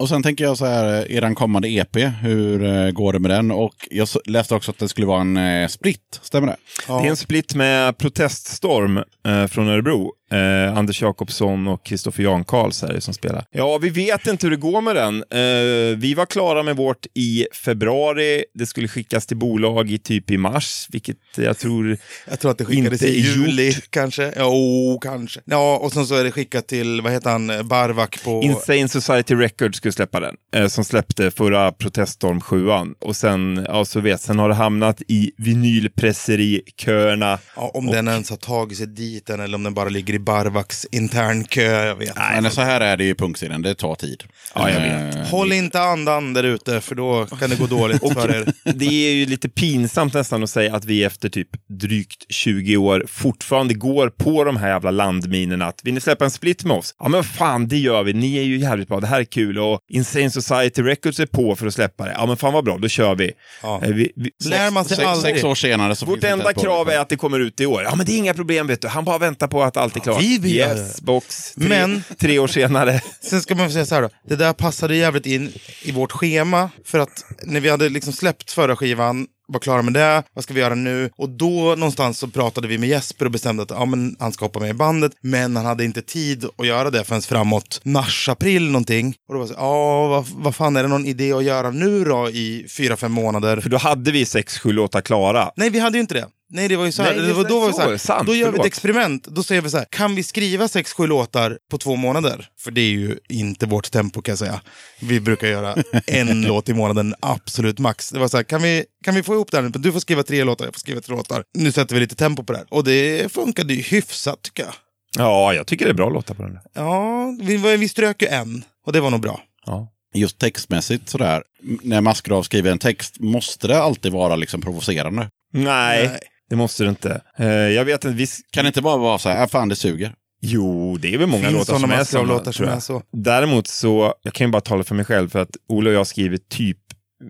Och 0.00 0.08
sen 0.08 0.22
tänker 0.22 0.44
jag 0.44 0.58
så 0.58 0.66
här, 0.66 1.12
eran 1.12 1.34
kommande 1.34 1.68
EP, 1.68 1.96
hur 2.22 2.64
eh, 2.64 2.90
går 2.90 3.12
det 3.12 3.18
med 3.18 3.30
den? 3.30 3.50
Och 3.50 3.74
jag 3.90 4.08
läste 4.24 4.54
också 4.54 4.70
att 4.70 4.78
det 4.78 4.88
skulle 4.88 5.06
vara 5.06 5.20
en 5.20 5.36
eh, 5.36 5.68
split, 5.68 6.20
stämmer 6.22 6.46
det? 6.46 6.56
Det 6.86 7.06
är 7.06 7.10
en 7.10 7.16
split 7.16 7.54
med 7.54 7.98
Proteststorm 7.98 8.96
eh, 9.26 9.46
från 9.46 9.68
Örebro. 9.68 10.12
Eh, 10.32 10.78
Anders 10.78 11.02
Jakobsson 11.02 11.68
och 11.68 11.84
Kristoffer 11.84 12.22
Jankarls 12.22 12.82
är 12.82 12.92
det 12.92 13.00
som 13.00 13.14
spelar. 13.14 13.44
Ja, 13.50 13.78
vi 13.78 13.88
vet 13.88 14.26
inte 14.26 14.46
hur 14.46 14.50
det 14.50 14.56
går 14.56 14.80
med 14.80 14.96
den. 14.96 15.24
Eh, 15.30 15.96
vi 15.98 16.14
var 16.14 16.26
klara 16.26 16.62
med 16.62 16.76
vårt 16.76 17.06
i 17.14 17.46
februari. 17.64 18.44
Det 18.54 18.66
skulle 18.66 18.88
skickas 18.88 19.26
till 19.26 19.36
bolag 19.36 19.90
i 19.90 19.98
typ 19.98 20.30
i 20.30 20.36
mars, 20.36 20.86
vilket 20.90 21.16
jag 21.36 21.58
tror... 21.58 21.96
Jag 22.28 22.40
tror 22.40 22.50
att 22.50 22.58
det 22.58 22.64
skickades 22.64 23.02
i 23.02 23.20
gjort. 23.20 23.36
juli 23.36 23.72
kanske. 23.90 24.32
Jo, 24.38 24.98
kanske. 25.02 25.40
Ja, 25.44 25.76
och 25.76 25.92
sen 25.92 26.06
så 26.06 26.14
är 26.14 26.24
det 26.24 26.30
skickat 26.30 26.68
till, 26.68 27.00
vad 27.00 27.12
heter 27.12 27.30
han, 27.30 27.46
Barvak 27.68 28.24
på... 28.24 28.42
Insane 28.42 28.88
Society 28.88 29.34
Records 29.34 29.78
skulle 29.78 29.92
släppa 29.92 30.20
den, 30.20 30.36
eh, 30.54 30.66
som 30.66 30.84
släppte 30.84 31.30
förra 31.30 31.72
Proteststorm 31.72 32.40
7 32.40 32.66
Och 32.98 33.16
sen, 33.16 33.66
ja 33.68 33.84
så 33.84 34.00
vet, 34.00 34.20
sen 34.20 34.38
har 34.38 34.48
det 34.48 34.54
hamnat 34.54 35.02
i 35.08 35.32
vinylpresseriköerna. 35.36 37.38
ja, 37.56 37.70
om 37.74 37.86
den 37.86 38.08
ens 38.08 38.30
har 38.30 38.36
tagit 38.36 38.78
sig 38.78 38.86
dit 38.86 39.30
än 39.30 39.40
eller 39.40 39.54
om 39.54 39.62
den 39.62 39.74
bara 39.74 39.88
ligger 39.88 40.14
i 40.14 40.18
Barvaks 40.20 40.86
internkö, 40.92 41.62
jag 41.86 41.96
vet. 41.96 42.16
Men 42.16 42.50
så 42.50 42.60
här 42.60 42.80
är 42.80 42.96
det 42.96 43.04
i 43.04 43.14
punksidan, 43.14 43.62
det 43.62 43.74
tar 43.74 43.94
tid. 43.94 44.24
Ja, 44.54 44.70
jag 44.70 44.80
vet. 44.80 45.14
Eh, 45.16 45.22
Håll 45.22 45.52
inte 45.52 45.80
andan 45.80 46.32
där 46.32 46.42
ute, 46.44 46.80
för 46.80 46.94
då 46.94 47.26
kan 47.26 47.50
det 47.50 47.56
gå 47.56 47.66
dåligt 47.66 48.12
för 48.12 48.34
er. 48.36 48.52
Det 48.74 49.08
är 49.08 49.12
ju 49.14 49.26
lite 49.26 49.48
pinsamt 49.48 50.14
nästan 50.14 50.42
att 50.42 50.50
säga 50.50 50.74
att 50.76 50.84
vi 50.84 51.04
efter 51.04 51.28
typ 51.28 51.48
drygt 51.68 52.24
20 52.28 52.76
år 52.76 53.04
fortfarande 53.08 53.74
går 53.74 54.08
på 54.08 54.44
de 54.44 54.56
här 54.56 54.68
jävla 54.68 54.90
landminerna. 54.90 55.66
Att 55.66 55.80
vill 55.84 55.94
ni 55.94 56.00
släppa 56.00 56.24
en 56.24 56.30
split 56.30 56.64
med 56.64 56.76
oss? 56.76 56.94
Ja 56.98 57.08
men 57.08 57.24
fan 57.24 57.68
det 57.68 57.78
gör 57.78 58.02
vi, 58.02 58.12
ni 58.12 58.36
är 58.38 58.42
ju 58.42 58.58
jävligt 58.58 58.88
bra, 58.88 59.00
det 59.00 59.06
här 59.06 59.20
är 59.20 59.24
kul 59.24 59.58
och 59.58 59.80
Insane 59.88 60.30
Society 60.30 60.82
Records 60.82 61.20
är 61.20 61.26
på 61.26 61.56
för 61.56 61.66
att 61.66 61.74
släppa 61.74 62.04
det. 62.04 62.12
Ja 62.18 62.26
men 62.26 62.36
fan 62.36 62.52
vad 62.52 62.64
bra, 62.64 62.78
då 62.78 62.88
kör 62.88 63.14
vi. 63.14 63.32
Ja. 63.62 63.80
Eh, 63.84 63.88
vi, 63.90 64.12
vi 64.16 64.30
Lär 64.50 64.70
man 64.70 64.84
sig 64.84 64.96
sex, 64.96 65.08
aldrig. 65.08 65.34
sex 65.34 65.44
år 65.44 65.54
senare 65.54 65.96
så 65.96 66.06
Vårt 66.06 66.24
enda 66.24 66.52
krav 66.52 66.88
är 66.90 66.98
att 66.98 67.08
det 67.08 67.16
kommer 67.16 67.40
ut 67.40 67.60
i 67.60 67.66
år. 67.66 67.82
Ja 67.82 67.94
men 67.96 68.06
det 68.06 68.12
är 68.12 68.16
inga 68.18 68.34
problem 68.34 68.66
vet 68.66 68.82
du, 68.82 68.88
han 68.88 69.04
bara 69.04 69.18
väntar 69.18 69.46
på 69.46 69.62
att 69.62 69.76
allt 69.76 69.96
är 69.96 70.00
klart. 70.00 70.09
Vi 70.18 70.38
vill 70.38 70.56
yes, 70.56 71.00
box. 71.00 71.54
Tre, 71.54 71.68
Men- 71.68 72.02
tre 72.18 72.38
år 72.38 72.46
senare. 72.46 73.00
Sen 73.22 73.42
ska 73.42 73.54
man 73.54 73.70
säga 73.70 73.86
så 73.86 73.94
här 73.94 74.02
då. 74.02 74.08
Det 74.28 74.36
där 74.36 74.52
passade 74.52 74.96
jävligt 74.96 75.26
in 75.26 75.52
i 75.82 75.92
vårt 75.92 76.12
schema. 76.12 76.70
För 76.84 76.98
att 76.98 77.24
när 77.42 77.60
vi 77.60 77.70
hade 77.70 77.88
liksom 77.88 78.12
släppt 78.12 78.50
förra 78.50 78.76
skivan, 78.76 79.26
var 79.52 79.60
klara 79.60 79.82
med 79.82 79.92
det, 79.94 80.22
vad 80.34 80.44
ska 80.44 80.54
vi 80.54 80.60
göra 80.60 80.74
nu? 80.74 81.10
Och 81.16 81.28
då 81.28 81.74
någonstans 81.74 82.18
så 82.18 82.28
pratade 82.28 82.68
vi 82.68 82.78
med 82.78 82.88
Jesper 82.88 83.24
och 83.24 83.30
bestämde 83.30 83.62
att 83.62 83.70
ja, 83.70 83.84
men 83.84 84.16
han 84.18 84.32
ska 84.32 84.44
hoppa 84.44 84.60
med 84.60 84.70
i 84.70 84.74
bandet. 84.74 85.12
Men 85.20 85.56
han 85.56 85.66
hade 85.66 85.84
inte 85.84 86.02
tid 86.02 86.44
att 86.58 86.66
göra 86.66 86.90
det 86.90 87.04
förrän 87.04 87.22
framåt 87.22 87.80
mars-april 87.84 88.70
någonting. 88.70 89.14
Och 89.28 89.34
då 89.34 89.40
var 89.40 89.46
det 89.46 89.54
så 89.54 89.60
ja 89.60 90.08
vad, 90.08 90.26
vad 90.34 90.54
fan 90.54 90.76
är 90.76 90.82
det 90.82 90.88
någon 90.88 91.06
idé 91.06 91.32
att 91.32 91.44
göra 91.44 91.70
nu 91.70 92.04
då 92.04 92.30
i 92.30 92.66
fyra, 92.76 92.96
fem 92.96 93.12
månader? 93.12 93.60
För 93.60 93.70
då 93.70 93.76
hade 93.76 94.12
vi 94.12 94.24
sex, 94.24 94.58
sju 94.58 94.72
låtar 94.72 95.00
klara. 95.00 95.50
Nej, 95.56 95.70
vi 95.70 95.78
hade 95.78 95.96
ju 95.96 96.00
inte 96.00 96.14
det. 96.14 96.26
Nej, 96.52 96.68
det 96.68 96.76
var 96.76 96.86
ju 96.86 96.92
så 96.92 97.02
här. 97.02 97.16
Nej, 97.16 97.26
det 97.26 97.32
var, 97.32 97.48
då 97.48 97.60
var 97.60 97.66
vi 97.66 97.72
så 97.72 97.80
här, 97.80 97.96
sant, 97.96 98.26
då 98.26 98.34
gör 98.34 98.46
vi 98.46 98.52
förlåt. 98.52 98.66
ett 98.66 98.72
experiment. 98.72 99.24
Då 99.24 99.42
säger 99.42 99.62
vi 99.62 99.70
så 99.70 99.78
här, 99.78 99.86
kan 99.90 100.14
vi 100.14 100.22
skriva 100.22 100.68
sex, 100.68 100.92
sju 100.92 101.06
låtar 101.06 101.58
på 101.70 101.78
två 101.78 101.96
månader? 101.96 102.48
För 102.60 102.70
det 102.70 102.80
är 102.80 102.90
ju 102.90 103.18
inte 103.28 103.66
vårt 103.66 103.90
tempo 103.90 104.22
kan 104.22 104.32
jag 104.32 104.38
säga. 104.38 104.60
Vi 105.00 105.20
brukar 105.20 105.48
göra 105.48 105.76
en 106.06 106.42
låt 106.42 106.68
i 106.68 106.74
månaden, 106.74 107.14
absolut 107.20 107.78
max. 107.78 108.10
Det 108.10 108.18
var 108.18 108.28
så 108.28 108.36
här, 108.36 108.44
kan 108.44 108.62
vi, 108.62 108.84
kan 109.04 109.14
vi 109.14 109.22
få 109.22 109.34
ihop 109.34 109.50
det 109.50 109.60
här? 109.60 109.68
Du 109.68 109.92
får 109.92 110.00
skriva 110.00 110.22
tre 110.22 110.44
låtar, 110.44 110.64
jag 110.64 110.74
får 110.74 110.80
skriva 110.80 111.00
tre 111.00 111.16
låtar. 111.16 111.44
Nu 111.58 111.72
sätter 111.72 111.94
vi 111.94 112.00
lite 112.00 112.14
tempo 112.14 112.44
på 112.44 112.52
det 112.52 112.58
här. 112.58 112.66
Och 112.70 112.84
det 112.84 113.32
funkade 113.32 113.74
ju 113.74 113.82
hyfsat 113.82 114.42
tycker 114.42 114.62
jag. 114.62 114.72
Ja, 115.16 115.54
jag 115.54 115.66
tycker 115.66 115.84
det 115.84 115.90
är 115.90 115.94
bra 115.94 116.08
låtar 116.08 116.34
på 116.34 116.42
den. 116.42 116.58
Ja, 116.74 117.36
vi, 117.40 117.76
vi 117.76 117.88
strök 117.88 118.22
ju 118.22 118.28
en. 118.28 118.64
Och 118.86 118.92
det 118.92 119.00
var 119.00 119.10
nog 119.10 119.20
bra. 119.20 119.40
Ja. 119.66 119.88
Just 120.14 120.38
textmässigt 120.38 121.08
sådär, 121.08 121.42
när 121.82 122.00
Maskrav 122.00 122.42
skriver 122.42 122.70
en 122.70 122.78
text, 122.78 123.20
måste 123.20 123.68
det 123.68 123.82
alltid 123.82 124.12
vara 124.12 124.36
liksom 124.36 124.60
provocerande? 124.60 125.28
Nej, 125.52 126.08
Nej. 126.08 126.18
Det 126.50 126.56
måste 126.56 126.84
det 126.84 126.88
inte. 126.90 127.20
Eh, 127.38 127.46
jag 127.48 127.84
vet 127.84 128.04
inte, 128.04 128.16
vi... 128.16 128.26
Kan 128.50 128.64
det 128.64 128.68
inte 128.68 128.82
bara 128.82 128.96
vara 128.96 129.18
så 129.18 129.28
här, 129.28 129.44
"Ah, 129.44 129.48
fan 129.48 129.68
det 129.68 129.76
suger? 129.76 130.14
Jo, 130.42 130.96
det 131.00 131.14
är 131.14 131.18
väl 131.18 131.28
många 131.28 131.42
Finns 131.42 131.58
låtar 131.58 131.78
som 131.78 131.90
är 131.90 131.96
Maskrav-låtar 131.96 132.52
sådana, 132.52 132.80
som 132.80 132.96
är 132.96 133.00
så. 133.00 133.06
Däremot 133.16 133.66
så, 133.66 134.14
jag 134.22 134.32
kan 134.34 134.46
ju 134.46 134.50
bara 134.50 134.60
tala 134.60 134.84
för 134.84 134.94
mig 134.94 135.04
själv, 135.04 135.28
för 135.28 135.38
att 135.38 135.56
Ola 135.68 135.90
och 135.90 135.96
jag 135.96 136.06
skriver 136.06 136.36
typ 136.36 136.78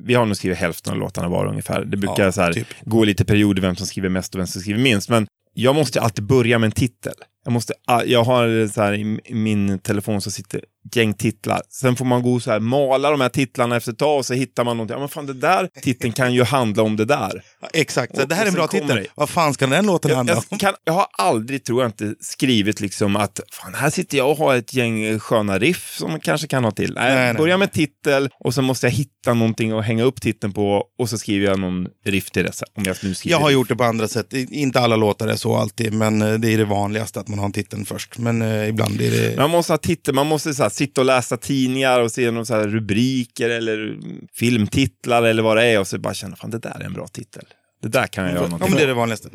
vi 0.05 0.14
har 0.14 0.27
nog 0.27 0.37
skrivit 0.37 0.59
hälften 0.59 0.93
av 0.93 0.99
låtarna 0.99 1.29
var 1.29 1.47
ungefär. 1.47 1.85
Det 1.85 1.97
brukar 1.97 2.25
Ja, 2.25 2.33
så 2.33 2.41
här, 2.41 2.53
typ. 2.53 2.66
gå 2.85 3.05
lite 3.05 3.25
perioder 3.25 3.62
vem 3.62 3.77
som 3.77 3.87
skriver 3.87 4.09
mest 4.09 4.35
och 4.35 4.39
vem 4.39 4.47
som 4.47 4.61
skriver 4.61 4.81
minst. 4.81 5.09
Men 5.09 5.27
jag 5.55 5.75
måste 5.75 6.01
alltid 6.01 6.25
börja 6.25 6.59
med 6.59 6.66
en 6.66 6.73
titel. 6.73 7.12
Jag, 7.45 7.53
måste, 7.53 7.72
ah, 7.86 8.03
jag 8.03 8.24
har 8.24 8.68
så 8.68 8.82
här, 8.82 8.93
i 8.95 9.34
min 9.34 9.78
telefon 9.78 10.20
så 10.20 10.30
sitter 10.30 10.61
gäng 10.95 11.14
titlar. 11.14 11.62
Sen 11.68 11.97
får 11.97 12.05
man 12.05 12.22
gå 12.22 12.41
så 12.41 12.51
här, 12.51 12.61
mala 12.61 13.11
de 13.11 13.20
här 13.20 13.28
titlarna 13.28 13.76
efter 13.76 13.93
ett 13.93 13.99
tag 13.99 14.18
och 14.18 14.26
så 14.26 14.34
hittar 14.34 14.64
man 14.64 14.76
någonting. 14.76 14.95
Ja, 14.95 14.99
men 14.99 15.09
fan, 15.09 15.26
det 15.26 15.32
där 15.32 15.68
titeln 15.82 16.12
kan 16.12 16.34
ju 16.34 16.43
handla 16.45 16.82
om 16.82 16.97
det 16.97 17.05
där. 17.05 17.43
Ja, 17.61 17.68
exakt, 17.74 18.18
Och- 18.18 18.28
det 18.28 18.34
här 18.34 18.43
är 18.43 18.49
en 18.49 18.55
bra 18.55 18.66
titel. 18.66 18.88
det. 18.88 19.07
Vad 19.14 19.28
fan 19.30 19.55
ska 19.55 19.66
den 19.66 19.86
låten 19.86 20.09
Jag, 20.09 20.16
handla 20.16 20.36
om? 20.36 20.43
jag, 20.51 20.61
kan, 20.61 20.74
jag 20.84 20.93
har 20.93 21.07
aldrig, 21.18 21.64
tror 21.64 21.82
jag 21.82 21.88
inte, 21.88 22.14
skrivit 22.20 22.80
liksom 22.80 23.16
att 23.16 23.41
fan, 23.53 23.74
här 23.74 23.91
sitter 23.91 24.18
jag 24.18 24.30
och 24.30 24.36
har 24.36 24.57
ett 24.57 24.74
gäng 24.74 25.18
sköna 25.18 25.59
riff 25.59 25.97
som 25.99 26.11
man 26.11 26.20
kanske 26.20 26.47
kan 26.47 26.64
ha 26.64 26.70
till. 26.70 26.95
Nej, 26.95 27.14
Nej, 27.14 27.24
nej. 27.24 27.34
börja 27.34 27.57
med 27.57 27.72
titel 27.72 28.28
och 28.38 28.55
så 28.55 28.62
måste 28.62 28.86
jag 28.86 28.93
hitta 28.93 29.34
någonting 29.34 29.72
att 29.72 29.84
hänga 29.84 30.03
upp 30.05 30.20
titeln 30.20 30.53
på 30.53 30.84
och 30.99 31.09
så 31.09 31.18
skriver 31.18 31.47
jag 31.47 31.59
någon 31.59 31.86
riff 32.07 32.30
till 32.30 32.45
det. 32.45 32.53
Om 32.74 32.84
jag 32.84 32.97
nu 33.03 33.14
skriver 33.14 33.34
Jag 33.36 33.41
har 33.41 33.49
riff. 33.49 33.55
gjort 33.55 33.68
det 33.68 33.76
på 33.76 33.84
andra 33.84 34.09
sätt. 34.09 34.32
Inte 34.32 34.80
alla 34.80 34.97
låtar 34.97 35.28
är 35.28 35.36
så 35.36 35.57
alltid, 35.57 35.93
men 35.93 36.22
eh, 36.22 36.32
det 36.34 36.55
är 36.55 36.59
det 36.59 36.64
vanligaste 36.64 37.20
att 37.20 37.28
man 37.31 37.39
har 37.39 37.47
en 37.47 37.53
titeln 37.53 37.85
först. 37.85 38.18
Men 38.18 38.43
eh, 38.43 38.68
ibland 38.68 39.01
är 39.01 39.11
det... 39.11 39.37
Man 39.37 39.51
måste 39.51 39.72
ha 39.72 39.78
titel, 39.78 40.14
man 40.14 40.26
måste 40.26 40.55
så 40.55 40.62
här, 40.62 40.70
sitta 40.70 41.01
och 41.01 41.05
läsa 41.05 41.37
tidningar 41.37 42.01
och 42.01 42.11
se 42.12 42.31
några 42.31 42.45
så 42.45 42.55
här 42.55 42.68
rubriker 42.68 43.51
eller 43.51 43.97
filmtitlar 44.35 45.22
eller 45.22 45.43
vad 45.43 45.57
det 45.57 45.64
är 45.64 45.81
och 45.81 45.87
så 45.87 45.99
bara 45.99 46.14
känna, 46.14 46.37
fan 46.37 46.51
det 46.51 46.59
där 46.59 46.76
är 46.81 46.85
en 46.85 46.93
bra 46.93 47.07
titel. 47.07 47.45
Det 47.83 47.89
där 47.89 48.07
kan 48.07 48.24
jag 48.24 48.33
göra 48.33 48.43
Ja, 48.43 48.49
någonting 48.49 48.70
men 48.70 48.78
det 48.78 48.83
är 48.85 48.87
det 48.87 48.95
vanligaste. 48.95 49.28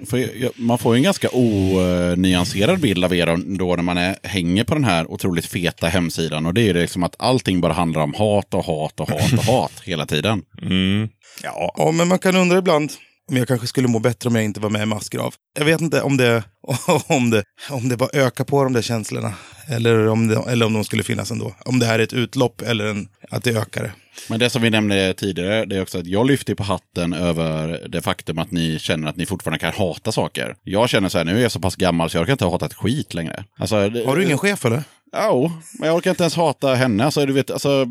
Man 0.56 0.78
får 0.78 0.96
ju 0.96 0.98
en 0.98 1.04
ganska 1.04 1.30
onyanserad 1.34 2.80
bild 2.80 3.06
av 3.06 3.16
er 3.16 3.58
då 3.58 3.76
när 3.76 3.84
man 3.84 3.98
är, 3.98 4.16
hänger 4.24 4.64
på 4.64 4.74
den 4.74 4.84
här 4.84 5.12
otroligt 5.12 5.46
feta 5.46 5.88
hemsidan. 5.88 6.46
Och 6.46 6.54
det 6.54 6.62
är 6.62 6.66
ju 6.66 6.74
liksom 6.74 7.04
att 7.04 7.16
allting 7.20 7.62
bara 7.62 7.74
handlar 7.74 8.02
om 8.02 8.14
hat 8.14 8.54
och 8.54 8.66
hat 8.66 9.00
och 9.00 9.10
hat 9.10 9.34
och 9.34 9.44
hat 9.44 9.72
hela 9.84 10.06
tiden. 10.06 10.42
Mm. 10.62 11.10
Ja, 11.44 11.74
Ja, 11.78 11.92
men 11.92 12.08
man 12.08 12.20
kan 12.20 12.36
undra 12.36 12.58
ibland 12.58 12.92
om 13.32 13.38
jag 13.38 13.48
kanske 13.48 13.68
skulle 13.68 13.88
må 13.88 14.00
bättre 14.00 14.30
om 14.30 14.36
jag 14.36 14.44
inte 14.44 14.60
var 14.60 14.70
med 14.70 14.82
i 14.82 14.86
Massgrav. 14.86 15.34
Jag 15.58 15.66
vet 15.66 15.82
inte 15.82 16.02
om 16.02 16.18
det, 16.18 16.44
om 17.08 17.30
det, 17.30 17.44
om 17.70 17.90
det 17.90 17.98
bara 17.98 18.10
ökar 18.14 18.44
på 18.44 18.64
de 18.64 18.74
där 18.74 18.82
känslorna. 18.82 19.34
Eller 19.68 20.08
om, 20.08 20.28
det, 20.28 20.44
eller 20.50 20.66
om 20.66 20.74
de 20.74 20.84
skulle 20.84 21.04
finnas 21.04 21.32
ändå. 21.32 21.56
Om 21.66 21.80
det 21.80 21.86
här 21.86 22.00
är 22.00 22.04
ett 22.04 22.14
utlopp 22.14 22.62
eller 22.62 22.86
en, 22.86 23.08
att 23.32 23.44
det 23.44 23.52
ökar 23.52 23.84
det. 23.84 23.92
Men 24.30 24.40
det 24.40 24.50
som 24.50 24.62
vi 24.62 24.70
nämnde 24.70 25.14
tidigare, 25.14 25.66
det 25.66 25.76
är 25.78 25.82
också 25.82 26.00
att 26.00 26.08
jag 26.08 26.28
lyfter 26.28 26.56
på 26.56 26.64
hatten 26.64 27.14
över 27.14 27.82
det 27.90 28.02
faktum 28.02 28.38
att 28.40 28.52
ni 28.52 28.80
känner 28.80 29.08
att 29.10 29.16
ni 29.16 29.26
fortfarande 29.26 29.60
kan 29.60 29.74
hata 29.74 30.12
saker. 30.12 30.56
Jag 30.64 30.90
känner 30.90 31.10
så 31.10 31.18
här, 31.18 31.26
nu 31.26 31.38
är 31.38 31.42
jag 31.42 31.52
så 31.52 31.60
pass 31.60 31.76
gammal 31.76 32.10
så 32.10 32.18
jag 32.18 32.22
orkar 32.22 32.32
inte 32.34 32.46
hata 32.46 32.66
ett 32.66 32.74
skit 32.74 33.14
längre. 33.14 33.44
Alltså, 33.60 33.90
det- 33.90 34.06
Har 34.06 34.16
du 34.16 34.24
ingen 34.24 34.38
chef 34.38 34.66
eller? 34.66 34.84
Ja, 35.18 35.52
men 35.80 35.88
jag 35.88 35.96
orkar 35.98 36.10
inte 36.10 36.24
ens 36.24 36.36
hata 36.36 36.74
henne. 36.76 37.06
Alltså, 37.06 37.26
du 37.26 37.34
vet, 37.34 37.52
alltså, 37.52 37.86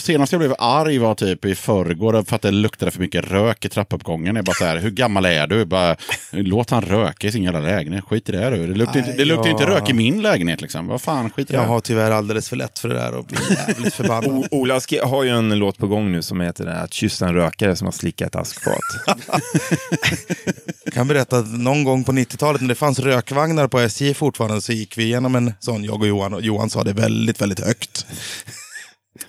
senast 0.00 0.32
jag 0.32 0.38
blev 0.40 0.54
arg 0.58 0.98
var 0.98 1.14
typ 1.14 1.44
i 1.44 1.54
förrgår 1.54 2.22
för 2.24 2.36
att 2.36 2.42
det 2.42 2.50
luktade 2.50 2.90
för 2.90 3.00
mycket 3.00 3.24
rök 3.30 3.64
i 3.64 3.68
trappuppgången. 3.68 4.36
Jag 4.36 4.44
bara 4.44 4.54
så 4.54 4.64
här, 4.64 4.76
hur 4.78 4.90
gammal 4.90 5.24
är 5.24 5.46
du? 5.46 5.64
Bara, 5.64 5.96
Låt 6.32 6.70
han 6.70 6.82
röka 6.82 7.26
i 7.26 7.32
sin 7.32 7.42
jävla 7.44 7.60
lägenhet. 7.60 8.04
Skit 8.04 8.28
i 8.28 8.32
det 8.32 8.50
du. 8.50 8.66
Det 8.66 8.74
luktar, 8.74 8.98
inte, 8.98 9.12
det 9.12 9.24
luktar 9.24 9.50
inte 9.50 9.66
rök 9.66 9.90
i 9.90 9.92
min 9.92 10.22
lägenhet 10.22 10.60
liksom. 10.60 10.86
Vad 10.86 11.00
fan, 11.02 11.30
skit 11.30 11.50
i 11.50 11.54
Jag 11.54 11.62
det. 11.62 11.66
har 11.68 11.80
tyvärr 11.80 12.10
alldeles 12.10 12.48
för 12.48 12.56
lätt 12.56 12.78
för 12.78 12.88
det 12.88 12.94
där 12.94 13.14
och 13.14 13.24
blir 13.24 13.40
jävligt 13.68 13.94
förbannad. 13.94 14.30
O- 14.32 14.44
Ola 14.50 14.80
har 15.02 15.22
ju 15.22 15.30
en 15.30 15.58
låt 15.58 15.78
på 15.78 15.86
gång 15.86 16.12
nu 16.12 16.22
som 16.22 16.40
heter 16.40 16.66
Att 16.66 16.92
kyssa 16.94 17.26
en 17.28 17.34
rökare 17.34 17.76
som 17.76 17.86
har 17.86 17.92
slickat 17.92 18.36
askfat. 18.36 18.78
Jag 20.84 20.94
kan 20.94 21.08
berätta 21.08 21.36
att 21.38 21.48
någon 21.58 21.84
gång 21.84 22.04
på 22.04 22.12
90-talet 22.12 22.60
när 22.60 22.68
det 22.68 22.74
fanns 22.74 22.98
rökvagnar 22.98 23.68
på 23.68 23.80
SJ 23.80 24.14
fortfarande 24.14 24.60
så 24.60 24.72
gick 24.72 24.98
vi 24.98 25.04
igenom 25.04 25.34
en 25.34 25.52
sån, 25.60 25.84
jag 25.84 26.00
och 26.00 26.06
Johan, 26.06 26.34
och 26.34 26.42
Johan 26.48 26.70
sa 26.70 26.84
det 26.84 26.92
väldigt, 26.92 27.40
väldigt 27.40 27.60
högt. 27.60 28.06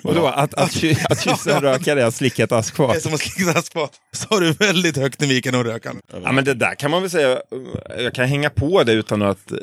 Och 0.03 0.15
då, 0.15 0.27
att, 0.27 0.53
att, 0.53 0.83
att 1.09 1.23
kyssa 1.23 1.55
en 1.55 1.61
rökare 1.61 2.01
är 2.01 2.05
att 2.05 2.15
slicka 2.15 2.43
ett 2.43 2.49
Det 2.49 2.55
är 2.55 2.59
askfat. 2.59 3.01
som 3.01 3.13
att 3.13 3.19
slicka 3.19 3.51
askfat. 3.59 3.91
Sa 4.11 4.39
du 4.39 4.51
väldigt 4.51 4.97
högt 4.97 5.19
när 5.21 5.27
vi 5.27 5.33
gick 5.33 5.45
igenom 5.45 5.63
rökan. 5.63 5.99
Ja 6.23 6.31
men 6.31 6.43
det 6.45 6.53
där 6.53 6.75
kan 6.75 6.91
man 6.91 7.01
väl 7.01 7.09
säga, 7.11 7.37
jag 7.99 8.13
kan 8.13 8.27
hänga 8.27 8.49
på 8.49 8.83
det 8.83 8.91
utan 8.93 9.21
att, 9.21 9.51
eh, 9.51 9.57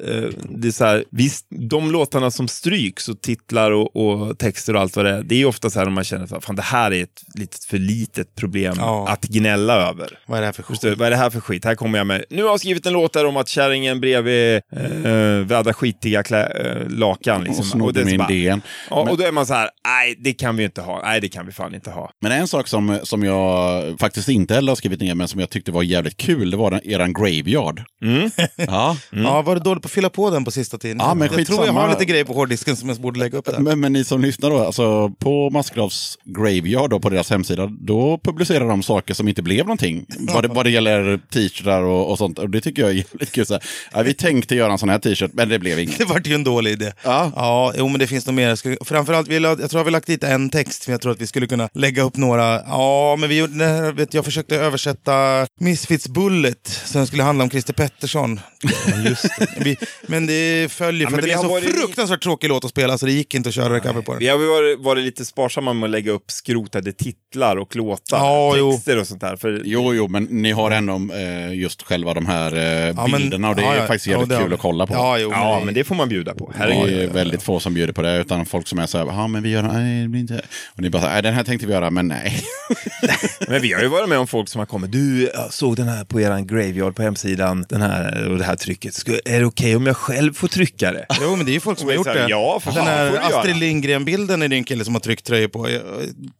det 0.50 0.68
är 0.68 0.72
så 0.72 0.84
här, 0.84 1.04
visst, 1.10 1.46
de 1.70 1.90
låtarna 1.90 2.30
som 2.30 2.48
stryks 2.48 3.08
och 3.08 3.20
titlar 3.20 3.70
och, 3.70 3.96
och 3.96 4.38
texter 4.38 4.74
och 4.76 4.80
allt 4.80 4.96
vad 4.96 5.04
det 5.04 5.10
är, 5.10 5.22
det 5.22 5.34
är 5.34 5.38
ju 5.38 5.44
ofta 5.46 5.70
så 5.70 5.78
här 5.78 5.86
om 5.86 5.92
man 5.92 6.04
känner 6.04 6.36
att 6.36 6.44
fan 6.44 6.56
det 6.56 6.62
här 6.62 6.92
är 6.92 7.02
ett 7.02 7.22
litet 7.34 7.64
för 7.64 7.78
litet 7.78 8.34
problem 8.34 8.74
Ja. 8.78 9.08
att 9.08 9.22
gnälla 9.24 9.74
över. 9.88 10.18
Vad 10.26 10.36
är 10.36 10.40
det 10.42 10.46
här 10.46 10.52
för 10.52 10.62
skit? 10.62 10.80
Du? 10.80 10.94
Vad 10.94 11.06
är 11.06 11.10
det 11.10 11.16
här 11.16 11.30
för 11.30 11.40
skit? 11.40 11.64
Här 11.64 11.74
kommer 11.74 11.98
jag 11.98 12.06
med. 12.06 12.24
Nu 12.30 12.42
har 12.42 12.50
jag 12.50 12.60
skrivit 12.60 12.86
en 12.86 12.92
låt 12.92 13.12
där 13.12 13.24
om 13.26 13.36
att 13.36 13.48
kärringen 13.48 14.00
bredvid 14.00 14.54
eh, 14.56 15.12
vädrar 15.46 15.72
skitiga 15.72 16.22
klä, 16.22 16.46
eh, 16.46 16.88
lakan. 16.88 17.44
Liksom. 17.44 17.60
Och 17.60 17.66
snodde 17.66 18.04
min 18.04 18.18
bara- 18.18 18.28
DN. 18.28 18.60
Ja, 18.90 18.96
och 19.10 19.16
då 19.18 19.24
är 19.24 19.32
man 19.32 19.46
så 19.46 19.54
här, 19.54 19.70
nej 19.86 20.15
det 20.18 20.32
kan 20.32 20.56
vi 20.56 20.64
inte 20.64 20.80
ha. 20.80 21.00
Nej 21.04 21.20
det 21.20 21.28
kan 21.28 21.46
vi 21.46 21.52
fan 21.52 21.74
inte 21.74 21.90
ha. 21.90 22.10
Men 22.20 22.32
en 22.32 22.48
sak 22.48 22.68
som, 22.68 22.98
som 23.02 23.22
jag 23.22 23.82
faktiskt 24.00 24.28
inte 24.28 24.54
heller 24.54 24.70
har 24.70 24.76
skrivit 24.76 25.00
ner, 25.00 25.14
men 25.14 25.28
som 25.28 25.40
jag 25.40 25.50
tyckte 25.50 25.72
var 25.72 25.82
jävligt 25.82 26.16
kul, 26.16 26.50
det 26.50 26.56
var 26.56 26.70
den, 26.70 26.80
eran 26.84 27.12
graveyard. 27.12 27.82
Mm. 28.02 28.30
Ja, 28.56 28.96
Ja, 29.10 29.42
var 29.42 29.54
det 29.54 29.60
dåligt 29.60 29.82
på 29.82 29.86
att 29.86 29.92
fylla 29.92 30.10
på 30.10 30.30
den 30.30 30.44
på 30.44 30.50
sista 30.50 30.78
tiden? 30.78 30.96
Ja, 31.00 31.14
men 31.14 31.22
jag 31.22 31.30
tror 31.30 31.40
jag 31.40 31.58
skitsamma. 31.58 31.80
har 31.80 31.88
lite 31.88 32.04
grejer 32.04 32.24
på 32.24 32.32
hårddisken 32.32 32.76
som 32.76 32.88
jag 32.88 32.98
borde 32.98 33.18
lägga 33.18 33.38
upp 33.38 33.44
där. 33.44 33.58
Men, 33.58 33.80
men 33.80 33.92
ni 33.92 34.04
som 34.04 34.20
lyssnar 34.20 34.50
då, 34.50 34.58
alltså 34.58 35.08
på 35.08 35.50
Maskravs 35.50 36.18
Graveyard 36.24 36.90
då, 36.90 37.00
på 37.00 37.10
deras 37.10 37.30
hemsida, 37.30 37.66
då 37.80 38.20
publicerar 38.24 38.68
de 38.68 38.82
saker 38.82 39.14
som 39.14 39.28
inte 39.28 39.42
blev 39.42 39.58
någonting. 39.66 40.06
Vad 40.18 40.44
det, 40.44 40.48
vad 40.48 40.66
det 40.66 40.70
gäller 40.70 41.20
t-shirtar 41.32 41.82
och, 41.82 42.10
och 42.10 42.18
sånt. 42.18 42.38
Och 42.38 42.50
det 42.50 42.60
tycker 42.60 42.82
jag 42.82 42.90
är 42.90 42.94
jävligt 42.94 43.32
kul. 43.32 43.46
Så 43.46 43.54
här, 43.54 43.62
ja, 43.92 44.02
vi 44.02 44.14
tänkte 44.14 44.54
göra 44.54 44.72
en 44.72 44.78
sån 44.78 44.88
här 44.88 44.98
t-shirt, 44.98 45.30
men 45.34 45.48
det 45.48 45.58
blev 45.58 45.78
inget. 45.78 45.98
Det 46.06 46.12
vart 46.12 46.26
ju 46.26 46.34
en 46.34 46.44
dålig 46.44 46.70
idé. 46.72 46.92
Ja. 47.04 47.32
Ja, 47.36 47.72
jo 47.78 47.88
men 47.88 47.98
det 47.98 48.06
finns 48.06 48.26
nog 48.26 48.34
mer. 48.34 48.84
Framförallt, 48.84 49.28
vi 49.28 49.40
la, 49.40 49.48
jag 49.48 49.70
tror 49.70 49.80
jag 49.80 49.84
vi 49.84 49.90
lagt 49.90 50.05
dit 50.06 50.24
en 50.24 50.50
text, 50.50 50.84
för 50.84 50.92
jag 50.92 51.00
tror 51.00 51.12
att 51.12 51.20
vi 51.20 51.26
skulle 51.26 51.46
kunna 51.46 51.68
lägga 51.74 52.02
upp 52.02 52.16
några. 52.16 52.62
Ja, 52.66 53.16
men 53.18 53.28
vi 53.28 53.38
gjorde, 53.38 53.54
nej, 53.54 53.92
vet, 53.92 54.14
jag 54.14 54.24
försökte 54.24 54.56
översätta 54.56 55.46
Misfits 55.60 56.08
Bullet, 56.08 56.68
som 56.84 57.06
skulle 57.06 57.22
handla 57.22 57.44
om 57.44 57.50
Christer 57.50 57.72
Pettersson. 57.72 58.40
Ja, 58.62 58.96
just 59.10 59.22
det. 59.38 59.46
Vi, 59.64 59.76
men 60.06 60.26
det 60.26 60.72
följer, 60.72 61.02
Ja, 61.02 61.10
för 61.10 61.16
men 61.16 61.24
att 61.24 61.26
det 61.28 61.32
är 61.32 61.36
har 61.36 61.42
så 61.44 61.48
varit- 61.50 61.80
fruktansvärt 61.80 62.22
tråkig 62.22 62.48
låt 62.48 62.64
att 62.64 62.70
spela, 62.70 62.98
så 62.98 63.06
det 63.06 63.12
gick 63.12 63.34
inte 63.34 63.48
att 63.48 63.54
köra 63.54 63.80
cover 63.80 64.02
på 64.02 64.12
den. 64.12 64.18
Vi 64.18 64.28
har 64.28 64.38
varit, 64.38 64.80
varit 64.80 65.04
lite 65.04 65.24
sparsamma 65.24 65.72
med 65.72 65.84
att 65.86 65.90
lägga 65.90 66.12
upp 66.12 66.30
skrotade 66.30 66.92
titlar 66.92 67.56
och 67.56 67.76
låtar, 67.76 68.18
Ja, 68.18 68.54
jo. 68.56 68.72
texter 68.72 69.00
och 69.00 69.06
sånt 69.06 69.20
där. 69.20 69.36
För 69.36 69.62
Jo, 69.64 69.94
jo, 69.94 70.08
men 70.08 70.24
ni 70.24 70.50
har 70.52 70.70
ändå 70.70 71.14
eh, 71.14 71.54
just 71.54 71.82
själva 71.82 72.14
de 72.14 72.26
här 72.26 72.56
eh, 72.56 72.62
Ja, 72.62 73.06
men- 73.06 73.20
bilderna 73.20 73.48
och 73.50 73.56
det 73.56 73.62
är 73.62 73.66
ja, 73.66 73.76
ja. 73.76 73.86
faktiskt 73.86 74.06
Ja, 74.06 74.18
jävligt 74.18 74.38
kul 74.38 74.52
att 74.52 74.60
kolla 74.60 74.86
på. 74.86 74.94
Ja, 74.94 75.18
jo, 75.18 75.30
Ja, 75.32 75.58
det- 75.58 75.64
men 75.64 75.74
det 75.74 75.84
får 75.84 75.94
man 75.94 76.08
bjuda 76.08 76.34
på. 76.34 76.52
Det 76.58 76.64
är 76.64 76.68
Herregud. 76.70 77.12
väldigt 77.12 77.42
få 77.42 77.60
som 77.60 77.74
bjuder 77.74 77.92
på 77.92 78.02
det, 78.02 78.16
utan 78.20 78.46
folk 78.46 78.68
som 78.68 78.78
är 78.78 78.86
så 78.86 78.98
här, 78.98 79.06
ja 79.06 79.26
men 79.26 79.42
vi 79.42 79.50
gör, 79.50 79.62
nej 79.96 80.02
det 80.02 80.08
blir 80.08 80.20
inte... 80.20 80.40
Och 80.74 80.82
ni 80.82 80.90
bara 80.90 81.08
nej 81.08 81.22
den 81.22 81.34
här 81.34 81.44
tänkte 81.44 81.66
vi 81.66 81.72
göra, 81.72 81.90
men 81.90 82.08
nej. 82.08 82.42
Men 83.48 83.62
vi 83.62 83.72
har 83.72 83.82
ju 83.82 83.88
varit 83.88 84.08
med 84.08 84.18
om 84.18 84.26
folk 84.26 84.48
som 84.48 84.58
har 84.58 84.66
kommit. 84.66 84.92
Du, 84.92 85.30
jag 85.34 85.52
såg 85.52 85.76
den 85.76 85.88
här 85.88 86.04
på 86.04 86.20
eran 86.20 86.46
graveyard 86.46 86.96
på 86.96 87.02
hemsidan, 87.02 87.64
den 87.68 87.82
här 87.82 88.28
och 88.28 88.38
det 88.38 88.44
här 88.44 88.56
trycket. 88.56 88.94
Ska, 88.94 89.12
är 89.24 89.40
det 89.40 89.46
okej 89.46 89.76
om 89.76 89.86
jag 89.86 89.96
själv 89.96 90.32
får 90.34 90.48
trycka 90.48 90.92
det? 90.92 91.06
Jo, 91.20 91.36
men 91.36 91.46
det 91.46 91.52
är 91.52 91.54
ju 91.54 91.60
folk 91.60 91.78
som 91.78 91.88
har 91.88 91.94
gjort 91.94 92.06
det. 92.06 92.26
ja, 92.28 92.60
för 92.60 92.72
Den 92.72 92.84
här. 92.86 93.18
Astrid 93.18 93.56
Lindgren-bilden 93.56 94.42
är 94.42 94.48
det 94.48 94.56
en 94.56 94.64
kille 94.64 94.84
som 94.84 94.94
har 94.94 95.00
tryckt 95.00 95.26
tröjor 95.26 95.48
på 95.48 95.68
eh, 95.68 95.80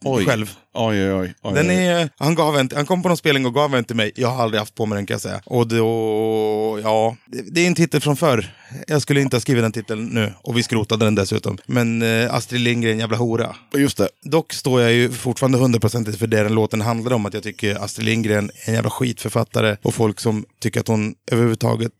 Oj. 0.04 0.24
själv. 0.24 0.50
Oj, 0.74 1.02
oj, 1.04 1.12
oj. 1.12 1.34
oj, 1.42 1.54
Den 1.54 1.70
är, 1.70 2.08
han, 2.18 2.34
gav 2.34 2.58
en, 2.58 2.70
han 2.74 2.86
kom 2.86 3.02
på 3.02 3.08
någon 3.08 3.16
spelning 3.16 3.46
och 3.46 3.54
gav 3.54 3.74
en 3.74 3.84
till 3.84 3.96
mig. 3.96 4.12
Jag 4.14 4.28
har 4.28 4.42
aldrig 4.42 4.58
haft 4.60 4.74
på 4.74 4.86
mig 4.86 4.96
den 4.96 5.06
kan 5.06 5.14
jag 5.14 5.20
säga. 5.20 5.40
Och 5.44 5.68
då, 5.68 6.80
ja, 6.82 7.16
det, 7.26 7.42
det 7.54 7.60
är 7.60 7.66
en 7.66 7.74
titel 7.74 8.00
från 8.00 8.16
förr. 8.16 8.52
Jag 8.86 9.02
skulle 9.02 9.20
inte 9.20 9.36
ha 9.36 9.40
skrivit 9.40 9.64
den 9.64 9.72
titeln 9.72 10.06
nu. 10.06 10.32
Och 10.42 10.56
vi 10.56 10.62
skrotade 10.62 11.04
den 11.04 11.14
dessutom. 11.14 11.58
Men 11.66 12.02
eh, 12.02 12.34
Astrid 12.34 12.60
Lindgren, 12.60 12.98
jävla 12.98 13.16
hora. 13.16 13.56
Just 13.76 13.96
det. 13.96 14.08
Dock 14.22 14.52
står 14.52 14.80
jag 14.80 14.92
ju 14.92 15.10
fortfarande 15.10 15.58
hundraprocentigt 15.58 16.18
för 16.18 16.26
det 16.26 16.42
den 16.42 16.54
låten 16.54 16.80
handlar 16.80 17.12
om. 17.12 17.26
Att 17.26 17.34
jag 17.34 17.42
tycker 17.42 17.84
Astrid 17.84 18.06
Lindgren 18.06 18.50
är 18.64 18.68
en 18.68 18.74
jävla 18.74 18.90
skitförfattare. 18.90 19.76
Och 19.82 19.94
folk 19.94 20.20
som 20.20 20.44
tycker 20.60 20.80
att 20.80 20.88
hon 20.88 21.14
överhuvudtaget 21.30 21.92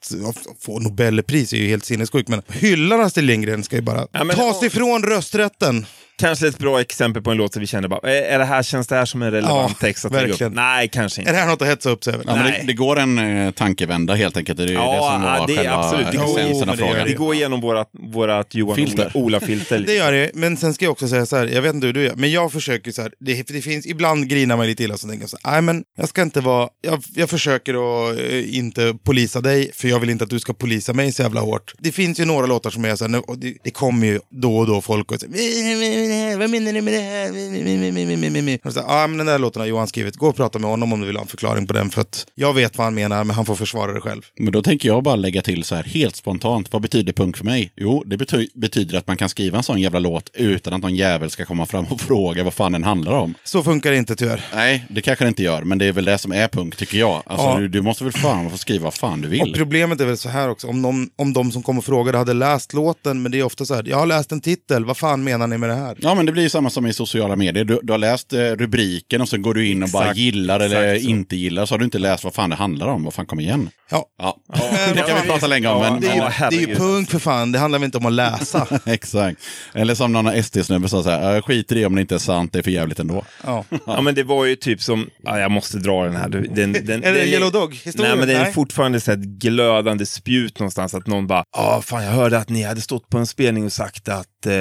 får 0.61 0.81
Nobelpris 0.81 1.53
är 1.53 1.57
ju 1.57 1.69
helt 1.69 1.85
sinnessjukt. 1.85 2.29
Men 2.29 2.43
hyllar 2.49 2.99
Astrid 2.99 3.25
Lindgren 3.27 3.65
ska 3.65 3.77
ju 3.77 3.83
bara 3.83 4.07
Ja, 4.13 4.25
tas 4.25 4.63
ifrån 4.63 5.03
rösträtten. 5.03 5.87
Kanske 6.19 6.49
ett 6.49 6.59
bra 6.59 6.81
exempel 6.81 7.23
på 7.23 7.31
en 7.31 7.37
låt 7.37 7.53
där 7.53 7.61
vi 7.61 7.67
känner 7.67 7.89
bara, 7.89 8.11
är 8.11 8.23
är 8.23 8.39
det 8.39 8.45
här, 8.45 8.63
känns 8.63 8.87
det 8.87 8.95
här 8.97 9.05
som 9.05 9.23
en 9.23 9.31
relevant 9.31 9.71
Ja, 9.81 9.87
text 9.87 10.05
att 10.05 10.13
lägga 10.13 10.27
verkligen. 10.27 10.53
upp? 10.53 10.57
Nej, 10.57 10.89
kanske 10.89 11.21
Är 11.21 11.23
inte. 11.23 11.33
det 11.33 11.39
här 11.39 11.47
något 11.47 11.63
att 11.63 11.69
hetsa 11.69 11.91
upp 11.91 12.05
sig 12.05 12.15
över? 12.15 12.25
Ja, 12.29 12.33
det, 12.35 12.43
Nej. 12.43 12.65
det 12.67 12.73
går 12.73 12.99
en 12.99 13.19
eh, 13.19 13.51
tankevända 13.51 14.15
helt 14.15 14.37
enkelt. 14.37 14.59
Det 14.59 14.65
är 14.65 14.69
Ja, 14.69 14.93
det 14.93 14.99
som 15.13 15.23
var 15.23 15.37
ja, 15.39 15.45
det 15.47 15.53
är 15.53 15.57
själva 15.57 15.73
absolut. 15.77 16.07
Det 16.11 16.17
går- 16.17 16.41
Jo, 16.51 16.65
det 16.65 16.77
frågan. 16.77 17.07
Det 17.07 17.13
går 17.15 17.35
igenom 17.35 17.61
vårat, 17.61 17.89
vårat 17.93 18.55
Johan 18.55 18.77
Filter. 18.77 19.11
Ola- 19.15 19.25
Ola-filter. 19.25 19.79
Det 19.87 19.95
gör 19.95 20.13
det, 20.13 20.31
men 20.35 20.57
sen 20.57 20.75
ska 20.75 20.85
jag 20.85 20.93
också 20.93 21.09
säga 21.09 21.27
så 21.27 21.37
här, 21.37 21.47
jag 21.47 21.63
vet 21.63 21.75
inte 21.75 21.87
hur 21.87 21.95
du 21.95 22.03
gör, 22.05 22.15
men 22.17 22.31
jag 22.31 22.53
försöker 22.53 22.93
så 22.93 23.03
här, 23.03 23.13
det, 23.21 23.49
det 23.49 23.63
finns, 23.63 23.87
ibland 23.87 24.29
grinar 24.29 24.57
man 24.57 24.67
lite 24.67 24.85
illa 24.85 24.95
och 24.95 25.01
så 25.01 25.09
tänker 25.09 25.23
jag 25.23 25.31
så 25.31 25.39
här, 25.45 25.53
nej 25.53 25.63
men 25.63 25.85
jag 25.97 26.09
ska 26.09 26.23
inte 26.23 26.41
vara, 26.41 26.69
jag, 26.83 27.03
jag 27.15 27.31
försöker 27.31 27.75
att 28.11 28.19
eh, 28.19 28.57
inte 28.57 28.95
polisa 29.05 29.41
dig, 29.41 29.71
för 29.75 29.89
jag 29.89 30.01
vill 30.01 30.11
inte 30.11 30.25
att 30.25 30.31
du 30.31 30.39
ska 30.41 30.53
polisa 30.53 30.93
mig 30.93 31.13
så 31.13 31.23
jävla 31.23 31.41
hårt. 31.41 31.75
Det 31.79 31.93
finns 31.93 32.21
ju 32.21 32.25
några 32.25 32.47
låtar 32.47 32.71
som 32.71 32.85
är 32.85 32.97
så 32.97 33.05
här, 33.05 33.09
nu- 33.09 33.19
och 33.19 33.39
det, 33.39 33.55
det 33.65 33.71
kommer 33.71 34.07
ju 34.07 34.21
då 34.31 34.57
och 34.59 34.67
då 34.67 34.81
folk 34.81 35.13
och 35.13 35.21
säger, 35.21 36.06
med 36.09 36.17
det 36.17 36.31
här? 36.31 36.37
Vad 36.39 36.51
menar 36.51 36.73
ni 36.73 36.81
med 36.81 36.95
det 36.95 37.01
här? 37.01 38.61
Och 38.65 38.73
så, 38.73 38.81
Ja, 38.89 39.07
men 39.07 39.19
den 39.19 39.27
där 39.27 39.39
låten 39.39 39.61
har 39.61 39.67
Johan 39.67 39.87
skrivit. 39.89 40.17
Gå 40.17 40.27
och 40.29 40.37
prata 40.37 40.59
med 40.59 40.71
honom 40.71 40.93
om 40.93 41.01
du 41.01 41.07
vill 41.07 41.17
ha 41.17 41.23
en 41.23 41.29
förklaring 41.29 41.67
på 41.67 41.73
den. 41.73 41.91
För 41.91 42.01
att 42.01 42.27
jag 42.35 42.55
vet 42.55 42.79
vad 42.79 42.85
han 42.85 42.95
menar, 42.95 43.25
men 43.25 43.37
han 43.37 43.45
får 43.47 43.55
försvara 43.55 43.93
det 43.93 44.01
själv. 44.01 44.23
Men 44.39 44.53
då 44.53 44.63
tänker 44.63 44.89
jag 44.89 45.03
bara 45.03 45.17
lägga 45.17 45.43
till 45.43 45.65
så 45.65 45.75
här 45.75 45.83
helt 45.83 46.17
spontant. 46.17 46.73
Vad 46.73 46.83
betyder 46.83 47.13
punk 47.13 47.37
för 47.37 47.45
mig? 47.45 47.73
Jo, 47.77 48.03
det 48.07 48.17
bety 48.17 48.49
betyder 48.55 48.99
att 48.99 49.07
man 49.07 49.17
kan 49.17 49.29
skriva 49.29 49.57
en 49.59 49.63
sån 49.63 49.81
jävla 49.81 49.99
låt 49.99 50.31
utan 50.35 50.73
att 50.75 50.83
någon 50.83 50.97
jävel 50.97 51.31
ska 51.31 51.45
komma 51.45 51.67
fram 51.67 51.85
och 51.87 52.01
fråga 52.07 52.45
vad 52.45 52.55
fan 52.55 52.73
den 52.73 52.85
handlar 52.85 53.13
om. 53.13 53.35
Så 53.45 53.63
funkar 53.63 53.91
det 53.91 53.97
inte 53.97 54.17
tyvärr. 54.17 54.45
Nej, 54.55 54.85
det 54.91 55.03
kanske 55.03 55.25
det 55.25 55.29
inte 55.29 55.43
gör, 55.43 55.63
men 55.63 55.79
det 55.79 55.85
är 55.87 55.93
väl 55.93 56.05
det 56.05 56.19
som 56.19 56.33
är 56.33 56.49
punk 56.49 56.77
tycker 56.77 56.99
jag. 56.99 57.23
Alltså, 57.27 57.47
Ja. 57.47 57.59
du, 57.59 57.69
du 57.69 57.83
måste 57.83 58.05
väl 58.05 58.13
fan 58.13 58.51
få 58.51 58.59
skriva 58.59 58.85
vad 58.85 58.95
fan 58.95 59.21
du 59.21 59.29
Och 59.29 59.33
vill. 59.33 59.55
problemet 59.57 60.01
är 60.01 60.05
väl 60.07 60.19
så 60.19 60.29
här 60.29 60.49
också, 60.49 60.67
om, 60.69 60.83
någon, 60.83 61.11
om 61.17 61.33
de 61.33 61.53
som 61.53 61.63
kom 61.63 61.79
och 61.79 61.85
frågade 61.85 62.19
hade 62.19 62.33
läst 62.33 62.73
låten, 62.73 63.23
men 63.23 63.33
det 63.33 63.39
är 63.39 63.43
ofta 63.43 63.65
så 63.65 63.75
här, 63.75 63.85
jag 63.87 63.97
har 63.97 64.07
läst 64.07 64.33
en 64.33 64.41
titel, 64.41 64.85
vad 64.85 64.97
fan 64.97 65.25
menar 65.25 65.47
ni 65.47 65.59
med 65.59 65.69
det 65.71 65.75
här? 65.75 65.96
Ja, 65.99 66.15
men 66.15 66.27
det 66.27 66.33
blir 66.33 66.43
ju 66.43 66.49
samma 66.49 66.71
som 66.71 66.87
i 66.87 66.93
sociala 66.93 67.37
medier. 67.37 67.65
Du, 67.65 67.81
du 67.83 67.93
har 67.93 67.99
läst 67.99 68.33
eh, 68.33 68.39
rubriken 68.39 69.21
och 69.21 69.29
sen 69.29 69.43
går 69.43 69.55
du 69.55 69.67
in 69.67 69.83
och 69.83 69.89
bara 69.89 70.03
Exakt, 70.03 70.19
gillar 70.19 70.61
eller 70.61 70.99
så. 70.99 71.09
inte 71.09 71.37
gillar. 71.37 71.67
Så 71.67 71.75
har 71.75 71.79
du 71.79 71.85
inte 71.85 71.99
läst 71.99 72.25
vad 72.25 72.35
fan 72.35 72.51
det 72.51 72.57
handlar 72.57 72.87
om. 72.87 73.05
Vad 73.05 73.15
fan, 73.15 73.27
kom 73.27 73.41
igen. 73.41 73.71
Ja. 73.91 74.07
Ja, 74.19 74.37
det 74.95 75.03
kan 75.03 75.23
vi 75.23 75.29
prata 75.29 75.47
länge 75.47 75.69
om. 75.69 75.81
Men, 75.81 76.01
Det 76.01 76.09
är, 76.09 76.15
ju, 76.15 76.21
men, 76.21 76.33
det 76.51 76.57
är 76.57 76.69
ju 76.69 76.75
punk 76.75 77.11
för 77.11 77.19
fan, 77.19 77.53
det 77.53 77.59
handlar 77.59 77.79
väl 77.79 77.85
inte 77.85 77.99
om 77.99 78.07
att 78.07 78.13
läsa. 78.13 78.67
exakt. 78.85 79.41
Eller 79.75 79.95
som 79.95 80.13
någon 80.13 80.43
SD-snubbe 80.43 80.89
sa 80.89 81.03
så 81.03 81.11
här, 81.11 81.35
jag 81.35 81.45
skiter 81.45 81.77
i 81.77 81.87
om 81.87 81.95
det 81.95 82.01
inte 82.01 82.15
är 82.15 82.19
sant, 82.19 82.53
det 82.53 82.59
är 82.59 82.63
för 82.63 82.71
jävligt 82.71 82.99
ändå. 82.99 83.25
Ja. 83.45 83.65
Ja 83.87 84.01
men 84.01 84.15
det 84.15 84.23
var 84.23 84.45
ju 84.45 84.57
typ 84.57 84.83
som, 84.83 85.11
ja, 85.23 85.39
jag 85.39 85.51
måste 85.51 85.79
dra 85.79 86.05
den 86.05 86.17
här. 86.17 86.29
Den, 86.29 86.73
den, 86.73 86.75
Är 86.75 87.13
det 87.13 87.19
den, 87.19 87.29
Yellow 87.29 87.53
Dog-historien? 87.53 88.11
Nej 88.11 88.19
men 88.19 88.29
det 88.29 88.35
är 88.35 88.53
fortfarande 88.53 89.01
så 89.01 89.11
här 89.11 89.19
ett 89.19 89.25
glödande 89.25 90.07
spjut 90.07 90.59
någonstans 90.59 90.95
att 90.95 91.07
någon 91.07 91.27
bara, 91.27 91.45
ja 91.57 91.83
fan 91.85 92.05
jag 92.05 92.13
hörde 92.13 92.39
att 92.39 92.49
ni 92.49 92.63
hade 92.63 92.81
stått 92.81 93.09
på 93.09 93.19
en 93.19 93.27
spelning 93.27 93.65
och 93.65 93.73
sagt 93.73 94.09
att 94.09 94.27
eh, 94.47 94.53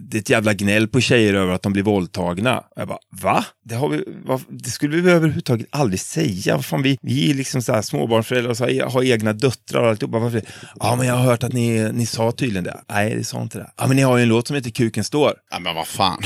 det 0.00 0.16
är 0.16 0.18
ett 0.18 0.30
jävla 0.30 0.54
gnäll 0.54 0.88
på 0.88 1.00
tjejer 1.00 1.34
över 1.34 1.54
att 1.54 1.62
de 1.62 1.72
blir 1.72 1.82
våldtagna. 1.82 2.58
Och 2.58 2.80
jag 2.80 2.88
bara, 2.88 2.98
va? 3.22 3.44
Det, 3.64 3.74
har 3.74 3.88
vi, 3.88 4.04
va? 4.24 4.40
det 4.48 4.70
skulle 4.70 4.96
vi 4.96 5.10
överhuvudtaget 5.10 5.66
aldrig 5.70 6.00
säga. 6.00 6.58
Fan, 6.58 6.82
vi, 6.82 6.98
vi 7.02 7.30
är 7.30 7.34
liksom 7.34 7.62
så 7.62 7.72
här 7.72 7.82
småbarnsföräldrar 7.82 8.50
och 8.50 8.56
så 8.56 8.66
här, 8.66 8.82
har 8.82 9.02
egna 9.02 9.32
döttrar 9.32 9.82
och 9.82 9.88
alltihopa. 9.88 10.18
Varför? 10.18 10.42
Ja 10.80 10.96
men 10.96 11.06
jag 11.06 11.14
har 11.14 11.24
hört 11.24 11.42
att 11.42 11.52
ni, 11.52 11.92
ni 11.92 12.06
sa 12.06 12.32
tydligen 12.32 12.64
det. 12.64 12.80
Nej 12.88 13.14
det 13.14 13.24
sa 13.24 13.42
inte 13.42 13.58
det. 13.58 13.70
Ja 13.76 13.86
men 13.86 13.96
ni 13.96 14.02
har 14.02 14.16
ju 14.16 14.22
en 14.22 14.28
låt 14.28 14.46
som 14.46 14.56
heter 14.56 14.70
Kuken 14.70 15.04
står. 15.04 15.34
Ja, 15.50 15.58
men 15.58 15.74
vad 15.74 15.86
fan. 15.86 16.22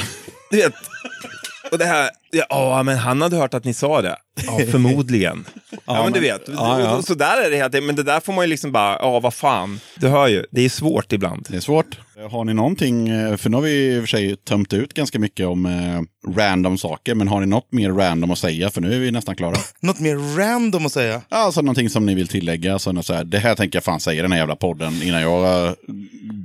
Du 0.50 0.56
vet. 0.56 0.74
Och 1.70 1.78
det 1.78 1.84
här, 1.84 2.10
ja, 2.30 2.46
ja 2.50 2.82
men 2.82 2.98
han 2.98 3.22
hade 3.22 3.36
hört 3.36 3.54
att 3.54 3.64
ni 3.64 3.74
sa 3.74 4.02
det. 4.02 4.16
Ja, 4.46 4.58
förmodligen. 4.70 5.44
Ja, 5.86 6.04
men 6.04 6.12
du 6.12 6.20
vet. 6.20 6.42
ja, 6.48 6.80
ja. 6.80 7.02
Så 7.02 7.14
där 7.14 7.42
är 7.46 7.50
det 7.50 7.56
helt 7.56 7.84
Men 7.84 7.96
det 7.96 8.02
där 8.02 8.20
får 8.20 8.32
man 8.32 8.44
ju 8.44 8.48
liksom 8.50 8.72
bara, 8.72 8.98
ja 9.00 9.20
vad 9.20 9.34
fan. 9.34 9.80
Du 9.96 10.08
hör 10.08 10.28
ju, 10.28 10.44
det 10.50 10.60
är 10.64 10.68
svårt 10.68 11.12
ibland. 11.12 11.46
Det 11.50 11.56
är 11.56 11.60
svårt. 11.60 11.98
Har 12.30 12.44
ni 12.44 12.54
någonting, 12.54 13.08
eh, 13.08 13.36
för 13.36 13.50
nu 13.50 13.56
har 13.56 13.62
vi 13.62 13.70
i 13.70 13.98
och 13.98 14.02
för 14.02 14.06
sig 14.06 14.36
tömt 14.36 14.72
ut 14.72 14.94
ganska 14.94 15.18
mycket 15.18 15.46
om 15.46 15.66
eh, 15.66 16.32
random 16.36 16.78
saker, 16.78 17.14
men 17.14 17.28
har 17.28 17.40
ni 17.40 17.46
något 17.46 17.72
mer 17.72 17.90
random 17.90 18.30
att 18.30 18.38
säga? 18.38 18.70
För 18.70 18.80
nu 18.80 18.94
är 18.94 18.98
vi 18.98 19.10
nästan 19.10 19.36
klara. 19.36 19.56
Något 19.80 20.00
mer 20.00 20.36
random 20.38 20.86
att 20.86 20.92
säga? 20.92 21.22
Alltså 21.28 21.60
någonting 21.60 21.90
som 21.90 22.06
ni 22.06 22.14
vill 22.14 22.28
tillägga, 22.28 22.78
så 22.78 22.92
något 22.92 23.06
så 23.06 23.14
här, 23.14 23.24
det 23.24 23.38
här 23.38 23.54
tänker 23.54 23.76
jag 23.76 23.84
fan 23.84 24.00
säga 24.00 24.18
i 24.18 24.22
den 24.22 24.32
här 24.32 24.38
jävla 24.38 24.56
podden 24.56 25.02
innan 25.02 25.22
jag 25.22 25.66
eh, 25.66 25.72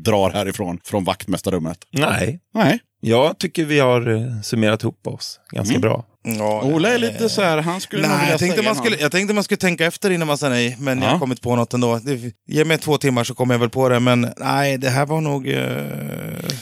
drar 0.04 0.30
härifrån, 0.30 0.80
från 0.84 1.04
vaktmästarrummet. 1.04 1.78
Nej, 1.92 2.40
Nej. 2.54 2.80
Jag 3.08 3.38
tycker 3.40 3.66
vi 3.66 3.80
har 3.80 4.10
eh, 4.16 4.42
summerat 4.42 4.84
ihop 4.84 5.08
oss 5.08 5.40
ganska 5.52 5.76
Mm. 5.76 5.82
bra. 5.82 6.06
Ja, 6.38 6.62
Ola 6.64 6.90
är 6.94 6.98
lite 6.98 7.30
så 7.30 7.42
här, 7.42 7.58
han 7.62 7.82
skulle 7.82 8.02
nog 8.02 8.12
Nej, 8.12 8.20
vilja 8.20 8.34
jag 8.34 8.40
tänkte, 8.40 8.62
man 8.62 8.76
skulle, 8.76 8.90
något. 8.96 9.02
jag 9.02 9.12
tänkte 9.12 9.34
man 9.34 9.44
skulle 9.44 9.58
tänka 9.58 9.86
efter 9.86 10.10
innan 10.12 10.28
man 10.28 10.38
sa 10.38 10.50
nej, 10.50 10.76
men 10.80 10.98
jag 11.02 11.08
Ja. 11.08 11.12
har 11.12 11.20
kommit 11.20 11.42
på 11.42 11.56
något 11.56 11.74
ändå. 11.74 12.00
Det, 12.04 12.32
ge 12.48 12.66
mig 12.66 12.78
två 12.78 12.98
timmar 12.98 13.24
så 13.24 13.34
kommer 13.34 13.54
jag 13.54 13.60
väl 13.60 13.70
på 13.70 13.90
det, 13.90 14.00
men 14.00 14.34
nej, 14.38 14.78
det 14.78 14.90
här 14.90 15.06
var 15.06 15.22
nog... 15.22 15.48
eh, 15.50 15.84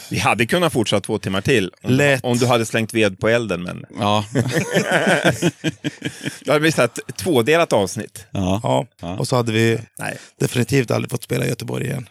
Vi 0.09 0.19
hade 0.19 0.45
kunnat 0.45 0.73
fortsätta 0.73 1.01
två 1.01 1.17
timmar 1.17 1.41
till. 1.41 1.71
Om, 1.83 1.91
Lätt. 1.93 2.23
om 2.23 2.37
du 2.37 2.45
hade 2.45 2.65
slängt 2.65 2.93
ved 2.93 3.19
på 3.19 3.27
elden, 3.29 3.63
men 3.63 3.85
Ja. 3.99 4.25
då 6.45 6.51
hade 6.51 6.63
vi 6.63 6.71
sett 6.71 6.97
ett 7.09 7.15
tvådelat 7.17 7.73
avsnitt. 7.73 8.25
ja. 8.31 8.85
ja. 9.01 9.17
och 9.17 9.27
så 9.27 9.35
hade 9.35 9.51
vi 9.51 9.79
Nej, 9.99 10.17
definitivt 10.39 10.91
aldrig 10.91 11.11
fått 11.11 11.23
spela 11.23 11.45
i 11.45 11.49
Göteborg 11.49 11.85
igen. 11.85 12.09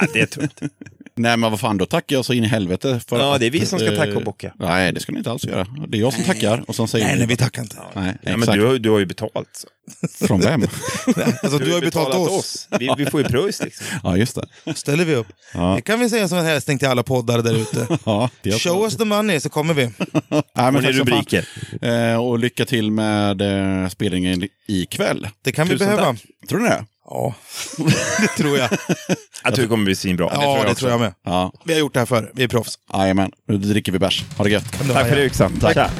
nej 0.00 0.10
det 0.14 0.26
tror 0.26 0.48
jag 0.60 0.64
inte. 0.66 0.74
Nej 1.16 1.36
men 1.36 1.50
vad 1.50 1.60
fan, 1.60 1.78
då 1.78 1.86
tackar 1.86 2.16
jag 2.16 2.24
så 2.24 2.32
in 2.32 2.44
i 2.44 2.46
helvete. 2.46 3.00
För 3.08 3.18
Ja, 3.18 3.34
att, 3.34 3.40
det 3.40 3.46
är 3.46 3.50
vi 3.50 3.66
som 3.66 3.78
ska 3.78 3.92
eh, 3.92 3.98
tacka 3.98 4.16
och 4.16 4.24
bocka. 4.24 4.52
Nej, 4.58 4.92
det 4.92 5.00
ska 5.00 5.12
ni 5.12 5.18
inte 5.18 5.30
alls 5.30 5.44
göra. 5.44 5.66
Det 5.88 5.98
är 5.98 6.00
jag 6.00 6.12
som 6.12 6.24
tackar 6.24 6.64
och 6.68 6.74
sen 6.76 6.88
säger 6.88 7.06
Nej, 7.06 7.18
nej, 7.18 7.26
vi 7.26 7.36
tackar 7.36 7.62
inte. 7.62 7.76
Nej, 7.94 8.16
Ja, 8.22 8.36
men 8.36 8.48
du, 8.58 8.66
har- 8.66 8.78
du 8.78 8.90
har 8.90 8.98
ju 8.98 9.06
betalt. 9.06 9.48
Så. 9.52 9.68
Från 10.26 10.40
vem? 10.40 10.62
Alltså, 11.42 11.58
du 11.58 11.70
har 11.72 11.78
ju 11.78 11.84
betalat 11.84 12.16
oss. 12.16 12.68
Vi, 12.80 12.90
vi 12.98 13.06
får 13.06 13.20
ju 13.22 13.28
pröjs 13.28 13.62
liksom. 13.62 13.86
ja, 14.02 14.16
just 14.16 14.38
det. 14.64 14.74
ställer 14.74 15.04
vi 15.04 15.14
upp. 15.14 15.26
Ja. 15.54 15.72
Det 15.76 15.82
kan 15.82 16.00
vi 16.00 16.10
säga 16.10 16.28
som 16.28 16.38
en 16.38 16.44
hälsning 16.44 16.78
till 16.78 16.88
alla 16.88 17.02
poddar 17.02 17.42
där 17.42 17.54
ute. 17.54 17.86
Ja, 18.04 18.30
det 18.42 18.50
är 18.50 18.58
Show 18.58 18.84
us 18.84 18.96
the 18.96 19.04
money 19.04 19.40
så 19.40 19.48
kommer 19.48 19.74
vi. 19.74 19.82
Nej, 20.30 20.42
men 20.54 20.74
tack 20.74 20.84
som 20.84 21.06
fan. 21.06 21.06
rubriker. 21.06 21.48
Eh, 21.82 22.16
och 22.16 22.38
lycka 22.38 22.64
till 22.64 22.90
med 22.90 23.42
eh, 23.82 23.88
spelningen 23.88 24.48
ikväll. 24.68 25.28
Det 25.42 25.52
kan 25.52 25.66
vi 25.68 25.72
Tusen 25.74 25.86
behöva. 25.86 26.04
tack. 26.12 26.22
Tror 26.48 26.58
ni 26.60 26.68
det? 26.68 26.84
Ja, 27.10 27.34
det 28.20 28.28
tror 28.28 28.58
jag. 28.58 28.70
Jag 29.44 29.54
tror 29.54 29.62
det 29.62 29.68
kommer 29.68 29.84
bli 29.84 29.94
svinbra. 29.96 30.30
Ja, 30.34 30.64
det 30.68 30.74
tror 30.74 30.90
jag 30.90 31.00
med. 31.00 31.14
Ja, 31.24 31.52
Vi 31.64 31.72
har 31.72 31.80
gjort 31.80 31.92
det 31.94 32.00
här 32.00 32.06
förr. 32.06 32.30
Vi 32.34 32.44
är 32.44 32.48
proffs. 32.48 32.74
jajamän. 32.92 33.30
Nu 33.48 33.58
dricker 33.58 33.92
vi 33.92 33.98
bärs. 33.98 34.24
Ha 34.36 34.44
det 34.44 34.50
gött. 34.50 34.64
Tack 34.92 35.08
för 35.08 35.16
det 35.16 35.24
Yxan. 35.24 35.52
Tack. 35.60 35.74
Tja. 35.74 35.90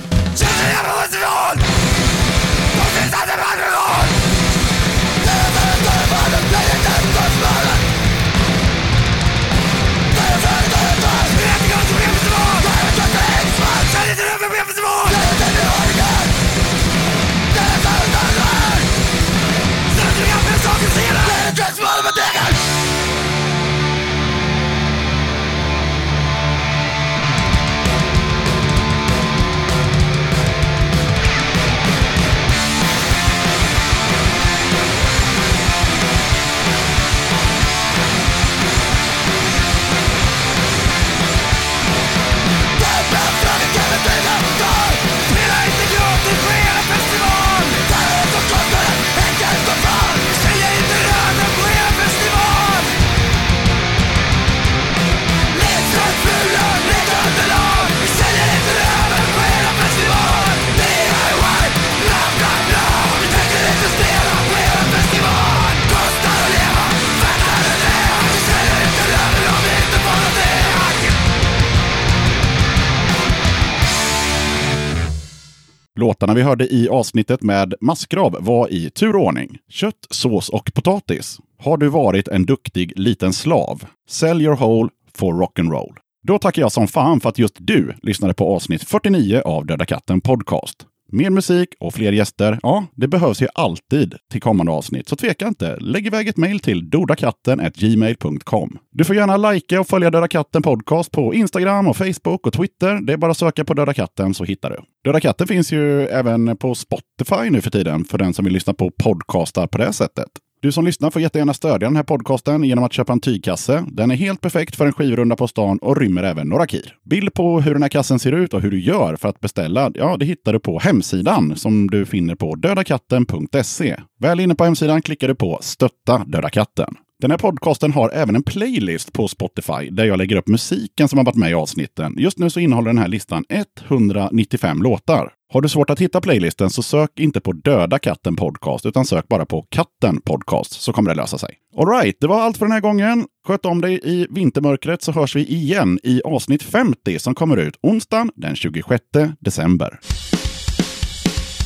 Låtarna 76.15 76.35
vi 76.35 76.43
hörde 76.43 76.74
i 76.74 76.89
avsnittet 76.89 77.43
med 77.43 77.74
massgrav 77.81 78.36
var 78.41 78.73
i 78.73 78.91
tur 78.91 79.16
och 79.16 79.23
ordning. 79.23 79.59
Kött, 79.69 80.07
sås 80.11 80.49
och 80.49 80.70
potatis. 80.74 81.39
Har 81.59 81.77
du 81.77 81.89
varit 81.89 82.28
en 82.28 82.47
duktig 82.47 82.93
liten 82.97 83.32
slav? 83.32 83.85
Sell 84.09 84.43
your 84.43 84.57
whole 84.57 84.91
for 85.15 85.35
rock'n'roll. 85.35 85.93
Då 86.27 86.39
tackar 86.39 86.62
jag 86.62 86.73
som 86.73 86.89
fan 86.89 87.20
för 87.20 87.28
att 87.28 87.39
just 87.39 87.55
du 87.59 87.95
lyssnade 88.03 88.35
på 88.35 88.55
avsnitt 88.55 88.85
49 88.85 89.43
av 89.45 89.66
Döda 89.66 89.85
katten 89.85 90.20
Podcast. 90.20 90.86
Mer 91.15 91.31
musik 91.31 91.69
och 91.81 91.95
fler 91.95 92.12
gäster, 92.12 92.59
ja, 92.62 92.86
det 92.95 93.09
behövs 93.09 93.43
ju 93.43 93.47
alltid 93.55 94.15
till 94.32 94.41
kommande 94.41 94.73
avsnitt, 94.73 95.09
så 95.09 95.16
tveka 95.16 95.49
inte. 95.49 95.77
Lägg 95.77 96.07
iväg 96.07 96.28
ett 96.28 96.36
mejl 96.36 96.61
till 96.61 96.91
dodakatten.gmail.com. 96.91 98.78
Du 98.91 99.05
får 99.05 99.16
gärna 99.16 99.36
likea 99.36 99.81
och 99.81 99.86
följa 99.86 100.11
Döda 100.11 100.28
katten 100.28 100.62
Podcast 100.62 101.11
på 101.11 101.35
Instagram 101.35 101.89
och 101.89 101.97
Facebook 101.97 102.47
och 102.47 102.53
Twitter. 102.53 103.01
Det 103.07 103.12
är 103.12 103.16
bara 103.16 103.31
att 103.31 103.36
söka 103.36 103.65
på 103.65 103.74
Döda 103.74 103.95
katten 103.95 104.35
så 104.35 104.45
hittar 104.45 104.70
du. 104.70 104.77
Döda 105.05 105.20
katten 105.20 105.47
finns 105.47 105.73
ju 105.73 106.07
även 106.07 106.57
på 106.57 106.74
Spotify 106.74 107.51
nu 107.51 107.61
för 107.61 107.70
tiden, 107.70 108.05
för 108.05 108.19
den 108.19 108.35
som 108.35 108.45
vill 108.45 108.55
lyssna 108.55 108.74
på 108.74 108.91
podcastar 108.91 109.66
på 109.66 109.78
det 109.78 109.93
sättet. 109.93 110.28
Du 110.65 110.73
som 110.73 110.85
lyssnar 110.85 111.11
får 111.11 111.23
jättegärna 111.23 111.55
stödja 111.55 111.89
den 111.89 111.97
här 111.97 112.03
podcasten 112.03 112.65
genom 112.65 112.85
att 112.85 112.93
köpa 112.93 113.12
en 113.12 113.20
tygkasse. 113.20 113.85
Den 113.89 114.11
är 114.11 114.15
helt 114.15 114.41
perfekt 114.41 114.77
för 114.77 114.86
en 114.86 114.93
skivrunda 114.93 115.36
på 115.36 115.49
stan 115.49 115.78
och 115.78 115.97
rymmer 115.97 116.23
även 116.23 116.49
några 116.49 116.66
kir. 116.66 116.97
Bild 117.11 117.35
på 117.35 117.61
hur 117.61 117.73
den 117.73 117.82
här 117.82 117.89
kassen 117.89 118.19
ser 118.19 118.32
ut 118.32 118.55
och 118.55 118.61
hur 118.61 118.70
du 118.70 118.81
gör 118.81 119.16
för 119.16 119.28
att 119.28 119.41
beställa, 119.41 119.91
ja, 119.95 120.16
det 120.16 120.24
hittar 120.24 120.53
du 120.53 120.61
på 120.61 120.78
hemsidan 120.78 121.57
som 121.57 121.91
du 121.91 122.07
finner 122.07 122.35
på 122.35 122.55
dödakatten.se. 122.55 123.97
Väl 124.20 124.41
inne 124.41 124.55
på 124.55 124.65
hemsidan 124.65 125.03
klickar 125.03 125.28
du 125.28 125.35
på 125.35 125.59
Stötta 125.62 126.24
Döda 126.27 126.51
katten. 126.51 126.95
Den 127.24 127.30
här 127.30 127.38
podcasten 127.38 127.92
har 127.92 128.10
även 128.10 128.36
en 128.36 128.42
playlist 128.42 129.12
på 129.12 129.28
Spotify 129.28 129.90
där 129.90 130.05
jag 130.05 130.18
lägger 130.18 130.36
upp 130.36 130.48
musiken 130.48 131.09
som 131.09 131.18
har 131.18 131.24
varit 131.24 131.36
med 131.36 131.51
i 131.51 131.55
avsnitten. 131.55 132.14
Just 132.18 132.38
nu 132.38 132.51
så 132.51 132.60
innehåller 132.60 132.88
den 132.88 132.98
här 132.98 133.09
listan 133.09 133.44
195 133.48 134.82
låtar. 134.82 135.32
Har 135.52 135.60
du 135.60 135.68
svårt 135.68 135.90
att 135.90 136.01
hitta 136.01 136.20
playlisten 136.20 136.70
så 136.70 136.82
sök 136.82 137.10
inte 137.18 137.40
på 137.40 137.52
Döda 137.52 137.98
katten 137.98 138.36
podcast 138.36 138.86
utan 138.86 139.05
sök 139.05 139.28
bara 139.28 139.46
på 139.46 139.66
Katten 139.70 140.20
podcast 140.20 140.72
så 140.72 140.92
kommer 140.92 141.10
det 141.10 141.16
lösa 141.16 141.38
sig. 141.38 141.55
Alright, 141.78 142.16
det 142.20 142.26
var 142.26 142.40
allt 142.40 142.56
för 142.56 142.64
den 142.64 142.72
här 142.72 142.80
gången. 142.80 143.26
Sköt 143.46 143.66
om 143.66 143.80
dig 143.80 144.01
i 144.02 144.26
vintermörkret 144.30 145.02
så 145.02 145.12
hörs 145.12 145.36
vi 145.36 145.46
igen 145.46 145.98
i 146.02 146.22
avsnitt 146.24 146.62
50 146.62 147.18
som 147.18 147.34
kommer 147.34 147.56
ut 147.56 147.78
onsdagen 147.82 148.30
den 148.34 148.56
26 148.56 149.05
december. 149.40 150.01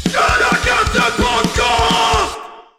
Döda 0.04 0.56
katten 0.64 1.27